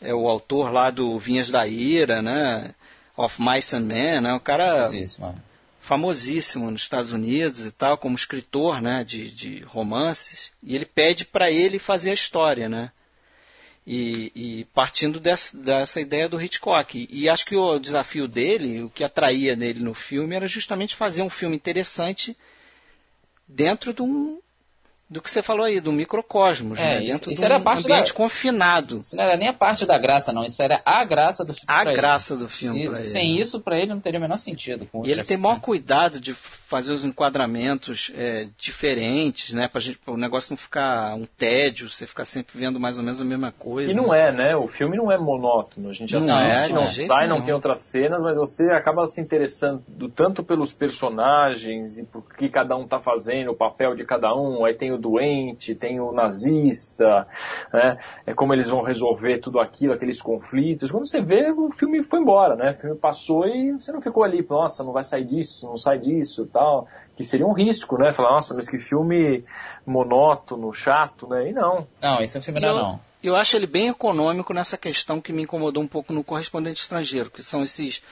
é 0.00 0.14
o 0.14 0.28
autor 0.28 0.72
lá 0.72 0.90
do 0.90 1.18
Vinhas 1.18 1.50
da 1.50 1.66
Ira, 1.66 2.22
né? 2.22 2.72
Of 3.16 3.42
Mice 3.42 3.74
and 3.74 3.80
Men, 3.80 4.20
né? 4.20 4.32
O 4.32 4.40
cara. 4.40 4.88
Isso, 4.94 5.20
mano 5.20 5.47
famosíssimo 5.88 6.70
nos 6.70 6.82
Estados 6.82 7.12
Unidos 7.12 7.64
e 7.64 7.70
tal, 7.70 7.96
como 7.96 8.14
escritor 8.14 8.82
né, 8.82 9.02
de, 9.02 9.30
de 9.30 9.60
romances, 9.60 10.52
e 10.62 10.76
ele 10.76 10.84
pede 10.84 11.24
para 11.24 11.50
ele 11.50 11.78
fazer 11.78 12.10
a 12.10 12.14
história, 12.14 12.68
né? 12.68 12.92
E, 13.86 14.30
e 14.34 14.64
partindo 14.74 15.18
dessa, 15.18 15.56
dessa, 15.56 15.98
ideia 15.98 16.28
do 16.28 16.38
Hitchcock. 16.38 16.94
E, 16.94 17.22
e 17.22 17.26
acho 17.26 17.46
que 17.46 17.56
o 17.56 17.78
desafio 17.78 18.28
dele, 18.28 18.82
o 18.82 18.90
que 18.90 19.02
atraía 19.02 19.56
nele 19.56 19.80
no 19.80 19.94
filme, 19.94 20.36
era 20.36 20.46
justamente 20.46 20.94
fazer 20.94 21.22
um 21.22 21.30
filme 21.30 21.56
interessante 21.56 22.36
dentro 23.48 23.94
de 23.94 24.02
um, 24.02 24.38
do 25.10 25.22
que 25.22 25.30
você 25.30 25.42
falou 25.42 25.64
aí, 25.64 25.80
do 25.80 25.90
microcosmos, 25.90 26.78
é, 26.78 26.82
né? 26.82 27.04
Isso, 27.04 27.12
Dentro 27.12 27.32
isso 27.32 27.40
de 27.40 27.52
um 27.52 27.56
ambiente 27.56 28.08
da... 28.08 28.14
confinado. 28.14 28.98
Isso 28.98 29.16
não 29.16 29.24
era 29.24 29.36
nem 29.38 29.48
a 29.48 29.54
parte 29.54 29.86
da 29.86 29.98
graça, 29.98 30.32
não. 30.32 30.44
Isso 30.44 30.62
era 30.62 30.82
a 30.84 31.02
graça 31.04 31.44
do 31.44 31.54
filme. 31.54 31.66
A 31.66 31.84
graça 31.84 32.34
ele. 32.34 32.42
do 32.42 32.48
filme. 32.48 32.80
Se, 32.80 32.86
ele, 32.86 33.08
sem 33.08 33.34
né? 33.34 33.40
isso, 33.40 33.60
para 33.60 33.78
ele, 33.78 33.86
não 33.86 34.00
teria 34.00 34.18
o 34.18 34.22
menor 34.22 34.36
sentido. 34.36 34.86
e 35.04 35.10
ele 35.10 35.24
tem 35.24 35.38
maior 35.38 35.60
cuidado 35.60 36.20
de 36.20 36.34
fazer 36.68 36.92
os 36.92 37.02
enquadramentos 37.02 38.12
é, 38.14 38.46
diferentes, 38.58 39.54
né? 39.54 39.66
Pra 39.68 39.80
gente, 39.80 39.98
o 40.06 40.18
negócio 40.18 40.52
não 40.52 40.56
ficar 40.58 41.14
um 41.14 41.24
tédio, 41.24 41.88
você 41.88 42.06
ficar 42.06 42.26
sempre 42.26 42.58
vendo 42.58 42.78
mais 42.78 42.98
ou 42.98 43.02
menos 43.02 43.22
a 43.22 43.24
mesma 43.24 43.50
coisa. 43.50 43.90
E 43.90 43.94
não 43.94 44.08
né? 44.08 44.28
é, 44.28 44.32
né? 44.32 44.54
O 44.54 44.68
filme 44.68 44.94
não 44.94 45.10
é 45.10 45.16
monótono. 45.16 45.88
A 45.88 45.94
gente 45.94 46.12
não 46.12 46.20
assiste, 46.20 46.70
é, 46.70 46.74
não, 46.74 46.86
sai, 46.86 47.26
não, 47.26 47.38
não 47.38 47.44
tem 47.46 47.54
outras 47.54 47.80
cenas, 47.80 48.22
mas 48.22 48.36
você 48.36 48.70
acaba 48.70 49.06
se 49.06 49.18
interessando 49.18 49.82
tanto 50.14 50.44
pelos 50.44 50.70
personagens 50.70 51.96
e 51.96 52.04
por 52.04 52.22
que 52.34 52.50
cada 52.50 52.76
um 52.76 52.86
tá 52.86 53.00
fazendo, 53.00 53.52
o 53.52 53.56
papel 53.56 53.94
de 53.96 54.04
cada 54.04 54.36
um. 54.36 54.66
Aí 54.66 54.74
tem 54.74 54.92
o 54.92 54.98
doente, 54.98 55.74
tem 55.74 55.98
o 56.00 56.12
nazista, 56.12 57.26
né? 57.72 57.98
É 58.26 58.34
como 58.34 58.52
eles 58.52 58.68
vão 58.68 58.82
resolver 58.82 59.38
tudo 59.38 59.58
aquilo, 59.58 59.94
aqueles 59.94 60.20
conflitos. 60.20 60.90
Quando 60.90 61.06
você 61.06 61.22
vê, 61.22 61.50
o 61.50 61.72
filme 61.72 62.02
foi 62.02 62.20
embora, 62.20 62.54
né? 62.56 62.72
O 62.72 62.74
filme 62.74 62.96
passou 62.96 63.46
e 63.46 63.72
você 63.72 63.90
não 63.90 64.02
ficou 64.02 64.22
ali, 64.22 64.46
nossa, 64.46 64.84
não 64.84 64.92
vai 64.92 65.02
sair 65.02 65.24
disso, 65.24 65.66
não 65.66 65.78
sai 65.78 65.98
disso, 65.98 66.46
tal. 66.58 66.88
Que 67.16 67.24
seria 67.24 67.46
um 67.46 67.52
risco, 67.52 67.98
né? 67.98 68.12
Falar, 68.12 68.32
nossa, 68.32 68.54
mas 68.54 68.68
que 68.68 68.78
filme 68.78 69.44
monótono, 69.86 70.72
chato, 70.72 71.26
né? 71.28 71.50
E 71.50 71.52
não. 71.52 71.86
Não, 72.00 72.20
isso 72.20 72.36
é 72.36 72.40
um 72.40 72.42
filme 72.42 72.60
não, 72.60 72.76
não. 72.76 73.00
Eu 73.22 73.34
acho 73.34 73.56
ele 73.56 73.66
bem 73.66 73.88
econômico 73.88 74.54
nessa 74.54 74.76
questão 74.76 75.20
que 75.20 75.32
me 75.32 75.42
incomodou 75.42 75.82
um 75.82 75.88
pouco 75.88 76.12
no 76.12 76.22
correspondente 76.22 76.80
estrangeiro, 76.80 77.30
que 77.30 77.42
são 77.42 77.62
esses 77.62 78.02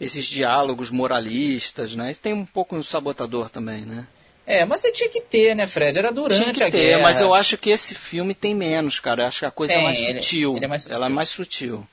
esses 0.00 0.26
diálogos 0.26 0.90
moralistas, 0.90 1.94
né? 1.94 2.10
E 2.10 2.14
tem 2.14 2.32
um 2.32 2.44
pouco 2.44 2.74
no 2.74 2.82
sabotador 2.82 3.48
também, 3.48 3.82
né? 3.82 4.06
É, 4.46 4.64
mas 4.64 4.82
você 4.82 4.92
tinha 4.92 5.08
que 5.08 5.20
ter, 5.20 5.54
né, 5.54 5.66
Fred? 5.66 5.98
Era 5.98 6.12
durante 6.12 6.42
tinha 6.42 6.52
que 6.52 6.64
a 6.64 6.70
ter, 6.70 6.78
guerra. 6.78 7.02
Mas 7.02 7.20
eu 7.20 7.32
acho 7.32 7.56
que 7.56 7.70
esse 7.70 7.94
filme 7.94 8.34
tem 8.34 8.54
menos, 8.54 9.00
cara. 9.00 9.22
Eu 9.22 9.26
acho 9.28 9.38
que 9.40 9.46
a 9.46 9.50
coisa 9.50 9.72
é 9.72 9.76
tem, 9.76 9.84
é, 9.84 9.86
mais 9.86 9.98
ele, 9.98 10.20
sutil. 10.20 10.56
Ele 10.56 10.64
é 10.64 10.68
mais 10.68 10.82
sutil. 10.82 10.96
Ela 10.96 11.06
é 11.06 11.08
mais 11.08 11.28
sutil. 11.28 11.88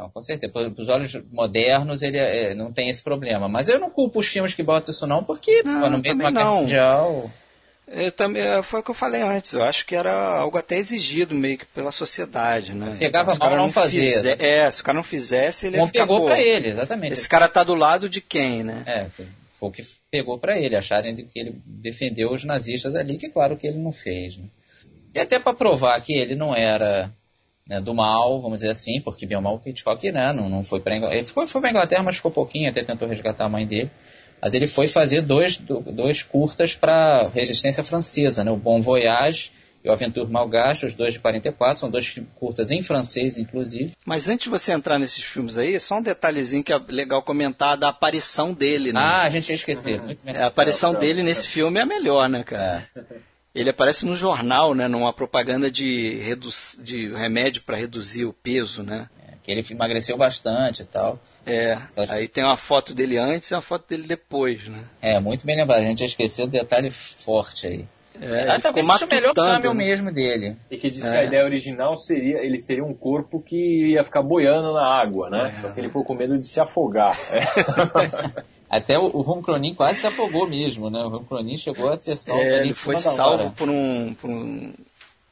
Não, 0.00 0.08
com 0.08 0.22
certeza. 0.22 0.50
Para 0.50 0.68
os 0.68 0.88
olhos 0.88 1.14
modernos, 1.30 2.02
ele 2.02 2.16
é, 2.16 2.54
não 2.54 2.72
tem 2.72 2.88
esse 2.88 3.02
problema. 3.02 3.48
Mas 3.48 3.68
eu 3.68 3.78
não 3.78 3.90
culpo 3.90 4.20
os 4.20 4.26
filmes 4.26 4.54
que 4.54 4.62
botam 4.62 4.90
isso, 4.90 5.06
não, 5.06 5.22
porque 5.22 5.62
não, 5.62 5.90
no 5.90 5.98
meio 5.98 6.16
de 6.16 6.22
uma 6.22 6.30
guerra 6.30 6.54
mundial. 6.54 7.30
Eu 7.86 8.10
também, 8.12 8.42
é, 8.42 8.62
foi 8.62 8.80
o 8.80 8.82
que 8.82 8.90
eu 8.90 8.94
falei 8.94 9.20
antes. 9.20 9.52
Eu 9.52 9.62
acho 9.62 9.84
que 9.84 9.94
era 9.94 10.38
algo 10.38 10.56
até 10.56 10.78
exigido 10.78 11.34
meio 11.34 11.58
que 11.58 11.66
pela 11.66 11.90
sociedade, 11.90 12.72
né? 12.72 12.96
Pegava 12.98 13.34
mal 13.34 13.50
não, 13.50 13.56
não 13.64 13.70
fazer. 13.70 14.06
Fizer, 14.06 14.40
é, 14.40 14.70
se 14.70 14.80
o 14.80 14.84
cara 14.84 14.96
não 14.96 15.02
fizesse, 15.02 15.66
ele 15.66 15.76
Bom, 15.76 15.82
ia 15.82 15.86
ficar, 15.88 16.00
pegou 16.00 16.24
para 16.24 16.40
ele, 16.40 16.68
exatamente. 16.68 17.12
Esse 17.12 17.28
cara 17.28 17.48
tá 17.48 17.62
do 17.62 17.74
lado 17.74 18.08
de 18.08 18.20
quem, 18.20 18.62
né? 18.62 18.84
É, 18.86 19.06
foi 19.52 19.68
o 19.68 19.70
que 19.70 19.82
pegou 20.10 20.38
para 20.38 20.58
ele, 20.58 20.76
acharem 20.76 21.14
que 21.14 21.38
ele 21.38 21.60
defendeu 21.66 22.32
os 22.32 22.44
nazistas 22.44 22.96
ali, 22.96 23.18
que 23.18 23.28
claro 23.28 23.58
que 23.58 23.66
ele 23.66 23.78
não 23.78 23.92
fez. 23.92 24.38
Né? 24.38 24.44
E 25.14 25.20
até 25.20 25.38
para 25.38 25.52
provar 25.52 26.00
que 26.00 26.14
ele 26.14 26.34
não 26.34 26.54
era 26.54 27.12
né, 27.70 27.80
do 27.80 27.94
mal, 27.94 28.40
vamos 28.40 28.58
dizer 28.58 28.70
assim, 28.70 29.00
porque 29.00 29.24
bem 29.24 29.36
ou 29.36 29.42
mal 29.42 29.62
o 29.64 29.68
Hitchcock 29.68 30.10
né, 30.10 30.32
não, 30.32 30.48
não 30.48 30.64
foi 30.64 30.80
para 30.80 30.96
Inglaterra. 30.96 31.18
Ele 31.18 31.26
ficou, 31.26 31.46
foi 31.46 31.60
para 31.60 31.70
Inglaterra, 31.70 32.02
mas 32.02 32.16
ficou 32.16 32.32
pouquinho, 32.32 32.68
até 32.68 32.82
tentou 32.82 33.06
resgatar 33.06 33.44
a 33.44 33.48
mãe 33.48 33.64
dele. 33.64 33.88
Mas 34.42 34.54
ele 34.54 34.66
foi 34.66 34.88
fazer 34.88 35.22
dois, 35.22 35.56
dois 35.56 36.20
curtas 36.20 36.74
para 36.74 37.28
resistência 37.28 37.84
francesa, 37.84 38.42
né, 38.42 38.50
o 38.50 38.56
Bon 38.56 38.80
Voyage 38.80 39.52
e 39.84 39.88
o 39.88 39.92
Aventure 39.92 40.28
Malgache, 40.28 40.84
os 40.84 40.94
dois 40.94 41.12
de 41.12 41.20
44, 41.20 41.78
são 41.78 41.90
dois 41.90 42.20
curtas 42.34 42.72
em 42.72 42.82
francês, 42.82 43.38
inclusive. 43.38 43.92
Mas 44.04 44.28
antes 44.28 44.44
de 44.44 44.50
você 44.50 44.72
entrar 44.72 44.98
nesses 44.98 45.22
filmes 45.22 45.56
aí, 45.56 45.78
só 45.78 45.98
um 45.98 46.02
detalhezinho 46.02 46.64
que 46.64 46.72
é 46.72 46.80
legal 46.88 47.22
comentar 47.22 47.76
da 47.76 47.88
aparição 47.90 48.52
dele, 48.52 48.92
né? 48.92 49.00
Ah, 49.00 49.22
a 49.22 49.28
gente 49.28 49.48
ia 49.48 49.54
esquecer. 49.54 50.00
Uhum. 50.00 50.16
a 50.26 50.46
aparição 50.46 50.92
dele 50.92 51.22
nesse 51.22 51.48
filme 51.48 51.78
é 51.78 51.82
a 51.82 51.86
melhor, 51.86 52.28
né, 52.28 52.42
cara? 52.42 52.84
É. 52.96 53.00
Ele 53.54 53.70
aparece 53.70 54.06
no 54.06 54.14
jornal, 54.14 54.74
né, 54.74 54.86
numa 54.86 55.12
propaganda 55.12 55.70
de, 55.70 56.20
redu 56.22 56.48
de 56.78 57.12
remédio 57.12 57.62
para 57.62 57.76
reduzir 57.76 58.24
o 58.24 58.32
peso, 58.32 58.82
né? 58.82 59.08
É, 59.26 59.34
que 59.42 59.50
ele 59.50 59.66
emagreceu 59.70 60.16
bastante 60.16 60.82
e 60.82 60.84
tal. 60.84 61.18
É, 61.44 61.76
aí 62.08 62.28
tem 62.28 62.44
uma 62.44 62.56
foto 62.56 62.94
dele 62.94 63.18
antes 63.18 63.50
e 63.50 63.54
uma 63.54 63.62
foto 63.62 63.88
dele 63.88 64.06
depois, 64.06 64.68
né? 64.68 64.84
É, 65.02 65.18
muito 65.18 65.44
bem 65.44 65.56
lembrado. 65.56 65.80
A 65.80 65.84
gente 65.84 66.04
esqueceu 66.04 66.44
o 66.44 66.48
detalhe 66.48 66.90
forte 66.90 67.66
aí. 67.66 67.86
É, 68.20 68.50
ah, 68.50 68.60
talvez 68.60 68.86
seja 68.86 69.06
o 69.06 69.08
melhor 69.08 69.34
câmbio 69.34 69.72
né? 69.72 69.84
mesmo 69.84 70.12
dele. 70.12 70.56
E 70.70 70.76
que 70.76 70.90
diz 70.90 71.06
é. 71.06 71.10
que 71.10 71.16
a 71.16 71.24
ideia 71.24 71.44
original 71.44 71.96
seria, 71.96 72.38
ele 72.44 72.58
seria 72.58 72.84
um 72.84 72.92
corpo 72.92 73.40
que 73.40 73.92
ia 73.92 74.04
ficar 74.04 74.22
boiando 74.22 74.72
na 74.74 74.86
água, 74.86 75.30
né? 75.30 75.48
É. 75.48 75.52
Só 75.54 75.70
que 75.70 75.80
ele 75.80 75.88
ficou 75.88 76.04
com 76.04 76.14
medo 76.14 76.38
de 76.38 76.46
se 76.46 76.60
afogar. 76.60 77.16
Até 78.68 78.98
o, 78.98 79.04
o 79.06 79.20
Ron 79.22 79.42
Cronin 79.42 79.74
quase 79.74 80.00
se 80.00 80.06
afogou 80.06 80.46
mesmo, 80.46 80.90
né? 80.90 81.00
O 81.00 81.08
Ron 81.08 81.24
Cronin 81.24 81.56
chegou 81.56 81.90
a 81.90 81.96
ser 81.96 82.16
salvo 82.16 82.42
é, 82.42 82.60
Ele 82.60 82.74
foi 82.74 82.96
salvo 82.98 83.50
por 83.52 83.68
um, 83.68 84.14
por 84.14 84.30
um, 84.30 84.72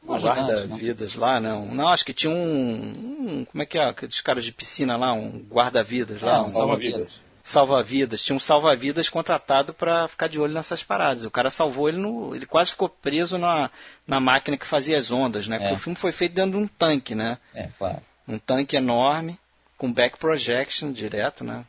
um 0.03 0.17
guarda-vidas 0.17 1.15
né? 1.15 1.21
lá, 1.21 1.39
não. 1.39 1.67
Não, 1.67 1.89
acho 1.89 2.05
que 2.05 2.15
tinha 2.15 2.33
um, 2.33 2.35
um, 2.35 3.45
Como 3.45 3.63
é 3.63 3.67
que 3.67 3.79
é? 3.79 3.85
Aqueles 3.85 4.21
caras 4.23 4.45
de 4.45 4.53
piscina 4.53 4.97
lá, 4.97 5.13
um 5.13 5.45
guarda-vidas 5.51 6.23
lá. 6.23 6.43
um 6.43 6.47
salva-vidas 6.47 7.21
salva-vidas. 7.51 8.23
Tinha 8.25 8.37
um 8.37 8.41
salva-vidas 8.41 9.09
contratado 9.09 9.73
para 9.73 10.09
ficar 10.09 10.29
de 10.29 10.39
olho 10.39 10.55
nessas 10.55 10.83
paradas. 10.83 11.25
O 11.25 11.31
cara 11.31 11.51
salvou 11.51 11.89
ele 11.89 11.99
no. 11.99 12.35
Ele 12.35 12.47
quase 12.47 12.71
ficou 12.71 12.89
preso 12.89 13.39
na, 13.39 13.71
na 14.07 14.21
máquina 14.21 14.57
que 14.57 14.67
fazia 14.67 14.99
as 14.99 15.11
ondas, 15.11 15.49
né? 15.49 15.57
É. 15.57 15.59
Porque 15.59 15.75
o 15.75 15.79
filme 15.79 15.97
foi 15.97 16.13
feito 16.13 16.35
dentro 16.35 16.53
de 16.53 16.57
um 16.59 16.69
tanque, 16.69 17.15
né? 17.15 17.39
É, 17.55 17.69
claro. 17.79 18.03
Um 18.27 18.39
tanque 18.39 18.77
enorme, 18.77 19.39
com 19.77 19.93
back 19.93 20.19
projection 20.19 20.93
direto, 20.93 21.45
né? 21.45 21.65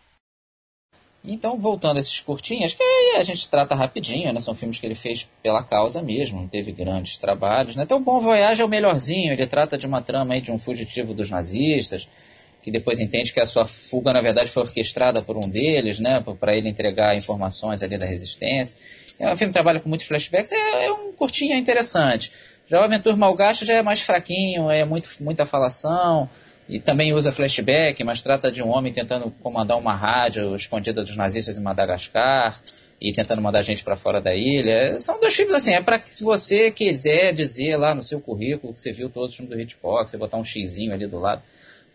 Então, 1.23 1.57
voltando 1.57 1.97
a 1.97 1.99
esses 1.99 2.19
curtinhos, 2.21 2.73
que 2.73 2.83
a 3.17 3.23
gente 3.23 3.49
trata 3.49 3.75
rapidinho, 3.75 4.31
né? 4.31 4.39
São 4.39 4.55
filmes 4.55 4.79
que 4.79 4.85
ele 4.85 4.95
fez 4.95 5.29
pela 5.43 5.63
causa 5.63 6.01
mesmo, 6.01 6.39
não 6.39 6.47
teve 6.47 6.71
grandes 6.71 7.17
trabalhos, 7.17 7.75
né? 7.75 7.83
Então, 7.83 7.97
o 7.97 8.01
Bom 8.01 8.19
Voyage 8.19 8.61
é 8.61 8.65
o 8.65 8.69
melhorzinho, 8.69 9.33
ele 9.33 9.45
trata 9.47 9.77
de 9.77 9.85
uma 9.85 10.01
trama 10.01 10.33
aí 10.33 10.41
de 10.41 10.51
um 10.51 10.57
fugitivo 10.57 11.13
dos 11.13 11.29
nazistas, 11.29 12.07
que 12.69 12.77
depois 12.77 12.99
entende 12.99 13.33
que 13.33 13.41
a 13.41 13.45
sua 13.45 13.65
fuga, 13.65 14.13
na 14.13 14.21
verdade, 14.21 14.47
foi 14.47 14.61
orquestrada 14.63 15.23
por 15.23 15.35
um 15.35 15.49
deles, 15.49 15.99
né, 15.99 16.23
para 16.39 16.55
ele 16.55 16.69
entregar 16.69 17.17
informações 17.17 17.81
ali 17.81 17.97
da 17.97 18.05
resistência. 18.05 18.79
É 19.19 19.31
um 19.31 19.35
filme 19.35 19.51
que 19.51 19.55
trabalha 19.55 19.79
com 19.79 19.89
muitos 19.89 20.07
flashbacks, 20.07 20.51
é, 20.51 20.85
é 20.85 20.91
um 20.91 21.11
curtinho 21.11 21.55
interessante. 21.55 22.31
Já 22.67 22.79
o 22.79 22.83
Aventura 22.83 23.17
Malgasto 23.17 23.65
já 23.65 23.77
é 23.77 23.81
mais 23.81 24.01
fraquinho, 24.01 24.69
é 24.69 24.85
muito, 24.85 25.09
muita 25.21 25.45
falação, 25.45 26.29
e 26.69 26.79
também 26.79 27.11
usa 27.13 27.31
flashback, 27.31 28.03
mas 28.03 28.21
trata 28.21 28.51
de 28.51 28.61
um 28.61 28.69
homem 28.69 28.93
tentando 28.93 29.31
comandar 29.41 29.75
uma 29.75 29.95
rádio 29.95 30.55
escondida 30.55 31.01
dos 31.01 31.17
nazistas 31.17 31.57
em 31.57 31.61
Madagascar 31.61 32.61
e 33.01 33.11
tentando 33.11 33.41
mandar 33.41 33.63
gente 33.63 33.83
para 33.83 33.95
fora 33.95 34.21
da 34.21 34.35
ilha. 34.35 34.99
São 34.99 35.19
dois 35.19 35.33
filmes 35.33 35.55
assim, 35.55 35.73
é 35.73 35.81
para 35.81 35.97
que 35.97 36.11
se 36.11 36.23
você 36.23 36.69
quiser 36.69 37.33
dizer 37.33 37.75
lá 37.77 37.95
no 37.95 38.03
seu 38.03 38.21
currículo 38.21 38.73
que 38.73 38.79
você 38.79 38.91
viu 38.91 39.09
todos 39.09 39.31
os 39.31 39.35
filmes 39.37 39.55
do 39.55 39.59
Hitchcock, 39.59 40.11
você 40.11 40.17
botar 40.17 40.37
um 40.37 40.43
xizinho 40.43 40.93
ali 40.93 41.07
do 41.07 41.17
lado. 41.17 41.41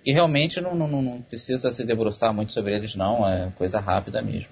E 0.05 0.13
realmente 0.13 0.61
não, 0.61 0.75
não, 0.75 0.87
não 0.87 1.23
precisa 1.23 1.73
se 1.73 1.85
debruçar 1.85 2.33
muito 2.35 2.53
sobre 2.53 2.75
eles, 2.77 2.95
não, 2.95 3.27
é 3.27 3.51
coisa 3.57 3.81
rápida 3.81 4.21
mesmo. 4.21 4.51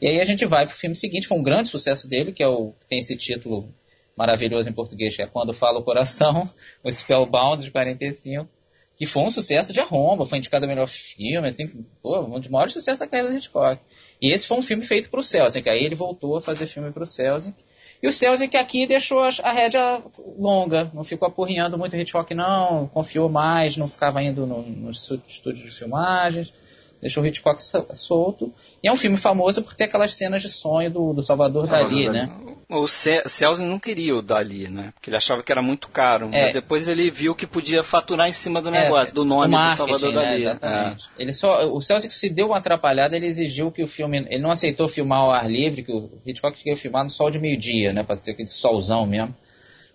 E 0.00 0.06
aí 0.06 0.20
a 0.20 0.24
gente 0.24 0.46
vai 0.46 0.66
pro 0.66 0.76
filme 0.76 0.96
seguinte, 0.96 1.26
foi 1.26 1.38
um 1.38 1.42
grande 1.42 1.68
sucesso 1.68 2.08
dele, 2.08 2.32
que 2.32 2.42
é 2.42 2.48
o 2.48 2.72
que 2.72 2.86
tem 2.86 3.00
esse 3.00 3.16
título 3.16 3.68
maravilhoso 4.16 4.68
em 4.68 4.72
português, 4.72 5.14
que 5.14 5.22
é 5.22 5.26
Quando 5.26 5.52
Fala 5.52 5.78
o 5.78 5.84
Coração, 5.84 6.48
o 6.82 6.90
Spellbound 6.90 7.64
de 7.64 7.70
45, 7.70 8.48
que 8.96 9.06
foi 9.06 9.22
um 9.22 9.30
sucesso 9.30 9.72
de 9.72 9.80
arromba, 9.80 10.24
foi 10.24 10.38
indicado 10.38 10.64
a 10.64 10.68
melhor 10.68 10.88
filme, 10.88 11.46
assim, 11.46 11.68
pô, 12.02 12.20
um 12.20 12.40
dos 12.40 12.48
maiores 12.48 12.72
sucessos 12.72 13.00
da 13.00 13.06
carreira 13.06 13.30
do 13.30 13.36
Hitchcock. 13.36 13.80
E 14.20 14.32
esse 14.32 14.46
foi 14.46 14.58
um 14.58 14.62
filme 14.62 14.84
feito 14.84 15.10
pro 15.10 15.20
que 15.22 15.70
aí 15.70 15.84
ele 15.84 15.94
voltou 15.94 16.36
a 16.36 16.40
fazer 16.40 16.66
filme 16.66 16.90
pro 16.90 17.06
Selznick, 17.06 17.62
e 18.02 18.06
o 18.06 18.12
Selznick 18.12 18.56
aqui 18.56 18.86
deixou 18.86 19.22
a 19.42 19.52
rédea 19.52 20.02
longa, 20.38 20.90
não 20.94 21.02
ficou 21.02 21.26
apurrinhando 21.26 21.76
muito 21.76 21.94
o 21.94 21.96
Hitchcock 21.96 22.32
não, 22.34 22.86
confiou 22.88 23.28
mais, 23.28 23.76
não 23.76 23.88
ficava 23.88 24.22
indo 24.22 24.46
no, 24.46 24.62
no 24.62 24.90
estúdio 24.90 25.64
de 25.64 25.70
filmagens, 25.70 26.52
deixou 27.00 27.22
o 27.22 27.26
Hitchcock 27.26 27.60
solto. 27.94 28.52
E 28.82 28.88
é 28.88 28.92
um 28.92 28.96
filme 28.96 29.16
famoso 29.16 29.62
por 29.62 29.74
ter 29.74 29.84
aquelas 29.84 30.14
cenas 30.14 30.42
de 30.42 30.48
sonho 30.48 30.90
do, 30.90 31.12
do 31.12 31.22
Salvador 31.22 31.66
Dali, 31.66 32.08
né? 32.08 32.30
O 32.70 32.86
Celso 32.86 33.62
não 33.62 33.78
queria 33.78 34.14
o 34.14 34.20
Dali, 34.20 34.68
né? 34.68 34.90
Porque 34.92 35.08
ele 35.08 35.16
achava 35.16 35.42
que 35.42 35.50
era 35.50 35.62
muito 35.62 35.88
caro. 35.88 36.28
É. 36.30 36.52
depois 36.52 36.86
ele 36.86 37.10
viu 37.10 37.34
que 37.34 37.46
podia 37.46 37.82
faturar 37.82 38.28
em 38.28 38.32
cima 38.32 38.60
do 38.60 38.68
é, 38.68 38.72
negócio, 38.72 39.10
é, 39.10 39.14
do 39.14 39.24
nome 39.24 39.56
do 39.56 39.70
Salvador 39.70 40.12
né? 40.12 40.22
Dali. 40.22 40.42
Exatamente. 40.42 41.08
É. 41.18 41.22
Ele 41.22 41.32
só, 41.32 41.66
o 41.72 41.80
Celso 41.80 42.10
se 42.10 42.28
deu 42.28 42.48
uma 42.48 42.58
atrapalhada, 42.58 43.16
ele 43.16 43.26
exigiu 43.26 43.72
que 43.72 43.82
o 43.82 43.86
filme. 43.86 44.18
Ele 44.28 44.42
não 44.42 44.50
aceitou 44.50 44.86
filmar 44.86 45.20
ao 45.20 45.30
ar 45.32 45.50
livre, 45.50 45.82
que 45.82 45.90
o 45.90 46.10
Hitchcock 46.26 46.58
queria 46.58 46.76
filmar 46.76 47.04
no 47.04 47.10
sol 47.10 47.30
de 47.30 47.38
meio-dia, 47.38 47.90
né? 47.94 48.02
Para 48.02 48.16
ter 48.18 48.32
aquele 48.32 48.48
solzão 48.48 49.06
mesmo. 49.06 49.34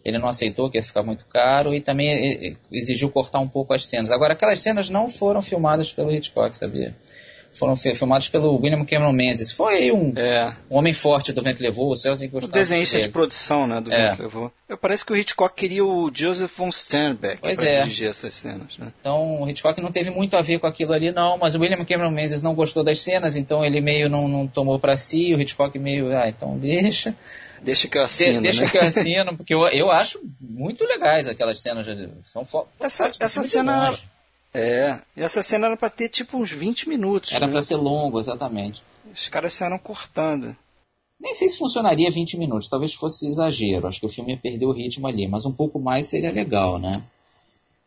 Ele 0.03 0.17
não 0.17 0.27
aceitou, 0.27 0.69
que 0.69 0.77
ia 0.77 0.83
ficar 0.83 1.03
muito 1.03 1.25
caro, 1.27 1.73
e 1.73 1.79
também 1.79 2.57
exigiu 2.71 3.09
cortar 3.09 3.39
um 3.39 3.47
pouco 3.47 3.73
as 3.73 3.85
cenas. 3.85 4.11
Agora, 4.11 4.33
aquelas 4.33 4.59
cenas 4.59 4.89
não 4.89 5.07
foram 5.07 5.41
filmadas 5.41 5.93
pelo 5.93 6.11
Hitchcock, 6.11 6.57
sabia? 6.57 6.95
Foram 7.53 7.75
filmados 7.75 8.29
pelo 8.29 8.55
William 8.59 8.83
Cameron 8.85 9.13
Menzies. 9.13 9.51
Foi 9.51 9.91
um, 9.91 10.13
é. 10.15 10.55
um 10.69 10.77
homem 10.77 10.93
forte 10.93 11.31
do 11.31 11.41
Vento 11.41 11.61
Levou, 11.61 11.91
o 11.91 11.95
Celso 11.95 12.23
O 12.25 12.47
desenhista 12.47 12.99
de 12.99 13.09
produção, 13.09 13.67
né, 13.67 13.79
do 13.79 13.91
é. 13.91 14.09
Vento 14.09 14.23
Levou. 14.23 14.51
Eu, 14.67 14.77
parece 14.77 15.05
que 15.05 15.13
o 15.13 15.15
Hitchcock 15.15 15.55
queria 15.55 15.85
o 15.85 16.11
Joseph 16.13 16.51
von 16.57 16.71
Sternbeck 16.71 17.41
para 17.41 17.51
é. 17.51 17.81
dirigir 17.81 18.09
essas 18.09 18.33
cenas, 18.33 18.77
né? 18.77 18.91
Então, 18.99 19.41
o 19.41 19.49
Hitchcock 19.49 19.79
não 19.81 19.91
teve 19.91 20.09
muito 20.09 20.35
a 20.35 20.41
ver 20.41 20.59
com 20.59 20.67
aquilo 20.67 20.93
ali, 20.93 21.11
não, 21.11 21.37
mas 21.37 21.55
o 21.55 21.59
William 21.59 21.83
Cameron 21.85 22.11
Menzies 22.11 22.41
não 22.41 22.55
gostou 22.55 22.83
das 22.83 22.99
cenas, 22.99 23.35
então 23.35 23.63
ele 23.63 23.81
meio 23.81 24.09
não, 24.09 24.27
não 24.27 24.47
tomou 24.47 24.79
para 24.79 24.97
si, 24.97 25.33
o 25.33 25.41
Hitchcock 25.41 25.77
meio, 25.77 26.15
ah, 26.17 26.27
então 26.27 26.57
deixa. 26.57 27.15
Deixa 27.61 27.87
que 27.87 27.97
eu 27.97 28.03
assino, 28.03 28.41
de, 28.41 28.49
Deixa 28.49 28.65
né? 28.65 28.69
que 28.69 28.77
eu 28.77 28.81
assino, 28.83 29.37
porque 29.37 29.53
eu, 29.53 29.65
eu 29.67 29.89
acho 29.89 30.19
muito 30.39 30.83
legais 30.83 31.27
aquelas 31.27 31.61
cenas. 31.61 31.87
São 32.25 32.43
essa, 32.79 33.11
essa 33.19 33.43
cena 33.43 33.87
longe. 33.87 34.12
É, 34.53 34.99
e 35.17 35.21
essa 35.21 35.41
cena 35.41 35.67
era 35.67 35.77
pra 35.77 35.89
ter 35.89 36.09
tipo 36.09 36.37
uns 36.37 36.51
20 36.51 36.87
minutos. 36.87 37.31
Era 37.31 37.47
né? 37.47 37.51
pra 37.51 37.61
ser 37.61 37.75
longo, 37.75 38.19
exatamente. 38.19 38.81
Os 39.11 39.27
caras 39.27 39.53
saíram 39.53 39.79
cortando. 39.79 40.55
Nem 41.19 41.33
sei 41.33 41.49
se 41.49 41.57
funcionaria 41.57 42.11
20 42.11 42.37
minutos, 42.37 42.67
talvez 42.67 42.93
fosse 42.93 43.25
exagero. 43.27 43.87
Acho 43.87 43.99
que 43.99 44.05
o 44.05 44.09
filme 44.09 44.33
ia 44.33 44.39
perder 44.39 44.65
o 44.65 44.71
ritmo 44.71 45.07
ali, 45.07 45.27
mas 45.27 45.45
um 45.45 45.51
pouco 45.51 45.79
mais 45.79 46.07
seria 46.07 46.31
legal, 46.31 46.77
né? 46.77 46.91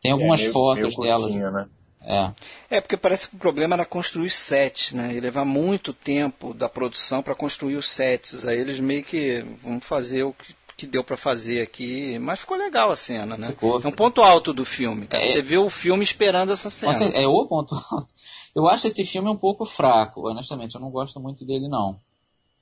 Tem 0.01 0.11
algumas 0.11 0.39
é, 0.39 0.43
meio, 0.43 0.53
fotos 0.53 0.97
meio 0.97 1.09
delas. 1.09 1.35
Né? 1.35 1.67
É. 2.01 2.77
é, 2.77 2.81
porque 2.81 2.95
parece 2.97 3.29
que 3.29 3.35
o 3.35 3.39
problema 3.39 3.75
era 3.75 3.85
construir 3.85 4.29
sets, 4.29 4.93
né? 4.93 5.13
E 5.13 5.19
levar 5.19 5.45
muito 5.45 5.93
tempo 5.93 6.53
da 6.53 6.69
produção 6.69 7.21
para 7.21 7.35
construir 7.35 7.75
os 7.75 7.89
sets. 7.89 8.45
Aí 8.45 8.59
eles 8.59 8.79
meio 8.79 9.03
que 9.03 9.41
vão 9.61 9.79
fazer 9.79 10.23
o 10.23 10.33
que 10.33 10.53
que 10.77 10.85
deu 10.85 11.03
para 11.03 11.17
fazer 11.17 11.61
aqui, 11.61 12.19
mas 12.19 12.39
ficou 12.39 12.55
legal 12.55 12.91
a 12.91 12.95
cena, 12.95 13.35
né? 13.35 13.47
Ficou. 13.49 13.81
É 13.81 13.87
um 13.87 13.91
ponto 13.91 14.21
alto 14.21 14.53
do 14.53 14.63
filme. 14.63 15.07
É, 15.09 15.25
Você 15.25 15.41
vê 15.41 15.57
o 15.57 15.69
filme 15.71 16.03
esperando 16.03 16.53
essa 16.53 16.69
cena. 16.69 16.93
É 17.15 17.27
o 17.27 17.47
ponto 17.47 17.73
alto. 17.73 18.13
Eu 18.55 18.67
acho 18.67 18.85
esse 18.85 19.03
filme 19.03 19.27
um 19.27 19.35
pouco 19.35 19.65
fraco, 19.65 20.29
honestamente. 20.29 20.75
Eu 20.75 20.81
não 20.81 20.91
gosto 20.91 21.19
muito 21.19 21.43
dele, 21.43 21.67
não. 21.67 21.99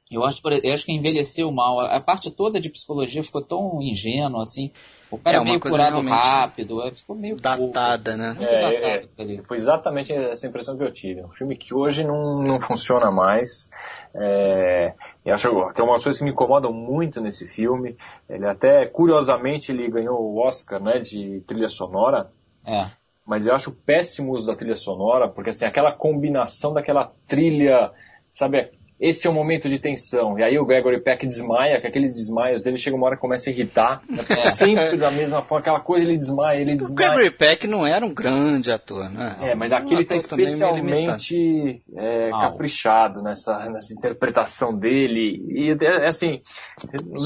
Eu 0.09 0.23
acho, 0.23 0.39
eu 0.63 0.71
acho 0.71 0.85
que 0.85 0.91
envelheceu 0.91 1.51
mal. 1.51 1.79
A 1.79 1.99
parte 1.99 2.29
toda 2.29 2.59
de 2.59 2.69
psicologia 2.69 3.23
ficou 3.23 3.41
tão 3.41 3.81
ingênua, 3.81 4.43
assim. 4.43 4.71
O 5.09 5.17
cara 5.17 5.37
é, 5.37 5.43
meio 5.43 5.59
curado 5.59 5.99
rápido, 6.01 6.81
é, 6.83 6.91
ficou 6.91 7.15
meio 7.15 7.35
datada, 7.37 8.11
pouco, 8.11 8.17
né? 8.17 8.27
Muito 8.29 8.43
é, 8.43 8.99
datada, 8.99 9.33
é, 9.33 9.43
foi 9.47 9.57
exatamente 9.57 10.13
essa 10.13 10.45
impressão 10.45 10.77
que 10.77 10.83
eu 10.83 10.91
tive. 10.91 11.23
Um 11.23 11.31
filme 11.31 11.55
que 11.55 11.73
hoje 11.73 12.03
não, 12.03 12.43
não 12.43 12.59
funciona 12.59 13.09
mais. 13.09 13.69
É, 14.13 14.93
e 15.25 15.31
acho 15.31 15.49
tem 15.73 15.83
umas 15.83 16.03
coisas 16.03 16.19
que 16.19 16.23
me 16.23 16.31
incomodam 16.31 16.71
muito 16.71 17.19
nesse 17.19 17.47
filme. 17.47 17.97
Ele 18.29 18.47
até, 18.47 18.85
curiosamente, 18.85 19.71
ele 19.71 19.89
ganhou 19.89 20.21
o 20.21 20.37
Oscar, 20.39 20.79
né, 20.79 20.99
de 20.99 21.41
trilha 21.47 21.67
sonora. 21.67 22.29
É. 22.63 22.91
Mas 23.25 23.47
eu 23.47 23.55
acho 23.55 23.71
péssimo 23.71 24.33
uso 24.33 24.45
da 24.45 24.55
trilha 24.55 24.75
sonora, 24.75 25.27
porque 25.27 25.49
assim, 25.49 25.65
aquela 25.65 25.91
combinação 25.91 26.73
daquela 26.73 27.11
trilha, 27.27 27.91
sabe, 28.31 28.69
este 28.99 29.27
é 29.27 29.29
o 29.29 29.33
momento 29.33 29.67
de 29.67 29.77
tensão. 29.77 30.39
E 30.39 30.43
aí 30.43 30.57
o 30.57 30.65
Gregory 30.65 31.01
Peck 31.01 31.27
desmaia, 31.27 31.81
que 31.81 31.87
aqueles 31.87 32.13
desmaios 32.13 32.63
dele 32.63 32.77
chega 32.77 32.95
uma 32.95 33.05
hora 33.07 33.15
que 33.15 33.21
começa 33.21 33.49
a 33.49 33.53
irritar. 33.53 34.01
É. 34.29 34.41
Sempre 34.51 34.97
da 34.97 35.11
mesma 35.11 35.43
forma, 35.43 35.61
aquela 35.61 35.81
coisa 35.81 36.05
ele 36.05 36.17
desmaia, 36.17 36.59
ele 36.59 36.75
desmaia. 36.75 37.09
O 37.09 37.13
Gregory 37.13 37.37
Peck 37.37 37.67
não 37.67 37.85
era 37.85 38.05
um 38.05 38.13
grande 38.13 38.71
ator, 38.71 39.09
né? 39.09 39.37
É, 39.41 39.55
mas 39.55 39.73
aqui 39.73 39.93
ele 39.93 40.03
está 40.03 40.15
especialmente 40.15 41.83
é, 41.95 42.29
caprichado 42.29 43.21
nessa, 43.21 43.69
nessa 43.69 43.93
interpretação 43.93 44.73
dele. 44.73 45.43
E 45.49 45.71
é, 45.71 46.07
assim, 46.07 46.41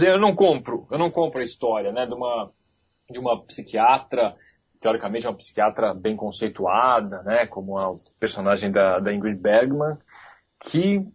eu 0.01 0.19
não 0.19 0.35
compro, 0.35 0.87
eu 0.91 0.97
não 0.97 1.09
compro 1.09 1.41
a 1.41 1.43
história, 1.43 1.91
né, 1.91 2.01
de 2.01 2.13
uma, 2.13 2.51
de 3.09 3.19
uma 3.19 3.43
psiquiatra 3.45 4.35
teoricamente 4.79 5.27
uma 5.27 5.35
psiquiatra 5.35 5.93
bem 5.93 6.15
conceituada, 6.15 7.21
né, 7.23 7.45
como 7.47 7.77
a 7.77 7.93
personagem 8.17 8.71
da, 8.71 8.99
da 8.99 9.13
Ingrid 9.13 9.37
Bergman, 9.37 9.97
que 10.63 11.05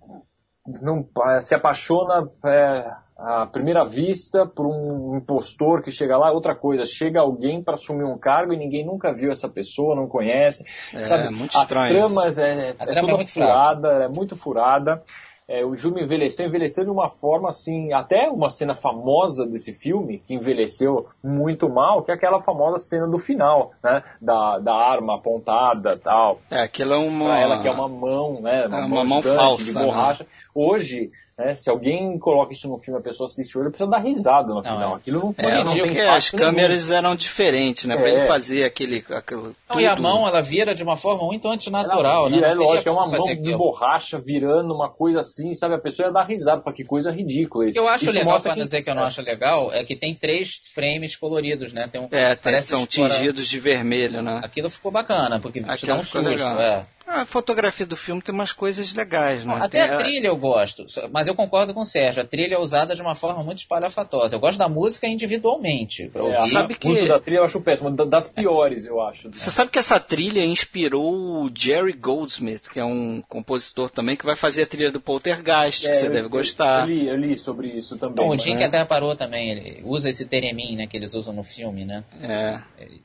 não, 0.67 1.07
se 1.41 1.55
apaixona 1.55 2.29
é, 2.45 2.91
à 3.17 3.47
primeira 3.47 3.85
vista 3.85 4.47
por 4.47 4.67
um 4.67 5.17
impostor 5.17 5.83
que 5.83 5.91
chega 5.91 6.17
lá, 6.17 6.33
outra 6.33 6.55
coisa, 6.55 6.85
chega 6.87 7.21
alguém 7.21 7.63
para 7.63 7.75
assumir 7.75 8.05
um 8.05 8.19
cargo 8.19 8.53
e 8.53 8.57
ninguém 8.57 8.85
nunca 8.85 9.13
viu 9.13 9.31
essa 9.31 9.49
pessoa, 9.49 9.95
não 9.95 10.09
conhece. 10.09 10.65
É, 10.93 11.05
sabe? 11.05 11.31
muito 11.31 11.57
estranho. 11.57 12.05
A 12.05 12.09
trama 12.09 12.27
é, 12.27 12.71
é, 12.71 12.77
é 12.79 13.01
toda 13.01 13.27
furada, 13.27 13.89
é 13.89 14.09
muito 14.09 14.37
furada. 14.37 15.03
É, 15.47 15.63
o 15.63 15.75
filme 15.75 16.03
envelheceu, 16.03 16.47
envelheceu 16.47 16.85
de 16.85 16.91
uma 16.91 17.11
forma 17.11 17.51
assim, 17.51 17.93
até 17.93 18.31
uma 18.31 18.49
cena 18.49 18.75
famosa 18.75 19.47
desse 19.47 19.75
filme, 19.75 20.23
que 20.27 20.33
envelheceu 20.33 21.07
muito 21.23 21.69
mal, 21.69 22.03
que 22.03 22.11
é 22.11 22.15
aquela 22.15 22.41
famosa 22.41 22.79
cena 22.79 23.07
do 23.07 23.19
final, 23.19 23.73
né? 23.83 24.03
Da, 24.23 24.59
da 24.59 24.75
arma 24.75 25.17
apontada 25.17 25.99
tal. 25.99 26.41
É, 26.51 26.63
aquilo 26.63 26.95
é 26.95 26.97
uma. 26.97 27.27
Pra 27.27 27.41
ela 27.41 27.61
que 27.61 27.69
é 27.69 27.71
uma 27.71 27.89
mão, 27.89 28.41
né? 28.41 28.67
Uma, 28.67 28.79
é 28.79 28.85
uma 28.87 29.05
mão 29.05 29.21
falsa. 29.21 29.65
De 29.65 29.85
borracha. 29.87 30.25
Né? 30.25 30.31
Hoje, 30.55 31.11
né, 31.37 31.53
se 31.55 31.69
alguém 31.69 32.17
coloca 32.17 32.53
isso 32.53 32.69
no 32.69 32.79
filme, 32.79 33.01
a 33.01 33.03
pessoa 33.03 33.27
assiste 33.27 33.59
hoje, 33.59 33.67
a 33.67 33.71
pessoa 33.73 33.91
dá 33.91 33.99
risada 33.99 34.49
no 34.49 34.55
não, 34.55 34.63
final. 34.63 34.93
É. 34.93 34.97
Aquilo 34.97 35.19
não 35.19 35.33
foi. 35.33 35.45
É, 35.45 35.65
não 35.65 35.77
porque 35.77 35.99
as 35.99 36.31
câmeras 36.31 36.89
nenhum. 36.89 36.99
eram 36.99 37.17
diferentes, 37.17 37.87
né? 37.87 37.95
É. 37.95 37.99
Pra 37.99 38.09
ele 38.09 38.27
fazer 38.27 38.63
aquele. 38.63 39.05
aquele 39.11 39.53
não, 39.69 39.81
e 39.81 39.87
a 39.87 39.97
mão, 39.97 40.29
ela 40.29 40.41
vira 40.41 40.77
de 40.77 40.85
uma 40.85 40.97
forma 40.97 41.25
muito 41.25 41.49
antinatural, 41.49 42.31
vira, 42.31 42.41
né? 42.41 42.53
É 42.53 42.55
lógico, 42.55 42.89
é 42.89 42.93
uma 42.93 43.07
mão 43.07 43.27
de 43.27 43.57
borracha 43.57 44.17
virando 44.21 44.73
uma 44.73 44.89
coisa 44.89 45.21
assim, 45.21 45.53
sabe? 45.55 45.75
A 45.75 45.79
pessoa 45.79 46.07
ia 46.07 46.13
dar 46.13 46.25
risada, 46.25 46.63
fala 46.63 46.77
que 46.77 46.85
coisa 46.85 47.11
ridícula. 47.11 47.65
Isso. 47.65 47.73
O 47.73 47.75
que 47.75 47.81
eu 47.81 47.89
acho 47.89 48.05
isso 48.05 48.17
legal, 48.17 48.41
para 48.41 48.55
que... 48.55 48.61
dizer 48.61 48.83
que 48.83 48.91
eu 48.91 48.95
não 48.95 49.03
é. 49.03 49.07
acho 49.07 49.23
legal, 49.23 49.73
é 49.73 49.85
que 49.85 49.97
tem 49.97 50.15
três 50.15 50.61
frames 50.73 51.17
coloridos, 51.17 51.73
né? 51.73 51.89
Tem 51.91 52.01
um, 52.01 52.09
é, 52.13 52.37
tem, 52.37 52.61
são 52.61 52.87
tingidos 52.87 53.49
de 53.49 53.59
vermelho, 53.59 54.23
né? 54.23 54.41
Aquilo 54.45 54.71
ficou 54.71 54.93
bacana, 54.93 55.41
porque 55.41 55.59
Aquilo 55.67 55.95
dá 55.95 55.99
um 55.99 56.05
susto, 56.05 56.21
legal. 56.21 56.61
é. 56.61 56.87
A 57.07 57.27
fotografia 57.27 57.85
do 57.85 57.97
filme 57.97 58.23
tem 58.23 58.35
umas 58.35 58.53
coisas 58.53 58.95
legais, 58.95 59.45
né? 59.45 59.59
Até 59.61 59.83
a 59.83 59.99
trilha 59.99 60.29
eu 60.29 60.37
gosto, 60.37 60.87
mas 61.13 61.27
eu 61.27 61.35
concordo 61.35 61.75
com 61.75 61.81
o 61.81 61.85
Sérgio. 61.85 62.23
A 62.23 62.27
trilha 62.27 62.55
é 62.55 62.59
usada 62.59 62.95
de 62.95 63.03
uma 63.03 63.15
forma 63.15 63.43
muito 63.43 63.59
espalhafatosa. 63.59 64.37
Eu 64.37 64.41
gosto 64.41 64.59
da 64.59 64.69
música 64.69 65.07
individualmente. 65.07 66.09
Pra 66.09 66.27
é, 66.29 66.35
sabe 66.47 66.75
que... 66.75 66.89
O 66.89 66.91
uso 66.91 67.07
da 67.07 67.21
trilha 67.21 67.41
eu 67.41 67.45
acho 67.45 67.61
péssimo, 67.61 67.91
das 67.91 68.27
piores, 68.27 68.87
eu 68.87 69.01
acho. 69.03 69.31
Você 69.31 69.51
sabe 69.51 69.71
que 69.71 69.79
essa 69.79 70.01
trilha 70.01 70.45
inspirou 70.45 71.45
o 71.45 71.51
Jerry 71.55 71.93
Goldsmith, 71.93 72.71
que 72.73 72.81
é 72.81 72.85
um 72.85 73.23
compositor 73.29 73.91
também 73.91 74.17
que 74.17 74.25
vai 74.25 74.35
fazer 74.35 74.63
a 74.63 74.67
trilha 74.67 74.91
do 74.91 75.01
Poltergeist, 75.01 75.87
é, 75.87 75.91
que 75.91 75.97
você 75.97 76.07
eu, 76.07 76.11
deve 76.11 76.29
gostar. 76.29 76.89
Eu 76.89 76.95
li, 76.95 77.09
eu 77.09 77.17
li 77.17 77.37
sobre 77.37 77.69
isso 77.69 77.99
também. 77.99 78.17
Bom, 78.17 78.35
o 78.35 78.39
Jim 78.39 78.57
que 78.57 78.65
até 78.65 78.83
parou 78.87 79.15
também, 79.15 79.51
ele 79.51 79.83
usa 79.85 80.09
esse 80.09 80.25
teremim, 80.25 80.75
né, 80.75 80.87
que 80.87 80.97
eles 80.97 81.13
usam 81.13 81.35
no 81.35 81.45
filme, 81.45 81.85
né? 81.85 82.03
É. 82.23 82.61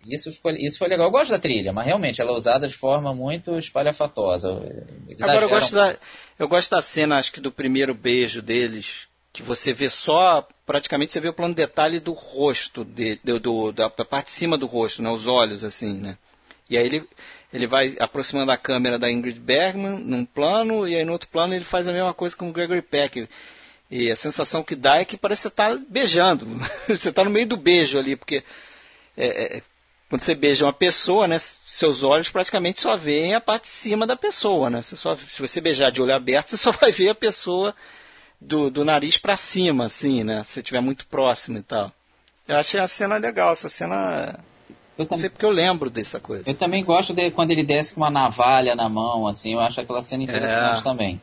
Isso, 0.08 0.32
ficou, 0.32 0.52
isso 0.52 0.78
foi 0.78 0.88
legal. 0.88 1.08
Eu 1.08 1.12
gosto 1.12 1.32
da 1.32 1.40
trilha, 1.40 1.74
mas 1.74 1.86
realmente 1.86 2.22
ela 2.22 2.32
é 2.32 2.34
usada 2.34 2.66
de 2.68 2.74
forma 2.74 3.14
muito 3.14 3.58
espalhafatosa 3.58 3.89
espalhafatosa. 3.90 4.50
Agora 5.22 5.42
eu 5.42 5.50
gosto, 5.50 5.76
da, 5.76 5.96
eu 6.38 6.48
gosto 6.48 6.72
da 6.72 6.82
cena, 6.82 7.18
acho 7.18 7.32
que 7.32 7.42
do 7.42 7.52
primeiro 7.52 7.94
beijo 7.94 8.42
deles, 8.42 9.08
que 9.32 9.44
você 9.44 9.74
vê 9.74 9.90
só, 9.90 10.48
praticamente 10.66 11.14
você 11.14 11.20
vê 11.20 11.30
o 11.30 11.34
plano 11.34 11.54
de 11.54 11.62
detalhe 11.62 12.00
do 12.00 12.14
rosto, 12.14 12.84
de, 12.84 13.20
do, 13.24 13.40
do, 13.40 13.72
da 13.72 13.90
parte 13.90 14.26
de 14.26 14.32
cima 14.32 14.58
do 14.58 14.66
rosto, 14.66 15.02
né, 15.02 15.10
os 15.10 15.28
olhos, 15.28 15.64
assim, 15.64 15.94
né. 15.94 16.18
E 16.70 16.78
aí 16.78 16.86
ele, 16.86 17.08
ele 17.52 17.68
vai 17.68 17.96
aproximando 18.00 18.52
a 18.52 18.58
câmera 18.58 19.00
da 19.00 19.10
Ingrid 19.10 19.40
Bergman 19.40 20.00
num 20.00 20.24
plano, 20.24 20.88
e 20.88 20.96
aí 20.96 21.04
no 21.04 21.12
outro 21.12 21.28
plano 21.30 21.54
ele 21.54 21.66
faz 21.66 21.88
a 21.88 21.94
mesma 21.94 22.14
coisa 22.14 22.36
com 22.36 22.50
o 22.50 22.54
Gregory 22.54 22.82
Peck. 22.82 23.28
E 23.90 24.12
a 24.12 24.16
sensação 24.16 24.62
que 24.62 24.76
dá 24.76 24.98
é 24.98 25.06
que 25.06 25.18
parece 25.18 25.42
que 25.42 25.44
você 25.44 25.48
está 25.48 25.80
beijando. 25.90 26.46
você 26.88 27.10
está 27.10 27.24
no 27.24 27.32
meio 27.32 27.48
do 27.48 27.58
beijo 27.58 27.98
ali, 27.98 28.16
porque 28.16 28.44
é, 29.18 29.58
é, 29.58 29.62
quando 30.10 30.22
você 30.22 30.34
beija 30.34 30.66
uma 30.66 30.74
pessoa, 30.74 31.28
né, 31.28 31.38
seus 31.40 32.04
olhos 32.04 32.30
praticamente 32.30 32.82
só 32.82 32.98
veem 32.98 33.36
a 33.36 33.42
parte 33.42 33.64
de 33.64 33.70
cima 33.70 34.08
da 34.08 34.16
pessoa, 34.16 34.70
né? 34.70 34.82
Você 34.82 34.96
só, 34.96 35.16
se 35.16 35.40
você 35.40 35.62
beijar 35.62 35.92
de 35.92 36.02
olho 36.02 36.16
aberto, 36.16 36.50
você 36.50 36.58
só 36.58 36.72
vai 36.72 36.92
ver 36.92 37.10
a 37.10 37.16
pessoa 37.16 37.76
do, 38.42 38.72
do 38.72 38.84
nariz 38.84 39.18
para 39.18 39.38
cima, 39.38 39.86
assim, 39.86 40.24
né? 40.24 40.44
Se 40.44 40.60
estiver 40.60 40.82
muito 40.82 41.06
próximo 41.06 41.60
e 41.60 41.62
tal. 41.62 41.92
Eu 42.48 42.58
achei 42.58 42.80
a 42.80 42.88
cena 42.88 43.18
legal, 43.18 43.52
essa 43.54 43.70
cena. 43.70 44.40
Eu 44.98 45.08
não 45.10 45.18
sei 45.18 45.30
porque 45.30 45.46
eu 45.46 45.52
lembro 45.52 45.90
dessa 45.90 46.20
coisa. 46.20 46.50
Eu 46.50 46.56
também 46.56 46.84
gosto 46.84 47.14
de 47.14 47.30
quando 47.32 47.52
ele 47.52 47.64
desce 47.64 47.94
com 47.94 48.02
uma 48.02 48.10
navalha 48.10 48.76
na 48.76 48.90
mão, 48.90 49.28
assim, 49.28 49.54
eu 49.54 49.60
acho 49.60 49.80
aquela 49.80 50.02
cena 50.02 50.24
interessante 50.24 50.80
é. 50.80 50.84
também. 50.84 51.22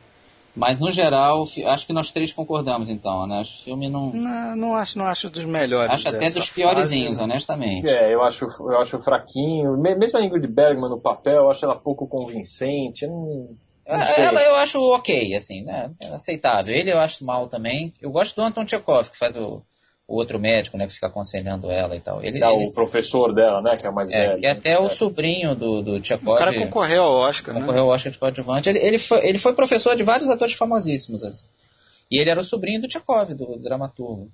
Mas 0.57 0.79
no 0.79 0.91
geral, 0.91 1.43
acho 1.67 1.85
que 1.85 1.93
nós 1.93 2.11
três 2.11 2.33
concordamos 2.33 2.89
então, 2.89 3.27
né? 3.27 3.41
Acho 3.41 3.53
o 3.53 3.63
filme 3.63 3.89
não. 3.89 4.11
Não, 4.11 4.55
não 4.55 4.75
acho, 4.75 4.97
não 4.97 5.05
acho 5.05 5.29
dos 5.29 5.45
melhores. 5.45 5.93
Acho 5.93 6.09
até 6.09 6.31
dos 6.31 6.49
piorzinhos, 6.49 7.19
honestamente. 7.19 7.87
É, 7.87 8.11
eu 8.11 8.23
acho, 8.23 8.45
eu 8.45 8.81
acho 8.81 8.99
fraquinho. 8.99 9.77
Mesmo 9.77 10.17
a 10.17 10.23
Ingrid 10.23 10.47
Bergman 10.47 10.89
no 10.89 10.99
papel, 10.99 11.43
eu 11.43 11.51
acho 11.51 11.63
ela 11.63 11.75
pouco 11.75 12.07
convincente. 12.07 13.05
Não, 13.05 13.55
não 13.87 14.01
é, 14.01 14.21
ela 14.21 14.41
eu 14.41 14.55
acho 14.55 14.81
ok, 14.81 15.35
assim, 15.35 15.63
né? 15.63 15.91
É 16.01 16.15
aceitável. 16.15 16.73
Ele 16.73 16.91
eu 16.91 16.99
acho 16.99 17.23
mal 17.23 17.47
também. 17.47 17.93
Eu 18.01 18.11
gosto 18.11 18.35
do 18.35 18.41
Anton 18.41 18.65
Tchekhov, 18.65 19.11
que 19.11 19.17
faz 19.17 19.35
o, 19.35 19.61
o 20.07 20.15
outro 20.15 20.39
médico, 20.39 20.77
né, 20.77 20.87
que 20.87 20.93
fica 20.93 21.07
aconselhando 21.07 21.69
ela 21.69 21.95
e 21.95 21.99
tal. 21.99 22.23
Ele, 22.23 22.41
é 22.41 22.47
ele... 22.47 22.65
o 22.65 22.73
professor 22.73 23.33
dela, 23.33 23.61
né, 23.61 23.75
que 23.75 23.85
é 23.85 23.89
o 23.89 23.93
mais 23.93 24.09
é, 24.09 24.27
velho. 24.27 24.39
Que 24.39 24.47
é 24.47 24.51
até 24.51 24.69
né? 24.71 24.79
o 24.79 24.89
sobrinho 24.89 25.53
do, 25.53 25.81
do 25.81 25.99
Tchekov. 25.99 26.35
O 26.35 26.35
cara 26.35 26.57
concorreu 26.57 27.03
ao 27.03 27.13
Oscar, 27.13 27.53
né? 27.53 27.59
Concorreu 27.59 27.83
ao 27.83 27.89
Oscar 27.89 28.11
de 28.11 28.17
coadjuvante. 28.17 28.69
Ele, 28.69 28.79
ele, 28.79 28.97
foi, 28.97 29.27
ele 29.27 29.37
foi 29.37 29.53
professor 29.53 29.95
de 29.95 30.03
vários 30.03 30.29
atores 30.29 30.53
famosíssimos. 30.53 31.21
E 32.09 32.19
ele 32.19 32.29
era 32.29 32.39
o 32.39 32.43
sobrinho 32.43 32.81
do 32.81 32.87
Tchekov, 32.87 33.33
do, 33.33 33.45
do 33.45 33.59
dramaturgo. 33.59 34.31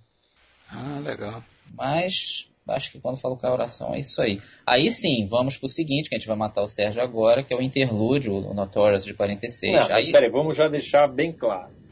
Ah, 0.70 1.02
legal. 1.04 1.44
Mas 1.76 2.48
acho 2.68 2.92
que 2.92 3.00
quando 3.00 3.20
falo 3.20 3.36
com 3.36 3.48
a 3.48 3.52
oração 3.52 3.96
é 3.96 4.00
isso 4.00 4.22
aí. 4.22 4.40
Aí 4.66 4.92
sim, 4.92 5.26
vamos 5.26 5.58
pro 5.58 5.68
seguinte, 5.68 6.08
que 6.08 6.16
a 6.16 6.20
gente 6.20 6.28
vai 6.28 6.38
matar 6.38 6.62
o 6.62 6.68
Sérgio 6.68 7.02
agora, 7.02 7.44
que 7.44 7.52
é 7.52 7.58
o 7.58 7.62
interlúdio, 7.62 8.36
o 8.36 8.54
Notorious 8.54 9.04
de 9.04 9.14
46. 9.16 9.90
Não, 9.90 9.96
aí... 9.96 10.12
Peraí, 10.12 10.30
vamos 10.30 10.56
já 10.56 10.68
deixar 10.68 11.08
bem 11.08 11.32
claro. 11.32 11.83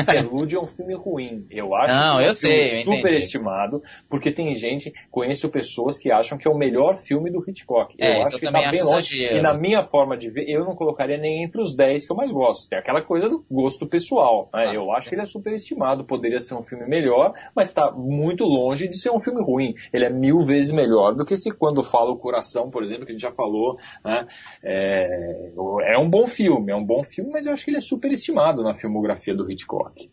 Interlúdio 0.00 0.58
é 0.58 0.62
um 0.62 0.66
filme 0.66 0.94
ruim. 0.94 1.46
Eu 1.50 1.74
acho 1.74 1.94
Não, 1.94 2.16
que 2.16 2.22
é 2.22 2.24
um 2.24 2.26
eu 2.26 2.34
sei, 2.34 2.64
super 2.64 3.14
estimado, 3.14 3.82
porque 4.08 4.32
tem 4.32 4.54
gente, 4.54 4.92
conheço 5.10 5.48
pessoas 5.50 5.98
que 5.98 6.10
acham 6.10 6.36
que 6.36 6.48
é 6.48 6.50
o 6.50 6.56
melhor 6.56 6.96
filme 6.96 7.30
do 7.30 7.42
Hitchcock. 7.48 7.94
É, 7.98 8.18
eu 8.18 8.22
acho 8.22 8.38
que 8.38 8.50
tá 8.50 8.70
bem 8.70 8.82
longe. 8.82 9.16
E 9.18 9.40
na 9.40 9.54
minha 9.54 9.82
forma 9.82 10.16
de 10.16 10.30
ver, 10.30 10.48
eu 10.48 10.64
não 10.64 10.74
colocaria 10.74 11.16
nem 11.16 11.44
entre 11.44 11.60
os 11.60 11.74
10 11.74 12.06
que 12.06 12.12
eu 12.12 12.16
mais 12.16 12.32
gosto. 12.32 12.68
Tem 12.68 12.78
aquela 12.78 13.02
coisa 13.02 13.28
do 13.28 13.44
gosto 13.50 13.86
pessoal. 13.86 14.50
Né? 14.52 14.66
Ah, 14.68 14.74
eu 14.74 14.90
acho 14.92 15.08
que 15.08 15.14
ele 15.14 15.22
é 15.22 15.26
super 15.26 15.52
estimado, 15.52 16.04
poderia 16.04 16.40
ser 16.40 16.54
um 16.54 16.62
filme 16.62 16.86
melhor, 16.86 17.32
mas 17.54 17.68
está 17.68 17.90
muito 17.90 18.44
longe 18.44 18.88
de 18.88 18.98
ser 18.98 19.10
um 19.10 19.20
filme 19.20 19.42
ruim. 19.42 19.74
Ele 19.92 20.04
é 20.04 20.10
mil 20.10 20.40
vezes 20.40 20.72
melhor 20.72 21.14
do 21.14 21.24
que 21.24 21.36
se 21.36 21.50
quando 21.50 21.82
fala 21.82 22.10
o 22.10 22.18
coração, 22.18 22.70
por 22.70 22.82
exemplo, 22.82 23.04
que 23.04 23.10
a 23.10 23.12
gente 23.12 23.22
já 23.22 23.32
falou. 23.32 23.76
Né? 24.04 24.26
É, 24.62 25.52
é 25.94 25.98
um 25.98 26.08
bom 26.08 26.26
filme, 26.26 26.72
é 26.72 26.76
um 26.76 26.84
bom 26.84 27.02
filme, 27.04 27.30
mas 27.30 27.46
eu 27.46 27.52
acho 27.52 27.64
que 27.64 27.70
ele 27.70 27.78
é 27.78 27.80
super 27.80 28.10
estimado 28.10 28.62
na 28.62 28.74
filmografia 28.74 29.11
filmografia 29.16 29.34
do 29.34 29.50
Hitchcock. 29.50 30.10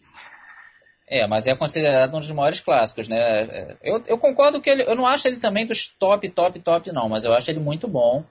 É, 1.07 1.25
mas 1.25 1.47
é 1.47 1.55
considerado 1.55 2.15
um 2.15 2.19
dos 2.19 2.31
maiores 2.31 2.59
clássicos, 2.59 3.07
né? 3.07 3.77
Eu, 3.81 4.03
eu 4.05 4.17
concordo 4.17 4.61
que 4.61 4.69
ele, 4.69 4.83
eu 4.83 4.95
não 4.95 5.07
acho 5.07 5.27
ele 5.27 5.39
também 5.39 5.65
dos 5.65 5.87
top, 5.87 6.29
top, 6.29 6.59
top, 6.59 6.91
não, 6.91 7.09
mas 7.09 7.25
eu 7.25 7.33
acho 7.33 7.49
ele 7.49 7.59
muito 7.59 7.87
bom. 7.87 8.23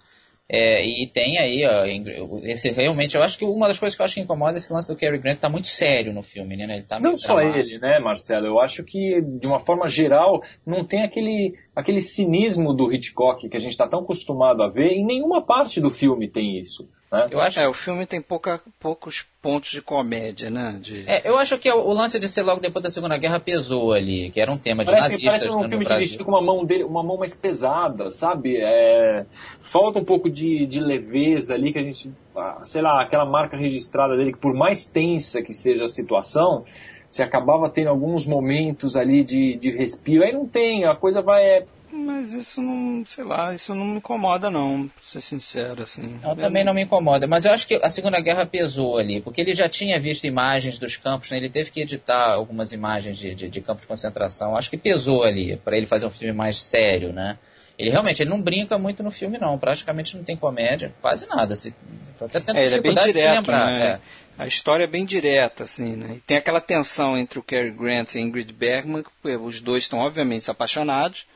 É, 0.50 0.82
e 0.82 1.06
tem 1.06 1.36
aí, 1.36 1.66
ó, 1.66 1.84
esse 2.44 2.70
realmente, 2.70 3.14
eu 3.14 3.22
acho 3.22 3.36
que 3.36 3.44
uma 3.44 3.66
das 3.66 3.78
coisas 3.78 3.94
que 3.94 4.00
eu 4.00 4.04
acho 4.04 4.14
que 4.14 4.20
incomoda 4.20 4.54
é 4.54 4.56
esse 4.56 4.72
lance 4.72 4.90
do 4.90 4.98
Cary 4.98 5.18
Grant 5.18 5.40
tá 5.40 5.48
muito 5.50 5.68
sério 5.68 6.10
no 6.10 6.22
filme, 6.22 6.56
né? 6.56 6.76
Ele 6.76 6.84
tá 6.84 6.98
não 6.98 7.16
só 7.16 7.34
dramático. 7.34 7.58
ele, 7.58 7.78
né, 7.78 7.98
Marcelo? 7.98 8.46
Eu 8.46 8.58
acho 8.58 8.82
que, 8.82 9.20
de 9.20 9.46
uma 9.46 9.58
forma 9.58 9.88
geral, 9.88 10.42
não 10.64 10.86
tem 10.86 11.02
aquele, 11.02 11.54
aquele 11.76 12.00
cinismo 12.00 12.72
do 12.72 12.90
Hitchcock 12.90 13.46
que 13.46 13.56
a 13.56 13.60
gente 13.60 13.72
está 13.72 13.86
tão 13.86 14.00
acostumado 14.00 14.62
a 14.62 14.68
ver. 14.68 14.92
Em 14.92 15.04
nenhuma 15.04 15.44
parte 15.44 15.82
do 15.82 15.90
filme 15.90 16.30
tem 16.30 16.58
isso. 16.58 16.88
Né? 17.10 17.28
Eu 17.30 17.40
acho... 17.40 17.58
É, 17.60 17.68
o 17.68 17.72
filme 17.72 18.04
tem 18.06 18.20
pouca, 18.20 18.60
poucos 18.78 19.24
pontos 19.40 19.70
de 19.70 19.80
comédia, 19.80 20.50
né? 20.50 20.78
De... 20.80 21.04
É, 21.08 21.28
eu 21.28 21.36
acho 21.38 21.56
que 21.58 21.70
o, 21.70 21.92
lance 21.92 22.18
de 22.18 22.28
ser 22.28 22.42
logo 22.42 22.60
depois 22.60 22.82
da 22.82 22.90
Segunda 22.90 23.16
Guerra 23.16 23.40
pesou 23.40 23.92
ali, 23.92 24.30
que 24.30 24.40
era 24.40 24.52
um 24.52 24.58
tema 24.58 24.84
de 24.84 24.90
parece, 24.90 25.12
nazistas 25.12 25.38
Parece 25.38 25.56
um 25.56 25.68
filme 25.68 25.86
dirigido 25.86 26.24
com 26.24 26.30
uma 26.30 26.42
mão, 26.42 26.64
dele, 26.64 26.84
uma 26.84 27.02
mão 27.02 27.16
mais 27.16 27.34
pesada, 27.34 28.10
sabe? 28.10 28.58
É, 28.58 29.24
falta 29.62 29.98
um 29.98 30.04
pouco 30.04 30.28
de, 30.28 30.66
de 30.66 30.80
leveza 30.80 31.54
ali, 31.54 31.72
que 31.72 31.78
a 31.78 31.82
gente, 31.82 32.12
ah, 32.36 32.60
sei 32.64 32.82
lá, 32.82 33.02
aquela 33.02 33.24
marca 33.24 33.56
registrada 33.56 34.16
dele, 34.16 34.32
que 34.32 34.38
por 34.38 34.52
mais 34.52 34.84
tensa 34.84 35.42
que 35.42 35.54
seja 35.54 35.84
a 35.84 35.88
situação, 35.88 36.64
você 37.08 37.22
acabava 37.22 37.70
tendo 37.70 37.88
alguns 37.88 38.26
momentos 38.26 38.96
ali 38.96 39.24
de, 39.24 39.56
de 39.56 39.70
respiro. 39.70 40.24
Aí 40.24 40.32
não 40.32 40.46
tem, 40.46 40.84
a 40.84 40.94
coisa 40.94 41.22
vai... 41.22 41.42
É, 41.42 41.66
mas 41.98 42.32
isso 42.32 42.62
não, 42.62 43.04
sei 43.04 43.24
lá, 43.24 43.54
isso 43.54 43.74
não 43.74 43.84
me 43.84 43.96
incomoda 43.98 44.50
não, 44.50 44.88
pra 44.88 45.02
ser 45.02 45.20
sincero, 45.20 45.82
assim. 45.82 46.18
Eu, 46.22 46.30
eu 46.30 46.36
também 46.36 46.64
não 46.64 46.72
me 46.72 46.82
incomoda, 46.82 47.26
mas 47.26 47.44
eu 47.44 47.52
acho 47.52 47.66
que 47.66 47.74
a 47.82 47.90
Segunda 47.90 48.20
Guerra 48.20 48.46
pesou 48.46 48.96
ali, 48.96 49.20
porque 49.20 49.40
ele 49.40 49.54
já 49.54 49.68
tinha 49.68 49.98
visto 50.00 50.26
imagens 50.26 50.78
dos 50.78 50.96
campos, 50.96 51.30
né? 51.30 51.36
ele 51.36 51.50
teve 51.50 51.70
que 51.70 51.80
editar 51.80 52.32
algumas 52.32 52.72
imagens 52.72 53.18
de, 53.18 53.34
de, 53.34 53.48
de 53.48 53.60
campos 53.60 53.82
de 53.82 53.88
concentração, 53.88 54.56
acho 54.56 54.70
que 54.70 54.78
pesou 54.78 55.22
ali, 55.22 55.56
para 55.56 55.76
ele 55.76 55.86
fazer 55.86 56.06
um 56.06 56.10
filme 56.10 56.32
mais 56.32 56.56
sério, 56.60 57.12
né? 57.12 57.38
Ele 57.78 57.90
realmente 57.90 58.20
ele 58.20 58.30
não 58.30 58.42
brinca 58.42 58.76
muito 58.76 59.04
no 59.04 59.10
filme, 59.10 59.38
não. 59.38 59.56
Praticamente 59.56 60.16
não 60.16 60.24
tem 60.24 60.36
comédia, 60.36 60.92
quase 61.00 61.28
nada. 61.28 61.54
Se, 61.54 61.72
até 62.20 62.40
tendo 62.40 62.58
é, 62.58 62.66
ele 62.66 62.74
é 62.74 62.80
bem 62.80 62.94
direto, 62.94 63.36
lembrar, 63.36 63.66
né? 63.66 63.90
É. 63.92 64.00
A 64.42 64.46
história 64.46 64.84
é 64.84 64.86
bem 64.86 65.04
direta, 65.04 65.64
assim, 65.64 65.94
né? 65.96 66.14
E 66.16 66.20
tem 66.20 66.36
aquela 66.36 66.60
tensão 66.60 67.16
entre 67.16 67.38
o 67.38 67.42
Cary 67.42 67.70
Grant 67.70 68.14
e 68.14 68.20
Ingrid 68.20 68.52
Bergman, 68.52 69.02
que 69.02 69.28
os 69.36 69.60
dois 69.60 69.84
estão 69.84 70.00
obviamente 70.00 70.50
apaixonados 70.50 71.26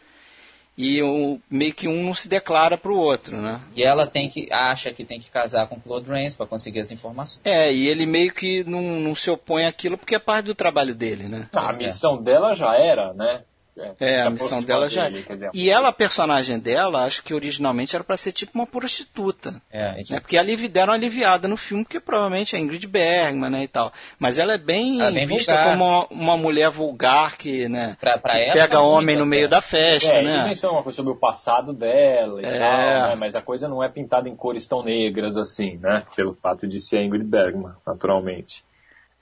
e 0.76 1.02
o, 1.02 1.38
meio 1.50 1.74
que 1.74 1.86
um 1.86 2.02
não 2.02 2.14
se 2.14 2.28
declara 2.28 2.78
para 2.78 2.90
o 2.90 2.96
outro, 2.96 3.36
né? 3.36 3.60
E 3.76 3.82
ela 3.82 4.06
tem 4.06 4.28
que 4.28 4.50
acha 4.52 4.92
que 4.92 5.04
tem 5.04 5.20
que 5.20 5.30
casar 5.30 5.66
com 5.68 5.80
Claude 5.80 6.08
Rains 6.08 6.34
para 6.34 6.46
conseguir 6.46 6.80
as 6.80 6.90
informações. 6.90 7.40
É, 7.44 7.72
e 7.72 7.86
ele 7.86 8.06
meio 8.06 8.32
que 8.32 8.64
não, 8.64 8.82
não 8.82 9.14
se 9.14 9.30
opõe 9.30 9.66
àquilo 9.66 9.98
porque 9.98 10.14
é 10.14 10.18
parte 10.18 10.46
do 10.46 10.54
trabalho 10.54 10.94
dele, 10.94 11.28
né? 11.28 11.48
Ah, 11.54 11.70
a 11.70 11.76
missão 11.76 12.22
dela 12.22 12.54
já 12.54 12.74
era, 12.74 13.12
né? 13.12 13.42
É, 13.76 14.16
é 14.16 14.22
a 14.22 14.30
missão 14.30 14.62
dela 14.62 14.86
já. 14.86 15.08
Dele, 15.08 15.24
dizer, 15.26 15.50
e 15.54 15.70
ela, 15.70 15.88
a 15.88 15.92
personagem 15.92 16.58
dela, 16.58 17.04
acho 17.04 17.22
que 17.22 17.32
originalmente 17.32 17.96
era 17.96 18.04
para 18.04 18.18
ser 18.18 18.32
tipo 18.32 18.52
uma 18.54 18.66
prostituta. 18.66 19.62
É, 19.70 20.02
né? 20.10 20.20
Porque 20.20 20.36
ali 20.36 20.56
deram 20.68 20.92
uma 20.92 20.98
aliviada 20.98 21.48
no 21.48 21.56
filme, 21.56 21.82
porque 21.82 21.98
provavelmente 21.98 22.54
é 22.54 22.58
Ingrid 22.58 22.86
Bergman, 22.86 23.50
né, 23.50 23.62
e 23.64 23.68
tal. 23.68 23.90
Mas 24.18 24.38
ela 24.38 24.52
é 24.52 24.58
bem, 24.58 25.00
ela 25.00 25.08
é 25.08 25.14
bem 25.14 25.26
vista 25.26 25.52
vulgar. 25.52 25.72
como 25.72 25.84
uma, 25.84 26.06
uma, 26.10 26.36
mulher 26.36 26.70
vulgar 26.70 27.38
que, 27.38 27.66
né, 27.68 27.96
pra, 27.98 28.18
pra 28.18 28.34
que 28.34 28.52
pega 28.52 28.80
homem 28.80 29.16
no 29.16 29.24
meio 29.24 29.48
da 29.48 29.62
festa, 29.62 30.12
é, 30.12 30.22
né? 30.22 30.52
Ele 30.52 30.66
uma 30.70 30.82
coisa 30.82 30.96
sobre 30.96 31.12
o 31.12 31.16
passado 31.16 31.72
dela 31.72 32.42
e 32.42 32.44
é. 32.44 32.58
tal, 32.58 33.08
né? 33.08 33.14
Mas 33.14 33.34
a 33.34 33.40
coisa 33.40 33.68
não 33.68 33.82
é 33.82 33.88
pintada 33.88 34.28
em 34.28 34.36
cores 34.36 34.66
tão 34.66 34.82
negras 34.82 35.38
assim, 35.38 35.78
né? 35.78 36.04
Pelo 36.14 36.34
fato 36.34 36.66
de 36.66 36.78
ser 36.78 37.02
Ingrid 37.02 37.24
Bergman, 37.24 37.72
naturalmente. 37.86 38.62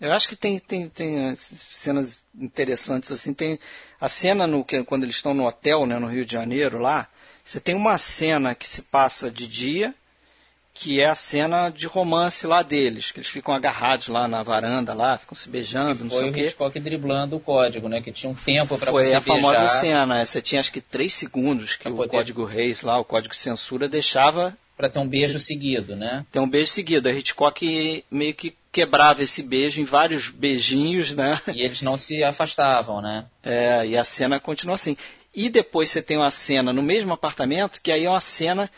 Eu 0.01 0.12
acho 0.12 0.28
que 0.28 0.36
tem, 0.36 0.59
tem, 0.59 0.88
tem 0.88 1.36
cenas 1.36 2.18
interessantes 2.34 3.12
assim. 3.12 3.34
Tem 3.34 3.59
a 4.01 4.09
cena 4.09 4.46
no 4.46 4.64
quando 4.86 5.05
eles 5.05 5.16
estão 5.16 5.34
no 5.34 5.46
hotel, 5.46 5.86
né, 5.86 5.98
no 5.98 6.07
Rio 6.07 6.24
de 6.24 6.32
Janeiro 6.32 6.78
lá. 6.78 7.09
Você 7.44 7.61
tem 7.61 7.74
uma 7.74 7.98
cena 7.98 8.55
que 8.55 8.68
se 8.68 8.82
passa 8.82 9.30
de 9.30 9.46
dia, 9.46 9.94
que 10.72 11.01
é 11.01 11.07
a 11.07 11.14
cena 11.14 11.68
de 11.68 11.86
romance 11.86 12.46
lá 12.46 12.62
deles, 12.62 13.11
que 13.11 13.18
eles 13.18 13.28
ficam 13.28 13.53
agarrados 13.53 14.09
lá 14.09 14.28
na 14.28 14.42
varanda 14.42 14.94
lá, 14.94 15.18
ficam 15.18 15.34
se 15.34 15.48
beijando, 15.48 16.05
não 16.05 16.11
sei 16.11 16.30
o 16.30 16.32
quê. 16.32 16.32
Foi 16.32 16.42
o 16.42 16.46
Hitchcock 16.46 16.80
driblando 16.80 17.36
o 17.36 17.40
código, 17.40 17.88
né, 17.88 18.01
que 18.01 18.12
tinha 18.12 18.30
um 18.30 18.34
tempo 18.34 18.78
para 18.78 18.92
você 18.92 19.03
beijar. 19.03 19.20
Foi 19.20 19.36
a 19.36 19.40
famosa 19.40 19.68
cena, 19.68 20.24
você 20.24 20.40
tinha 20.40 20.61
acho 20.61 20.72
que 20.72 20.80
três 20.80 21.12
segundos 21.12 21.76
que 21.76 21.88
o 21.88 21.94
poder... 21.94 22.11
código 22.11 22.44
Reis 22.44 22.82
lá, 22.82 22.98
o 22.98 23.05
código 23.05 23.34
censura 23.34 23.88
deixava 23.88 24.57
para 24.76 24.88
ter 24.88 24.98
um 24.98 25.07
beijo 25.07 25.38
seguido, 25.38 25.94
né? 25.94 26.24
Ter 26.32 26.38
um 26.38 26.48
beijo 26.48 26.70
seguido. 26.70 27.07
A 27.07 27.12
Hitchcock 27.12 28.03
meio 28.11 28.32
que 28.32 28.55
quebrava 28.73 29.23
esse 29.23 29.43
beijo 29.43 29.81
em 29.81 29.85
vários 29.85 30.29
beijinhos, 30.29 31.14
né? 31.14 31.41
E 31.55 31.62
eles 31.62 31.83
não 31.83 31.99
se 31.99 32.23
afastavam, 32.23 33.01
né? 33.01 33.27
É, 33.43 33.87
e 33.87 33.97
a 33.97 34.05
cena 34.05 34.39
continua 34.39 34.77
assim. 34.77 34.97
E 35.35 35.49
depois 35.49 35.91
você 35.91 36.03
tem 36.03 36.16
uma 36.16 36.31
cena 36.31 36.73
no 36.73 36.83
mesmo 36.83 37.12
apartamento, 37.12 37.81
que 37.81 37.93
aí 37.93 38.05
é 38.05 38.11
uma 38.11 38.21
cena 38.21 38.71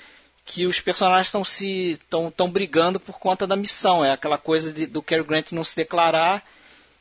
que 0.44 0.66
os 0.66 0.80
personagens 0.80 1.28
estão 1.28 1.44
se 1.44 1.92
estão 1.92 2.30
tão 2.30 2.50
brigando 2.50 2.98
por 2.98 3.18
conta 3.18 3.46
da 3.46 3.56
missão. 3.56 4.04
É 4.04 4.12
aquela 4.12 4.38
coisa 4.38 4.72
de, 4.72 4.86
do 4.86 5.02
Cary 5.02 5.22
Grant 5.22 5.52
não 5.52 5.64
se 5.64 5.76
declarar 5.76 6.44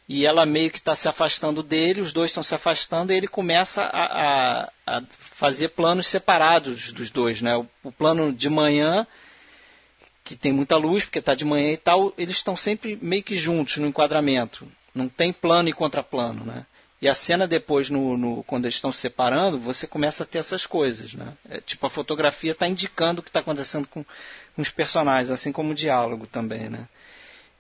e 0.08 0.26
ela 0.26 0.46
meio 0.46 0.70
que 0.70 0.78
está 0.78 0.94
se 0.94 1.08
afastando 1.08 1.64
dele, 1.64 2.02
os 2.02 2.12
dois 2.12 2.32
estão 2.32 2.44
se 2.44 2.54
afastando 2.54 3.14
e 3.14 3.16
ele 3.16 3.28
começa 3.28 3.84
a, 3.84 4.66
a, 4.66 4.98
a 4.98 5.04
fazer 5.10 5.70
planos 5.70 6.08
separados 6.08 6.92
dos 6.92 7.10
dois, 7.10 7.42
né? 7.42 7.56
O, 7.56 7.66
o 7.84 7.92
plano 7.92 8.34
de 8.34 8.50
manhã 8.50 9.08
que 10.32 10.38
tem 10.38 10.54
muita 10.54 10.78
luz, 10.78 11.04
porque 11.04 11.20
está 11.20 11.36
de 11.36 11.44
manhã 11.44 11.72
e 11.72 11.78
tal, 11.78 12.14
eles 12.18 12.38
estão 12.38 12.56
sempre 12.56 12.98
meio 13.02 13.22
que 13.22 13.36
juntos 13.36 13.78
no 13.78 13.88
enquadramento. 13.88 14.66
Não 14.96 15.10
tem 15.10 15.34
plano 15.34 15.70
e 15.70 15.74
contraplano, 15.74 16.46
né? 16.46 16.66
E 17.02 17.10
a 17.10 17.14
cena 17.14 17.48
depois, 17.48 17.90
no, 17.90 18.16
no, 18.16 18.44
quando 18.44 18.66
eles 18.66 18.76
estão 18.76 18.92
se 18.92 19.00
separando, 19.00 19.60
você 19.60 19.88
começa 19.88 20.24
a 20.24 20.26
ter 20.26 20.38
essas 20.38 20.66
coisas, 20.66 21.16
né? 21.16 21.34
É, 21.50 21.60
tipo, 21.60 21.86
a 21.86 21.90
fotografia 21.90 22.52
está 22.52 22.68
indicando 22.68 23.20
o 23.20 23.24
que 23.24 23.30
está 23.30 23.40
acontecendo 23.40 23.88
com, 23.88 24.04
com, 24.04 24.62
os 24.62 24.70
personagens, 24.70 25.32
assim 25.32 25.52
como 25.52 25.72
o 25.72 25.76
diálogo 25.76 26.28
também, 26.28 26.70
né? 26.70 26.88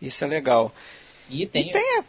Isso 0.01 0.23
é 0.23 0.27
legal. 0.27 0.73
E 1.29 1.45
tem, 1.45 1.69
e 1.69 1.71
tem 1.71 1.99
a... 1.99 2.03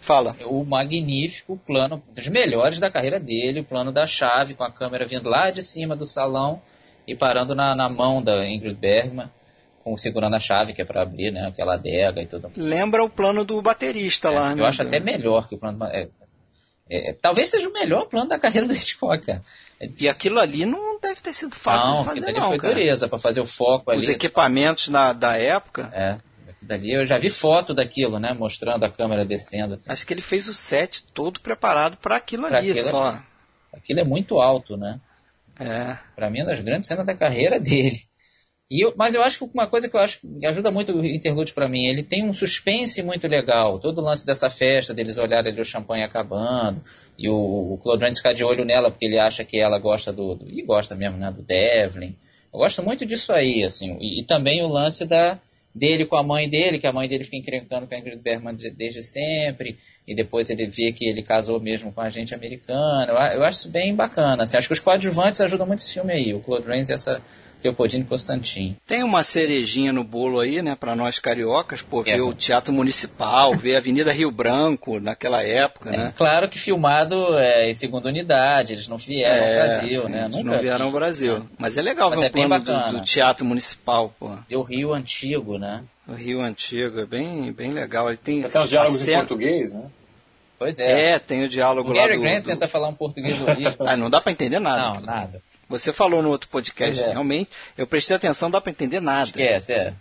Fala. 0.00 0.36
o 0.44 0.62
magnífico 0.64 1.56
plano, 1.66 2.02
dos 2.10 2.28
melhores 2.28 2.78
da 2.78 2.90
carreira 2.90 3.18
dele, 3.18 3.60
o 3.60 3.64
plano 3.64 3.90
da 3.90 4.06
chave, 4.06 4.54
com 4.54 4.62
a 4.62 4.70
câmera 4.70 5.06
vindo 5.06 5.30
lá 5.30 5.50
de 5.50 5.62
cima 5.62 5.96
do 5.96 6.06
salão 6.06 6.60
e 7.08 7.16
parando 7.16 7.54
na, 7.54 7.74
na 7.74 7.88
mão 7.88 8.22
da 8.22 8.46
Ingrid 8.46 8.76
Bergman 8.76 9.30
com 9.84 9.96
segurando 9.98 10.34
a 10.34 10.40
chave 10.40 10.72
que 10.72 10.80
é 10.80 10.84
para 10.84 11.02
abrir, 11.02 11.30
né? 11.30 11.46
Aquela 11.46 11.74
adega 11.74 12.22
e 12.22 12.26
tudo. 12.26 12.50
Lembra 12.56 13.04
o 13.04 13.10
plano 13.10 13.44
do 13.44 13.60
baterista 13.60 14.28
é, 14.28 14.30
lá, 14.30 14.50
Eu 14.52 14.56
né? 14.56 14.66
acho 14.66 14.82
até 14.82 14.98
melhor 14.98 15.46
que 15.46 15.54
o 15.54 15.58
plano. 15.58 15.84
É, 15.84 16.08
é, 16.90 17.12
talvez 17.20 17.50
seja 17.50 17.68
o 17.68 17.72
melhor 17.72 18.06
plano 18.06 18.28
da 18.28 18.38
carreira 18.38 18.66
do 18.66 18.72
Hitchcock, 18.74 19.26
cara. 19.26 19.42
E 20.00 20.08
aquilo 20.08 20.40
ali 20.40 20.64
não 20.64 20.98
deve 20.98 21.20
ter 21.20 21.34
sido 21.34 21.54
fácil 21.54 21.90
não, 21.90 21.98
de 22.00 22.08
fazer, 22.08 22.28
ali 22.30 22.40
foi 22.40 22.58
cara. 22.58 22.74
dureza 22.74 23.08
para 23.08 23.18
fazer 23.18 23.42
o 23.42 23.46
foco 23.46 23.90
ali. 23.90 24.00
Os 24.00 24.08
equipamentos 24.08 24.88
na, 24.88 25.12
da 25.12 25.36
época. 25.36 25.90
É. 25.92 26.18
Dali 26.62 26.94
eu 26.94 27.04
já 27.04 27.18
vi 27.18 27.28
foto 27.28 27.74
daquilo, 27.74 28.18
né? 28.18 28.32
Mostrando 28.32 28.84
a 28.84 28.90
câmera 28.90 29.24
descendo. 29.24 29.74
Assim. 29.74 29.84
Acho 29.86 30.06
que 30.06 30.14
ele 30.14 30.22
fez 30.22 30.48
o 30.48 30.54
set 30.54 31.06
todo 31.12 31.40
preparado 31.40 31.98
para 31.98 32.16
aquilo 32.16 32.48
pra 32.48 32.58
ali 32.58 32.70
aquilo, 32.70 32.88
só. 32.88 33.22
Aquilo 33.72 34.00
é 34.00 34.04
muito 34.04 34.40
alto, 34.40 34.76
né? 34.76 34.98
É. 35.60 35.98
Para 36.16 36.30
mim, 36.30 36.38
é 36.38 36.42
uma 36.42 36.50
das 36.50 36.60
grandes 36.60 36.88
cenas 36.88 37.04
da 37.04 37.14
carreira 37.14 37.60
dele. 37.60 38.00
E 38.74 38.84
eu, 38.84 38.92
mas 38.96 39.14
eu 39.14 39.22
acho 39.22 39.38
que 39.38 39.48
uma 39.54 39.68
coisa 39.68 39.88
que 39.88 39.94
eu 39.94 40.00
acho 40.00 40.18
que 40.20 40.44
ajuda 40.44 40.68
muito 40.68 40.92
o 40.92 41.06
Interlude 41.06 41.54
para 41.54 41.68
mim, 41.68 41.86
ele 41.86 42.02
tem 42.02 42.28
um 42.28 42.34
suspense 42.34 43.00
muito 43.04 43.28
legal. 43.28 43.78
Todo 43.78 43.98
o 43.98 44.04
lance 44.04 44.26
dessa 44.26 44.50
festa, 44.50 44.92
deles 44.92 45.16
olharem 45.16 45.52
ali 45.52 45.60
o 45.60 45.64
champanhe 45.64 46.02
acabando, 46.02 46.82
e 47.16 47.28
o, 47.28 47.74
o 47.74 47.78
Claude 47.80 48.16
ficar 48.16 48.32
de 48.32 48.44
olho 48.44 48.64
nela 48.64 48.90
porque 48.90 49.06
ele 49.06 49.16
acha 49.16 49.44
que 49.44 49.60
ela 49.60 49.78
gosta 49.78 50.12
do, 50.12 50.34
do, 50.34 50.50
e 50.50 50.60
gosta 50.62 50.96
mesmo, 50.96 51.16
né, 51.16 51.30
do 51.30 51.40
Devlin. 51.40 52.16
Eu 52.52 52.58
gosto 52.58 52.82
muito 52.82 53.06
disso 53.06 53.32
aí, 53.32 53.62
assim. 53.62 53.96
E, 54.00 54.20
e, 54.20 54.24
também 54.24 54.60
o 54.60 54.66
lance 54.66 55.06
da 55.06 55.38
dele 55.72 56.04
com 56.04 56.16
a 56.16 56.22
mãe 56.24 56.48
dele, 56.50 56.80
que 56.80 56.86
a 56.88 56.92
mãe 56.92 57.08
dele 57.08 57.22
fica 57.22 57.36
encrencando 57.36 57.86
com 57.86 57.94
a 57.94 57.98
Ingrid 57.98 58.22
Bergman 58.22 58.56
desde 58.76 59.02
sempre, 59.02 59.76
e 60.06 60.16
depois 60.16 60.50
ele 60.50 60.66
vê 60.66 60.90
que 60.90 61.04
ele 61.04 61.22
casou 61.22 61.60
mesmo 61.60 61.92
com 61.92 62.00
a 62.00 62.10
gente 62.10 62.34
americana. 62.34 63.06
Eu, 63.08 63.38
eu 63.38 63.44
acho 63.44 63.68
bem 63.68 63.94
bacana, 63.94 64.42
assim. 64.42 64.56
Acho 64.56 64.66
que 64.66 64.74
os 64.74 64.80
coadjuvantes 64.80 65.40
ajudam 65.40 65.64
muito 65.64 65.78
esse 65.78 65.94
filme 65.94 66.12
aí, 66.12 66.34
o 66.34 66.40
Claude 66.40 66.66
Rains 66.66 66.88
e 66.90 66.94
essa 66.94 67.22
Leopoldino 67.64 68.04
Constantin. 68.04 68.76
Tem 68.86 69.02
uma 69.02 69.22
cerejinha 69.22 69.92
no 69.92 70.04
bolo 70.04 70.40
aí, 70.40 70.60
né, 70.60 70.74
para 70.74 70.94
nós 70.94 71.18
cariocas, 71.18 71.80
pô, 71.80 72.02
ver 72.02 72.12
Essa. 72.12 72.24
o 72.24 72.34
Teatro 72.34 72.72
Municipal, 72.72 73.54
ver 73.54 73.76
a 73.76 73.78
Avenida 73.78 74.12
Rio 74.12 74.30
Branco 74.30 75.00
naquela 75.00 75.42
época, 75.42 75.90
é, 75.90 75.96
né? 75.96 76.14
Claro 76.16 76.48
que 76.48 76.58
filmado 76.58 77.14
é, 77.38 77.70
em 77.70 77.74
segunda 77.74 78.08
unidade, 78.08 78.74
eles 78.74 78.86
não 78.86 78.98
vieram 78.98 79.44
é, 79.44 79.60
ao 79.60 79.66
Brasil, 79.66 80.02
sim, 80.02 80.08
né? 80.08 80.28
Nunca 80.28 80.50
não 80.50 80.60
vieram 80.60 80.86
ao 80.86 80.92
Brasil. 80.92 81.38
Né? 81.40 81.46
Mas 81.58 81.78
é 81.78 81.82
legal 81.82 82.10
Mas 82.10 82.20
ver 82.20 82.26
é 82.26 82.28
o 82.28 82.32
plano 82.32 82.60
do, 82.60 82.98
do, 82.98 83.00
Teatro 83.02 83.44
Municipal, 83.46 84.14
pô. 84.18 84.36
E 84.48 84.56
o 84.56 84.62
Rio 84.62 84.92
Antigo, 84.92 85.58
né? 85.58 85.82
O 86.06 86.12
Rio 86.12 86.42
Antigo, 86.42 87.00
é 87.00 87.06
bem, 87.06 87.50
bem 87.52 87.70
legal. 87.70 88.08
Ele 88.08 88.18
tem 88.18 88.44
Até 88.44 88.60
os 88.60 88.68
diálogos 88.68 88.98
cena... 88.98 89.16
em 89.16 89.20
português, 89.20 89.74
né? 89.74 89.84
Pois 90.58 90.78
é. 90.78 91.10
É, 91.10 91.18
tem 91.18 91.44
o 91.44 91.48
diálogo 91.48 91.90
o 91.90 91.92
lá 91.92 92.02
Gary 92.02 92.16
do... 92.16 92.22
Grant 92.22 92.44
do... 92.44 92.46
tenta 92.46 92.68
falar 92.68 92.88
um 92.88 92.94
português 92.94 93.40
horrível. 93.40 93.74
ah, 93.86 93.96
não 93.96 94.08
dá 94.08 94.20
para 94.20 94.32
entender 94.32 94.60
nada. 94.60 94.94
Não, 94.94 95.00
nada. 95.00 95.42
Você 95.68 95.92
falou 95.92 96.22
no 96.22 96.30
outro 96.30 96.48
podcast, 96.48 97.00
é. 97.00 97.10
realmente, 97.10 97.50
eu 97.76 97.86
prestei 97.86 98.16
atenção, 98.16 98.46
não 98.46 98.52
dá 98.52 98.60
para 98.60 98.70
entender 98.70 99.00
nada. 99.00 99.26
Esquece, 99.26 99.72
é. 99.72 99.94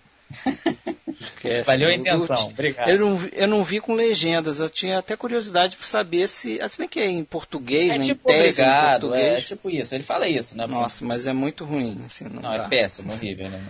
Esquece. 1.21 1.67
Valeu 1.67 1.89
a 1.89 1.93
intenção, 1.93 2.35
eu, 2.35 2.45
obrigado. 2.45 2.89
Eu 2.89 2.99
não, 2.99 3.29
eu 3.33 3.47
não 3.47 3.63
vi 3.63 3.79
com 3.79 3.93
legendas, 3.93 4.59
eu 4.59 4.69
tinha 4.69 4.97
até 4.97 5.15
curiosidade 5.15 5.77
para 5.77 5.85
saber 5.85 6.27
se. 6.27 6.59
Se 6.67 6.77
bem 6.77 6.87
que 6.87 6.99
é 6.99 7.07
em 7.07 7.23
português, 7.23 7.91
é 7.91 7.97
né, 7.97 8.03
tipo 8.03 8.29
em 8.29 8.33
tese, 8.33 8.61
obrigado, 8.61 8.87
em 8.87 9.09
português. 9.09 9.39
É, 9.39 9.41
tipo 9.41 9.69
isso, 9.69 9.95
ele 9.95 10.03
fala 10.03 10.27
isso, 10.27 10.57
né? 10.57 10.65
Nossa, 10.65 11.05
mas 11.05 11.27
é 11.27 11.33
muito 11.33 11.65
ruim, 11.65 12.01
assim, 12.05 12.25
não, 12.25 12.41
não 12.41 12.53
é 12.53 12.67
péssimo, 12.67 13.13
horrível, 13.13 13.49
né? 13.49 13.61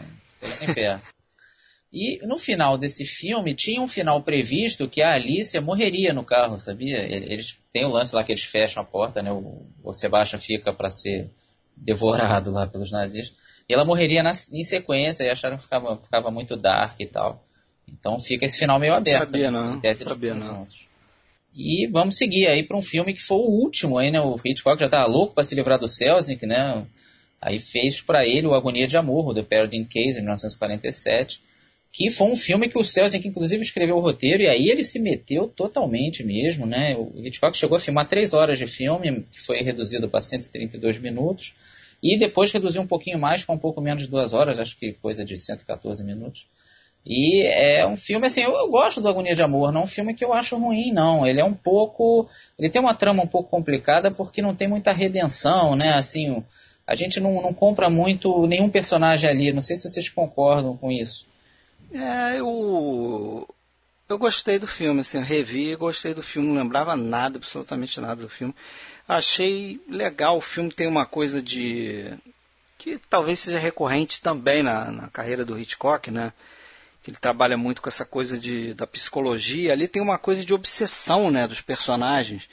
Não 0.42 0.74
tem 0.74 1.00
E 1.92 2.26
no 2.26 2.40
final 2.40 2.78
desse 2.78 3.06
filme, 3.06 3.56
tinha 3.56 3.82
um 3.82 3.88
final 3.88 4.22
previsto 4.24 4.90
que 4.90 5.02
a 5.02 5.14
Alicia 5.14 5.62
morreria 5.62 6.14
no 6.14 6.24
carro, 6.24 6.58
sabia? 6.60 6.98
Eles 6.98 7.58
tem 7.72 7.86
o 7.86 7.90
lance 7.90 8.16
lá 8.16 8.24
que 8.24 8.32
eles 8.32 8.44
fecham 8.44 8.82
a 8.82 8.86
porta, 8.86 9.22
né? 9.22 9.32
O, 9.32 9.66
o 9.84 9.94
Sebastian 9.94 10.40
fica 10.40 10.74
para 10.74 10.90
ser 10.90 11.30
devorado 11.76 12.52
lá 12.52 12.68
pelos 12.68 12.92
nazistas. 12.92 13.38
E 13.68 13.74
ela 13.74 13.86
morreria 13.86 14.22
na, 14.22 14.32
em 14.52 14.64
sequência 14.64 15.24
e 15.24 15.30
acharam 15.30 15.58
que 15.58 15.64
ficava, 15.64 15.98
ficava 15.98 16.32
muito 16.32 16.56
dark 16.56 17.00
e 17.00 17.08
tal. 17.08 17.44
Então 17.88 18.20
fica 18.20 18.46
esse 18.46 18.60
final 18.60 18.80
meio 18.80 18.94
aberto. 18.94 19.26
Sabia 19.26 19.52
né? 19.52 19.60
não, 19.60 19.94
sabia 19.94 20.34
não. 20.34 20.68
E 21.56 21.88
vamos 21.88 22.18
seguir 22.18 22.48
aí 22.48 22.64
para 22.64 22.78
um 22.78 22.82
filme 22.82 23.14
que 23.14 23.22
foi 23.22 23.38
o 23.38 23.50
último 23.50 23.98
aí, 23.98 24.10
né? 24.10 24.20
O 24.20 24.40
Hitchcock 24.44 24.80
já 24.80 24.88
estava 24.88 25.08
louco 25.08 25.36
para 25.36 25.44
se 25.44 25.54
livrar 25.54 25.80
do 25.80 25.88
Selznick, 25.88 26.46
né? 26.46 26.86
Aí 27.40 27.60
fez 27.60 28.02
para 28.02 28.26
ele 28.26 28.48
o 28.48 28.54
Agonia 28.54 28.88
de 28.88 28.98
Amor, 28.98 29.34
do 29.34 29.44
Paradine 29.44 29.86
Case, 29.86 30.18
em 30.18 30.22
1947, 30.22 31.42
que 31.94 32.10
foi 32.10 32.28
um 32.28 32.36
filme 32.36 32.68
que 32.68 32.80
o 32.80 32.84
Selznick 32.84 33.28
inclusive 33.28 33.62
escreveu 33.62 33.98
o 33.98 34.00
roteiro 34.00 34.42
e 34.42 34.48
aí 34.48 34.68
ele 34.68 34.84
se 34.84 35.00
meteu 35.00 35.48
totalmente 35.48 36.24
mesmo, 36.24 36.66
né? 36.66 36.96
O 36.98 37.14
Hitchcock 37.24 37.56
chegou 37.56 37.78
a 37.78 37.80
filmar 37.80 38.08
três 38.08 38.34
horas 38.34 38.58
de 38.58 38.66
filme, 38.66 39.24
que 39.32 39.40
foi 39.40 39.62
reduzido 39.62 40.10
para 40.10 40.20
132 40.20 40.98
minutos, 40.98 41.54
e 42.02 42.18
depois 42.18 42.52
reduziu 42.52 42.82
um 42.82 42.88
pouquinho 42.88 43.20
mais 43.20 43.44
para 43.44 43.54
um 43.54 43.60
pouco 43.60 43.80
menos 43.80 44.02
de 44.02 44.10
duas 44.10 44.34
horas, 44.34 44.60
acho 44.60 44.76
que 44.76 44.94
coisa 44.94 45.24
de 45.24 45.38
114 45.38 46.04
minutos. 46.04 46.48
E 47.06 47.46
é 47.46 47.86
um 47.86 47.96
filme, 47.96 48.26
assim, 48.26 48.42
eu, 48.42 48.54
eu, 48.54 48.70
gosto 48.70 49.00
do 49.00 49.08
Agonia 49.08 49.36
de 49.36 49.44
Amor, 49.44 49.72
não 49.72 49.82
é 49.82 49.84
um 49.84 49.88
filme 49.88 50.16
que 50.16 50.26
eu 50.26 50.34
acho 50.34 50.58
ruim, 50.58 50.92
não. 50.92 51.28
Ele 51.28 51.42
é 51.42 51.44
um 51.44 51.54
pouco. 51.54 52.28
Ele 52.58 52.70
tem 52.70 52.82
uma 52.82 52.96
trama 52.96 53.22
um 53.22 53.28
pouco 53.28 53.50
complicada 53.50 54.10
porque 54.10 54.42
não 54.42 54.56
tem 54.56 54.70
muita 54.70 54.94
redenção, 54.94 55.76
né? 55.76 55.94
Assim, 55.96 56.42
a 56.88 56.96
gente 56.96 57.20
não, 57.20 57.42
não 57.42 57.54
compra 57.54 57.90
muito 57.90 58.48
nenhum 58.48 58.70
personagem 58.70 59.30
ali. 59.30 59.52
Não 59.52 59.62
sei 59.62 59.76
se 59.76 59.90
vocês 59.90 60.08
concordam 60.08 60.78
com 60.78 60.90
isso. 60.90 61.28
É, 61.94 62.40
eu. 62.40 63.48
Eu 64.10 64.18
gostei 64.18 64.60
do 64.60 64.68
filme, 64.68 65.02
assim, 65.02 65.18
eu 65.18 65.24
revi 65.24 65.76
gostei 65.76 66.14
do 66.14 66.22
filme, 66.22 66.48
não 66.48 66.56
lembrava 66.56 66.96
nada, 66.96 67.38
absolutamente 67.38 68.00
nada 68.02 68.22
do 68.22 68.30
filme. 68.30 68.54
Achei 69.08 69.82
legal, 69.88 70.38
o 70.38 70.42
filme 70.42 70.72
tem 70.72 70.88
uma 70.88 71.06
coisa 71.06 71.42
de. 71.42 72.14
que 72.78 73.00
talvez 73.10 73.40
seja 73.40 73.58
recorrente 73.58 74.22
também 74.22 74.62
na, 74.62 74.92
na 74.92 75.08
carreira 75.08 75.46
do 75.46 75.58
Hitchcock, 75.58 76.12
né? 76.12 76.34
que 77.04 77.12
ele 77.12 77.18
trabalha 77.18 77.58
muito 77.58 77.82
com 77.82 77.90
essa 77.90 78.06
coisa 78.06 78.40
de, 78.40 78.74
da 78.74 78.88
psicologia, 78.88 79.74
ali 79.74 79.90
tem 79.90 80.02
uma 80.02 80.18
coisa 80.18 80.44
de 80.44 80.54
obsessão 80.54 81.30
né, 81.30 81.46
dos 81.46 81.60
personagens. 81.60 82.48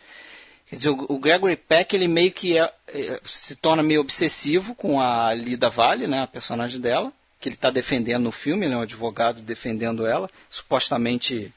Quer 0.69 0.77
dizer, 0.77 0.89
o, 0.91 1.19
Gregory 1.19 1.57
Peck 1.57 1.95
ele 1.95 2.09
meio 2.09 2.33
que 2.33 2.59
é, 2.59 2.73
é, 2.89 3.21
se 3.25 3.55
torna 3.55 3.83
meio 3.83 4.01
obsessivo 4.01 4.75
com 4.75 5.01
a 5.01 5.33
Lida 5.33 5.71
Vale, 5.71 6.09
né, 6.09 6.23
a 6.23 6.27
personagem 6.27 6.81
dela, 6.81 7.13
que 7.41 7.49
ele 7.49 7.57
está 7.57 7.71
defendendo 7.71 8.25
no 8.25 8.33
filme, 8.33 8.69
né, 8.69 8.77
o 8.77 8.83
advogado 8.83 9.41
defendendo 9.41 10.07
ela, 10.07 10.29
supostamente 10.51 11.53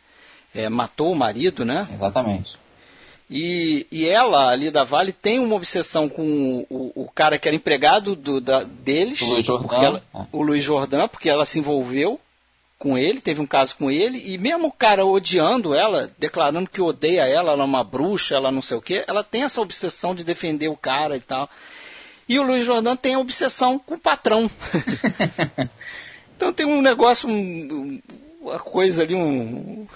é, 0.55 0.69
matou 0.69 1.11
o 1.11 1.15
marido, 1.15 1.65
né? 1.65 1.88
Exatamente. 1.93 2.57
E, 3.30 3.88
e 3.91 4.07
ela, 4.07 4.51
a 4.51 4.55
Lida 4.55 4.84
Vale, 4.84 5.11
tem 5.11 5.39
uma 5.39 5.55
obsessão 5.55 6.07
com 6.07 6.65
o, 6.69 6.91
o 6.95 7.10
cara 7.14 7.38
que 7.38 7.47
era 7.47 7.55
empregado 7.55 8.15
do, 8.15 8.39
da, 8.39 8.64
deles, 8.64 9.22
o 9.22 9.26
Luiz 9.26 9.45
Jordan, 9.45 9.81
ela, 9.81 10.03
é. 10.14 10.26
o 10.31 10.41
Luiz 10.41 10.64
Jordan, 10.64 11.07
porque 11.07 11.30
ela 11.30 11.45
se 11.45 11.60
envolveu 11.60 12.19
com 12.77 12.97
ele, 12.97 13.22
teve 13.22 13.41
um 13.41 13.47
caso 13.47 13.77
com 13.77 13.89
ele, 13.89 14.22
e 14.26 14.38
mesmo 14.38 14.68
o 14.68 14.72
cara 14.72 15.05
odiando 15.05 15.73
ela, 15.73 16.11
declarando 16.18 16.69
que 16.69 16.81
odeia 16.81 17.26
ela, 17.26 17.53
ela 17.53 17.64
é 17.64 17.65
uma 17.65 17.84
bruxa, 17.84 18.35
ela 18.35 18.51
não 18.51 18.61
sei 18.61 18.77
o 18.77 18.81
que, 18.81 19.03
ela 19.07 19.23
tem 19.23 19.43
essa 19.43 19.61
obsessão 19.61 20.14
de 20.14 20.23
defender 20.23 20.68
o 20.68 20.77
cara 20.77 21.15
e 21.15 21.22
tal. 21.22 21.49
E 22.27 22.39
o 22.39 22.43
Luiz 22.43 22.65
Jordan 22.65 22.95
tem 22.95 23.15
a 23.15 23.19
obsessão 23.19 23.77
com 23.77 23.95
o 23.95 23.99
patrão. 23.99 24.49
então 26.35 26.53
tem 26.53 26.65
um 26.65 26.81
negócio, 26.81 27.29
um, 27.29 28.01
uma 28.41 28.59
coisa 28.59 29.03
ali, 29.03 29.15
um. 29.15 29.87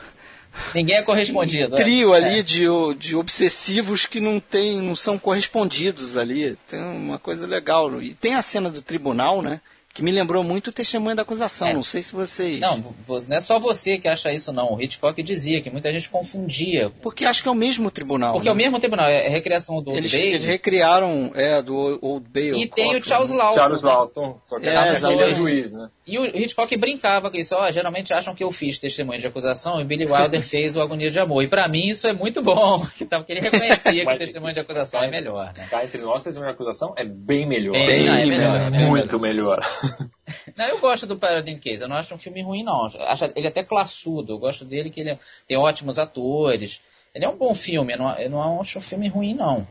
Ninguém 0.73 0.97
é 0.97 1.03
correspondido. 1.03 1.75
Um 1.75 1.77
trio 1.77 2.13
é. 2.13 2.17
ali 2.17 2.43
de, 2.43 2.65
de 2.97 3.15
obsessivos 3.15 4.05
que 4.05 4.19
não 4.19 4.39
tem, 4.39 4.81
não 4.81 4.95
são 4.95 5.19
correspondidos 5.19 6.17
ali. 6.17 6.57
Tem 6.67 6.81
uma 6.81 7.19
coisa 7.19 7.45
legal. 7.45 8.01
E 8.01 8.13
tem 8.13 8.33
a 8.33 8.41
cena 8.41 8.69
do 8.69 8.81
tribunal, 8.81 9.41
né? 9.41 9.61
Que 9.97 10.03
me 10.03 10.11
lembrou 10.11 10.43
muito 10.43 10.67
o 10.67 10.71
testemunho 10.71 11.15
da 11.15 11.23
acusação. 11.23 11.69
É. 11.69 11.73
Não 11.73 11.81
sei 11.81 12.03
se 12.03 12.13
vocês. 12.13 12.59
Não, 12.59 12.77
não 12.77 13.35
é 13.35 13.41
só 13.41 13.57
você 13.57 13.97
que 13.97 14.07
acha 14.07 14.31
isso, 14.31 14.53
não. 14.53 14.75
O 14.75 14.81
Hitchcock 14.81 15.23
dizia 15.23 15.59
que 15.59 15.71
muita 15.71 15.91
gente 15.91 16.07
confundia. 16.07 16.91
Porque 17.01 17.25
acho 17.25 17.41
que 17.41 17.49
é 17.49 17.51
o 17.51 17.55
mesmo 17.55 17.89
tribunal. 17.89 18.33
Porque 18.33 18.47
né? 18.47 18.51
é 18.51 18.53
o 18.53 18.57
mesmo 18.57 18.79
tribunal, 18.79 19.07
é 19.07 19.25
a 19.25 19.31
recriação 19.31 19.81
do 19.81 19.89
eles, 19.89 20.03
Old 20.03 20.11
Bailey. 20.11 20.33
Eles 20.35 20.43
recriaram, 20.45 21.31
é, 21.33 21.63
do 21.63 21.97
Old 21.99 22.27
Bailey. 22.29 22.61
E 22.61 22.67
tem 22.69 22.95
o 22.95 23.03
Charles 23.03 23.31
Lawton. 23.31 23.53
Charles 23.55 23.81
né? 23.81 23.89
Lawton, 23.89 24.37
só 24.39 24.59
que 24.59 24.67
é, 24.67 24.93
ele 24.93 25.23
é 25.23 25.31
juiz, 25.33 25.73
né? 25.73 25.89
E 26.05 26.19
o 26.19 26.25
Hitchcock 26.25 26.77
brincava 26.77 27.31
com 27.31 27.37
isso, 27.37 27.55
ó, 27.55 27.69
geralmente 27.71 28.13
acham 28.13 28.33
que 28.35 28.43
eu 28.43 28.51
fiz 28.51 28.79
testemunho 28.79 29.19
de 29.19 29.27
acusação 29.27 29.81
e 29.81 29.83
Billy 29.83 30.05
Wilder 30.05 30.41
fez 30.45 30.75
o 30.75 30.79
Agonia 30.79 31.09
de 31.09 31.19
Amor. 31.19 31.43
E 31.43 31.49
para 31.49 31.67
mim 31.67 31.87
isso 31.87 32.07
é 32.07 32.13
muito 32.13 32.41
bom, 32.41 32.79
porque 33.09 33.33
ele 33.33 33.41
reconhecia 33.41 34.05
que 34.05 34.13
o 34.13 34.17
testemunho 34.17 34.53
de 34.53 34.59
acusação 34.59 35.03
é 35.03 35.09
melhor. 35.09 35.51
Né? 35.57 35.67
Cá 35.69 35.83
entre 35.83 35.99
nós, 36.01 36.23
testemunho 36.23 36.51
de 36.51 36.55
acusação 36.55 36.93
é 36.95 37.03
bem 37.03 37.45
melhor. 37.45 37.73
Bem, 37.73 37.87
bem 37.87 38.07
é 38.07 38.25
melhor, 38.25 38.55
é 38.55 38.69
muito 38.85 39.19
melhor. 39.19 39.59
Não, 40.57 40.65
eu 40.65 40.80
gosto 40.80 41.05
do 41.05 41.18
Paradise 41.18 41.59
Case, 41.59 41.84
eu 41.84 41.88
não 41.88 41.95
acho 41.95 42.14
um 42.14 42.18
filme 42.18 42.41
ruim, 42.41 42.64
não. 42.64 42.85
Acho 42.85 43.26
ele 43.35 43.47
até 43.47 43.64
classudo, 43.64 44.34
eu 44.34 44.39
gosto 44.39 44.65
dele 44.65 44.89
que 44.89 44.99
ele 44.99 45.11
é, 45.11 45.19
tem 45.47 45.57
ótimos 45.57 45.99
atores. 45.99 46.81
Ele 47.14 47.26
é 47.26 47.30
um 47.30 47.38
bom 47.38 47.53
filme, 47.53 47.93
eu 47.93 47.97
não, 47.97 48.18
eu 48.18 48.30
não 48.30 48.59
acho 48.59 48.80
um 48.80 48.81
filme 48.81 49.07
ruim, 49.07 49.34
não. 49.34 49.68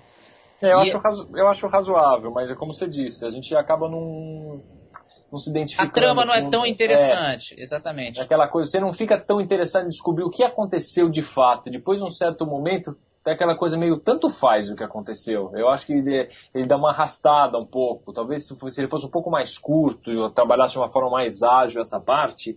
É, 0.63 0.73
eu, 0.73 0.79
e... 0.79 0.83
acho 0.83 0.99
razo... 0.99 1.29
eu 1.35 1.49
acho 1.49 1.67
razoável, 1.67 2.31
mas 2.31 2.51
é 2.51 2.55
como 2.55 2.73
você 2.73 2.89
disse, 2.89 3.27
a 3.27 3.31
gente 3.31 3.55
acaba 3.55 3.89
num 3.89 4.63
não 5.31 5.39
se 5.39 5.51
identificando. 5.51 5.89
A 5.91 5.93
trama 5.93 6.25
não 6.25 6.35
é 6.35 6.49
tão 6.49 6.65
interessante, 6.65 7.55
é, 7.59 7.63
exatamente. 7.63 8.21
Aquela 8.21 8.49
coisa, 8.49 8.71
você 8.71 8.81
não 8.81 8.93
fica 8.93 9.19
tão 9.19 9.41
interessado 9.41 9.87
em 9.87 9.91
descobrir 9.91 10.25
o 10.25 10.31
que 10.31 10.45
aconteceu 10.45 11.09
de 11.09 11.23
fato. 11.23 11.71
Depois 11.71 12.01
de 12.01 12.07
um 12.07 12.11
certo 12.11 12.47
momento, 12.47 12.97
tem 13.27 13.35
aquela 13.35 13.57
coisa 13.57 13.77
meio 13.77 13.99
tanto 13.99 14.29
faz 14.29 14.71
o 14.71 14.77
que 14.77 14.85
aconteceu. 14.85 15.51
Eu 15.53 15.69
acho 15.69 15.85
que 15.85 15.95
ele, 15.95 16.29
ele 16.55 16.65
dá 16.65 16.77
uma 16.77 16.91
arrastada 16.91 17.59
um 17.59 17.67
pouco. 17.67 18.13
Talvez 18.13 18.47
se, 18.47 18.55
se 18.71 18.81
ele 18.81 18.89
fosse 18.89 19.05
um 19.05 19.11
pouco 19.11 19.29
mais 19.29 19.59
curto, 19.59 20.31
trabalhasse 20.31 20.75
de 20.75 20.79
uma 20.79 20.89
forma 20.89 21.11
mais 21.11 21.43
ágil 21.43 21.83
essa 21.83 21.99
parte, 21.99 22.57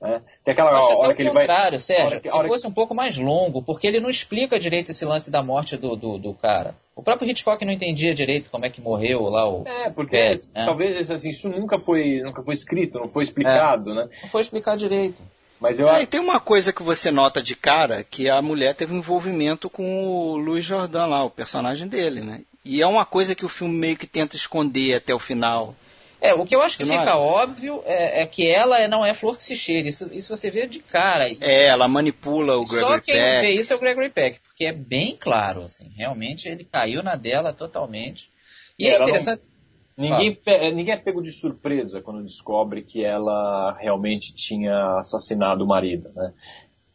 né? 0.00 0.22
Tem 0.44 0.52
aquela 0.52 0.70
Acho 0.70 0.86
hora 0.98 1.14
que 1.14 1.22
ele 1.22 1.30
contrário, 1.30 1.70
vai... 1.72 1.78
Sérgio. 1.80 2.20
Que, 2.20 2.28
se 2.28 2.46
fosse 2.46 2.62
que... 2.62 2.68
um 2.68 2.72
pouco 2.72 2.94
mais 2.94 3.18
longo, 3.18 3.60
porque 3.60 3.88
ele 3.88 3.98
não 3.98 4.08
explica 4.08 4.56
direito 4.56 4.92
esse 4.92 5.04
lance 5.04 5.32
da 5.32 5.42
morte 5.42 5.76
do, 5.76 5.96
do, 5.96 6.16
do, 6.16 6.32
cara. 6.32 6.76
O 6.94 7.02
próprio 7.02 7.28
Hitchcock 7.28 7.64
não 7.64 7.72
entendia 7.72 8.14
direito 8.14 8.50
como 8.50 8.64
é 8.64 8.70
que 8.70 8.80
morreu 8.80 9.22
lá 9.22 9.48
o. 9.50 9.66
É, 9.66 9.90
porque 9.90 10.16
né? 10.54 10.64
talvez 10.64 11.10
assim, 11.10 11.30
isso 11.30 11.48
nunca 11.48 11.76
foi, 11.76 12.20
nunca 12.20 12.40
foi 12.40 12.54
escrito, 12.54 13.00
não 13.00 13.08
foi 13.08 13.24
explicado, 13.24 13.90
é. 13.90 13.94
né? 13.94 14.08
Não 14.22 14.28
foi 14.28 14.42
explicado 14.42 14.76
direito. 14.76 15.20
Mas 15.60 15.78
eu... 15.78 15.88
É, 15.88 16.02
e 16.02 16.06
tem 16.06 16.20
uma 16.20 16.40
coisa 16.40 16.72
que 16.72 16.82
você 16.82 17.10
nota 17.10 17.42
de 17.42 17.56
cara, 17.56 18.04
que 18.04 18.28
a 18.28 18.42
mulher 18.42 18.74
teve 18.74 18.92
um 18.92 18.98
envolvimento 18.98 19.70
com 19.70 20.04
o 20.04 20.36
Luiz 20.36 20.64
Jordan 20.64 21.06
lá, 21.06 21.24
o 21.24 21.30
personagem 21.30 21.88
dele, 21.88 22.20
né? 22.20 22.42
E 22.64 22.80
é 22.80 22.86
uma 22.86 23.04
coisa 23.04 23.34
que 23.34 23.44
o 23.44 23.48
filme 23.48 23.74
meio 23.74 23.96
que 23.96 24.06
tenta 24.06 24.36
esconder 24.36 24.94
até 24.94 25.14
o 25.14 25.18
final. 25.18 25.74
É, 26.20 26.32
o 26.32 26.46
que 26.46 26.56
eu 26.56 26.62
acho 26.62 26.78
que 26.78 26.86
fica 26.86 27.10
é? 27.10 27.14
óbvio 27.14 27.82
é, 27.84 28.22
é, 28.22 28.26
que 28.26 28.48
ela 28.50 28.88
não 28.88 29.04
é 29.04 29.12
flor 29.12 29.36
que 29.36 29.44
se 29.44 29.54
cheira. 29.54 29.86
Isso, 29.86 30.08
isso 30.10 30.34
você 30.34 30.50
vê 30.50 30.66
de 30.66 30.78
cara. 30.78 31.28
É, 31.42 31.66
ela 31.66 31.86
manipula 31.86 32.56
o 32.56 32.64
Gregory 32.64 32.80
Peck. 32.80 32.94
Só 32.94 33.00
quem 33.00 33.14
Peck. 33.14 33.40
vê 33.42 33.52
isso 33.52 33.72
é 33.74 33.76
o 33.76 33.78
Gregory 33.78 34.08
Peck, 34.08 34.40
porque 34.40 34.64
é 34.64 34.72
bem 34.72 35.18
claro, 35.20 35.62
assim. 35.62 35.92
Realmente 35.94 36.48
ele 36.48 36.64
caiu 36.64 37.02
na 37.02 37.14
dela 37.14 37.52
totalmente. 37.52 38.30
E 38.78 38.86
é, 38.86 38.94
é 38.94 39.02
interessante... 39.02 39.42
Não... 39.42 39.53
Ninguém, 39.96 40.40
ah. 40.46 40.70
ninguém 40.72 40.94
é 40.94 40.98
pego 40.98 41.22
de 41.22 41.32
surpresa 41.32 42.02
quando 42.02 42.22
descobre 42.22 42.82
que 42.82 43.04
ela 43.04 43.76
realmente 43.78 44.34
tinha 44.34 44.98
assassinado 44.98 45.64
o 45.64 45.68
marido, 45.68 46.10
né? 46.14 46.32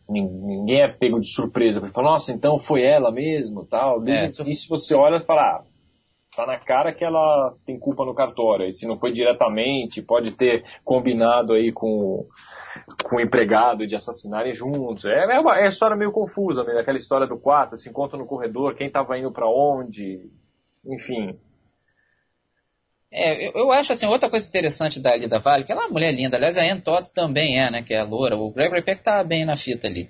Ninguém 0.09 0.81
é 0.81 0.88
pego 0.88 1.19
de 1.19 1.27
surpresa 1.27 1.80
para 1.80 1.89
falar, 1.89 2.11
nossa, 2.11 2.31
então 2.31 2.57
foi 2.57 2.81
ela 2.81 3.11
mesmo, 3.11 3.63
tal. 3.65 4.01
Desde, 4.01 4.41
é, 4.41 4.49
isso 4.49 4.67
você 4.67 4.95
olha 4.95 5.17
e 5.17 5.23
fala, 5.23 5.41
ah, 5.41 5.63
tá 6.35 6.47
na 6.47 6.57
cara 6.57 6.91
que 6.91 7.05
ela 7.05 7.55
tem 7.65 7.77
culpa 7.77 8.03
no 8.03 8.15
cartório. 8.15 8.65
E 8.65 8.71
se 8.71 8.88
não 8.88 8.97
foi 8.97 9.11
diretamente, 9.11 10.01
pode 10.01 10.31
ter 10.31 10.63
combinado 10.84 11.53
aí 11.53 11.71
com, 11.71 12.26
com 13.03 13.17
o 13.17 13.19
empregado 13.21 13.85
de 13.85 13.95
assassinarem 13.95 14.51
juntos. 14.51 15.05
É, 15.05 15.35
é 15.35 15.39
uma, 15.39 15.57
é 15.57 15.61
uma 15.61 15.67
história 15.67 15.95
meio 15.95 16.11
confusa, 16.11 16.63
né? 16.63 16.80
Aquela 16.80 16.97
história 16.97 17.27
do 17.27 17.38
quarto, 17.38 17.77
se 17.77 17.88
encontra 17.88 18.17
no 18.17 18.26
corredor, 18.26 18.76
quem 18.76 18.88
estava 18.88 19.17
indo 19.17 19.31
para 19.31 19.47
onde, 19.47 20.30
enfim. 20.85 21.38
É, 23.11 23.48
eu, 23.48 23.52
eu, 23.56 23.72
acho 23.72 23.91
assim, 23.91 24.06
outra 24.06 24.30
coisa 24.30 24.48
interessante 24.48 24.99
da 24.99 25.15
Lida 25.15 25.40
Vale, 25.40 25.64
que 25.64 25.72
ela 25.72 25.81
é 25.81 25.86
uma 25.86 25.94
mulher 25.94 26.14
linda, 26.14 26.38
aliás 26.38 26.57
a 26.57 26.81
Todd 26.81 27.10
também 27.11 27.60
é, 27.60 27.72
né, 27.72 27.81
que 27.81 27.94
é 27.94 27.99
a 27.99 28.03
loura, 28.03 28.38
o 28.38 28.52
Gregory 28.52 28.84
Peck 28.84 29.02
tá 29.02 29.23
bem 29.23 29.45
na 29.45 29.57
fita 29.57 29.88
ali. 29.88 30.10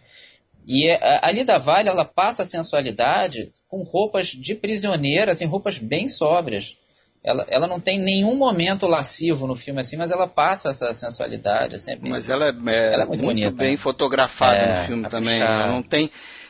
E 0.67 0.87
é, 0.87 1.19
a 1.21 1.31
Lida 1.31 1.57
Vale, 1.57 1.89
ela 1.89 2.03
passa 2.03 2.43
a 2.43 2.45
sensualidade 2.45 3.49
com 3.67 3.83
roupas 3.83 4.27
de 4.27 4.53
prisioneira, 4.53 5.31
assim, 5.31 5.45
roupas 5.45 5.77
bem 5.77 6.07
sóbrias. 6.07 6.77
Ela, 7.23 7.45
ela 7.49 7.67
não 7.67 7.79
tem 7.79 7.99
nenhum 7.99 8.35
momento 8.35 8.85
lascivo 8.85 9.47
no 9.47 9.55
filme 9.55 9.81
assim, 9.81 9.97
mas 9.97 10.11
ela 10.11 10.27
passa 10.27 10.69
essa 10.69 10.93
sensualidade. 10.93 11.75
É 11.75 11.79
sempre, 11.79 12.09
mas 12.09 12.29
ela 12.29 12.45
é, 12.45 12.49
é, 12.49 12.93
ela 12.93 13.03
é 13.03 13.05
muito, 13.05 13.23
muito 13.23 13.25
bonita, 13.25 13.51
bem 13.51 13.71
né? 13.71 13.77
fotografada 13.77 14.57
é, 14.57 14.69
no 14.69 14.85
filme 14.85 15.09
também. 15.09 15.39
Ela 15.39 15.67
não 15.67 15.81
tem 15.81 16.09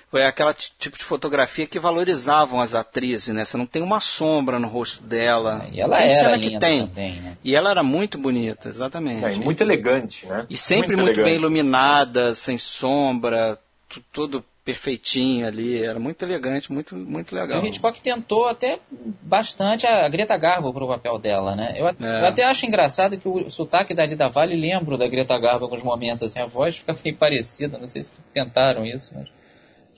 foi 0.09 0.25
aquela 0.25 0.53
tipo 0.53 0.97
de 0.97 1.03
fotografia 1.03 1.67
que 1.67 1.79
valorizavam 1.79 2.59
as 2.59 2.73
atrizes, 2.73 3.33
né? 3.33 3.45
Você 3.45 3.57
não 3.57 3.65
tem 3.65 3.81
uma 3.81 3.99
sombra 3.99 4.57
no 4.57 4.67
rosto 4.67 5.03
dela. 5.03 5.67
E 5.71 5.79
ela 5.79 5.97
tem 5.97 6.11
era 6.11 6.39
que 6.39 6.59
tem. 6.59 6.87
Também, 6.87 7.21
né? 7.21 7.37
E 7.43 7.55
ela 7.55 7.69
era 7.69 7.83
muito 7.83 8.17
bonita, 8.17 8.69
exatamente. 8.69 9.25
É, 9.25 9.35
muito 9.35 9.61
elegante, 9.61 10.25
né? 10.25 10.45
E 10.49 10.57
sempre 10.57 10.95
muito, 10.95 11.05
muito 11.05 11.23
bem 11.23 11.35
iluminada, 11.35 12.33
sem 12.33 12.57
sombra, 12.57 13.59
todo 14.11 14.43
perfeitinho 14.65 15.47
ali, 15.47 15.83
era 15.83 15.99
muito 15.99 16.21
elegante, 16.23 16.71
muito, 16.71 16.95
muito 16.95 17.33
legal. 17.33 17.59
E 17.59 17.63
o 17.63 17.67
Hitchcock 17.67 17.99
tentou 18.01 18.47
até 18.47 18.79
bastante 19.21 19.87
a 19.87 20.07
Greta 20.09 20.37
Garbo 20.37 20.71
pro 20.71 20.87
papel 20.87 21.17
dela, 21.17 21.55
né? 21.55 21.73
Eu, 21.75 21.87
é. 21.87 21.93
eu, 21.99 22.25
até 22.27 22.43
acho 22.43 22.65
engraçado 22.67 23.17
que 23.17 23.27
o 23.27 23.49
sotaque 23.49 23.95
da 23.95 24.05
Lida 24.05 24.27
Vale 24.27 24.55
lembro 24.55 24.97
da 24.97 25.07
Greta 25.07 25.39
Garbo 25.39 25.61
em 25.61 25.67
alguns 25.67 25.81
momentos, 25.81 26.23
assim, 26.23 26.39
a 26.39 26.45
voz 26.45 26.77
fica 26.77 26.93
bem 27.03 27.15
parecida, 27.15 27.79
não 27.79 27.87
sei 27.87 28.03
se 28.03 28.11
tentaram 28.31 28.85
isso, 28.85 29.11
mas 29.15 29.27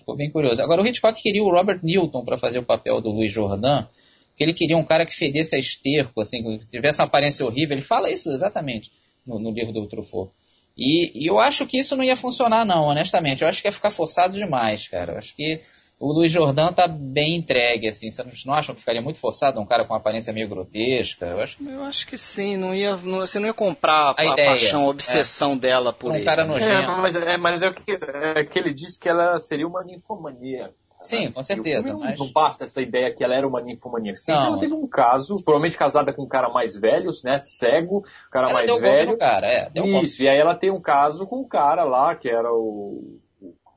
ficou 0.01 0.15
bem 0.15 0.29
curioso. 0.29 0.61
Agora, 0.61 0.81
o 0.81 0.85
Hitchcock 0.85 1.21
queria 1.21 1.43
o 1.43 1.49
Robert 1.49 1.79
Newton 1.81 2.23
para 2.23 2.37
fazer 2.37 2.59
o 2.59 2.65
papel 2.65 2.99
do 3.01 3.09
Luiz 3.09 3.31
Jordan, 3.31 3.87
que 4.35 4.43
ele 4.43 4.53
queria 4.53 4.77
um 4.77 4.83
cara 4.83 5.05
que 5.05 5.15
fedesse 5.15 5.55
a 5.55 5.59
esterco, 5.59 6.19
assim, 6.21 6.43
que 6.59 6.67
tivesse 6.69 7.01
uma 7.01 7.07
aparência 7.07 7.45
horrível, 7.45 7.75
ele 7.75 7.81
fala 7.81 8.11
isso 8.11 8.31
exatamente 8.31 8.91
no, 9.25 9.39
no 9.39 9.51
livro 9.51 9.71
do 9.71 9.87
Truffaut 9.87 10.31
E, 10.77 11.23
e, 11.23 11.27
eu 11.27 11.39
acho 11.39 11.65
que 11.65 11.77
isso 11.77 11.95
não 11.95 12.03
ia 12.03 12.15
funcionar, 12.15 12.65
não, 12.65 12.83
honestamente. 12.85 13.41
Eu 13.41 13.47
acho 13.47 13.61
que 13.61 13.67
ia 13.67 13.71
ficar 13.71 13.91
forçado 13.91 14.33
demais, 14.33 14.87
cara. 14.87 15.13
Eu 15.13 15.17
acho 15.17 15.35
que 15.35 15.61
o 16.01 16.11
Luiz 16.11 16.31
Jordão 16.31 16.73
tá 16.73 16.87
bem 16.87 17.37
entregue, 17.37 17.87
assim. 17.87 18.09
Vocês 18.09 18.43
não 18.43 18.55
acham 18.55 18.73
que 18.73 18.81
ficaria 18.81 19.03
muito 19.03 19.19
forçado 19.19 19.61
um 19.61 19.65
cara 19.65 19.85
com 19.85 19.93
uma 19.93 19.99
aparência 19.99 20.33
meio 20.33 20.49
grotesca? 20.49 21.27
Eu 21.27 21.39
acho, 21.39 21.63
eu 21.63 21.83
acho 21.83 22.07
que 22.07 22.17
sim. 22.17 22.57
Não 22.57 22.73
ia, 22.73 22.97
não, 22.97 23.19
você 23.19 23.37
não 23.37 23.47
ia 23.47 23.53
comprar 23.53 24.09
a, 24.09 24.15
a 24.17 24.25
ideia, 24.25 24.49
paixão, 24.49 24.85
a 24.85 24.89
obsessão 24.89 25.53
é. 25.53 25.57
dela 25.57 25.93
por 25.93 26.11
um 26.11 26.15
ele. 26.15 26.25
cara 26.25 26.43
nojento. 26.43 26.71
É, 26.91 26.97
mas, 26.97 27.15
é, 27.15 27.37
mas 27.37 27.61
é, 27.61 27.69
o 27.69 27.73
que, 27.73 27.91
é 27.91 28.43
que 28.43 28.57
ele 28.57 28.73
disse 28.73 28.99
que 28.99 29.07
ela 29.07 29.37
seria 29.37 29.67
uma 29.67 29.83
ninfomania. 29.83 30.71
Sim, 31.01 31.31
com 31.31 31.43
certeza. 31.43 31.95
Mas... 31.95 32.19
Não 32.19 32.31
passa 32.31 32.63
essa 32.63 32.81
ideia 32.81 33.13
que 33.13 33.23
ela 33.23 33.35
era 33.35 33.47
uma 33.47 33.61
ninfomaníaca. 33.61 34.17
Sim, 34.17 34.31
não. 34.31 34.47
ela 34.47 34.59
teve 34.59 34.73
um 34.73 34.87
caso, 34.87 35.35
provavelmente 35.43 35.77
casada 35.77 36.11
com 36.13 36.23
um 36.23 36.27
cara 36.27 36.49
mais 36.49 36.75
velho, 36.75 37.09
né? 37.23 37.37
Cego, 37.39 37.99
um 37.99 38.31
cara 38.31 38.47
ela 38.47 38.53
mais 38.53 38.65
deu 38.65 38.79
velho. 38.79 39.17
cara, 39.17 39.47
é, 39.47 39.69
deu 39.69 39.85
Isso, 40.01 40.23
e 40.23 40.29
aí 40.29 40.37
ela 40.37 40.55
tem 40.55 40.71
um 40.71 40.81
caso 40.81 41.27
com 41.27 41.41
um 41.41 41.47
cara 41.47 41.83
lá, 41.83 42.15
que 42.15 42.29
era 42.29 42.51
o, 42.51 43.19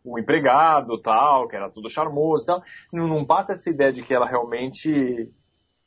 o 0.04 0.18
empregado 0.18 1.00
tal, 1.00 1.48
que 1.48 1.56
era 1.56 1.70
tudo 1.70 1.88
charmoso 1.88 2.44
e 2.44 2.46
tal. 2.46 2.62
Não, 2.92 3.08
não 3.08 3.24
passa 3.24 3.52
essa 3.52 3.70
ideia 3.70 3.92
de 3.92 4.02
que 4.02 4.12
ela 4.12 4.26
realmente 4.26 5.30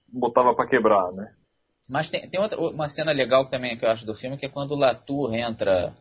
botava 0.08 0.56
para 0.56 0.68
quebrar, 0.68 1.12
né? 1.12 1.34
Mas 1.90 2.10
tem, 2.10 2.30
tem 2.30 2.42
outra, 2.42 2.60
uma 2.60 2.90
cena 2.90 3.12
legal 3.12 3.46
também 3.46 3.78
que 3.78 3.86
eu 3.86 3.90
acho 3.90 4.06
do 4.06 4.16
filme, 4.16 4.38
que 4.38 4.46
é 4.46 4.50
quando 4.50 4.72
o 4.72 4.78
Latour 4.78 5.34
entra 5.34 5.94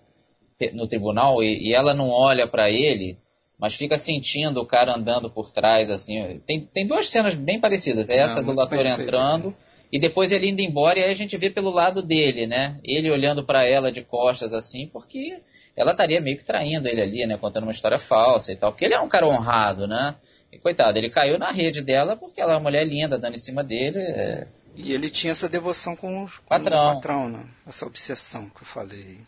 no 0.73 0.89
tribunal 0.89 1.43
e, 1.43 1.69
e 1.69 1.75
ela 1.75 1.95
não 1.95 2.09
olha 2.09 2.49
para 2.49 2.71
ele 2.71 3.19
mas 3.59 3.75
fica 3.75 3.97
sentindo 3.97 4.61
o 4.61 4.67
cara 4.67 4.95
andando 4.95 5.31
por 5.31 5.51
trás, 5.51 5.91
assim. 5.91 6.41
Tem, 6.47 6.61
tem 6.61 6.87
duas 6.87 7.09
cenas 7.09 7.35
bem 7.35 7.59
parecidas. 7.59 8.09
É 8.09 8.19
essa 8.19 8.43
do 8.43 8.53
Latour 8.53 8.85
entrando 8.85 9.55
e 9.91 9.99
depois 9.99 10.31
ele 10.31 10.51
indo 10.51 10.61
embora 10.61 10.99
e 10.99 11.05
aí 11.05 11.11
a 11.11 11.15
gente 11.15 11.37
vê 11.39 11.49
pelo 11.49 11.71
lado 11.71 12.03
dele, 12.03 12.47
né? 12.47 12.79
Ele 12.85 13.11
olhando 13.11 13.45
para 13.45 13.67
ela 13.67 13.91
de 13.91 14.03
costas, 14.03 14.53
assim, 14.53 14.89
porque 14.89 15.41
ela 15.77 15.93
estaria 15.93 16.21
meio 16.21 16.39
que 16.39 16.45
traindo 16.45 16.89
ele 16.89 17.03
ali, 17.03 17.27
né? 17.27 17.37
Contando 17.37 17.65
uma 17.65 17.73
história 17.73 17.99
falsa 17.99 18.53
e 18.53 18.57
tal. 18.57 18.73
Porque 18.73 18.85
ele 18.85 18.95
é 18.95 19.01
um 19.01 19.09
cara 19.09 19.27
honrado, 19.27 19.87
né? 19.87 20.17
E 20.51 20.59
coitado, 20.59 20.97
ele 20.97 21.11
caiu 21.11 21.39
na 21.39 21.51
rede 21.51 21.83
dela 21.83 22.17
porque 22.17 22.41
ela 22.41 22.53
é 22.53 22.57
uma 22.57 22.63
mulher 22.63 22.87
linda 22.87 23.19
dando 23.19 23.35
em 23.35 23.39
cima 23.39 23.63
dele. 23.63 23.99
É... 23.99 24.47
E 24.75 24.93
ele 24.93 25.11
tinha 25.11 25.33
essa 25.33 25.49
devoção 25.49 25.95
com 25.97 26.25
o 26.25 26.31
patrão, 26.49 26.95
patrão 26.95 27.29
né? 27.29 27.45
Essa 27.67 27.87
obsessão 27.87 28.49
que 28.51 28.63
eu 28.63 28.67
falei. 28.67 29.19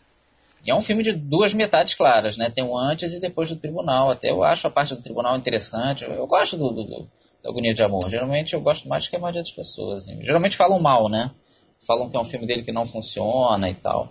E 0.65 0.71
é 0.71 0.75
um 0.75 0.81
filme 0.81 1.03
de 1.03 1.13
duas 1.13 1.53
metades 1.53 1.93
claras, 1.93 2.37
né? 2.37 2.51
Tem 2.53 2.63
o 2.63 2.77
antes 2.77 3.13
e 3.13 3.19
depois 3.19 3.49
do 3.49 3.55
tribunal. 3.55 4.09
Até 4.11 4.29
eu 4.29 4.43
acho 4.43 4.67
a 4.67 4.71
parte 4.71 4.95
do 4.95 5.01
tribunal 5.01 5.37
interessante. 5.37 6.03
Eu 6.03 6.27
gosto 6.27 6.57
do, 6.57 6.69
do, 6.69 6.83
do 6.83 7.07
da 7.43 7.49
Agonia 7.49 7.73
de 7.73 7.83
Amor. 7.83 8.09
Geralmente 8.09 8.53
eu 8.53 8.61
gosto 8.61 8.87
mais 8.87 9.07
que 9.07 9.15
a 9.15 9.19
maioria 9.19 9.41
das 9.41 9.51
pessoas. 9.51 10.03
Assim. 10.03 10.21
Geralmente 10.23 10.57
falam 10.57 10.79
mal, 10.79 11.09
né? 11.09 11.31
Falam 11.85 12.09
que 12.09 12.17
é 12.17 12.19
um 12.19 12.25
filme 12.25 12.45
dele 12.45 12.63
que 12.63 12.71
não 12.71 12.85
funciona 12.85 13.69
e 13.69 13.73
tal. 13.73 14.09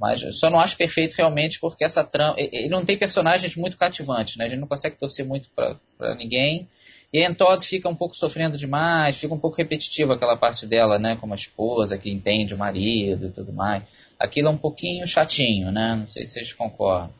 Mas 0.00 0.22
eu 0.22 0.32
só 0.32 0.50
não 0.50 0.58
acho 0.58 0.76
perfeito 0.76 1.14
realmente 1.14 1.60
porque 1.60 1.84
essa 1.84 2.04
trama. 2.04 2.34
Ele 2.36 2.68
não 2.68 2.84
tem 2.84 2.98
personagens 2.98 3.56
muito 3.56 3.76
cativantes, 3.76 4.36
né? 4.36 4.46
A 4.46 4.48
gente 4.48 4.60
não 4.60 4.68
consegue 4.68 4.98
torcer 4.98 5.24
muito 5.24 5.48
pra, 5.54 5.76
pra 5.96 6.14
ninguém. 6.14 6.68
E 7.12 7.24
a 7.24 7.34
Todd 7.34 7.64
fica 7.64 7.88
um 7.88 7.94
pouco 7.94 8.16
sofrendo 8.16 8.56
demais, 8.56 9.18
fica 9.18 9.34
um 9.34 9.38
pouco 9.38 9.58
repetitivo 9.58 10.12
aquela 10.12 10.36
parte 10.36 10.66
dela, 10.66 10.98
né? 10.98 11.16
Como 11.16 11.34
a 11.34 11.36
esposa 11.36 11.98
que 11.98 12.10
entende 12.10 12.54
o 12.54 12.58
marido 12.58 13.26
e 13.26 13.30
tudo 13.30 13.52
mais 13.52 13.84
aquilo 14.22 14.48
é 14.48 14.50
um 14.50 14.58
pouquinho 14.58 15.06
chatinho, 15.06 15.72
né? 15.72 15.96
Não 15.96 16.06
sei 16.06 16.24
se 16.24 16.32
vocês 16.32 16.52
concordam. 16.52 17.10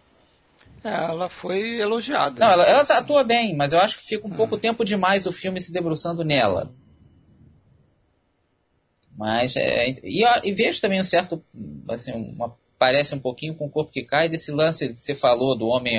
É, 0.84 0.88
ela 0.88 1.28
foi 1.28 1.80
elogiada. 1.80 2.38
Não, 2.38 2.52
ela, 2.52 2.64
ela 2.64 2.82
atua 2.82 3.24
bem, 3.24 3.56
mas 3.56 3.72
eu 3.72 3.80
acho 3.80 3.98
que 3.98 4.04
fica 4.04 4.26
um 4.26 4.32
pouco 4.32 4.58
tempo 4.58 4.84
demais 4.84 5.26
o 5.26 5.32
filme 5.32 5.60
se 5.60 5.72
debruçando 5.72 6.24
nela. 6.24 6.72
Mas, 9.16 9.54
é, 9.56 9.90
e, 10.02 10.24
e, 10.44 10.52
vejo 10.52 10.80
também 10.80 11.00
um 11.00 11.04
certo, 11.04 11.44
assim, 11.88 12.12
uma, 12.12 12.56
parece 12.82 13.14
um 13.14 13.20
pouquinho 13.20 13.54
com 13.54 13.66
o 13.66 13.70
corpo 13.70 13.92
que 13.92 14.02
cai 14.02 14.28
desse 14.28 14.50
lance 14.50 14.88
que 14.88 15.00
você 15.00 15.14
falou 15.14 15.56
do 15.56 15.68
homem 15.68 15.98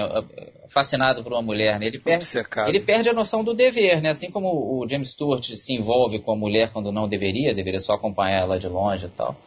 fascinado 0.68 1.24
por 1.24 1.32
uma 1.32 1.42
mulher, 1.42 1.80
né? 1.80 1.86
Ele 1.86 1.98
perde, 1.98 2.26
ele 2.68 2.82
perde 2.82 3.10
a 3.10 3.14
noção 3.14 3.42
do 3.42 3.54
dever, 3.54 4.02
né? 4.02 4.10
Assim 4.10 4.30
como 4.30 4.50
o 4.50 4.86
James 4.86 5.12
Stewart 5.12 5.44
se 5.44 5.74
envolve 5.74 6.20
com 6.20 6.34
a 6.34 6.36
mulher 6.36 6.74
quando 6.74 6.92
não 6.92 7.08
deveria, 7.08 7.56
deveria 7.56 7.80
só 7.80 7.94
acompanhar 7.94 8.42
ela 8.42 8.60
de 8.60 8.68
longe 8.68 9.06
e 9.06 9.10
tal 9.10 9.38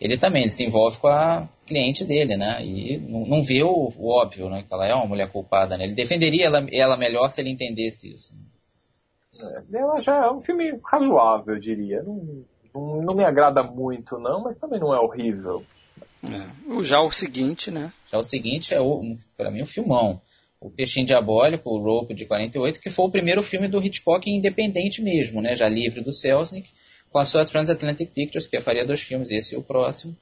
ele 0.00 0.18
também 0.18 0.42
ele 0.42 0.52
se 0.52 0.64
envolve 0.64 0.98
com 0.98 1.08
a 1.08 1.48
cliente 1.66 2.04
dele, 2.04 2.36
né? 2.36 2.64
E 2.64 2.98
não, 2.98 3.26
não 3.26 3.42
vê 3.42 3.62
o, 3.62 3.90
o, 3.96 4.08
óbvio, 4.10 4.48
né? 4.50 4.62
Que 4.62 4.72
ela 4.72 4.86
é 4.86 4.94
uma 4.94 5.06
mulher 5.06 5.30
culpada, 5.30 5.76
né? 5.76 5.84
Ele 5.84 5.94
defenderia 5.94 6.46
ela, 6.46 6.66
ela 6.70 6.96
melhor 6.96 7.30
se 7.30 7.40
ele 7.40 7.50
entendesse 7.50 8.12
isso. 8.12 8.34
É, 9.40 9.78
ela 9.78 9.96
já 9.96 10.26
é 10.26 10.30
um 10.30 10.40
filme 10.40 10.78
razoável, 10.84 11.54
eu 11.54 11.60
diria. 11.60 12.02
Não, 12.02 12.44
não, 12.74 13.02
não, 13.02 13.16
me 13.16 13.24
agrada 13.24 13.62
muito, 13.62 14.18
não, 14.18 14.42
mas 14.42 14.58
também 14.58 14.78
não 14.78 14.94
é 14.94 15.00
horrível. 15.00 15.64
É. 16.22 16.82
Já 16.82 17.00
o 17.00 17.10
seguinte, 17.10 17.70
né? 17.70 17.92
Já 18.10 18.18
o 18.18 18.22
seguinte 18.22 18.74
é, 18.74 18.80
um, 18.80 19.16
para 19.36 19.50
mim, 19.50 19.62
um 19.62 19.66
filmão. 19.66 20.20
O 20.60 20.70
Peixinho 20.70 21.06
Diabólico, 21.06 21.70
o 21.70 21.78
Rope 21.78 22.14
de 22.14 22.24
48, 22.24 22.80
que 22.80 22.90
foi 22.90 23.04
o 23.04 23.10
primeiro 23.10 23.42
filme 23.42 23.68
do 23.68 23.82
Hitchcock 23.82 24.28
independente 24.30 25.02
mesmo, 25.02 25.40
né? 25.40 25.54
Já 25.54 25.68
livre 25.68 26.00
do 26.00 26.12
Selznick 26.12 26.70
com 27.10 27.18
a 27.18 27.24
sua 27.24 27.44
Transatlantic 27.44 28.10
Pictures, 28.12 28.48
que 28.48 28.60
faria 28.60 28.84
dois 28.84 29.00
filmes, 29.00 29.30
esse 29.30 29.54
e 29.54 29.58
o 29.58 29.62
próximo. 29.62 30.16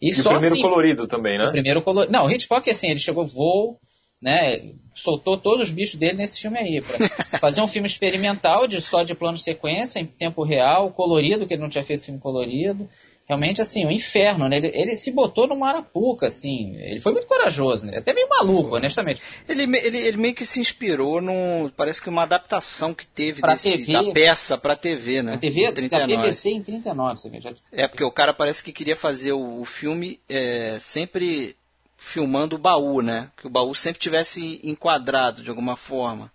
E, 0.00 0.08
e 0.08 0.12
só 0.12 0.30
o 0.30 0.32
primeiro 0.32 0.54
assim, 0.54 0.62
colorido 0.62 1.06
também, 1.06 1.38
né? 1.38 1.46
O 1.46 1.50
primeiro 1.50 1.82
colorido. 1.82 2.12
Não, 2.12 2.26
o 2.26 2.30
Hitchcock, 2.30 2.70
assim, 2.70 2.88
ele 2.88 3.00
chegou 3.00 3.26
voo, 3.26 3.78
né? 4.22 4.72
Soltou 4.94 5.36
todos 5.36 5.68
os 5.68 5.70
bichos 5.70 5.98
dele 5.98 6.18
nesse 6.18 6.40
filme 6.40 6.58
aí, 6.58 6.80
para 6.80 7.08
fazer 7.38 7.60
um 7.60 7.68
filme 7.68 7.86
experimental 7.86 8.66
de 8.66 8.80
só 8.80 9.02
de 9.02 9.14
plano 9.14 9.36
sequência, 9.36 10.00
em 10.00 10.06
tempo 10.06 10.42
real, 10.42 10.92
colorido, 10.92 11.46
que 11.46 11.54
ele 11.54 11.62
não 11.62 11.68
tinha 11.68 11.84
feito 11.84 12.04
filme 12.04 12.20
colorido 12.20 12.88
realmente, 13.30 13.62
assim, 13.62 13.86
um 13.86 13.90
inferno, 13.92 14.48
né? 14.48 14.56
Ele, 14.56 14.72
ele, 14.74 14.96
se 14.96 15.12
botou 15.12 15.46
numa 15.46 15.68
arapuca, 15.68 16.26
assim. 16.26 16.74
Ele 16.76 16.98
foi 16.98 17.12
muito 17.12 17.28
corajoso, 17.28 17.86
né? 17.86 17.98
Até 17.98 18.12
meio 18.12 18.28
maluco, 18.28 18.74
honestamente. 18.74 19.22
Ele, 19.48 19.62
ele, 19.62 19.98
ele 19.98 20.16
meio 20.16 20.34
que 20.34 20.44
se 20.44 20.58
inspirou 20.58 21.20
no. 21.20 21.70
Parece 21.76 22.02
que 22.02 22.08
uma 22.08 22.24
adaptação 22.24 22.92
que 22.92 23.06
teve 23.06 23.40
desse, 23.40 23.78
TV, 23.78 23.92
da 23.92 24.12
peça 24.12 24.58
pra 24.58 24.74
TV, 24.74 25.22
né? 25.22 25.34
A 25.34 25.38
TV 25.38 25.60
em 25.64 25.72
39. 25.72 26.16
da 26.16 26.20
BBC 26.20 26.50
em 26.50 26.62
39, 26.62 27.20
você 27.20 27.40
já... 27.40 27.52
É, 27.70 27.86
porque 27.86 28.02
o 28.02 28.10
cara 28.10 28.34
parece 28.34 28.64
que 28.64 28.72
queria 28.72 28.96
fazer 28.96 29.32
o, 29.32 29.60
o 29.60 29.64
filme 29.64 30.18
é, 30.28 30.76
sempre 30.80 31.54
filmando 31.96 32.56
o 32.56 32.58
baú, 32.58 33.00
né? 33.00 33.30
Que 33.36 33.46
o 33.46 33.50
baú 33.50 33.72
sempre 33.76 34.00
tivesse 34.00 34.60
enquadrado 34.64 35.40
de 35.40 35.50
alguma 35.50 35.76
forma. 35.76 36.32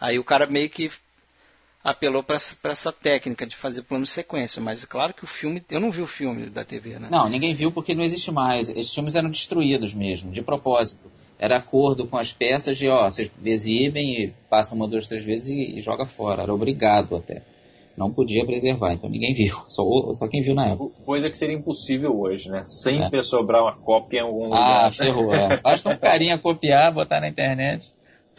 Aí 0.00 0.20
o 0.20 0.24
cara 0.24 0.46
meio 0.46 0.70
que 0.70 0.88
apelou 1.82 2.22
para 2.22 2.36
essa 2.36 2.92
técnica 2.92 3.46
de 3.46 3.56
fazer 3.56 3.82
plano 3.82 4.06
sequência, 4.06 4.62
mas 4.62 4.84
é 4.84 4.86
claro 4.86 5.12
que 5.12 5.24
o 5.24 5.26
filme, 5.26 5.62
eu 5.70 5.80
não 5.80 5.90
vi 5.90 6.00
o 6.00 6.06
filme 6.06 6.48
da 6.48 6.64
TV, 6.64 6.98
né? 6.98 7.08
Não, 7.10 7.28
ninguém 7.28 7.54
viu 7.54 7.72
porque 7.72 7.94
não 7.94 8.04
existe 8.04 8.30
mais. 8.30 8.68
Esses 8.70 8.94
filmes 8.94 9.14
eram 9.14 9.30
destruídos 9.30 9.92
mesmo, 9.92 10.30
de 10.30 10.42
propósito. 10.42 11.10
Era 11.38 11.56
acordo 11.56 12.06
com 12.06 12.16
as 12.16 12.32
peças 12.32 12.78
de, 12.78 12.88
ó, 12.88 13.10
vocês 13.10 13.30
exibem 13.44 14.24
e 14.24 14.32
passam 14.48 14.76
uma, 14.76 14.86
duas, 14.86 15.08
três 15.08 15.24
vezes 15.24 15.48
e, 15.48 15.78
e 15.78 15.80
joga 15.80 16.06
fora. 16.06 16.42
Era 16.42 16.54
obrigado 16.54 17.16
até. 17.16 17.42
Não 17.96 18.10
podia 18.10 18.46
preservar, 18.46 18.94
então 18.94 19.10
ninguém 19.10 19.34
viu. 19.34 19.56
Só, 19.66 19.84
só 20.12 20.28
quem 20.28 20.40
viu 20.40 20.54
na 20.54 20.68
época. 20.68 20.94
Coisa 21.04 21.28
que 21.28 21.36
seria 21.36 21.56
impossível 21.56 22.18
hoje, 22.18 22.48
né? 22.48 22.62
Sempre 22.62 23.18
é. 23.18 23.22
sobrar 23.22 23.62
uma 23.62 23.76
cópia 23.76 24.20
em 24.20 24.22
algum 24.22 24.44
lugar. 24.44 24.86
Ah, 24.86 24.90
ferrou, 24.90 25.34
é. 25.34 25.60
Basta 25.60 25.90
um 25.90 25.96
carinha 25.96 26.38
copiar, 26.38 26.92
botar 26.94 27.20
na 27.20 27.28
internet. 27.28 27.92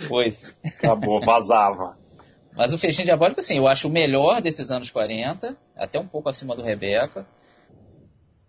Pois. 0.07 0.57
Acabou, 0.65 1.19
vazava. 1.19 1.97
Mas 2.55 2.71
o 2.71 2.77
Festim 2.77 3.03
Diabólico, 3.03 3.39
assim, 3.39 3.57
eu 3.57 3.67
acho 3.67 3.87
o 3.87 3.91
melhor 3.91 4.41
desses 4.41 4.71
anos 4.71 4.89
40, 4.91 5.57
até 5.75 5.99
um 5.99 6.07
pouco 6.07 6.29
acima 6.29 6.55
do 6.55 6.61
Rebeca. 6.61 7.25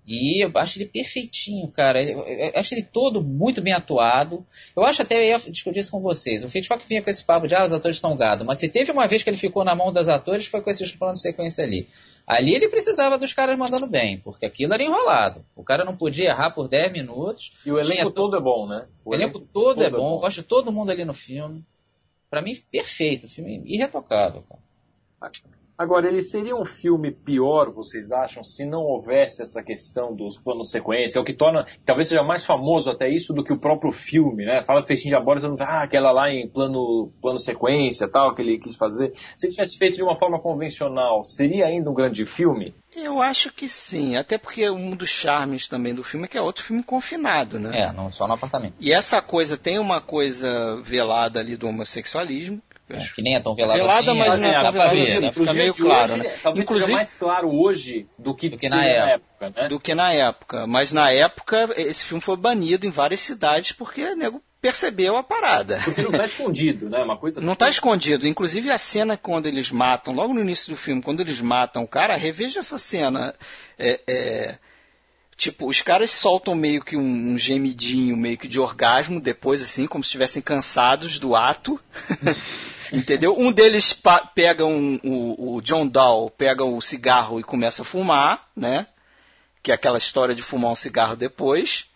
E 0.07 0.45
eu 0.45 0.51
acho 0.57 0.79
ele 0.79 0.87
perfeitinho, 0.87 1.67
cara. 1.69 2.03
Eu 2.03 2.53
acho 2.55 2.75
ele 2.75 2.83
todo 2.83 3.23
muito 3.23 3.63
bem 3.63 3.73
atuado. 3.73 4.45
Eu 4.77 4.85
acho 4.85 5.01
até, 5.01 5.17
eu 5.17 5.31
ia 5.31 5.51
discutir 5.51 5.81
isso 5.81 5.91
com 5.91 6.01
vocês. 6.01 6.43
O 6.43 6.59
Hitchcock 6.59 6.87
vinha 6.87 7.03
com 7.03 7.09
esse 7.09 7.25
papo 7.25 7.47
de, 7.47 7.55
ah, 7.55 7.65
os 7.65 7.73
atores 7.73 7.99
são 7.99 8.15
gado. 8.15 8.45
Mas 8.45 8.59
se 8.59 8.69
teve 8.69 8.93
uma 8.93 9.07
vez 9.07 9.23
que 9.23 9.31
ele 9.31 9.39
ficou 9.39 9.65
na 9.65 9.75
mão 9.75 9.91
dos 9.91 10.07
atores, 10.07 10.47
foi 10.47 10.61
com 10.61 10.69
esses 10.69 10.93
planos 10.93 11.21
de 11.21 11.23
sequência 11.23 11.65
ali. 11.65 11.89
Ali 12.27 12.55
ele 12.55 12.69
precisava 12.69 13.17
dos 13.17 13.33
caras 13.33 13.59
mandando 13.59 13.87
bem, 13.87 14.19
porque 14.19 14.45
aquilo 14.45 14.75
era 14.75 14.83
enrolado. 14.83 15.43
O 15.57 15.65
cara 15.65 15.85
não 15.85 15.97
podia 15.97 16.29
errar 16.29 16.51
por 16.51 16.69
10 16.69 16.93
minutos. 16.93 17.55
E 17.65 17.73
o 17.73 17.79
elenco 17.79 18.11
todo 18.11 18.37
é 18.37 18.41
bom, 18.41 18.67
né? 18.67 18.87
O, 19.05 19.15
elenco, 19.15 19.39
elenco 19.39 19.51
todo, 19.53 19.75
todo, 19.77 19.83
é, 19.83 19.87
é 19.87 19.91
bom. 19.91 19.97
É 19.97 20.01
bom. 20.01 20.15
Eu 20.17 20.21
gosto 20.21 20.37
de 20.37 20.43
todo 20.43 20.73
mundo 20.73 20.91
ali 20.91 21.05
no 21.05 21.15
filme 21.15 21.65
para 22.35 22.43
mim, 22.43 22.57
perfeito. 22.69 23.29
Filme 23.29 23.63
irretocável, 23.65 24.43
cara. 24.43 24.61
Agora, 25.77 26.07
ele 26.07 26.21
seria 26.21 26.55
um 26.55 26.65
filme 26.65 27.11
pior, 27.11 27.69
vocês 27.71 28.13
acham, 28.13 28.45
se 28.45 28.65
não 28.65 28.81
houvesse 28.81 29.43
essa 29.43 29.61
questão 29.61 30.15
dos 30.15 30.39
planos 30.39 30.71
sequência? 30.71 31.19
É 31.19 31.21
o 31.21 31.25
que 31.25 31.35
torna, 31.35 31.67
talvez 31.85 32.09
seja 32.09 32.23
mais 32.23 32.45
famoso 32.45 32.91
até 32.91 33.09
isso 33.09 33.35
do 33.35 33.43
que 33.43 33.53
o 33.53 33.59
próprio 33.59 33.91
filme, 33.91 34.45
né? 34.45 34.63
Fala 34.63 34.85
Festim 34.85 35.09
de 35.09 35.17
Abóbora, 35.17 35.41
todo 35.41 35.51
mundo 35.51 35.63
ah, 35.63 35.83
aquela 35.83 36.13
lá 36.13 36.31
em 36.31 36.49
plano, 36.49 37.13
plano 37.21 37.41
sequência, 37.41 38.07
tal, 38.07 38.35
que 38.35 38.43
ele 38.43 38.59
quis 38.59 38.77
fazer. 38.77 39.15
Se 39.37 39.51
tivesse 39.51 39.77
feito 39.77 39.97
de 39.97 40.03
uma 40.05 40.15
forma 40.15 40.39
convencional, 40.39 41.25
seria 41.25 41.67
ainda 41.67 41.91
um 41.91 41.95
grande 41.95 42.25
filme? 42.25 42.73
Eu 42.95 43.21
acho 43.21 43.53
que 43.53 43.69
sim, 43.69 44.17
até 44.17 44.39
porque 44.39 44.71
um 44.71 44.95
dos 44.95 45.09
charmes 45.09 45.67
também 45.67 45.93
do 45.93 46.05
filme 46.05 46.27
é 46.27 46.29
que 46.29 46.39
é 46.39 46.41
outro 46.41 46.63
filme 46.63 46.85
confinado, 46.85 47.59
né? 47.59 47.81
É, 47.81 47.93
não 47.93 48.09
só 48.13 48.29
no 48.29 48.35
apartamento. 48.35 48.75
E 48.79 48.93
essa 48.93 49.21
coisa 49.21 49.57
tem 49.57 49.81
uma 49.81 50.01
coisa 50.01 50.81
velada 50.83 51.41
ali 51.41 51.57
do 51.57 51.67
homossexualismo, 51.67 52.63
É, 52.89 52.99
que 52.99 53.23
nem 53.23 53.35
é 53.35 53.41
tão 53.41 53.55
velada, 53.55 53.79
velada 53.79 54.11
assim. 54.11 54.19
mas 54.19 54.35
é, 54.35 54.37
não 54.37 54.49
é 54.49 54.63
tão 54.63 54.73
velada 54.73 55.03
assim, 55.03 55.33
fica 55.33 55.53
meio 55.55 55.75
claro, 55.75 56.17
né? 56.19 56.35
Talvez 56.43 56.65
Inclusive, 56.65 56.87
seja 56.87 56.97
mais 56.97 57.15
claro 57.15 57.51
hoje 57.51 58.07
do 58.19 58.35
que, 58.35 58.51
do 58.51 58.59
que 58.59 58.69
na 58.69 58.85
época. 58.85 59.51
né? 59.57 59.69
Do 59.69 59.81
que 59.81 59.95
na 59.95 60.13
época. 60.13 60.67
Mas 60.67 60.93
na 60.93 61.11
época, 61.11 61.71
esse 61.77 62.05
filme 62.05 62.21
foi 62.21 62.37
banido 62.37 62.87
em 62.87 62.91
várias 62.91 63.21
cidades 63.21 63.73
porque 63.73 64.05
o 64.05 64.17
nego 64.17 64.43
percebeu 64.65 65.17
a 65.17 65.23
parada. 65.23 65.79
Porque 65.85 66.03
não 66.03 66.11
está 66.11 66.25
escondido, 66.25 66.89
né? 66.89 67.03
Uma 67.03 67.19
coisa 67.19 67.41
não 67.43 67.53
está 67.55 67.69
escondido. 67.69 68.27
Inclusive 68.27 68.71
a 68.71 68.79
cena 68.79 69.17
quando 69.17 69.47
eles 69.47 69.71
matam, 69.71 70.15
logo 70.15 70.33
no 70.35 70.41
início 70.41 70.71
do 70.71 70.77
filme, 70.77 71.03
quando 71.03 71.21
eles 71.21 71.41
matam 71.41 71.85
o 71.85 71.89
cara, 71.89 72.17
reveja 72.17 72.61
essa 72.61 72.79
cena. 72.79 73.35
É, 73.79 74.01
é, 74.07 74.59
tipo, 75.37 75.67
os 75.67 75.81
caras 75.81 76.11
soltam 76.11 76.55
meio 76.55 76.83
que 76.83 76.97
um, 76.97 77.33
um, 77.33 77.39
gemidinho, 77.39 78.17
meio 78.17 78.39
que 78.39 78.49
de 78.49 78.59
orgasmo, 78.59 79.21
depois 79.21 79.61
assim, 79.61 79.87
como 79.87 80.03
se 80.03 80.09
estivessem 80.09 80.43
cansados 80.43 81.19
do 81.19 81.35
ato. 81.35 81.81
Entendeu? 82.93 83.39
Um 83.39 83.53
deles 83.53 83.99
pega 84.35 84.65
um, 84.65 84.99
o, 85.03 85.57
o 85.57 85.63
John 85.63 85.87
Dow, 85.87 86.31
pega 86.31 86.65
o 86.65 86.81
cigarro 86.81 87.41
e 87.41 87.45
começa 87.45 87.83
a 87.83 87.85
fumar, 87.85 88.49
né? 88.57 88.87
Que 89.63 89.71
é 89.71 89.75
aquela 89.75 89.99
história 89.99 90.35
de 90.35 90.43
fumar 90.43 90.71
um 90.71 90.77
cigarro 90.77 91.17
depois. 91.17 91.87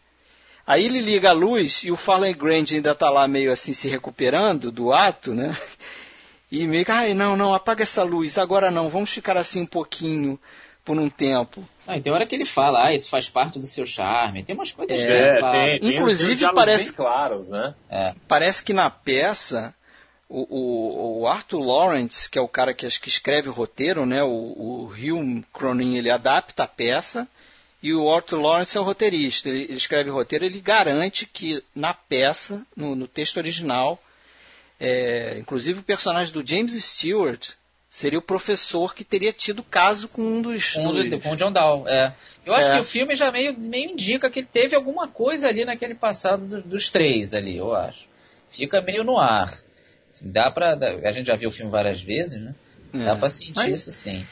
Aí 0.67 0.85
ele 0.85 1.01
liga 1.01 1.31
a 1.31 1.33
luz 1.33 1.83
e 1.83 1.91
o 1.91 1.97
Farley 1.97 2.35
Grand 2.35 2.65
ainda 2.73 2.93
está 2.93 3.09
lá 3.09 3.27
meio 3.27 3.51
assim 3.51 3.73
se 3.73 3.89
recuperando 3.89 4.71
do 4.71 4.93
ato, 4.93 5.35
né? 5.35 5.57
E 6.51 6.67
meio 6.67 6.83
que, 6.83 6.91
ai, 6.91 7.13
não, 7.13 7.37
não, 7.37 7.53
apaga 7.53 7.83
essa 7.83 8.03
luz, 8.03 8.39
agora 8.39 8.71
não, 8.71 8.89
vamos 8.89 9.11
ficar 9.11 9.37
assim 9.37 9.61
um 9.61 9.67
pouquinho 9.67 10.41
por 10.83 10.99
um 10.99 11.11
tempo. 11.11 11.63
Ah, 11.87 12.01
tem 12.01 12.11
hora 12.11 12.27
que 12.27 12.35
ele 12.35 12.47
fala, 12.47 12.87
ah, 12.87 12.95
isso 12.95 13.11
faz 13.11 13.29
parte 13.29 13.59
do 13.59 13.67
seu 13.67 13.85
charme. 13.85 14.43
Tem 14.43 14.55
umas 14.55 14.73
coisas 14.73 14.99
é, 14.99 15.33
bem 15.33 15.41
claras. 15.41 15.59
Tem, 15.59 15.81
tem 15.81 15.91
Inclusive 15.91 16.53
parece 16.55 16.95
claros, 16.95 17.51
né? 17.51 17.75
É. 17.91 18.15
Parece 18.27 18.65
que 18.65 18.73
na 18.73 18.89
peça 18.89 19.75
o, 20.29 20.41
o, 20.41 21.21
o, 21.21 21.27
Arthur 21.27 21.61
Lawrence, 21.61 22.29
que 22.29 22.39
é 22.39 22.43
o 22.43 22.49
cara 22.49 22.75
que 22.75 22.85
acho 22.87 23.01
que 23.01 23.09
escreve 23.09 23.49
o 23.49 23.53
roteiro, 23.53 24.05
né? 24.05 24.23
O, 24.23 24.29
o 24.29 24.85
Hugh 24.93 25.45
Cronin 25.53 25.97
ele 25.97 26.11
adapta 26.11 26.65
a 26.65 26.69
peça 26.69 27.27
e 27.83 27.95
o 27.95 28.13
Arthur 28.13 28.41
Lawrence 28.41 28.77
é 28.77 28.81
o 28.81 28.85
roteirista. 28.85 29.49
Ele, 29.49 29.63
ele 29.63 29.77
escreve 29.77 30.11
o 30.11 30.15
roteiro, 30.15 30.45
ele 30.45 30.61
garante 30.61 31.27
que 31.27 31.63
na 31.75 31.95
peça, 31.95 32.67
no, 32.77 32.95
no 32.95 33.09
texto 33.09 33.39
original, 33.39 34.03
é, 34.79 35.37
inclusive 35.39 35.81
o 35.81 35.85
personagem 35.85 36.33
do 36.33 36.47
James 36.47 36.73
Stewart 36.73 37.51
seria 37.89 38.19
o 38.19 38.23
professor 38.23 38.95
que 38.95 39.05
teria 39.05 39.33
tido 39.33 39.63
caso 39.63 40.09
com 40.09 40.23
um 40.23 40.43
dos. 40.43 40.75
Com, 40.75 40.93
dos... 40.93 41.23
com 41.23 41.31
o 41.33 41.37
John 41.37 41.53
Dow, 41.53 41.89
é. 41.89 42.15
Eu 42.45 42.55
acho 42.55 42.71
é. 42.71 42.75
que 42.75 42.81
o 42.81 42.85
filme 42.85 43.17
já 43.17 43.33
meio, 43.33 43.59
meio 43.59 43.91
indica 43.91 44.31
que 44.31 44.45
teve 44.45 44.77
alguma 44.77 45.09
coisa 45.09 45.49
ali 45.49 45.65
naquele 45.65 45.95
passado 45.95 46.47
do, 46.47 46.63
dos 46.63 46.91
três 46.91 47.33
ali, 47.33 47.57
eu 47.57 47.75
acho. 47.75 48.07
Fica 48.51 48.81
meio 48.81 49.05
no 49.05 49.19
ar. 49.19 49.59
Dá 50.23 50.51
pra. 50.51 50.79
A 51.05 51.13
gente 51.13 51.27
já 51.27 51.35
viu 51.35 51.49
o 51.49 51.53
filme 51.53 51.71
várias 51.71 52.01
vezes, 52.01 52.41
né? 52.41 52.55
É. 52.93 53.05
Dá 53.05 53.17
pra 53.17 53.31
sentir 53.31 53.53
Mas, 53.57 53.81
isso 53.81 53.91
sim. 53.91 54.27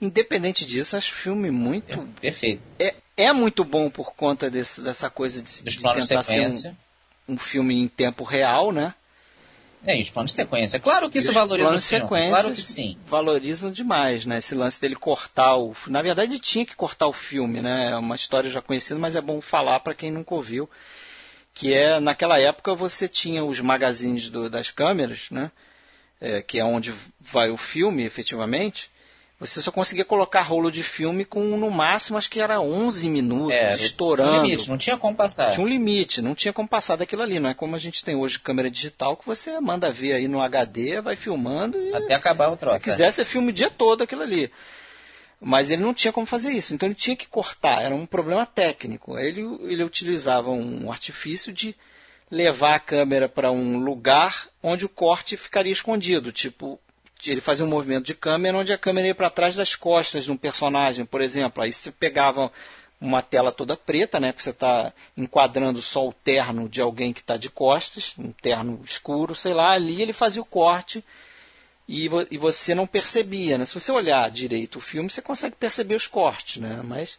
Independente 0.00 0.64
disso, 0.64 0.96
acho 0.96 1.10
o 1.10 1.14
filme 1.14 1.50
muito. 1.50 1.92
É, 1.92 2.20
perfeito. 2.20 2.62
É, 2.78 2.94
é 3.16 3.32
muito 3.32 3.64
bom 3.64 3.88
por 3.88 4.14
conta 4.14 4.50
desse, 4.50 4.82
dessa 4.82 5.08
coisa 5.08 5.42
de, 5.42 5.62
de 5.62 5.78
tentar 5.80 6.22
ser 6.22 6.48
um, 7.28 7.34
um 7.34 7.38
filme 7.38 7.74
em 7.74 7.88
tempo 7.88 8.24
real, 8.24 8.72
né? 8.72 8.94
É, 9.86 9.98
e 9.98 10.02
os 10.02 10.10
planos 10.10 10.30
de 10.30 10.36
sequência. 10.36 10.80
Claro 10.80 11.10
que 11.10 11.18
isso 11.18 11.32
valoriza 11.32 11.68
planos 11.68 11.84
o 11.84 11.88
filme. 11.88 12.28
Claro 12.30 12.52
que 12.52 12.62
sim. 12.62 12.96
Valorizam 13.06 13.70
demais, 13.70 14.24
né? 14.24 14.38
Esse 14.38 14.54
lance 14.54 14.80
dele 14.80 14.96
cortar 14.96 15.56
o. 15.56 15.76
Na 15.86 16.00
verdade, 16.00 16.38
tinha 16.38 16.64
que 16.64 16.74
cortar 16.74 17.06
o 17.06 17.12
filme, 17.12 17.60
né? 17.60 17.90
É 17.90 17.96
uma 17.96 18.16
história 18.16 18.48
já 18.48 18.62
conhecida, 18.62 18.98
mas 18.98 19.14
é 19.14 19.20
bom 19.20 19.40
falar 19.40 19.80
para 19.80 19.94
quem 19.94 20.10
nunca 20.10 20.34
ouviu. 20.34 20.68
Que 21.54 21.72
é, 21.72 22.00
naquela 22.00 22.38
época, 22.38 22.74
você 22.74 23.08
tinha 23.08 23.44
os 23.44 23.60
magazines 23.60 24.28
do, 24.28 24.50
das 24.50 24.70
câmeras, 24.70 25.30
né? 25.30 25.50
É, 26.20 26.42
que 26.42 26.58
é 26.58 26.64
onde 26.64 26.92
vai 27.20 27.50
o 27.50 27.56
filme, 27.56 28.04
efetivamente 28.04 28.90
você 29.38 29.60
só 29.60 29.72
conseguia 29.72 30.04
colocar 30.04 30.42
rolo 30.42 30.70
de 30.70 30.82
filme 30.82 31.24
com 31.24 31.56
no 31.56 31.70
máximo 31.70 32.16
acho 32.16 32.30
que 32.30 32.40
era 32.40 32.60
11 32.60 33.08
minutos, 33.10 33.58
é, 33.58 33.74
estourando. 33.74 34.30
Tinha 34.30 34.40
um 34.40 34.44
limite, 34.44 34.70
não 34.70 34.78
tinha 34.78 34.98
como 34.98 35.16
passar. 35.16 35.50
Tinha 35.50 35.64
um 35.64 35.68
limite, 35.68 36.22
não 36.22 36.34
tinha 36.34 36.52
como 36.52 36.68
passar 36.68 36.96
daquilo 36.96 37.22
ali. 37.22 37.40
Não 37.40 37.50
é 37.50 37.54
como 37.54 37.74
a 37.74 37.78
gente 37.78 38.04
tem 38.04 38.14
hoje 38.14 38.38
câmera 38.38 38.70
digital 38.70 39.16
que 39.16 39.26
você 39.26 39.58
manda 39.60 39.90
ver 39.90 40.14
aí 40.14 40.28
no 40.28 40.40
HD, 40.40 41.00
vai 41.00 41.16
filmando 41.16 41.78
e. 41.78 41.94
Até 41.94 42.14
acabar 42.14 42.50
o 42.50 42.56
troço. 42.56 42.78
Se 42.78 42.84
quiser, 42.84 43.08
é. 43.08 43.10
você 43.10 43.24
filma 43.24 43.50
o 43.50 43.52
dia 43.52 43.70
todo 43.70 44.02
aquilo 44.02 44.22
ali. 44.22 44.50
Mas 45.46 45.70
ele 45.70 45.82
não 45.82 45.92
tinha 45.92 46.10
como 46.10 46.24
fazer 46.24 46.52
isso, 46.52 46.74
então 46.74 46.88
ele 46.88 46.94
tinha 46.94 47.14
que 47.14 47.28
cortar, 47.28 47.82
era 47.82 47.94
um 47.94 48.06
problema 48.06 48.46
técnico. 48.46 49.18
Ele, 49.18 49.42
ele 49.64 49.84
utilizava 49.84 50.50
um 50.50 50.90
artifício 50.90 51.52
de 51.52 51.76
levar 52.30 52.76
a 52.76 52.80
câmera 52.80 53.28
para 53.28 53.52
um 53.52 53.76
lugar 53.76 54.48
onde 54.62 54.86
o 54.86 54.88
corte 54.88 55.36
ficaria 55.36 55.70
escondido, 55.70 56.32
tipo 56.32 56.80
ele 57.26 57.40
fazia 57.40 57.64
um 57.64 57.68
movimento 57.68 58.04
de 58.04 58.14
câmera 58.14 58.58
onde 58.58 58.72
a 58.72 58.78
câmera 58.78 59.06
ia 59.06 59.14
para 59.14 59.30
trás 59.30 59.54
das 59.54 59.74
costas 59.74 60.24
de 60.24 60.32
um 60.32 60.36
personagem, 60.36 61.06
por 61.06 61.20
exemplo. 61.20 61.62
Aí 61.62 61.72
você 61.72 61.90
pegava 61.90 62.52
uma 63.00 63.22
tela 63.22 63.52
toda 63.52 63.76
preta, 63.76 64.20
né? 64.20 64.32
Que 64.32 64.42
você 64.42 64.50
está 64.50 64.92
enquadrando 65.16 65.80
só 65.80 66.06
o 66.06 66.12
terno 66.12 66.68
de 66.68 66.82
alguém 66.82 67.14
que 67.14 67.20
está 67.20 67.38
de 67.38 67.48
costas, 67.48 68.14
um 68.18 68.30
terno 68.30 68.80
escuro, 68.84 69.34
sei 69.34 69.54
lá. 69.54 69.70
Ali 69.70 70.02
ele 70.02 70.12
fazia 70.12 70.42
o 70.42 70.46
corte 70.46 71.02
e, 71.86 72.08
vo 72.08 72.26
e 72.30 72.38
você 72.38 72.74
não 72.74 72.86
percebia, 72.86 73.58
né? 73.58 73.64
Se 73.64 73.78
você 73.78 73.92
olhar 73.92 74.30
direito 74.30 74.76
o 74.76 74.80
filme, 74.80 75.10
você 75.10 75.20
consegue 75.20 75.56
perceber 75.56 75.94
os 75.94 76.06
cortes, 76.06 76.60
né? 76.60 76.80
Mas 76.82 77.18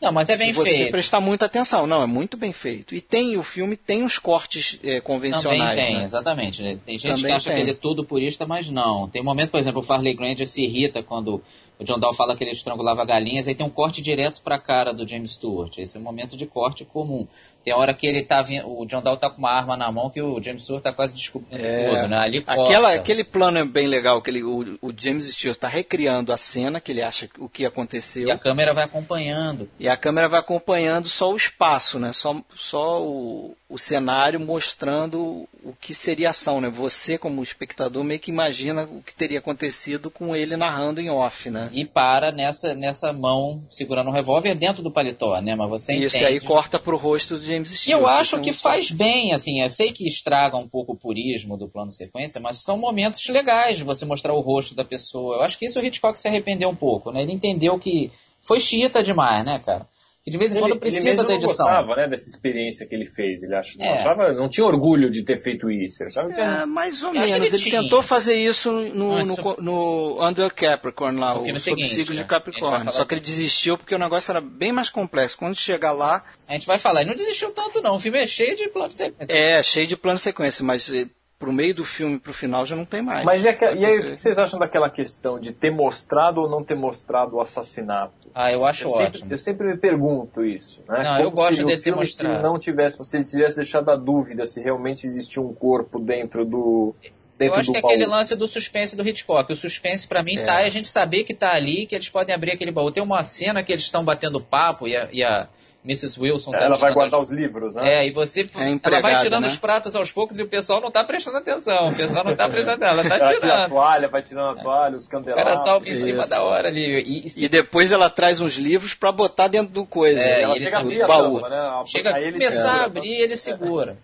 não, 0.00 0.12
mas 0.12 0.28
é 0.28 0.36
bem 0.36 0.48
Se 0.48 0.52
você 0.52 0.70
feito. 0.70 0.90
prestar 0.92 1.20
muita 1.20 1.46
atenção, 1.46 1.84
não, 1.84 2.00
é 2.02 2.06
muito 2.06 2.36
bem 2.36 2.52
feito. 2.52 2.94
E 2.94 3.00
tem 3.00 3.36
o 3.36 3.42
filme 3.42 3.76
tem 3.76 4.04
uns 4.04 4.16
cortes 4.16 4.78
é, 4.84 5.00
convencionais. 5.00 5.60
Também 5.60 5.86
tem, 5.86 5.96
né? 5.96 6.04
exatamente. 6.04 6.62
Né? 6.62 6.78
Tem 6.86 6.96
gente 6.96 7.16
Também 7.16 7.32
que 7.32 7.36
acha 7.36 7.50
tem. 7.50 7.56
que 7.56 7.62
ele 7.62 7.70
é 7.72 7.74
todo 7.74 8.04
purista, 8.04 8.46
mas 8.46 8.70
não. 8.70 9.08
Tem 9.08 9.20
um 9.20 9.24
momento, 9.24 9.50
por 9.50 9.58
exemplo, 9.58 9.80
o 9.80 9.82
Farley 9.82 10.14
Granger 10.14 10.46
se 10.46 10.62
irrita 10.62 11.02
quando 11.02 11.42
o 11.78 11.84
John 11.84 11.98
Dahl 11.98 12.14
fala 12.14 12.36
que 12.36 12.44
ele 12.44 12.52
estrangulava 12.52 13.04
galinhas, 13.04 13.48
aí 13.48 13.54
tem 13.54 13.66
um 13.66 13.70
corte 13.70 14.00
direto 14.00 14.40
para 14.42 14.54
a 14.54 14.60
cara 14.60 14.92
do 14.92 15.06
James 15.06 15.32
Stewart. 15.32 15.76
Esse 15.78 15.96
é 15.96 16.00
um 16.00 16.04
momento 16.04 16.36
de 16.36 16.46
corte 16.46 16.84
comum. 16.84 17.26
Tem 17.64 17.74
hora 17.74 17.92
que 17.92 18.06
ele 18.06 18.22
tá 18.22 18.42
o 18.64 18.86
John 18.86 19.02
Dahl 19.02 19.16
tá 19.16 19.28
com 19.28 19.38
uma 19.38 19.50
arma 19.50 19.76
na 19.76 19.90
mão 19.92 20.10
que 20.10 20.22
o 20.22 20.40
James 20.42 20.62
Stewart 20.62 20.82
tá 20.82 20.92
quase 20.92 21.14
descobrindo 21.14 21.62
é, 21.62 21.88
tudo, 21.88 22.08
né? 22.08 22.16
Ali 22.16 22.42
Aquela, 22.46 22.94
aquele 22.94 23.24
plano 23.24 23.58
é 23.58 23.64
bem 23.64 23.86
legal, 23.86 24.22
que 24.22 24.30
ele, 24.30 24.42
o, 24.42 24.78
o 24.80 24.92
James 24.96 25.24
Stewart 25.26 25.56
está 25.56 25.68
recriando 25.68 26.32
a 26.32 26.36
cena, 26.36 26.80
que 26.80 26.92
ele 26.92 27.02
acha 27.02 27.28
o 27.38 27.48
que 27.48 27.66
aconteceu. 27.66 28.28
E 28.28 28.30
a 28.30 28.38
câmera 28.38 28.72
vai 28.72 28.84
acompanhando. 28.84 29.68
E 29.78 29.88
a 29.88 29.96
câmera 29.96 30.28
vai 30.28 30.40
acompanhando 30.40 31.08
só 31.08 31.32
o 31.32 31.36
espaço, 31.36 31.98
né? 31.98 32.12
Só, 32.12 32.40
só 32.56 33.02
o, 33.02 33.54
o 33.68 33.78
cenário 33.78 34.40
mostrando 34.40 35.46
o 35.62 35.74
que 35.78 35.94
seria 35.94 36.30
ação, 36.30 36.60
né? 36.60 36.70
Você, 36.70 37.18
como 37.18 37.42
espectador, 37.42 38.02
meio 38.02 38.20
que 38.20 38.30
imagina 38.30 38.84
o 38.84 39.02
que 39.02 39.12
teria 39.12 39.40
acontecido 39.40 40.10
com 40.10 40.34
ele 40.34 40.56
narrando 40.56 41.00
em 41.00 41.10
off, 41.10 41.50
né? 41.50 41.68
E 41.72 41.84
para 41.84 42.32
nessa, 42.32 42.74
nessa 42.74 43.12
mão 43.12 43.62
segurando 43.70 44.08
um 44.08 44.12
revólver 44.12 44.54
dentro 44.54 44.82
do 44.82 44.90
paletó, 44.90 45.38
né? 45.40 45.54
Mas 45.54 45.68
você 45.68 45.92
Isso, 45.92 46.16
entende. 46.16 46.32
aí 46.32 46.40
corta 46.40 46.78
pro 46.78 46.96
rosto 46.96 47.36
do 47.36 47.44
James 47.48 47.68
Stewart. 47.68 47.88
E 47.88 48.02
eu 48.02 48.06
acho 48.06 48.36
é 48.36 48.40
que 48.40 48.52
faz 48.52 48.90
bem, 48.90 49.32
assim, 49.32 49.60
eu 49.60 49.70
sei 49.70 49.92
que 49.92 50.06
estraga 50.06 50.56
um 50.56 50.68
pouco 50.68 50.92
o 50.92 50.96
purismo 50.96 51.56
do 51.56 51.68
plano 51.68 51.90
sequência, 51.90 52.40
mas 52.40 52.62
são 52.62 52.78
momentos 52.78 53.26
legais 53.28 53.76
de 53.76 53.84
você 53.84 54.04
mostrar 54.04 54.34
o 54.34 54.40
rosto 54.40 54.74
da 54.74 54.84
pessoa. 54.84 55.36
Eu 55.36 55.42
acho 55.42 55.58
que 55.58 55.66
isso 55.66 55.80
o 55.80 55.84
Hitchcock 55.84 56.18
se 56.18 56.28
arrependeu 56.28 56.68
um 56.68 56.76
pouco, 56.76 57.10
né? 57.10 57.22
Ele 57.22 57.32
entendeu 57.32 57.78
que 57.78 58.12
foi 58.46 58.60
chita 58.60 59.02
demais, 59.02 59.44
né, 59.44 59.58
cara? 59.58 59.88
Que 60.28 60.32
de 60.32 60.38
vez 60.38 60.54
em 60.54 60.58
quando 60.58 60.72
ele, 60.72 60.80
precisa 60.80 61.00
ele 61.08 61.10
mesmo 61.16 61.26
da 61.26 61.34
edição. 61.34 61.66
não 61.66 61.74
gostava, 61.74 61.96
né, 61.96 62.08
dessa 62.08 62.28
experiência 62.28 62.86
que 62.86 62.94
ele 62.94 63.06
fez. 63.10 63.42
Ele 63.42 63.54
ach- 63.54 63.76
não, 63.78 63.86
É. 63.86 63.92
achava, 63.92 64.32
não 64.32 64.48
tinha 64.48 64.66
orgulho 64.66 65.10
de 65.10 65.22
ter 65.22 65.36
feito 65.38 65.70
isso. 65.70 66.02
Ele 66.02 66.08
achava 66.08 66.28
que 66.32 66.40
É, 66.40 66.66
mais 66.66 67.02
ou 67.02 67.12
menos. 67.12 67.30
ele 67.30 67.46
Ele, 67.46 67.58
tinha. 67.58 67.80
tentou 67.82 68.02
fazer 68.02 68.34
isso 68.34 68.70
no, 68.70 69.24
Não, 69.24 69.24
no, 69.26 69.56
no 69.60 70.26
Under 70.28 70.52
Capricorn 70.52 71.18
lá, 71.18 71.36
o 71.36 71.40
seguinte, 71.58 71.88
signo 71.88 72.14
né? 72.14 72.22
de 72.22 72.60
falar 72.60 72.90
Só 72.92 73.04
que 73.04 73.14
ele 73.14 73.20
desistiu 73.20 73.78
porque 73.78 73.94
o 73.94 73.98
negócio 73.98 74.30
era 74.30 74.40
bem 74.40 74.72
mais 74.72 74.90
complexo. 74.90 75.36
Quando 75.38 75.54
chegar 75.56 75.92
lá, 75.92 76.24
A 76.48 76.52
gente 76.54 76.66
vai 76.66 76.78
falar. 76.78 77.00
Ele 77.00 77.10
não 77.10 77.16
desistiu 77.16 77.50
tanto, 77.52 77.80
não. 77.82 77.94
O 77.94 77.98
filme 77.98 78.22
é 78.22 78.26
cheio 78.26 78.54
de 78.56 78.68
plano 78.68 78.92
sequência. 78.92 79.32
é 79.32 79.62
cheio 79.62 79.86
de 79.86 79.96
plano 79.96 80.18
sequência, 80.18 80.64
mas 80.64 80.92
eh, 80.92 81.06
pro 81.38 81.52
meio 81.52 81.74
do 81.74 81.84
filme, 81.84 82.18
pro 82.18 82.32
final, 82.32 82.66
já 82.66 82.74
não 82.74 82.84
tem 82.84 83.00
mais. 83.00 83.24
Mas 83.24 83.44
e, 83.44 83.52
Pode 83.52 83.78
e 83.78 83.86
aí, 83.86 83.98
o 84.00 84.16
que 84.16 84.22
vocês 84.22 84.38
acham 84.38 84.58
daquela 84.58 84.90
questão 84.90 85.38
de 85.38 85.52
ter 85.52 85.70
mostrado 85.70 86.40
ou 86.40 86.48
não 86.48 86.64
ter 86.64 86.74
mostrado 86.74 87.36
o 87.36 87.40
assassinato? 87.40 88.12
Ah, 88.34 88.52
eu 88.52 88.64
acho 88.64 88.84
Eu 88.86 88.90
sempre, 88.90 89.06
ótimo. 89.06 89.32
eu 89.32 89.38
sempre 89.38 89.66
me 89.68 89.76
pergunto 89.76 90.44
isso. 90.44 90.82
Né? 90.88 90.98
Não, 91.02 91.16
Como 91.16 91.22
eu 91.22 91.30
gosto 91.30 91.64
de 91.64 91.76
ter 91.80 91.94
mostrado. 91.94 92.36
Se 92.36 92.42
não 92.42 92.58
tivesse, 92.58 93.02
se 93.04 93.16
ele 93.16 93.24
tivesse 93.24 93.56
deixado 93.56 93.90
a 93.90 93.96
dúvida 93.96 94.46
se 94.46 94.60
realmente 94.60 95.06
existia 95.06 95.40
um 95.42 95.54
corpo 95.54 95.98
dentro 96.00 96.44
do. 96.44 96.94
Dentro 97.38 97.54
Eu 97.54 97.60
acho 97.60 97.68
do 97.68 97.72
que 97.72 97.78
é 97.78 97.82
baú. 97.82 97.90
aquele 97.92 98.06
lance 98.06 98.34
do 98.34 98.48
suspense 98.48 98.96
do 98.96 99.08
Hitchcock. 99.08 99.52
O 99.52 99.56
suspense 99.56 100.08
pra 100.08 100.24
mim 100.24 100.38
É. 100.38 100.44
tá 100.44 100.60
é 100.60 100.64
a 100.64 100.68
gente 100.68 100.88
saber 100.88 101.22
que 101.22 101.32
tá 101.32 101.52
ali, 101.52 101.86
que 101.86 101.94
eles 101.94 102.08
podem 102.08 102.34
abrir 102.34 102.50
aquele 102.50 102.72
baú. 102.72 102.90
Tem 102.90 103.00
uma 103.02 103.22
cena 103.22 103.62
que 103.62 103.72
eles 103.72 103.84
estão 103.84 104.04
batendo 104.04 104.40
papo 104.40 104.88
e 104.88 104.96
a, 104.96 105.08
e 105.12 105.22
a 105.22 105.48
Mrs. 105.88 106.20
Wilson 106.20 106.50
tá 106.50 106.58
Ela 106.58 106.68
vai 106.68 106.76
tirando 106.78 106.94
guardar 106.94 107.20
as- 107.22 107.28
os 107.30 107.34
livros, 107.34 107.74
né? 107.74 107.94
É, 108.02 108.06
e 108.06 108.10
você. 108.12 108.42
É 108.42 108.78
ela 108.82 109.00
vai 109.00 109.16
tirando 109.22 109.42
né? 109.42 109.48
os 109.48 109.56
pratos 109.56 109.96
aos 109.96 110.12
poucos 110.12 110.38
e 110.38 110.42
o 110.42 110.46
pessoal 110.46 110.80
não 110.82 110.90
tá 110.90 111.02
prestando 111.02 111.38
atenção. 111.38 111.88
O 111.88 111.94
pessoal 111.94 112.24
não 112.24 112.36
tá 112.36 112.46
prestando 112.48 112.84
atenção. 112.84 113.00
Ela 113.02 113.08
tá 113.08 113.16
Ela 113.24 113.34
tira 113.34 113.36
a 113.36 113.40
tirando. 113.56 113.70
toalha, 113.70 114.08
vai 114.08 114.22
tirando 114.22 114.58
a 114.58 114.62
toalha, 114.62 114.96
os 114.96 115.06
O 115.06 115.10
cara 115.10 115.22
candelabros. 115.24 115.60
salva 115.64 115.88
em 115.88 115.94
cima 115.94 116.26
da 116.26 116.42
hora 116.42 116.68
ali. 116.68 116.84
E, 117.00 117.26
e 117.26 117.28
se- 117.30 117.44
E 117.44 117.48
depois 117.48 117.90
ela 117.90 118.10
traz 118.10 118.40
uns 118.40 118.56
livros 118.58 118.92
pra 118.92 119.10
botar 119.10 119.48
dentro 119.48 119.72
do 119.72 119.86
coisa. 119.86 120.20
É, 120.20 120.42
ela 120.42 120.54
ele 120.54 120.64
chega 120.64 120.76
a 120.76 120.80
tá 120.80 120.84
abrir 120.86 121.02
a 121.02 121.06
baú. 121.06 121.34
tampa, 121.40 121.48
né? 121.48 121.82
chega 121.86 122.10
a 122.10 122.32
começar 122.32 122.70
a 122.72 122.84
abrir 122.84 123.14
ele 123.14 123.36
segura. 123.36 123.96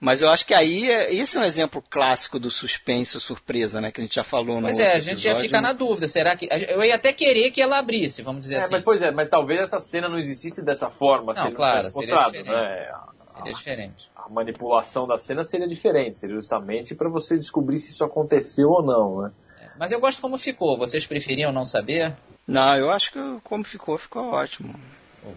Mas 0.00 0.22
eu 0.22 0.28
acho 0.30 0.46
que 0.46 0.54
aí, 0.54 0.88
é, 0.88 1.12
esse 1.12 1.36
é 1.36 1.40
um 1.40 1.44
exemplo 1.44 1.82
clássico 1.90 2.38
do 2.38 2.52
suspense 2.52 3.16
ou 3.16 3.20
surpresa, 3.20 3.80
né? 3.80 3.90
Que 3.90 4.00
a 4.00 4.04
gente 4.04 4.14
já 4.14 4.22
falou 4.22 4.60
Pois 4.60 4.78
no 4.78 4.84
é, 4.84 4.94
a 4.94 4.98
gente 5.00 5.24
ia 5.26 5.34
ficar 5.34 5.60
na 5.60 5.72
dúvida. 5.72 6.06
Será 6.06 6.36
que. 6.36 6.46
Eu 6.68 6.84
ia 6.84 6.94
até 6.94 7.12
querer 7.12 7.50
que 7.50 7.60
ela 7.60 7.78
abrisse, 7.78 8.22
vamos 8.22 8.42
dizer 8.42 8.56
É, 8.56 8.58
assim. 8.58 8.74
mas, 8.74 8.84
pois 8.84 9.02
é, 9.02 9.10
mas 9.10 9.28
talvez 9.28 9.60
essa 9.60 9.80
cena 9.80 10.08
não 10.08 10.16
existisse 10.16 10.62
dessa 10.64 10.88
forma, 10.88 11.32
Não, 11.34 11.50
claro, 11.50 11.78
tivesse 11.78 11.98
seria 11.98 12.14
mostrado, 12.14 12.32
diferente. 12.38 12.56
né? 12.56 12.92
Seria 13.34 13.52
diferente. 13.52 14.10
A 14.14 14.28
manipulação 14.28 15.06
da 15.06 15.18
cena 15.18 15.42
seria 15.42 15.66
diferente, 15.66 16.14
seria 16.14 16.36
justamente 16.36 16.94
para 16.94 17.08
você 17.08 17.36
descobrir 17.36 17.78
se 17.78 17.90
isso 17.90 18.04
aconteceu 18.04 18.68
ou 18.70 18.82
não, 18.82 19.22
né? 19.22 19.32
Mas 19.76 19.90
eu 19.92 20.00
gosto 20.00 20.20
como 20.20 20.38
ficou. 20.38 20.78
Vocês 20.78 21.06
preferiam 21.06 21.52
não 21.52 21.64
saber? 21.66 22.14
Não, 22.46 22.76
eu 22.76 22.90
acho 22.90 23.12
que 23.12 23.18
como 23.44 23.64
ficou, 23.64 23.98
ficou 23.98 24.30
ótimo. 24.30 24.74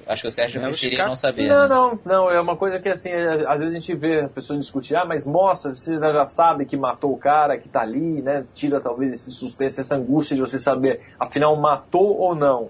Acho 0.08 0.24
que 0.24 0.28
o 0.28 0.32
Sérgio 0.32 0.62
preferia 0.62 1.06
não 1.06 1.16
saber. 1.16 1.48
Não, 1.48 1.62
né? 1.62 1.68
não, 1.68 2.00
não, 2.06 2.32
é 2.32 2.40
uma 2.40 2.56
coisa 2.56 2.80
que 2.80 2.90
assim, 2.90 3.10
é, 3.10 3.46
às 3.48 3.60
vezes 3.60 3.76
a 3.76 3.80
gente 3.80 3.96
vê 3.96 4.22
as 4.22 4.32
pessoas 4.32 4.60
discutir, 4.60 4.96
ah, 4.96 5.06
mas 5.06 5.26
mostra, 5.26 5.72
você 5.72 6.00
já 6.00 6.26
sabe 6.26 6.66
que 6.66 6.78
matou 6.78 7.14
o 7.14 7.18
cara, 7.18 7.58
que 7.58 7.70
tá 7.70 7.82
ali, 7.82 8.22
né? 8.22 8.46
Tira 8.54 8.80
talvez 8.80 9.14
esse 9.14 9.32
suspense, 9.32 9.82
essa 9.82 9.96
angústia 9.96 10.36
de 10.36 10.42
você 10.42 10.60
saber, 10.60 11.02
afinal, 11.20 11.56
matou 11.56 12.18
ou 12.18 12.36
não. 12.36 12.70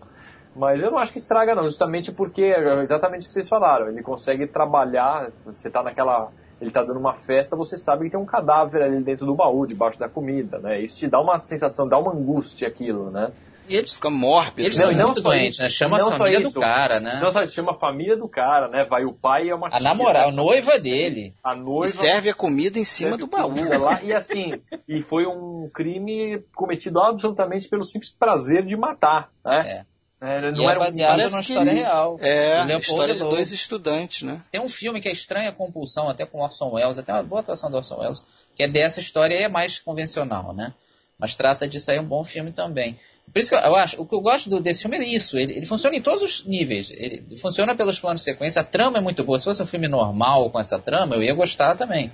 Mas 0.55 0.81
eu 0.81 0.91
não 0.91 0.97
acho 0.97 1.13
que 1.13 1.17
estraga 1.17 1.55
não, 1.55 1.63
justamente 1.63 2.11
porque 2.11 2.43
é 2.43 2.81
exatamente 2.81 3.23
o 3.23 3.27
que 3.27 3.33
vocês 3.33 3.47
falaram, 3.47 3.87
ele 3.87 4.03
consegue 4.03 4.47
trabalhar, 4.47 5.29
você 5.45 5.69
tá 5.69 5.81
naquela. 5.81 6.29
Ele 6.59 6.69
tá 6.69 6.83
dando 6.83 6.99
uma 6.99 7.15
festa, 7.15 7.55
você 7.55 7.75
sabe 7.75 8.05
que 8.05 8.11
tem 8.11 8.19
um 8.19 8.25
cadáver 8.25 8.85
ali 8.85 9.01
dentro 9.01 9.25
do 9.25 9.33
baú, 9.33 9.65
debaixo 9.65 9.97
da 9.97 10.07
comida, 10.07 10.59
né? 10.59 10.79
Isso 10.79 10.95
te 10.95 11.07
dá 11.07 11.19
uma 11.19 11.39
sensação, 11.39 11.87
dá 11.87 11.97
uma 11.97 12.13
angústia 12.13 12.67
aquilo, 12.67 13.09
né? 13.09 13.31
E 13.71 13.75
eles, 13.77 13.95
Fica 13.95 14.09
mórbido. 14.09 14.61
eles 14.67 14.77
Não, 14.77 14.85
são 14.85 14.93
e 14.93 14.97
não 14.97 15.05
muito 15.05 15.21
só 15.21 15.29
doentes, 15.29 15.53
isso, 15.55 15.61
né? 15.63 15.69
Chama 15.69 15.95
a 15.95 15.99
só 15.99 16.11
família 16.11 16.39
do 16.41 16.51
cara, 16.53 16.99
né? 16.99 17.19
Não, 17.21 17.31
sabe, 17.31 17.47
chama 17.47 17.71
a 17.71 17.75
família 17.75 18.17
do 18.17 18.27
cara, 18.27 18.67
né? 18.67 18.83
Vai 18.83 19.05
o 19.05 19.13
pai 19.13 19.45
e 19.45 19.49
é 19.49 19.55
uma 19.55 19.69
A 19.71 19.79
namorada, 19.79 20.27
a 20.27 20.31
noiva 20.31 20.77
dele. 20.79 21.33
a 21.43 21.55
noiva 21.55 21.85
E 21.85 21.89
serve 21.89 22.29
a 22.29 22.33
comida 22.33 22.77
em 22.77 22.83
cima 22.83 23.17
do 23.17 23.27
baú. 23.27 23.53
lá, 23.79 24.01
e 24.03 24.13
assim, 24.13 24.61
e 24.87 25.01
foi 25.01 25.25
um 25.25 25.69
crime 25.73 26.43
cometido 26.53 26.99
absolutamente 27.01 27.69
pelo 27.69 27.83
simples 27.83 28.11
prazer 28.11 28.65
de 28.65 28.75
matar, 28.75 29.29
né? 29.45 29.85
É, 30.23 30.37
E 30.49 30.51
não 30.51 30.65
é 30.67 30.71
era 30.71 30.79
um- 30.79 30.83
baseado 30.83 31.09
parece 31.11 31.33
numa 31.33 31.43
que- 31.43 31.51
história 31.51 31.73
real. 31.73 32.17
É, 32.21 32.55
Do 32.57 32.61
a 32.61 32.63
Leopold 32.65 32.85
história 32.87 33.13
de 33.15 33.19
dois 33.21 33.51
estudantes, 33.51 34.21
né? 34.21 34.39
Tem 34.51 34.61
um 34.61 34.67
filme 34.67 35.01
que 35.01 35.07
é 35.09 35.11
Estranha 35.11 35.51
Compulsão, 35.51 36.09
até 36.09 36.27
com 36.27 36.41
Orson 36.41 36.69
Welles, 36.73 36.99
até 36.99 37.11
uma 37.11 37.23
boa 37.23 37.41
atuação 37.41 37.71
do 37.71 37.77
Orson 37.77 37.99
Welles, 37.99 38.23
que 38.55 38.61
é 38.61 38.67
dessa 38.67 38.99
história 38.99 39.33
e 39.33 39.43
é 39.43 39.49
mais 39.49 39.79
convencional, 39.79 40.53
né? 40.53 40.73
Mas 41.17 41.35
trata 41.35 41.67
disso 41.67 41.89
aí, 41.89 41.97
é 41.97 42.01
um 42.01 42.05
bom 42.05 42.23
filme 42.23 42.51
também. 42.51 42.99
Por 43.33 43.39
isso 43.39 43.49
que 43.49 43.55
eu, 43.55 43.75
acho, 43.75 44.01
o 44.01 44.05
que 44.05 44.13
eu 44.15 44.19
gosto 44.21 44.49
do- 44.49 44.59
desse 44.59 44.81
filme 44.81 44.97
é 44.97 45.07
isso, 45.07 45.37
ele, 45.37 45.53
ele 45.53 45.65
funciona 45.65 45.95
em 45.95 46.01
todos 46.01 46.21
os 46.21 46.45
níveis. 46.45 46.91
Ele 46.91 47.23
funciona 47.41 47.75
pelos 47.75 47.99
planos 47.99 48.21
de 48.21 48.25
sequência, 48.25 48.61
a 48.61 48.65
trama 48.65 48.97
é 48.97 49.01
muito 49.01 49.23
boa. 49.23 49.39
Se 49.39 49.45
fosse 49.45 49.63
um 49.63 49.65
filme 49.65 49.87
normal 49.87 50.49
com 50.49 50.59
essa 50.59 50.77
trama, 50.79 51.15
eu 51.15 51.23
ia 51.23 51.33
gostar 51.33 51.75
também. 51.75 52.11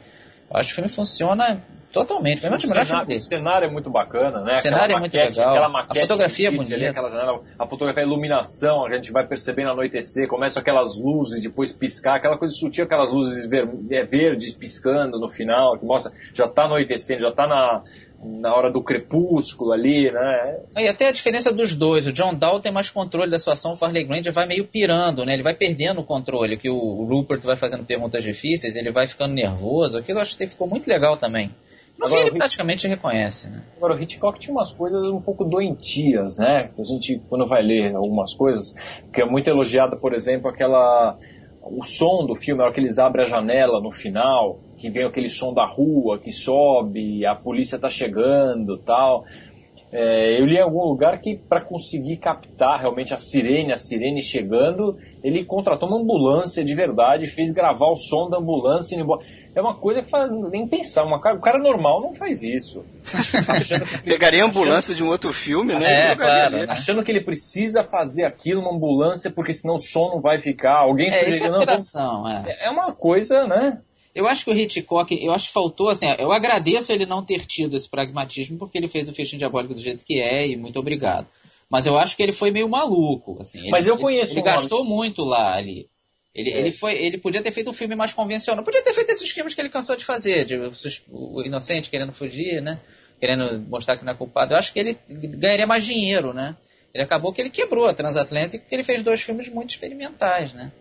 Eu 0.50 0.58
acho 0.58 0.70
que 0.70 0.74
o 0.74 0.76
filme 0.76 0.90
funciona 0.90 1.62
totalmente. 1.92 2.42
Foi 2.42 2.56
o, 2.56 2.60
cenário, 2.62 2.86
filmes 2.88 3.04
o 3.04 3.08
dele. 3.08 3.20
cenário 3.20 3.68
é 3.68 3.72
muito 3.72 3.90
bacana, 3.90 4.42
né? 4.42 4.54
O 4.54 4.58
cenário 4.58 4.84
Aquela 4.86 4.98
é 4.98 5.00
muito 5.00 5.14
maquete- 5.18 5.40
legal. 5.40 5.56
aquela 5.56 5.86
A 5.90 5.96
fotografia 5.96 6.48
é 6.48 6.52
existe 6.54 6.74
ali, 6.74 6.84
bonita. 6.84 7.00
aquela 7.00 7.10
janela, 7.10 7.42
a 7.58 7.68
fotografia, 7.68 8.04
a 8.04 8.06
iluminação, 8.06 8.86
a 8.86 8.94
gente 8.94 9.12
vai 9.12 9.26
percebendo 9.26 9.72
anoitecer, 9.72 10.28
começam 10.28 10.62
aquelas 10.62 10.98
luzes, 11.00 11.42
depois 11.42 11.72
piscar, 11.74 12.16
aquela 12.18 12.38
coisa 12.38 12.54
sutil, 12.54 12.84
aquelas 12.86 13.12
luzes 13.12 13.50
ver, 13.50 13.68
é, 13.90 14.04
verdes 14.06 14.54
piscando 14.54 15.20
no 15.20 15.28
final, 15.28 15.78
que 15.80 15.86
mostra, 15.86 16.12
já 16.34 16.48
tá 16.48 16.66
anoitecendo, 16.66 17.22
já 17.22 17.32
tá 17.32 17.48
na, 17.48 17.84
na 18.24 18.54
hora 18.54 18.72
do 18.72 18.82
crepúsculo 18.82 19.72
ali, 19.72 20.12
né? 20.12 20.60
E 20.78 20.88
até 20.88 21.08
a 21.08 21.12
diferença 21.12 21.54
dos 21.54 21.76
dois. 21.76 22.08
O 22.08 22.14
John 22.14 22.34
Dahl 22.34 22.60
tem 22.60 22.72
mais 22.72 22.90
controle 22.90 23.30
da 23.30 23.40
situação, 23.40 23.74
o 23.74 23.76
Farley 23.76 24.06
Granger 24.06 24.34
vai 24.34 24.48
meio 24.48 24.66
pirando, 24.66 25.26
né? 25.26 25.34
Ele 25.34 25.44
vai 25.44 25.56
perdendo 25.56 26.02
o 26.02 26.04
controle, 26.04 26.58
que 26.58 26.70
o 26.70 27.06
Rupert 27.06 27.42
vai 27.44 27.58
fazendo 27.58 27.86
perguntas 27.86 28.24
difíceis, 28.24 28.76
ele 28.76 28.92
vai 28.92 29.08
ficando 29.08 29.34
nervoso. 29.34 29.98
Aquilo 29.98 30.18
eu 30.18 30.22
acho 30.22 30.38
que 30.38 30.48
ficou 30.48 30.68
muito 30.68 30.88
legal 30.88 31.18
também. 31.18 31.52
No 31.98 32.06
Agora, 32.06 32.22
fim, 32.22 32.28
ele 32.28 32.38
praticamente 32.38 32.88
reconhece, 32.88 33.50
né? 33.50 33.64
Agora, 33.76 33.96
o 33.96 34.02
Hitchcock 34.02 34.40
tinha 34.40 34.54
umas 34.54 34.72
coisas 34.72 35.08
um 35.08 35.20
pouco 35.20 35.44
doentias, 35.44 36.38
né? 36.38 36.70
A 36.78 36.84
gente, 36.84 37.20
quando 37.28 37.48
vai 37.48 37.64
ler 37.64 37.96
algumas 37.96 38.36
coisas, 38.36 38.76
que 39.12 39.20
é 39.20 39.26
muito 39.26 39.48
elogiada, 39.50 39.96
por 39.96 40.14
exemplo, 40.14 40.50
aquela. 40.50 41.18
O 41.64 41.84
som 41.84 42.26
do 42.26 42.36
filme, 42.36 42.60
na 42.60 42.66
hora 42.66 42.74
que 42.74 42.80
eles 42.80 42.98
abrem 42.98 43.26
a 43.26 43.28
janela 43.28 43.82
no 43.82 43.92
final, 43.92 44.60
que 44.78 44.90
vem 44.90 45.06
aquele 45.06 45.30
som 45.30 45.54
da 45.54 45.66
rua 45.66 46.20
que 46.20 46.32
sobe, 46.32 47.26
a 47.26 47.36
polícia 47.36 47.80
tá 47.80 47.90
chegando 47.90 48.78
tal. 48.78 49.26
É, 49.90 50.38
eu 50.42 50.46
li 50.46 50.58
em 50.58 50.62
algum 50.62 50.84
lugar 50.84 51.18
que 51.22 51.38
para 51.38 51.62
conseguir 51.62 52.18
captar 52.18 52.78
realmente 52.82 53.14
a 53.14 53.18
sirene, 53.20 53.72
a 53.72 53.78
sirene 53.78 54.22
chegando, 54.22 54.98
ele 55.24 55.46
contratou 55.46 55.88
uma 55.88 55.98
ambulância 55.98 56.62
de 56.64 56.76
verdade, 56.76 57.26
fez 57.26 57.54
gravar 57.54 57.88
o 57.90 57.96
som 57.96 58.30
da 58.30 58.38
ambulância 58.38 58.96
indo 58.96 59.06
embora. 59.06 59.26
É 59.56 59.62
uma 59.62 59.74
coisa 59.76 60.02
que 60.04 60.10
faz 60.10 60.30
nem 60.52 60.68
pensar, 60.68 61.06
uma, 61.06 61.22
cara- 61.22 61.38
o 61.38 61.40
cara 61.42 61.58
normal 61.58 62.02
não 62.02 62.14
faz 62.14 62.44
isso. 62.44 62.84
Achando 63.48 63.86
que- 63.86 64.02
Pegaria 64.04 64.44
a 64.44 64.48
ambulância 64.48 64.94
de 64.94 65.02
um 65.02 65.08
outro 65.08 65.32
filme, 65.32 65.74
né? 65.74 66.12
É, 66.12 66.16
claro, 66.18 66.58
né? 66.58 66.66
achando 66.68 67.02
que 67.02 67.10
ele 67.10 67.24
precisa 67.24 67.82
fazer 67.82 68.26
aquilo 68.26 68.62
numa 68.62 68.76
ambulância 68.76 69.32
porque 69.32 69.54
senão 69.54 69.76
o 69.76 69.80
som 69.80 70.10
não 70.10 70.20
vai 70.20 70.38
ficar. 70.38 70.80
Alguém 70.80 71.08
É, 71.08 71.12
sugeriu, 71.12 71.38
é 71.38 71.40
não, 71.40 71.50
vamos- 71.60 71.64
operação, 71.64 72.30
é. 72.30 72.66
é 72.68 72.70
uma 72.70 72.92
coisa, 72.94 73.48
né? 73.48 73.80
Eu 74.18 74.28
acho 74.28 74.44
que 74.44 74.52
o 74.52 74.58
Hitchcock, 74.58 75.14
eu 75.24 75.32
acho 75.32 75.48
que 75.48 75.54
faltou, 75.54 75.90
assim, 75.90 76.08
eu 76.18 76.32
agradeço 76.32 76.92
ele 76.92 77.06
não 77.06 77.24
ter 77.24 77.46
tido 77.46 77.76
esse 77.78 77.88
pragmatismo, 77.90 78.58
porque 78.58 78.78
ele 78.78 78.88
fez 78.88 79.08
o 79.08 79.14
Festim 79.14 79.38
Diabólico 79.38 79.74
do 79.74 79.80
jeito 79.80 80.04
que 80.04 80.20
é, 80.20 80.48
e 80.48 80.56
muito 80.58 80.80
obrigado. 80.80 81.28
Mas 81.70 81.86
eu 81.86 81.98
acho 81.98 82.16
que 82.18 82.24
ele 82.24 82.32
foi 82.32 82.50
meio 82.50 82.68
maluco, 82.68 83.38
assim. 83.40 83.60
Ele- 83.60 83.70
Mas 83.72 83.86
eu 83.88 83.94
ele- 83.96 84.02
conheço 84.02 84.32
Ele, 84.34 84.42
homem- 84.42 84.54
gastou 84.54 84.84
muito 84.86 85.24
lá 85.24 85.56
ali. 85.56 85.88
Ele, 86.34 86.52
É. 86.52 86.60
ele, 86.60 86.72
foi, 86.72 86.94
ele 86.94 87.18
podia 87.18 87.42
ter 87.44 87.52
feito 87.52 87.70
um 87.70 87.74
filme 87.74 87.96
mais 87.96 88.14
convencional. 88.14 88.64
Podia 88.64 88.84
ter 88.84 88.94
feito 88.94 89.10
esses 89.10 89.30
filmes 89.30 89.54
que 89.54 89.62
ele 89.62 89.70
cansou 89.70 89.96
de 89.96 90.06
fazer, 90.06 90.46
de 90.46 90.56
o 91.12 91.42
inocente 91.44 91.90
querendo 91.90 92.14
fugir, 92.14 92.62
né? 92.62 92.80
Querendo 93.20 93.60
mostrar 93.68 93.98
que 93.98 94.06
não 94.06 94.14
é 94.14 94.16
culpado. 94.16 94.54
Eu 94.54 94.58
acho 94.58 94.72
que 94.72 94.80
ele 94.80 94.98
ganharia 95.10 95.66
mais 95.68 95.84
dinheiro, 95.86 96.34
né? 96.34 96.56
Ele 96.94 97.04
acabou 97.04 97.34
que 97.34 97.42
ele 97.42 97.50
quebrou 97.50 97.86
a 97.88 97.94
Transatlântica 97.94 98.60
porque 98.60 98.74
ele 98.76 98.84
fez 98.84 99.04
dois 99.04 99.22
filmes 99.22 99.50
muito 99.50 99.72
experimentais, 99.72 100.54
né? 100.54 100.72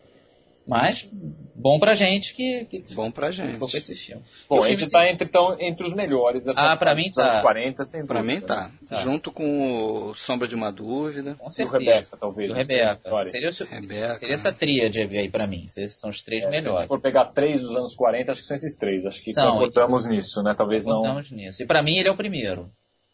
Mas 0.68 1.08
bom 1.54 1.78
pra 1.78 1.94
gente 1.94 2.34
que, 2.34 2.64
que 2.64 2.82
Bom 2.94 3.08
pra 3.10 3.30
gente. 3.30 3.52
ficou 3.52 3.68
com 3.70 3.76
esse 3.76 3.94
filme. 3.94 4.22
Bom, 4.48 4.56
E 4.56 4.58
o 4.58 4.62
filme, 4.62 4.82
esse 4.82 4.90
tá 4.90 5.08
entre, 5.08 5.28
então, 5.28 5.56
entre 5.60 5.86
os 5.86 5.94
melhores 5.94 6.44
dessa 6.44 6.60
Ah, 6.72 6.76
pra 6.76 6.92
mim 6.94 7.08
dos 7.08 7.18
anos 7.18 7.34
tá. 7.34 7.40
40, 7.42 7.84
sem 7.84 8.04
Pra 8.04 8.20
dúvida, 8.20 8.34
mim 8.40 8.44
tá. 8.44 8.70
Tá. 8.88 8.96
Junto 9.02 9.30
com 9.30 10.08
o 10.10 10.14
Sombra 10.14 10.48
de 10.48 10.54
uma 10.56 10.72
Dúvida. 10.72 11.36
Com 11.36 11.46
Do 11.46 11.52
certeza. 11.54 11.78
Rebeca, 11.78 12.16
talvez. 12.16 12.48
Do 12.50 12.54
Rebeca. 12.56 13.00
Seria, 13.26 13.50
o- 13.50 13.64
Rebeca. 13.70 14.14
seria 14.16 14.34
essa 14.34 14.52
tríade 14.52 15.00
aí 15.00 15.30
pra 15.30 15.46
mim. 15.46 15.64
Esses 15.66 16.00
são 16.00 16.10
os 16.10 16.20
três 16.20 16.42
É, 16.44 16.46
Se 16.46 16.48
a 16.48 16.50
melhores. 16.60 16.80
gente 16.80 16.88
for 16.88 17.00
pegar 17.00 17.26
três 17.26 17.60
dos 17.60 17.76
anos 17.76 17.94
40, 17.94 18.32
acho 18.32 18.40
que 18.40 18.46
são 18.48 18.56
esses 18.56 18.76
três. 18.76 19.06
Acho 19.06 19.22
que 19.22 19.32
São, 19.32 19.52
concordamos 19.52 20.04
nisso, 20.04 20.42
né? 20.42 20.52
Talvez 20.56 20.84
não. 20.84 20.96
Contamos 21.02 21.30
nisso. 21.30 21.62
E 21.62 21.66
pra 21.66 21.80
mim 21.82 21.96
ele 21.96 22.08
é 22.08 22.12
o 22.12 22.16
primeiro. 22.16 22.68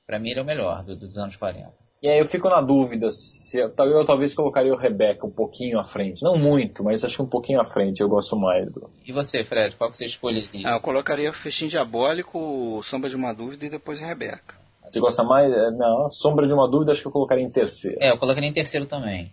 Pra 0.06 0.18
mim 0.18 0.30
ele 0.30 0.40
é 0.40 0.42
o 0.42 0.46
melhor 0.46 0.82
do- 0.82 0.96
dos 0.96 1.16
anos 1.18 1.36
40. 1.36 1.81
E 2.02 2.10
aí 2.10 2.18
eu 2.18 2.24
fico 2.24 2.48
na 2.48 2.60
dúvida 2.60 3.10
se 3.10 3.60
eu, 3.60 3.72
eu 3.78 4.04
talvez 4.04 4.34
colocaria 4.34 4.72
o 4.72 4.76
Rebeca 4.76 5.24
um 5.24 5.30
pouquinho 5.30 5.78
à 5.78 5.84
frente. 5.84 6.22
Não 6.24 6.36
muito, 6.36 6.82
mas 6.82 7.04
acho 7.04 7.16
que 7.16 7.22
um 7.22 7.28
pouquinho 7.28 7.60
à 7.60 7.64
frente 7.64 8.00
eu 8.00 8.08
gosto 8.08 8.36
mais 8.36 8.72
do. 8.72 8.90
E 9.06 9.12
você, 9.12 9.44
Fred, 9.44 9.76
qual 9.76 9.88
que 9.88 9.98
você 9.98 10.04
escolheria? 10.06 10.68
Ah, 10.68 10.72
eu 10.72 10.80
colocaria 10.80 11.30
o 11.30 11.32
Festim 11.32 11.68
Diabólico, 11.68 12.82
Sombra 12.82 13.08
de 13.08 13.14
uma 13.14 13.32
Dúvida 13.32 13.66
e 13.66 13.70
depois 13.70 14.02
a 14.02 14.06
Rebeca. 14.06 14.60
Você 14.90 14.98
gosta 14.98 15.22
mais? 15.22 15.52
É, 15.52 15.70
Não, 15.70 16.10
Sombra 16.10 16.48
de 16.48 16.52
uma 16.52 16.68
Dúvida 16.68 16.90
acho 16.90 17.02
que 17.02 17.06
eu 17.06 17.12
colocaria 17.12 17.44
em 17.44 17.50
terceiro. 17.50 17.96
É, 18.00 18.10
eu 18.10 18.18
colocaria 18.18 18.48
em 18.48 18.52
terceiro 18.52 18.86
também. 18.86 19.32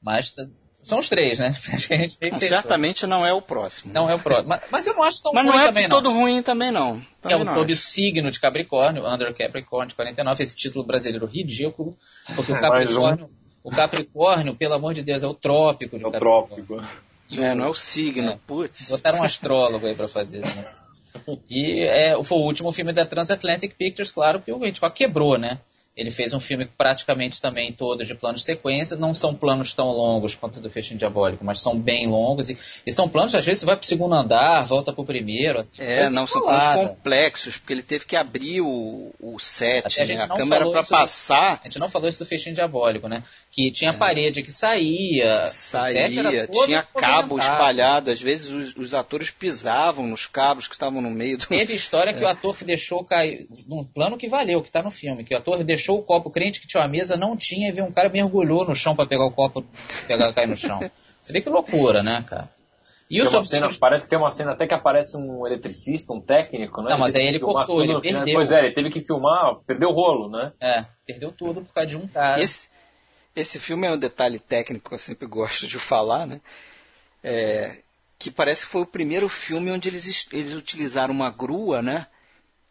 Mas 0.00 0.32
são 0.84 0.98
os 0.98 1.08
três, 1.08 1.38
né? 1.40 1.54
Acho 1.72 1.88
que 1.88 1.94
a 1.94 1.96
gente 1.96 2.16
Não, 2.20 2.28
fechou. 2.38 2.48
certamente 2.48 3.06
não 3.06 3.26
é 3.26 3.32
o 3.32 3.42
próximo. 3.42 3.92
Não 3.92 4.08
é 4.08 4.14
o 4.14 4.18
próximo. 4.18 4.48
Mas, 4.48 4.62
mas 4.70 4.86
eu 4.86 4.94
não 4.94 5.02
acho 5.02 5.22
tão 5.22 5.32
Mas 5.32 5.44
ruim 5.44 5.56
não 5.56 5.62
é 5.62 5.66
também, 5.66 5.82
de 5.84 5.88
não. 5.88 5.96
todo 5.96 6.10
ruim 6.12 6.42
também, 6.42 6.70
não. 6.70 6.96
É 7.24 7.28
Também 7.28 7.36
o 7.42 7.44
não 7.44 7.54
sob 7.54 7.72
o 7.72 7.74
acho. 7.74 7.82
signo 7.82 8.30
de 8.30 8.38
Capricórnio, 8.40 9.06
Under 9.06 9.34
Capricorn 9.34 9.88
de 9.88 9.94
49, 9.94 10.42
esse 10.44 10.56
título 10.56 10.84
brasileiro 10.84 11.26
ridículo, 11.26 11.96
porque 12.36 12.52
o 12.52 12.54
um. 12.56 12.60
Capricórnio, 12.60 13.30
o 13.64 13.70
Capricórnio, 13.70 14.54
pelo 14.54 14.74
amor 14.74 14.94
de 14.94 15.02
Deus, 15.02 15.22
é 15.22 15.26
o 15.26 15.34
trópico 15.34 15.96
de 15.98 16.04
É 16.04 16.06
o 16.06 16.10
Capricórnio. 16.12 16.64
trópico. 16.66 17.04
É, 17.42 17.54
não 17.54 17.64
é 17.64 17.68
o 17.68 17.74
signo, 17.74 18.32
É. 18.32 18.38
putz. 18.46 18.90
Botaram 18.90 19.20
um 19.20 19.22
astrólogo 19.24 19.86
aí 19.86 19.94
pra 19.94 20.06
fazer, 20.06 20.40
né? 20.40 20.66
E 21.48 21.80
é, 21.84 22.20
foi 22.24 22.38
o 22.38 22.42
último 22.42 22.72
filme 22.72 22.92
da 22.92 23.06
Transatlantic 23.06 23.76
Pictures, 23.78 24.10
claro, 24.10 24.40
que 24.40 24.52
o 24.52 24.64
Hitchcock 24.66 24.94
quebrou, 24.96 25.38
né? 25.38 25.60
Ele 25.96 26.10
fez 26.10 26.34
um 26.34 26.40
filme 26.40 26.66
praticamente 26.66 27.40
também 27.40 27.72
todo 27.72 28.04
de 28.04 28.14
planos 28.16 28.40
de 28.40 28.46
sequência. 28.46 28.96
Não 28.96 29.14
são 29.14 29.32
planos 29.32 29.72
tão 29.72 29.86
longos 29.92 30.34
quanto 30.34 30.58
o 30.58 30.60
do 30.60 30.68
Festim 30.68 30.96
Diabólico, 30.96 31.44
mas 31.44 31.60
são 31.60 31.78
bem 31.78 32.08
longos. 32.08 32.50
E, 32.50 32.58
e 32.84 32.92
são 32.92 33.08
planos, 33.08 33.32
às 33.34 33.46
vezes, 33.46 33.60
você 33.60 33.66
vai 33.66 33.76
pro 33.76 33.86
segundo 33.86 34.12
andar, 34.12 34.64
volta 34.64 34.92
pro 34.92 35.04
primeiro. 35.04 35.60
Assim, 35.60 35.76
É, 35.78 36.10
não, 36.10 36.26
são 36.26 36.42
planos 36.42 36.88
complexos, 36.88 37.56
porque 37.56 37.72
ele 37.72 37.82
teve 37.82 38.06
que 38.06 38.16
abrir 38.16 38.60
o, 38.60 39.14
o 39.20 39.38
set, 39.38 40.00
a 40.00 40.04
né? 40.04 40.22
a 40.22 40.28
câmera 40.28 40.68
para 40.68 40.82
passar 40.82 41.60
A 41.62 41.68
gente 41.68 41.78
não 41.78 41.88
falou 41.88 42.08
isso 42.08 42.18
do 42.18 42.26
Festim 42.26 42.52
Diabólico, 42.52 43.08
né? 43.08 43.22
Que 43.52 43.70
tinha 43.70 43.92
parede 43.94 44.42
que 44.42 44.50
saía. 44.50 45.44
o 45.44 45.48
saía, 45.48 46.48
tinha 46.66 46.82
cabo 46.82 47.38
espalhado, 47.38 48.10
às 48.10 48.20
vezes 48.20 48.50
os, 48.50 48.76
os 48.76 48.94
atores 48.94 49.30
pisavam 49.30 50.08
nos 50.08 50.26
cabos 50.26 50.66
que 50.66 50.74
estavam 50.74 51.00
no 51.00 51.10
meio 51.10 51.38
do... 51.38 51.46
Teve 51.46 51.74
história 51.74 52.12
que 52.12 52.22
o 52.24 52.26
ator 52.26 52.56
deixou 52.64 53.04
cair, 53.04 53.46
num 53.68 53.84
plano 53.84 54.16
que 54.16 54.28
valeu, 54.28 54.60
que 54.60 54.70
tá 54.70 54.82
no 54.82 54.90
filme, 54.90 55.22
que 55.22 55.34
o 55.34 55.38
ator 55.38 55.62
deixou 55.62 55.83
o 55.92 56.02
copo, 56.02 56.28
o 56.28 56.32
crente 56.32 56.60
que 56.60 56.66
tinha 56.66 56.82
uma 56.82 56.88
mesa 56.88 57.16
não 57.16 57.36
tinha, 57.36 57.68
e 57.68 57.72
viu 57.72 57.84
um 57.84 57.92
cara 57.92 58.08
mergulhou 58.08 58.66
no 58.66 58.74
chão 58.74 58.94
para 58.94 59.06
pegar 59.06 59.26
o 59.26 59.30
copo, 59.32 59.64
pegar 60.06 60.32
cair 60.32 60.48
no 60.48 60.56
chão. 60.56 60.80
Você 61.22 61.32
vê 61.32 61.40
que 61.40 61.48
loucura, 61.48 62.02
né, 62.02 62.24
cara? 62.28 62.50
E 63.10 63.20
o 63.20 63.42
cena, 63.42 63.68
Parece 63.78 64.04
que 64.04 64.10
tem 64.10 64.18
uma 64.18 64.30
cena 64.30 64.52
até 64.52 64.66
que 64.66 64.74
aparece 64.74 65.16
um 65.16 65.46
eletricista, 65.46 66.12
um 66.12 66.20
técnico, 66.20 66.82
né? 66.82 66.90
Não, 66.90 66.98
mas 66.98 67.14
aí 67.14 67.26
ele 67.26 67.38
cortou, 67.38 67.82
ele 67.82 68.00
perdeu. 68.00 68.34
Pois 68.34 68.50
é, 68.50 68.60
ele 68.60 68.74
teve 68.74 68.90
que 68.90 69.00
filmar, 69.00 69.56
perdeu 69.66 69.90
o 69.90 69.92
rolo, 69.92 70.28
né? 70.28 70.52
É, 70.60 70.84
perdeu 71.06 71.30
tudo 71.30 71.62
por 71.62 71.72
causa 71.72 71.88
de 71.88 71.96
um 71.96 72.08
cara. 72.08 72.40
Esse, 72.40 72.68
esse 73.36 73.60
filme 73.60 73.86
é 73.86 73.92
um 73.92 73.98
detalhe 73.98 74.38
técnico 74.38 74.88
que 74.88 74.94
eu 74.94 74.98
sempre 74.98 75.26
gosto 75.26 75.66
de 75.66 75.78
falar, 75.78 76.26
né? 76.26 76.40
É, 77.22 77.76
que 78.18 78.30
parece 78.30 78.64
que 78.64 78.72
foi 78.72 78.82
o 78.82 78.86
primeiro 78.86 79.28
filme 79.28 79.70
onde 79.70 79.88
eles, 79.88 80.26
eles 80.32 80.54
utilizaram 80.54 81.12
uma 81.12 81.30
grua, 81.30 81.82
né? 81.82 82.06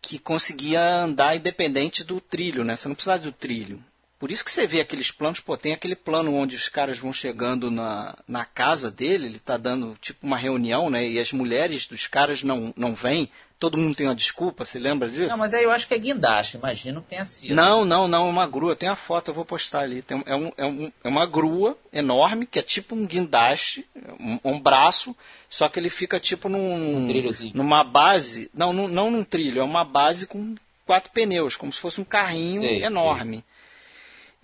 Que 0.03 0.19
conseguia 0.19 0.81
andar 0.81 1.35
independente 1.35 2.03
do 2.03 2.21
trilho, 2.21 2.63
né? 2.63 2.75
Você 2.75 2.87
não 2.87 2.95
precisava 2.95 3.23
do 3.23 3.31
trilho. 3.31 3.83
Por 4.19 4.31
isso 4.31 4.45
que 4.45 4.51
você 4.51 4.67
vê 4.67 4.79
aqueles 4.79 5.11
planos, 5.11 5.39
pô, 5.41 5.57
tem 5.57 5.73
aquele 5.73 5.97
plano 5.97 6.33
onde 6.33 6.55
os 6.55 6.69
caras 6.69 6.97
vão 6.97 7.11
chegando 7.11 7.69
na, 7.71 8.15
na 8.25 8.45
casa 8.45 8.89
dele, 8.89 9.25
ele 9.25 9.35
está 9.35 9.57
dando 9.57 9.97
tipo 9.99 10.25
uma 10.25 10.37
reunião, 10.37 10.89
né? 10.89 11.05
E 11.05 11.19
as 11.19 11.33
mulheres 11.33 11.87
dos 11.87 12.07
caras 12.07 12.41
não, 12.41 12.73
não 12.77 12.95
vêm, 12.95 13.29
todo 13.63 13.77
mundo 13.77 13.95
tem 13.95 14.05
uma 14.05 14.13
desculpa, 14.13 14.65
você 14.65 14.77
lembra 14.77 15.07
disso? 15.07 15.29
Não, 15.29 15.37
mas 15.37 15.53
aí 15.53 15.63
eu 15.63 15.71
acho 15.71 15.87
que 15.87 15.93
é 15.93 15.97
guindaste, 15.97 16.57
imagino 16.57 17.01
que 17.01 17.07
tenha 17.07 17.23
sido. 17.23 17.55
Não, 17.55 17.85
não, 17.85 18.09
não, 18.09 18.27
é 18.27 18.29
uma 18.29 18.45
grua, 18.45 18.75
tem 18.75 18.89
a 18.89 18.95
foto, 18.95 19.31
eu 19.31 19.33
vou 19.33 19.45
postar 19.45 19.83
ali. 19.83 20.01
Tem, 20.01 20.21
é, 20.25 20.35
um, 20.35 20.51
é, 20.57 20.65
um, 20.65 20.91
é 21.01 21.07
uma 21.07 21.25
grua 21.25 21.77
enorme, 21.93 22.45
que 22.45 22.59
é 22.59 22.61
tipo 22.61 22.93
um 22.93 23.05
guindaste, 23.05 23.87
um, 24.19 24.37
um 24.43 24.59
braço, 24.59 25.15
só 25.49 25.69
que 25.69 25.79
ele 25.79 25.89
fica 25.89 26.19
tipo 26.19 26.49
num. 26.49 26.97
Um 26.97 27.07
trilhozinho. 27.07 27.53
Numa 27.55 27.85
base. 27.85 28.51
Não, 28.53 28.73
não, 28.73 28.89
não 28.89 29.09
num 29.09 29.23
trilho, 29.23 29.61
é 29.61 29.63
uma 29.63 29.85
base 29.85 30.27
com 30.27 30.55
quatro 30.85 31.09
pneus, 31.13 31.55
como 31.55 31.71
se 31.71 31.79
fosse 31.79 32.01
um 32.01 32.03
carrinho 32.03 32.63
sei, 32.63 32.83
enorme. 32.83 33.37
Sei. 33.37 33.52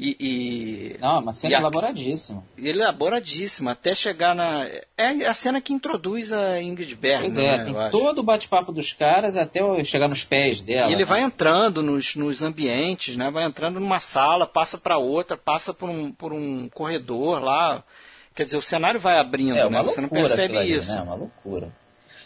E, 0.02 0.16
e, 0.18 0.98
Não, 1.02 1.18
é 1.18 1.20
uma 1.20 1.34
cena 1.34 1.58
a, 1.58 1.60
elaboradíssima. 1.60 2.42
Elaboradíssima, 2.58 3.72
até 3.72 3.94
chegar 3.94 4.34
na. 4.34 4.66
É 4.98 5.08
a 5.28 5.34
cena 5.34 5.60
que 5.60 5.74
introduz 5.74 6.32
a 6.32 6.62
Ingrid 6.62 6.96
Bergman. 6.96 7.30
Pois 7.30 7.38
é, 7.38 7.58
né, 7.58 7.66
tem 7.66 7.92
todo 7.92 8.20
o 8.20 8.24
bate-papo 8.24 8.72
dos 8.72 8.94
caras 8.94 9.36
até 9.36 9.60
chegar 9.84 10.08
nos 10.08 10.24
pés 10.24 10.62
dela. 10.62 10.90
E 10.90 10.94
ele 10.94 11.00
né? 11.00 11.06
vai 11.06 11.22
entrando 11.22 11.84
nos, 11.84 12.16
nos 12.16 12.42
ambientes, 12.42 13.18
né? 13.18 13.30
Vai 13.30 13.44
entrando 13.44 13.78
numa 13.78 14.00
sala, 14.00 14.48
passa 14.48 14.78
para 14.78 14.98
outra, 14.98 15.36
passa 15.36 15.74
por 15.74 15.90
um, 15.90 16.14
por 16.14 16.32
um 16.32 16.70
corredor 16.70 17.44
lá. 17.44 17.84
Quer 18.34 18.46
dizer, 18.46 18.58
o 18.58 18.62
cenário 18.62 19.02
vai 19.02 19.20
abrindo, 19.20 19.58
é, 19.58 19.70
né? 19.70 19.84
Você 19.84 20.00
não 20.00 20.08
percebe 20.08 20.58
ali, 20.58 20.76
isso. 20.76 20.94
É 20.94 20.96
né? 20.96 21.02
uma 21.02 21.16
loucura. 21.16 21.74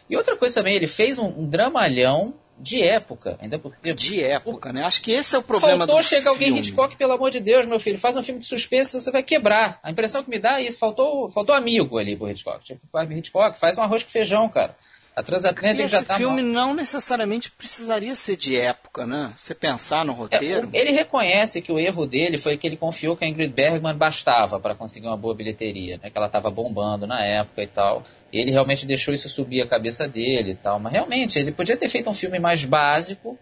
E 0.07 0.15
outra 0.15 0.37
coisa 0.37 0.53
também, 0.53 0.75
ele 0.75 0.87
fez 0.87 1.17
um, 1.17 1.25
um 1.25 1.49
dramalhão 1.49 2.35
de 2.63 2.81
época, 2.81 3.37
ainda 3.41 3.59
porque 3.59 3.93
de 3.93 4.23
época, 4.23 4.71
né? 4.71 4.83
Acho 4.83 5.01
que 5.01 5.11
esse 5.11 5.35
é 5.35 5.37
o 5.37 5.43
problema 5.43 5.85
faltou 5.85 5.97
do 5.97 6.03
chegar 6.03 6.29
alguém 6.29 6.57
Hitchcock, 6.57 6.95
pelo 6.95 7.11
amor 7.11 7.29
de 7.29 7.41
Deus, 7.41 7.65
meu 7.65 7.79
filho, 7.79 7.99
faz 7.99 8.15
um 8.15 8.23
filme 8.23 8.39
de 8.39 8.45
suspense, 8.45 8.99
você 8.99 9.11
vai 9.11 9.21
quebrar. 9.21 9.79
A 9.83 9.91
impressão 9.91 10.23
que 10.23 10.29
me 10.29 10.39
dá 10.39 10.59
é 10.59 10.63
isso, 10.63 10.79
faltou, 10.79 11.29
faltou 11.29 11.53
amigo 11.53 11.97
ali 11.97 12.15
pro 12.15 12.29
Hitchcock. 12.29 12.63
Tipo, 12.63 12.81
Hitchcock, 13.11 13.59
faz 13.59 13.77
um 13.77 13.81
arroz 13.81 14.03
com 14.03 14.09
feijão, 14.09 14.47
cara. 14.47 14.75
A 15.15 15.21
Transatlântica 15.21 15.87
já 15.87 16.03
tá 16.03 16.17
filme 16.17 16.41
mal. 16.41 16.51
não 16.51 16.73
necessariamente 16.73 17.51
precisaria 17.51 18.15
ser 18.15 18.35
de 18.35 18.57
época, 18.57 19.05
né? 19.05 19.31
Você 19.35 19.53
pensar 19.53 20.03
no 20.03 20.11
roteiro. 20.11 20.69
É, 20.73 20.81
ele 20.81 20.91
reconhece 20.91 21.61
que 21.61 21.71
o 21.71 21.77
erro 21.77 22.07
dele 22.07 22.35
foi 22.35 22.57
que 22.57 22.65
ele 22.65 22.77
confiou 22.77 23.15
que 23.15 23.23
a 23.23 23.27
Ingrid 23.27 23.53
Bergman 23.53 23.95
bastava 23.95 24.59
para 24.59 24.73
conseguir 24.73 25.05
uma 25.05 25.17
boa 25.17 25.35
bilheteria, 25.35 25.99
né? 26.01 26.09
Que 26.09 26.17
ela 26.17 26.25
estava 26.25 26.49
bombando 26.49 27.05
na 27.05 27.23
época 27.23 27.61
e 27.61 27.67
tal. 27.67 28.03
E 28.31 28.39
ele 28.39 28.51
realmente 28.51 28.87
deixou 28.87 29.13
isso 29.13 29.29
subir 29.29 29.61
a 29.61 29.67
cabeça 29.67 30.07
dele 30.07 30.53
e 30.53 30.55
tal. 30.55 30.79
Mas 30.79 30.93
realmente, 30.93 31.37
ele 31.37 31.51
podia 31.51 31.77
ter 31.77 31.89
feito 31.89 32.09
um 32.09 32.13
filme 32.13 32.39
mais 32.39 32.65
básico 32.65 33.37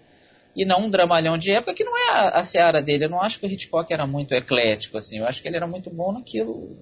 e 0.53 0.65
não 0.65 0.87
um 0.87 0.89
dramalhão 0.89 1.37
de 1.37 1.53
época, 1.53 1.73
que 1.73 1.85
não 1.85 1.97
é 1.97 2.09
a, 2.09 2.29
a 2.39 2.43
seara 2.43 2.81
dele. 2.81 3.05
Eu 3.05 3.09
não 3.09 3.21
acho 3.21 3.39
que 3.39 3.45
o 3.45 3.49
Hitchcock 3.49 3.93
era 3.93 4.05
muito 4.05 4.33
eclético, 4.33 4.97
assim. 4.97 5.19
Eu 5.19 5.25
acho 5.25 5.41
que 5.41 5.47
ele 5.47 5.55
era 5.55 5.67
muito 5.67 5.89
bom 5.89 6.11
naquilo, 6.11 6.77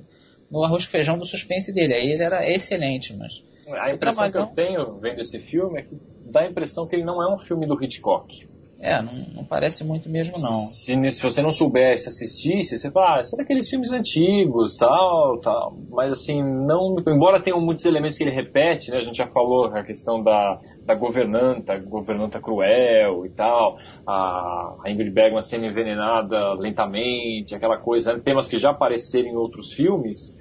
no 0.49 0.63
arroz 0.63 0.87
com 0.87 0.91
feijão 0.91 1.15
do 1.15 1.25
suspense 1.25 1.71
dele. 1.71 1.93
Aí 1.93 2.11
ele 2.11 2.23
era 2.23 2.49
excelente, 2.49 3.15
mas 3.15 3.47
a 3.73 3.91
impressão 3.91 4.31
que 4.31 4.37
eu 4.37 4.47
tenho 4.47 4.99
vendo 4.99 5.19
esse 5.21 5.39
filme 5.39 5.79
é 5.79 5.83
que 5.83 5.97
dá 6.25 6.41
a 6.41 6.47
impressão 6.47 6.87
que 6.87 6.95
ele 6.95 7.05
não 7.05 7.21
é 7.21 7.33
um 7.33 7.37
filme 7.37 7.67
do 7.67 7.81
Hitchcock. 7.81 8.47
É, 8.81 9.01
não, 9.01 9.13
não 9.35 9.43
parece 9.45 9.83
muito 9.83 10.09
mesmo 10.09 10.39
não. 10.39 10.61
Se, 10.61 11.11
se, 11.11 11.21
você 11.21 11.41
não 11.41 11.51
soubesse, 11.51 12.07
assistisse, 12.07 12.77
você 12.77 12.89
fala, 12.89 13.19
ah, 13.19 13.23
são 13.23 13.35
daqueles 13.35 13.69
filmes 13.69 13.91
antigos, 13.91 14.77
tal, 14.77 15.37
tal. 15.41 15.75
Mas 15.89 16.13
assim, 16.13 16.41
não. 16.41 16.95
Embora 17.05 17.41
tenham 17.41 17.59
muitos 17.59 17.83
elementos 17.83 18.17
que 18.17 18.23
ele 18.23 18.31
repete, 18.31 18.89
né? 18.89 18.97
A 18.97 19.01
gente 19.01 19.17
já 19.17 19.27
falou 19.27 19.65
a 19.65 19.83
questão 19.83 20.23
da, 20.23 20.61
da 20.85 20.95
governanta, 20.95 21.77
governanta 21.77 22.39
cruel 22.39 23.25
e 23.25 23.29
tal, 23.31 23.77
a, 24.07 24.77
a 24.85 24.89
Ingrid 24.89 25.11
Bergman 25.11 25.41
sendo 25.41 25.65
envenenada 25.65 26.53
lentamente, 26.53 27.53
aquela 27.53 27.77
coisa, 27.77 28.13
né? 28.13 28.21
temas 28.23 28.47
que 28.47 28.57
já 28.57 28.69
apareceram 28.69 29.27
em 29.27 29.35
outros 29.35 29.73
filmes. 29.73 30.38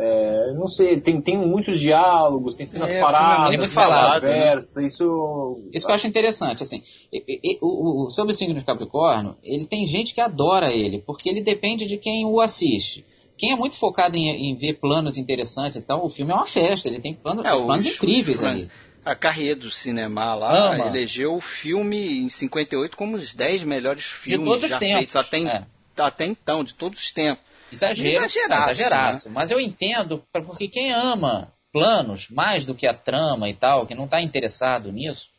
É, 0.00 0.52
não 0.54 0.68
sei, 0.68 1.00
tem, 1.00 1.20
tem 1.20 1.36
muitos 1.36 1.76
diálogos, 1.80 2.54
tem 2.54 2.64
cenas 2.64 2.92
é, 2.92 3.00
paradas, 3.00 3.56
muito 3.56 3.68
falado, 3.74 4.20
conversa, 4.20 4.80
né? 4.80 4.86
isso... 4.86 5.60
Isso 5.72 5.84
que 5.84 5.90
eu 5.90 5.94
acho 5.96 6.06
interessante, 6.06 6.62
assim, 6.62 6.84
e, 7.12 7.40
e, 7.42 7.58
o, 7.60 8.06
o, 8.06 8.10
sobre 8.10 8.32
o 8.32 8.34
signo 8.34 8.54
de 8.54 8.64
Capricórnio, 8.64 9.36
ele 9.42 9.66
tem 9.66 9.84
gente 9.88 10.14
que 10.14 10.20
adora 10.20 10.72
ele, 10.72 11.02
porque 11.04 11.28
ele 11.28 11.42
depende 11.42 11.84
de 11.84 11.96
quem 11.96 12.24
o 12.24 12.40
assiste. 12.40 13.04
Quem 13.36 13.50
é 13.50 13.56
muito 13.56 13.74
focado 13.74 14.16
em, 14.16 14.50
em 14.50 14.54
ver 14.54 14.74
planos 14.74 15.18
interessantes 15.18 15.76
e 15.76 15.82
tal, 15.82 16.06
o 16.06 16.08
filme 16.08 16.30
é 16.30 16.34
uma 16.36 16.46
festa, 16.46 16.88
ele 16.88 17.00
tem 17.00 17.14
planos, 17.14 17.44
é, 17.44 17.50
planos 17.50 17.84
os, 17.84 17.96
incríveis 17.96 18.38
os, 18.38 18.44
ali. 18.44 18.70
A 19.04 19.16
carreira 19.16 19.56
do 19.56 19.70
cinema 19.70 20.32
lá 20.36 20.74
Ama. 20.74 20.86
elegeu 20.86 21.34
o 21.34 21.40
filme 21.40 22.20
em 22.20 22.28
58 22.28 22.96
como 22.96 23.16
os 23.16 23.34
10 23.34 23.64
melhores 23.64 24.04
filmes 24.04 24.40
de 24.40 24.44
todos 24.44 24.62
os 24.62 24.70
já 24.70 24.78
tempos. 24.78 24.96
feitos 24.96 25.16
até, 25.16 25.38
é. 25.40 25.64
até 25.96 26.24
então, 26.24 26.62
de 26.62 26.74
todos 26.74 27.00
os 27.00 27.10
tempos. 27.10 27.47
Exagero, 27.72 28.24
exageraço, 28.24 28.70
exageraço. 28.70 29.28
Né? 29.28 29.34
Mas 29.34 29.50
eu 29.50 29.60
entendo, 29.60 30.24
porque 30.32 30.68
quem 30.68 30.92
ama 30.92 31.52
planos 31.72 32.28
mais 32.30 32.64
do 32.64 32.74
que 32.74 32.86
a 32.86 32.94
trama 32.94 33.48
e 33.48 33.54
tal, 33.54 33.86
que 33.86 33.94
não 33.94 34.04
está 34.04 34.20
interessado 34.20 34.90
nisso, 34.90 35.30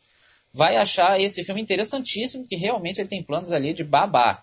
vai 0.52 0.76
achar 0.76 1.20
esse 1.20 1.44
filme 1.44 1.60
interessantíssimo, 1.60 2.46
que 2.46 2.56
realmente 2.56 3.00
ele 3.00 3.08
tem 3.08 3.22
planos 3.22 3.52
ali 3.52 3.72
de 3.72 3.84
babá. 3.84 4.42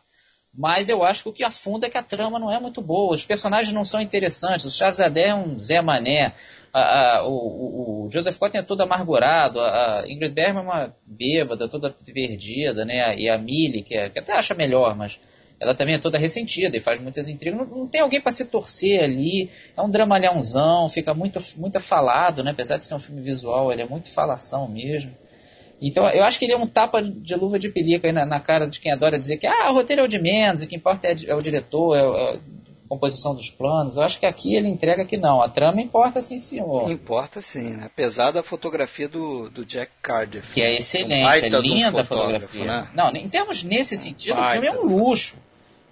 Mas 0.53 0.89
eu 0.89 1.03
acho 1.03 1.23
que 1.23 1.29
o 1.29 1.33
que 1.33 1.43
afunda 1.43 1.85
é 1.85 1.89
que 1.89 1.97
a 1.97 2.03
trama 2.03 2.39
não 2.39 2.51
é 2.51 2.59
muito 2.59 2.81
boa, 2.81 3.13
os 3.13 3.25
personagens 3.25 3.71
não 3.71 3.85
são 3.85 4.01
interessantes, 4.01 4.65
o 4.65 4.71
Charles 4.71 4.99
Adair 4.99 5.29
é 5.29 5.35
um 5.35 5.59
Zé 5.59 5.81
Mané, 5.81 6.33
a, 6.73 7.17
a, 7.17 7.27
o, 7.27 8.05
o, 8.05 8.09
Joseph 8.11 8.37
Cotton 8.37 8.59
é 8.59 8.63
todo 8.63 8.81
amargurado, 8.81 9.59
a, 9.59 9.99
a 10.01 10.09
Ingrid 10.09 10.33
Bergman 10.33 10.63
é 10.63 10.65
uma 10.65 10.95
bêbada, 11.05 11.69
toda 11.69 11.91
perdida, 11.91 12.83
né? 12.85 13.15
e 13.17 13.29
a 13.29 13.37
Millie, 13.37 13.83
que, 13.83 13.95
é, 13.95 14.09
que 14.09 14.17
até 14.17 14.33
acha 14.33 14.55
melhor, 14.55 14.95
mas 14.95 15.19
ela 15.59 15.73
também 15.73 15.95
é 15.95 15.99
toda 15.99 16.17
ressentida 16.17 16.77
e 16.77 16.79
faz 16.79 16.99
muitas 16.99 17.27
intrigas. 17.27 17.59
Não, 17.59 17.65
não, 17.65 17.87
tem 17.87 18.01
alguém 18.01 18.21
para 18.21 18.31
se 18.31 18.45
torcer 18.45 19.03
ali. 19.03 19.49
É 19.75 19.81
um 19.81 19.89
dramalhãozão, 19.89 20.87
fica 20.87 21.13
muito, 21.13 21.39
muito 21.57 21.79
falado, 21.79 22.43
né? 22.43 22.51
Apesar 22.51 22.77
de 22.77 22.85
ser 22.85 22.93
um 22.93 22.99
filme 22.99 23.21
visual, 23.21 23.71
ele 23.71 23.81
é 23.81 23.87
muito 23.87 24.11
falação 24.11 24.67
mesmo. 24.67 25.11
Então 25.81 26.07
eu 26.09 26.23
acho 26.23 26.39
que 26.39 26.45
ele 26.45 26.53
é 26.53 26.57
um 26.57 26.67
tapa 26.67 27.01
de 27.01 27.35
luva 27.35 27.59
de 27.59 27.69
pelica 27.69 28.07
aí 28.07 28.13
na, 28.13 28.25
na 28.25 28.39
cara 28.39 28.65
de 28.65 28.79
quem 28.79 28.91
adora 28.91 29.19
dizer 29.19 29.37
que 29.37 29.45
ah, 29.45 29.71
o 29.71 29.73
roteiro 29.73 30.01
é 30.01 30.05
o 30.05 30.07
de 30.07 30.19
menos, 30.19 30.61
o 30.61 30.67
que 30.67 30.75
importa 30.75 31.07
é, 31.07 31.15
é 31.27 31.35
o 31.35 31.37
diretor, 31.37 31.95
é, 31.95 31.99
é, 31.99 32.35
a 32.35 32.39
composição 32.89 33.35
dos 33.35 33.49
planos. 33.49 33.95
Eu 33.95 34.01
acho 34.01 34.19
que 34.19 34.25
aqui 34.25 34.55
ele 34.55 34.67
entrega 34.67 35.05
que 35.05 35.17
não. 35.17 35.41
A 35.41 35.49
trama 35.49 35.81
importa 35.81 36.21
sim, 36.21 36.39
senhor. 36.39 36.89
Importa 36.89 37.41
sim, 37.41 37.75
né? 37.75 37.83
Apesar 37.85 38.31
da 38.31 38.41
fotografia 38.41 39.07
do, 39.07 39.49
do 39.49 39.63
Jack 39.65 39.91
Cardiff. 40.01 40.53
Que 40.53 40.61
é 40.61 40.75
excelente, 40.75 41.45
é 41.45 41.49
linda 41.49 42.01
a 42.01 42.05
fotografia. 42.05 42.65
Né? 42.65 42.89
Não, 42.95 43.09
em 43.11 43.29
termos 43.29 43.63
nesse 43.63 43.95
sentido, 43.97 44.39
o 44.39 44.43
filme 44.45 44.67
é 44.67 44.71
um 44.71 44.83
luxo 44.83 45.35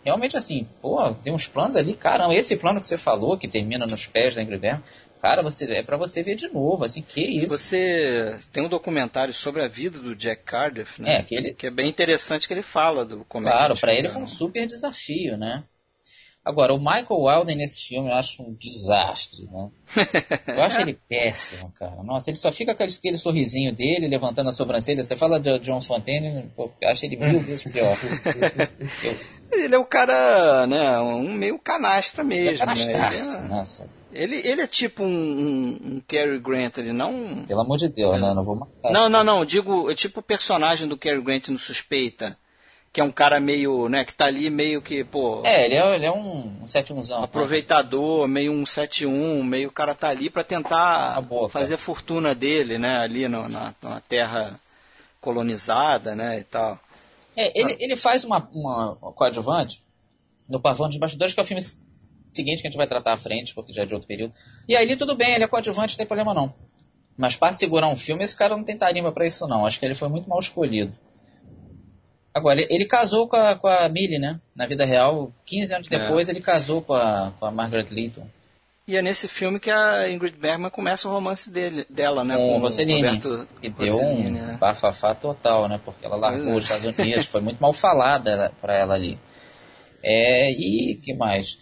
realmente 0.06 0.38
assim, 0.38 0.68
pô, 0.82 1.14
tem 1.16 1.34
uns 1.34 1.48
planos 1.48 1.76
ali, 1.76 1.96
caramba, 1.96 2.36
esse 2.36 2.56
plano 2.56 2.80
que 2.80 2.88
você 2.88 2.98
falou, 2.98 3.38
que 3.38 3.48
termina 3.48 3.86
nos 3.90 4.06
pés 4.06 4.36
da 4.36 4.44
Ingrid 4.44 4.62
Bergman, 4.62 4.84
cara, 5.20 5.42
você, 5.42 5.66
é 5.66 5.82
para 5.82 5.98
você 5.98 6.22
ver 6.22 6.36
de 6.36 6.48
novo, 6.48 6.86
assim, 6.86 7.02
que 7.02 7.22
isso. 7.22 7.48
Você 7.48 8.40
tem 8.54 8.64
um 8.64 8.70
documentário 8.70 9.34
sobre 9.34 9.64
a 9.64 9.68
vida 9.68 10.00
do 10.00 10.16
Jack 10.16 10.44
Cardiff, 10.44 11.02
né? 11.02 11.18
É, 11.18 11.24
que, 11.24 11.34
ele... 11.34 11.54
que 11.54 11.66
é 11.66 11.72
bem 11.72 11.90
interessante 11.90 12.48
que 12.48 12.54
ele 12.54 12.62
fala 12.62 13.04
do 13.04 13.26
como 13.26 13.48
Claro, 13.48 13.74
é 13.74 13.78
para 13.78 13.94
ele 13.94 14.08
foi 14.08 14.22
um 14.22 14.28
super 14.28 14.68
desafio, 14.68 15.36
né? 15.36 15.64
Agora, 16.46 16.76
o 16.76 16.78
Michael 16.78 17.08
Wilden 17.10 17.58
nesse 17.58 17.84
filme 17.88 18.08
eu 18.08 18.14
acho 18.14 18.44
um 18.44 18.54
desastre, 18.54 19.46
né? 19.46 19.72
Eu 20.46 20.62
acho 20.62 20.80
ele 20.80 20.94
péssimo, 21.10 21.72
cara. 21.72 22.04
Nossa, 22.04 22.30
ele 22.30 22.38
só 22.38 22.52
fica 22.52 22.76
com 22.76 22.84
aquele, 22.84 22.96
aquele 22.96 23.18
sorrisinho 23.18 23.76
dele, 23.76 24.08
levantando 24.08 24.50
a 24.50 24.54
sobrancelha. 24.54 25.04
Você 25.04 25.16
fala 25.16 25.40
de 25.40 25.58
John 25.58 25.82
Fontaine, 25.82 26.52
eu 26.56 26.90
acho 26.90 27.04
ele 27.04 27.16
mil 27.16 27.40
vezes 27.42 27.64
pior. 27.74 27.98
eu... 29.04 29.16
Ele 29.64 29.76
é 29.76 29.78
o 29.78 29.86
cara, 29.86 30.68
né, 30.68 31.00
um 31.00 31.32
meio 31.32 31.58
canastra 31.60 32.24
mesmo. 32.24 32.50
Ele 32.50 32.56
é 32.56 32.60
canastraço, 32.60 33.42
né? 33.42 33.64
ele 34.12 34.36
é... 34.36 34.40
Ele, 34.40 34.48
ele 34.48 34.62
é 34.62 34.68
tipo 34.68 35.04
um, 35.04 35.08
um, 35.08 35.80
um 35.84 36.02
Cary 36.08 36.40
Grant, 36.40 36.78
ele 36.78 36.94
não... 36.94 37.44
Pelo 37.48 37.62
amor 37.62 37.78
de 37.78 37.90
Deus, 37.90 38.18
é. 38.18 38.22
né? 38.22 38.34
Não 38.34 38.44
vou 38.44 38.56
matar. 38.56 38.92
Não, 38.92 39.10
não, 39.10 39.24
não, 39.24 39.46
digo, 39.46 39.90
é 39.90 39.96
tipo 39.96 40.20
o 40.20 40.24
personagem 40.24 40.88
do 40.88 40.98
Cary 40.98 41.22
Grant 41.22 41.50
no 41.50 41.60
Suspeita 41.60 42.38
que 42.96 43.02
é 43.02 43.04
um 43.04 43.12
cara 43.12 43.42
meio, 43.42 43.90
né, 43.90 44.06
que 44.06 44.16
tá 44.16 44.24
ali 44.24 44.50
meio 44.50 44.82
que, 44.82 45.04
pô... 45.04 45.42
É, 45.44 45.66
ele 45.66 45.76
é, 45.76 45.96
ele 45.96 46.06
é 46.06 46.12
um, 46.14 46.62
um 46.62 46.64
71zão. 46.64 47.26
Aproveitador, 47.26 48.26
meio 48.26 48.54
um 48.54 48.66
71, 48.66 49.44
meio 49.44 49.68
o 49.68 49.72
cara 49.72 49.94
tá 49.94 50.08
ali 50.08 50.30
para 50.30 50.46
tentar 50.46 51.22
fazer 51.50 51.74
a 51.74 51.78
fortuna 51.78 52.34
dele, 52.34 52.78
né, 52.78 53.00
ali 53.00 53.28
no, 53.28 53.50
na, 53.50 53.76
na 53.82 54.00
terra 54.00 54.58
colonizada, 55.20 56.16
né, 56.16 56.40
e 56.40 56.46
tal. 56.46 56.80
É, 57.36 57.60
ele, 57.60 57.76
ele 57.80 57.96
faz 57.96 58.24
uma, 58.24 58.48
uma, 58.54 58.94
uma 59.02 59.14
coadjuvante 59.14 59.84
no 60.48 60.60
Pavão 60.60 60.88
dos 60.88 60.98
Bastidores, 60.98 61.34
que 61.34 61.40
é 61.40 61.44
o 61.44 61.46
filme 61.46 61.62
seguinte 62.34 62.62
que 62.62 62.68
a 62.68 62.72
gente 62.72 62.78
vai 62.78 62.88
tratar 62.88 63.14
à 63.14 63.18
frente, 63.18 63.54
porque 63.54 63.74
já 63.74 63.84
é 63.84 63.86
de 63.86 63.94
outro 63.94 64.08
período. 64.08 64.34
E 64.68 64.76
aí 64.76 64.96
tudo 64.96 65.16
bem, 65.16 65.34
ele 65.34 65.44
é 65.44 65.48
coadjuvante, 65.48 65.94
não 65.94 65.98
tem 65.98 66.06
problema 66.06 66.34
não. 66.34 66.54
Mas 67.18 67.36
para 67.36 67.54
segurar 67.54 67.88
um 67.88 67.96
filme, 67.96 68.24
esse 68.24 68.36
cara 68.36 68.56
não 68.56 68.64
tem 68.64 68.78
tarimba 68.78 69.12
pra 69.12 69.26
isso 69.26 69.48
não. 69.48 69.66
Acho 69.66 69.80
que 69.80 69.86
ele 69.86 69.96
foi 69.96 70.10
muito 70.10 70.30
mal 70.30 70.40
escolhido. 70.40 70.94
Agora, 72.34 72.60
ele, 72.60 72.74
ele 72.74 72.86
casou 72.86 73.30
com 73.30 73.38
a, 73.38 73.56
com 73.56 73.68
a 73.68 73.88
Millie, 73.88 74.20
né? 74.20 74.42
Na 74.54 74.66
vida 74.66 74.86
real, 74.86 75.32
15 75.46 75.74
anos 75.74 75.88
É. 75.90 75.98
depois, 75.98 76.28
ele 76.28 76.42
casou 76.42 76.82
com 76.82 76.94
a, 76.94 77.32
com 77.40 77.46
a 77.46 77.52
Margaret 77.52 77.88
Leighton. 77.90 78.28
E 78.88 78.96
é 78.96 79.02
nesse 79.02 79.28
filme 79.28 79.60
que 79.60 79.72
a 79.72 80.08
Ingrid 80.10 80.38
Bergman 80.38 80.70
começa 80.70 81.08
o 81.08 81.12
romance 81.12 81.50
dele, 81.50 81.88
dela, 81.90 82.24
né? 82.24 82.36
com 82.36 82.54
o 82.54 82.58
o 82.58 82.60
Rossellini. 82.60 83.02
Roberto 83.02 83.48
E 83.64 83.70
deu 83.70 84.00
um 84.00 84.30
né? 84.30 84.58
bafafá 84.60 85.16
total, 85.16 85.68
né? 85.68 85.82
Porque 85.84 86.06
ela 86.06 86.16
largou 86.16 86.54
é. 86.54 86.56
os 86.56 86.64
Estados 86.66 86.96
Unidos, 86.96 87.26
foi 87.26 87.42
muito 87.42 87.60
mal 87.60 87.74
falada 87.74 88.54
pra 88.62 88.76
ela 88.76 88.94
ali. 88.94 89.18
É, 90.04 90.52
e 90.52 91.00
que 91.04 91.16
mais? 91.16 91.58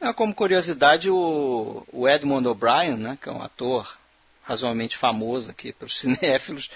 É, 0.00 0.10
como 0.14 0.34
curiosidade, 0.34 1.10
o, 1.10 1.86
o 1.92 2.08
Edmond 2.08 2.48
O'Brien, 2.48 2.96
né, 2.96 3.18
que 3.20 3.28
é 3.28 3.32
um 3.32 3.42
ator 3.42 3.98
razoavelmente 4.42 4.96
famoso 4.96 5.50
aqui 5.50 5.70
pelos 5.70 5.96
cinéfilos, 6.00 6.70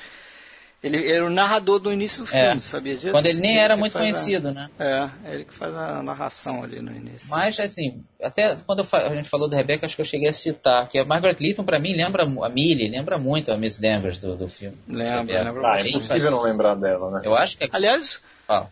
ele 0.82 1.10
era 1.10 1.24
o 1.26 1.30
narrador 1.30 1.78
do 1.80 1.92
início 1.92 2.24
do 2.24 2.28
É. 2.34 2.46
filme, 2.46 2.60
sabia 2.60 2.94
disso? 2.96 3.10
Quando 3.12 3.26
ele 3.26 3.40
nem 3.40 3.58
era 3.58 3.74
que 3.74 3.80
muito 3.80 3.92
faz 3.92 4.04
a- 4.04 4.10
conhecido, 4.12 4.52
né? 4.52 4.70
É, 4.78 5.08
é 5.24 5.34
ele 5.34 5.44
que 5.44 5.52
faz 5.54 5.74
a 5.74 6.02
narração 6.02 6.62
ali 6.62 6.80
no 6.80 6.92
início. 6.92 7.30
Mas, 7.30 7.58
assim, 7.58 8.04
até 8.22 8.56
quando 8.66 8.80
eu 8.84 8.98
a 8.98 9.14
gente 9.14 9.28
falou 9.28 9.48
do 9.48 9.56
Rebecca, 9.56 9.86
acho 9.86 9.96
que 9.96 10.02
eu 10.02 10.06
cheguei 10.06 10.28
a 10.28 10.32
citar 10.32 10.88
que 10.88 10.98
a 10.98 11.04
Margaret 11.04 11.36
Leighton, 11.40 11.64
pra 11.64 11.78
mim, 11.80 11.94
lembra 11.96 12.22
a 12.24 12.48
Millie, 12.48 12.88
lembra 12.88 13.18
muito 13.18 13.50
a 13.50 13.56
Miss 13.56 13.78
Danvers 13.78 14.18
do, 14.18 14.36
do 14.36 14.48
filme. 14.48 14.76
Lembra, 14.86 15.42
lembra 15.44 15.68
Ah, 15.74 15.78
é 15.80 15.88
impossível 15.88 16.30
não 16.30 16.42
lembrar 16.42 16.74
dela, 16.76 17.10
né? 17.10 17.22
Eu 17.24 17.34
acho 17.36 17.58
que 17.58 17.64
é... 17.64 17.68
Aliás, 17.72 18.20
Fala. 18.46 18.70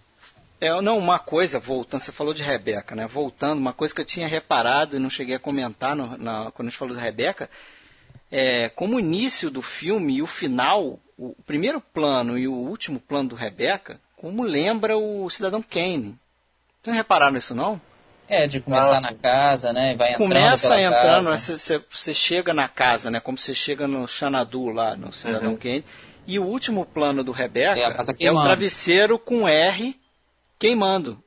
é, 0.60 0.80
não, 0.80 0.96
uma 0.98 1.18
coisa, 1.18 1.58
voltando, 1.58 2.00
você 2.00 2.12
falou 2.12 2.32
de 2.32 2.42
Rebeca, 2.42 2.94
né? 2.94 3.06
Voltando, 3.06 3.58
uma 3.58 3.72
coisa 3.72 3.92
que 3.94 4.00
eu 4.00 4.04
tinha 4.04 4.28
reparado 4.28 4.96
e 4.96 5.00
não 5.00 5.10
cheguei 5.10 5.34
a 5.34 5.40
comentar 5.40 5.96
no- 5.96 6.16
na- 6.16 6.50
quando 6.52 6.68
a 6.68 6.70
gente 6.70 6.78
falou 6.78 6.94
de 6.94 7.00
Rebeca, 7.02 7.50
é 8.30 8.68
como 8.70 8.96
o 8.96 9.00
início 9.00 9.50
do 9.50 9.62
filme 9.62 10.16
e 10.16 10.22
o 10.22 10.26
final, 10.26 10.98
o 11.18 11.34
primeiro 11.46 11.80
plano 11.80 12.36
e 12.38 12.46
o 12.48 12.52
último 12.54 12.98
plano 13.00 13.30
do 13.30 13.34
Rebeca, 13.34 14.00
como 14.16 14.42
lembra 14.42 14.96
o 14.96 15.28
Cidadão 15.30 15.62
Kane. 15.62 16.16
Vocês 16.82 16.88
não 16.88 16.94
repararam 16.94 17.32
nisso, 17.32 17.54
não? 17.54 17.80
É, 18.28 18.48
de 18.48 18.60
começar 18.60 18.96
Ah, 18.96 19.00
na 19.00 19.14
casa, 19.14 19.72
né? 19.72 19.92
e 19.92 19.96
Vai 19.96 20.10
entrando 20.12 20.28
Começa 20.28 20.80
entrando, 20.80 21.30
né, 21.30 21.36
você, 21.36 21.80
você 21.88 22.12
chega 22.12 22.52
na 22.52 22.66
casa, 22.66 23.08
né? 23.10 23.20
Como 23.20 23.38
você 23.38 23.54
chega 23.54 23.86
no 23.86 24.06
Xanadu 24.08 24.66
lá, 24.70 24.96
no 24.96 25.12
Cidadão 25.12 25.52
Uhum. 25.52 25.56
Kane. 25.56 25.84
E 26.26 26.38
o 26.40 26.44
último 26.44 26.84
plano 26.84 27.22
do 27.22 27.30
Rebeca 27.30 27.78
É 27.78 27.84
a 27.84 27.94
casa 27.94 28.12
é 28.18 28.32
o 28.32 28.42
travesseiro 28.42 29.16
com 29.16 29.46
R 29.46 29.96
queimando 30.58 31.22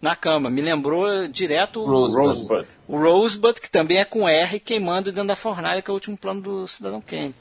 na 0.00 0.14
cama. 0.16 0.50
Me 0.50 0.60
lembrou 0.62 1.26
direto 1.28 1.80
o- 1.82 1.86
Rosebud. 1.86 2.26
Rosebud. 2.28 2.66
o 2.88 2.98
Rosebud, 2.98 3.60
que 3.60 3.70
também 3.70 3.98
é 3.98 4.04
com 4.04 4.28
R 4.28 4.60
queimando 4.60 5.10
dentro 5.12 5.28
da 5.28 5.36
fornalha, 5.36 5.80
que 5.82 5.90
é 5.90 5.92
o 5.92 5.94
último 5.94 6.16
plano 6.16 6.40
do 6.40 6.68
Cidadão 6.68 7.00
Kane. 7.00 7.34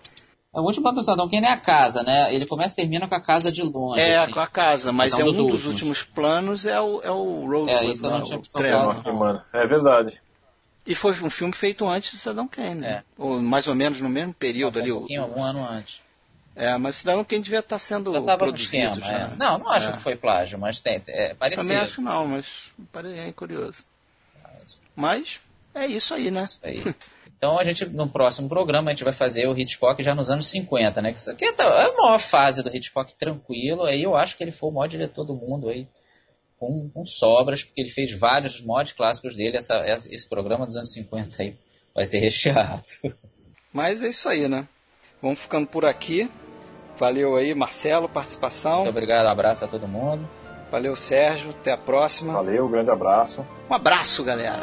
O 0.53 0.61
último 0.61 0.83
plano 0.83 0.97
do 0.99 1.03
Cidadão 1.03 1.29
Kane 1.29 1.45
é 1.45 1.51
a 1.51 1.59
casa, 1.59 2.01
né? 2.01 2.33
Ele 2.33 2.47
começa 2.47 2.73
e 2.73 2.75
termina 2.77 3.07
com 3.09 3.15
a 3.15 3.21
casa 3.21 3.51
de 3.51 3.61
longe. 3.61 3.99
É, 3.99 4.17
assim. 4.19 4.31
com 4.31 4.39
a 4.39 4.47
casa, 4.47 4.93
mas 4.93 5.11
Mas 5.11 5.19
é 5.19 5.21
é 5.21 5.25
um 5.25 5.29
um 5.29 5.31
dos, 5.33 5.51
dos 5.51 5.65
últimos 5.67 6.01
planos 6.01 6.65
é 6.65 6.79
o, 6.79 7.01
é 7.01 7.11
o 7.11 7.45
Rosebud. 7.45 7.71
É, 7.71 7.91
isso 7.91 8.05
eu 8.05 8.09
não 8.11 8.17
lá, 8.19 8.23
tinha 8.23 8.39
o 8.39 8.41
tocado. 8.41 9.43
É 9.51 9.67
verdade. 9.67 10.21
E 10.87 10.95
foi 10.95 11.11
um 11.21 11.29
filme 11.29 11.51
feito 11.51 11.85
antes 11.87 12.13
do 12.13 12.17
Cidadão 12.17 12.47
Kane. 12.47 12.75
né? 12.75 12.87
É. 12.89 13.03
Ou 13.17 13.41
mais 13.41 13.67
ou 13.67 13.75
menos 13.75 13.99
no 13.99 14.07
mesmo 14.07 14.33
período 14.33 14.79
ali. 14.79 14.91
um 14.93 15.05
um 15.09 15.43
ano 15.43 15.67
antes. 15.67 15.99
É, 16.55 16.77
mas 16.77 16.95
Cidadão 16.95 17.23
Kane 17.25 17.41
devia 17.43 17.59
estar 17.59 17.77
sendo 17.77 18.13
Já 18.13 18.37
produzido 18.37 18.91
esquema, 18.91 18.95
já. 18.95 19.17
é. 19.31 19.35
Não, 19.35 19.57
não 19.57 19.69
acho 19.69 19.89
É. 19.89 19.93
que 19.93 20.01
foi 20.01 20.15
plágio, 20.15 20.57
mas 20.57 20.79
tem, 20.79 21.01
é 21.07 21.33
parecido. 21.33 21.67
Também 21.67 21.81
acho 21.83 22.01
não, 22.01 22.25
mas 22.27 22.71
é 23.17 23.31
curioso. 23.33 23.83
Mas 24.95 25.39
é 25.73 25.85
isso 25.85 26.13
aí, 26.13 26.31
né? 26.31 26.43
Isso 26.43 26.59
aí. 26.63 26.81
Então 27.37 27.59
a 27.59 27.63
gente, 27.63 27.85
no 27.85 28.09
próximo 28.09 28.47
programa, 28.47 28.89
a 28.89 28.93
gente 28.93 29.03
vai 29.03 29.11
fazer 29.13 29.45
o 29.47 29.57
Hitchcock 29.57 30.01
já 30.01 30.15
nos 30.15 30.31
anos 30.31 30.47
50, 30.47 31.01
né? 31.01 31.11
Que 31.11 31.17
isso 31.17 31.29
aqui 31.29 31.43
é 31.45 31.49
a 31.61 31.93
maior 31.97 32.19
fase 32.19 32.63
do 32.63 32.73
Hitchcock 32.75 33.13
tranquilo. 33.17 33.83
Aí 33.83 34.01
eu 34.03 34.15
acho 34.15 34.37
que 34.37 34.43
ele 34.43 34.53
foi 34.53 34.69
o 34.69 34.71
maior 34.73 34.87
diretor 34.87 35.25
do 35.25 35.35
mundo 35.35 35.67
aí, 35.69 35.85
com, 36.57 36.89
com 36.89 37.05
sobras, 37.05 37.63
porque 37.63 37.81
ele 37.81 37.89
fez 37.89 38.13
vários 38.17 38.53
dos 38.53 38.61
mods 38.65 38.93
clássicos 38.93 39.35
dele. 39.35 39.57
Essa- 39.57 39.83
esse 40.09 40.27
programa 40.27 40.65
dos 40.65 40.77
anos 40.77 40.91
50 40.93 41.43
aí 41.43 41.55
vai 41.93 42.05
ser 42.05 42.19
recheado. 42.19 42.81
Mas 43.73 44.01
é 44.01 44.07
isso 44.07 44.29
aí, 44.29 44.47
né? 44.47 44.65
Vamos 45.21 45.39
ficando 45.39 45.67
por 45.67 45.83
aqui. 45.85 46.31
Valeu 46.97 47.35
aí, 47.35 47.53
Marcelo, 47.53 48.07
participação. 48.07 48.83
Muito 48.83 48.89
obrigado, 48.89 49.27
abraço 49.27 49.65
a 49.65 49.67
todo 49.67 49.87
mundo. 49.87 50.27
Valeu, 50.71 50.95
Sérgio. 50.95 51.51
Até 51.51 51.71
a 51.71 51.77
próxima. 51.77 52.33
Valeu, 52.33 52.67
grande 52.67 52.89
abraço. 52.89 53.45
Um 53.69 53.73
abraço, 53.73 54.23
galera. 54.23 54.59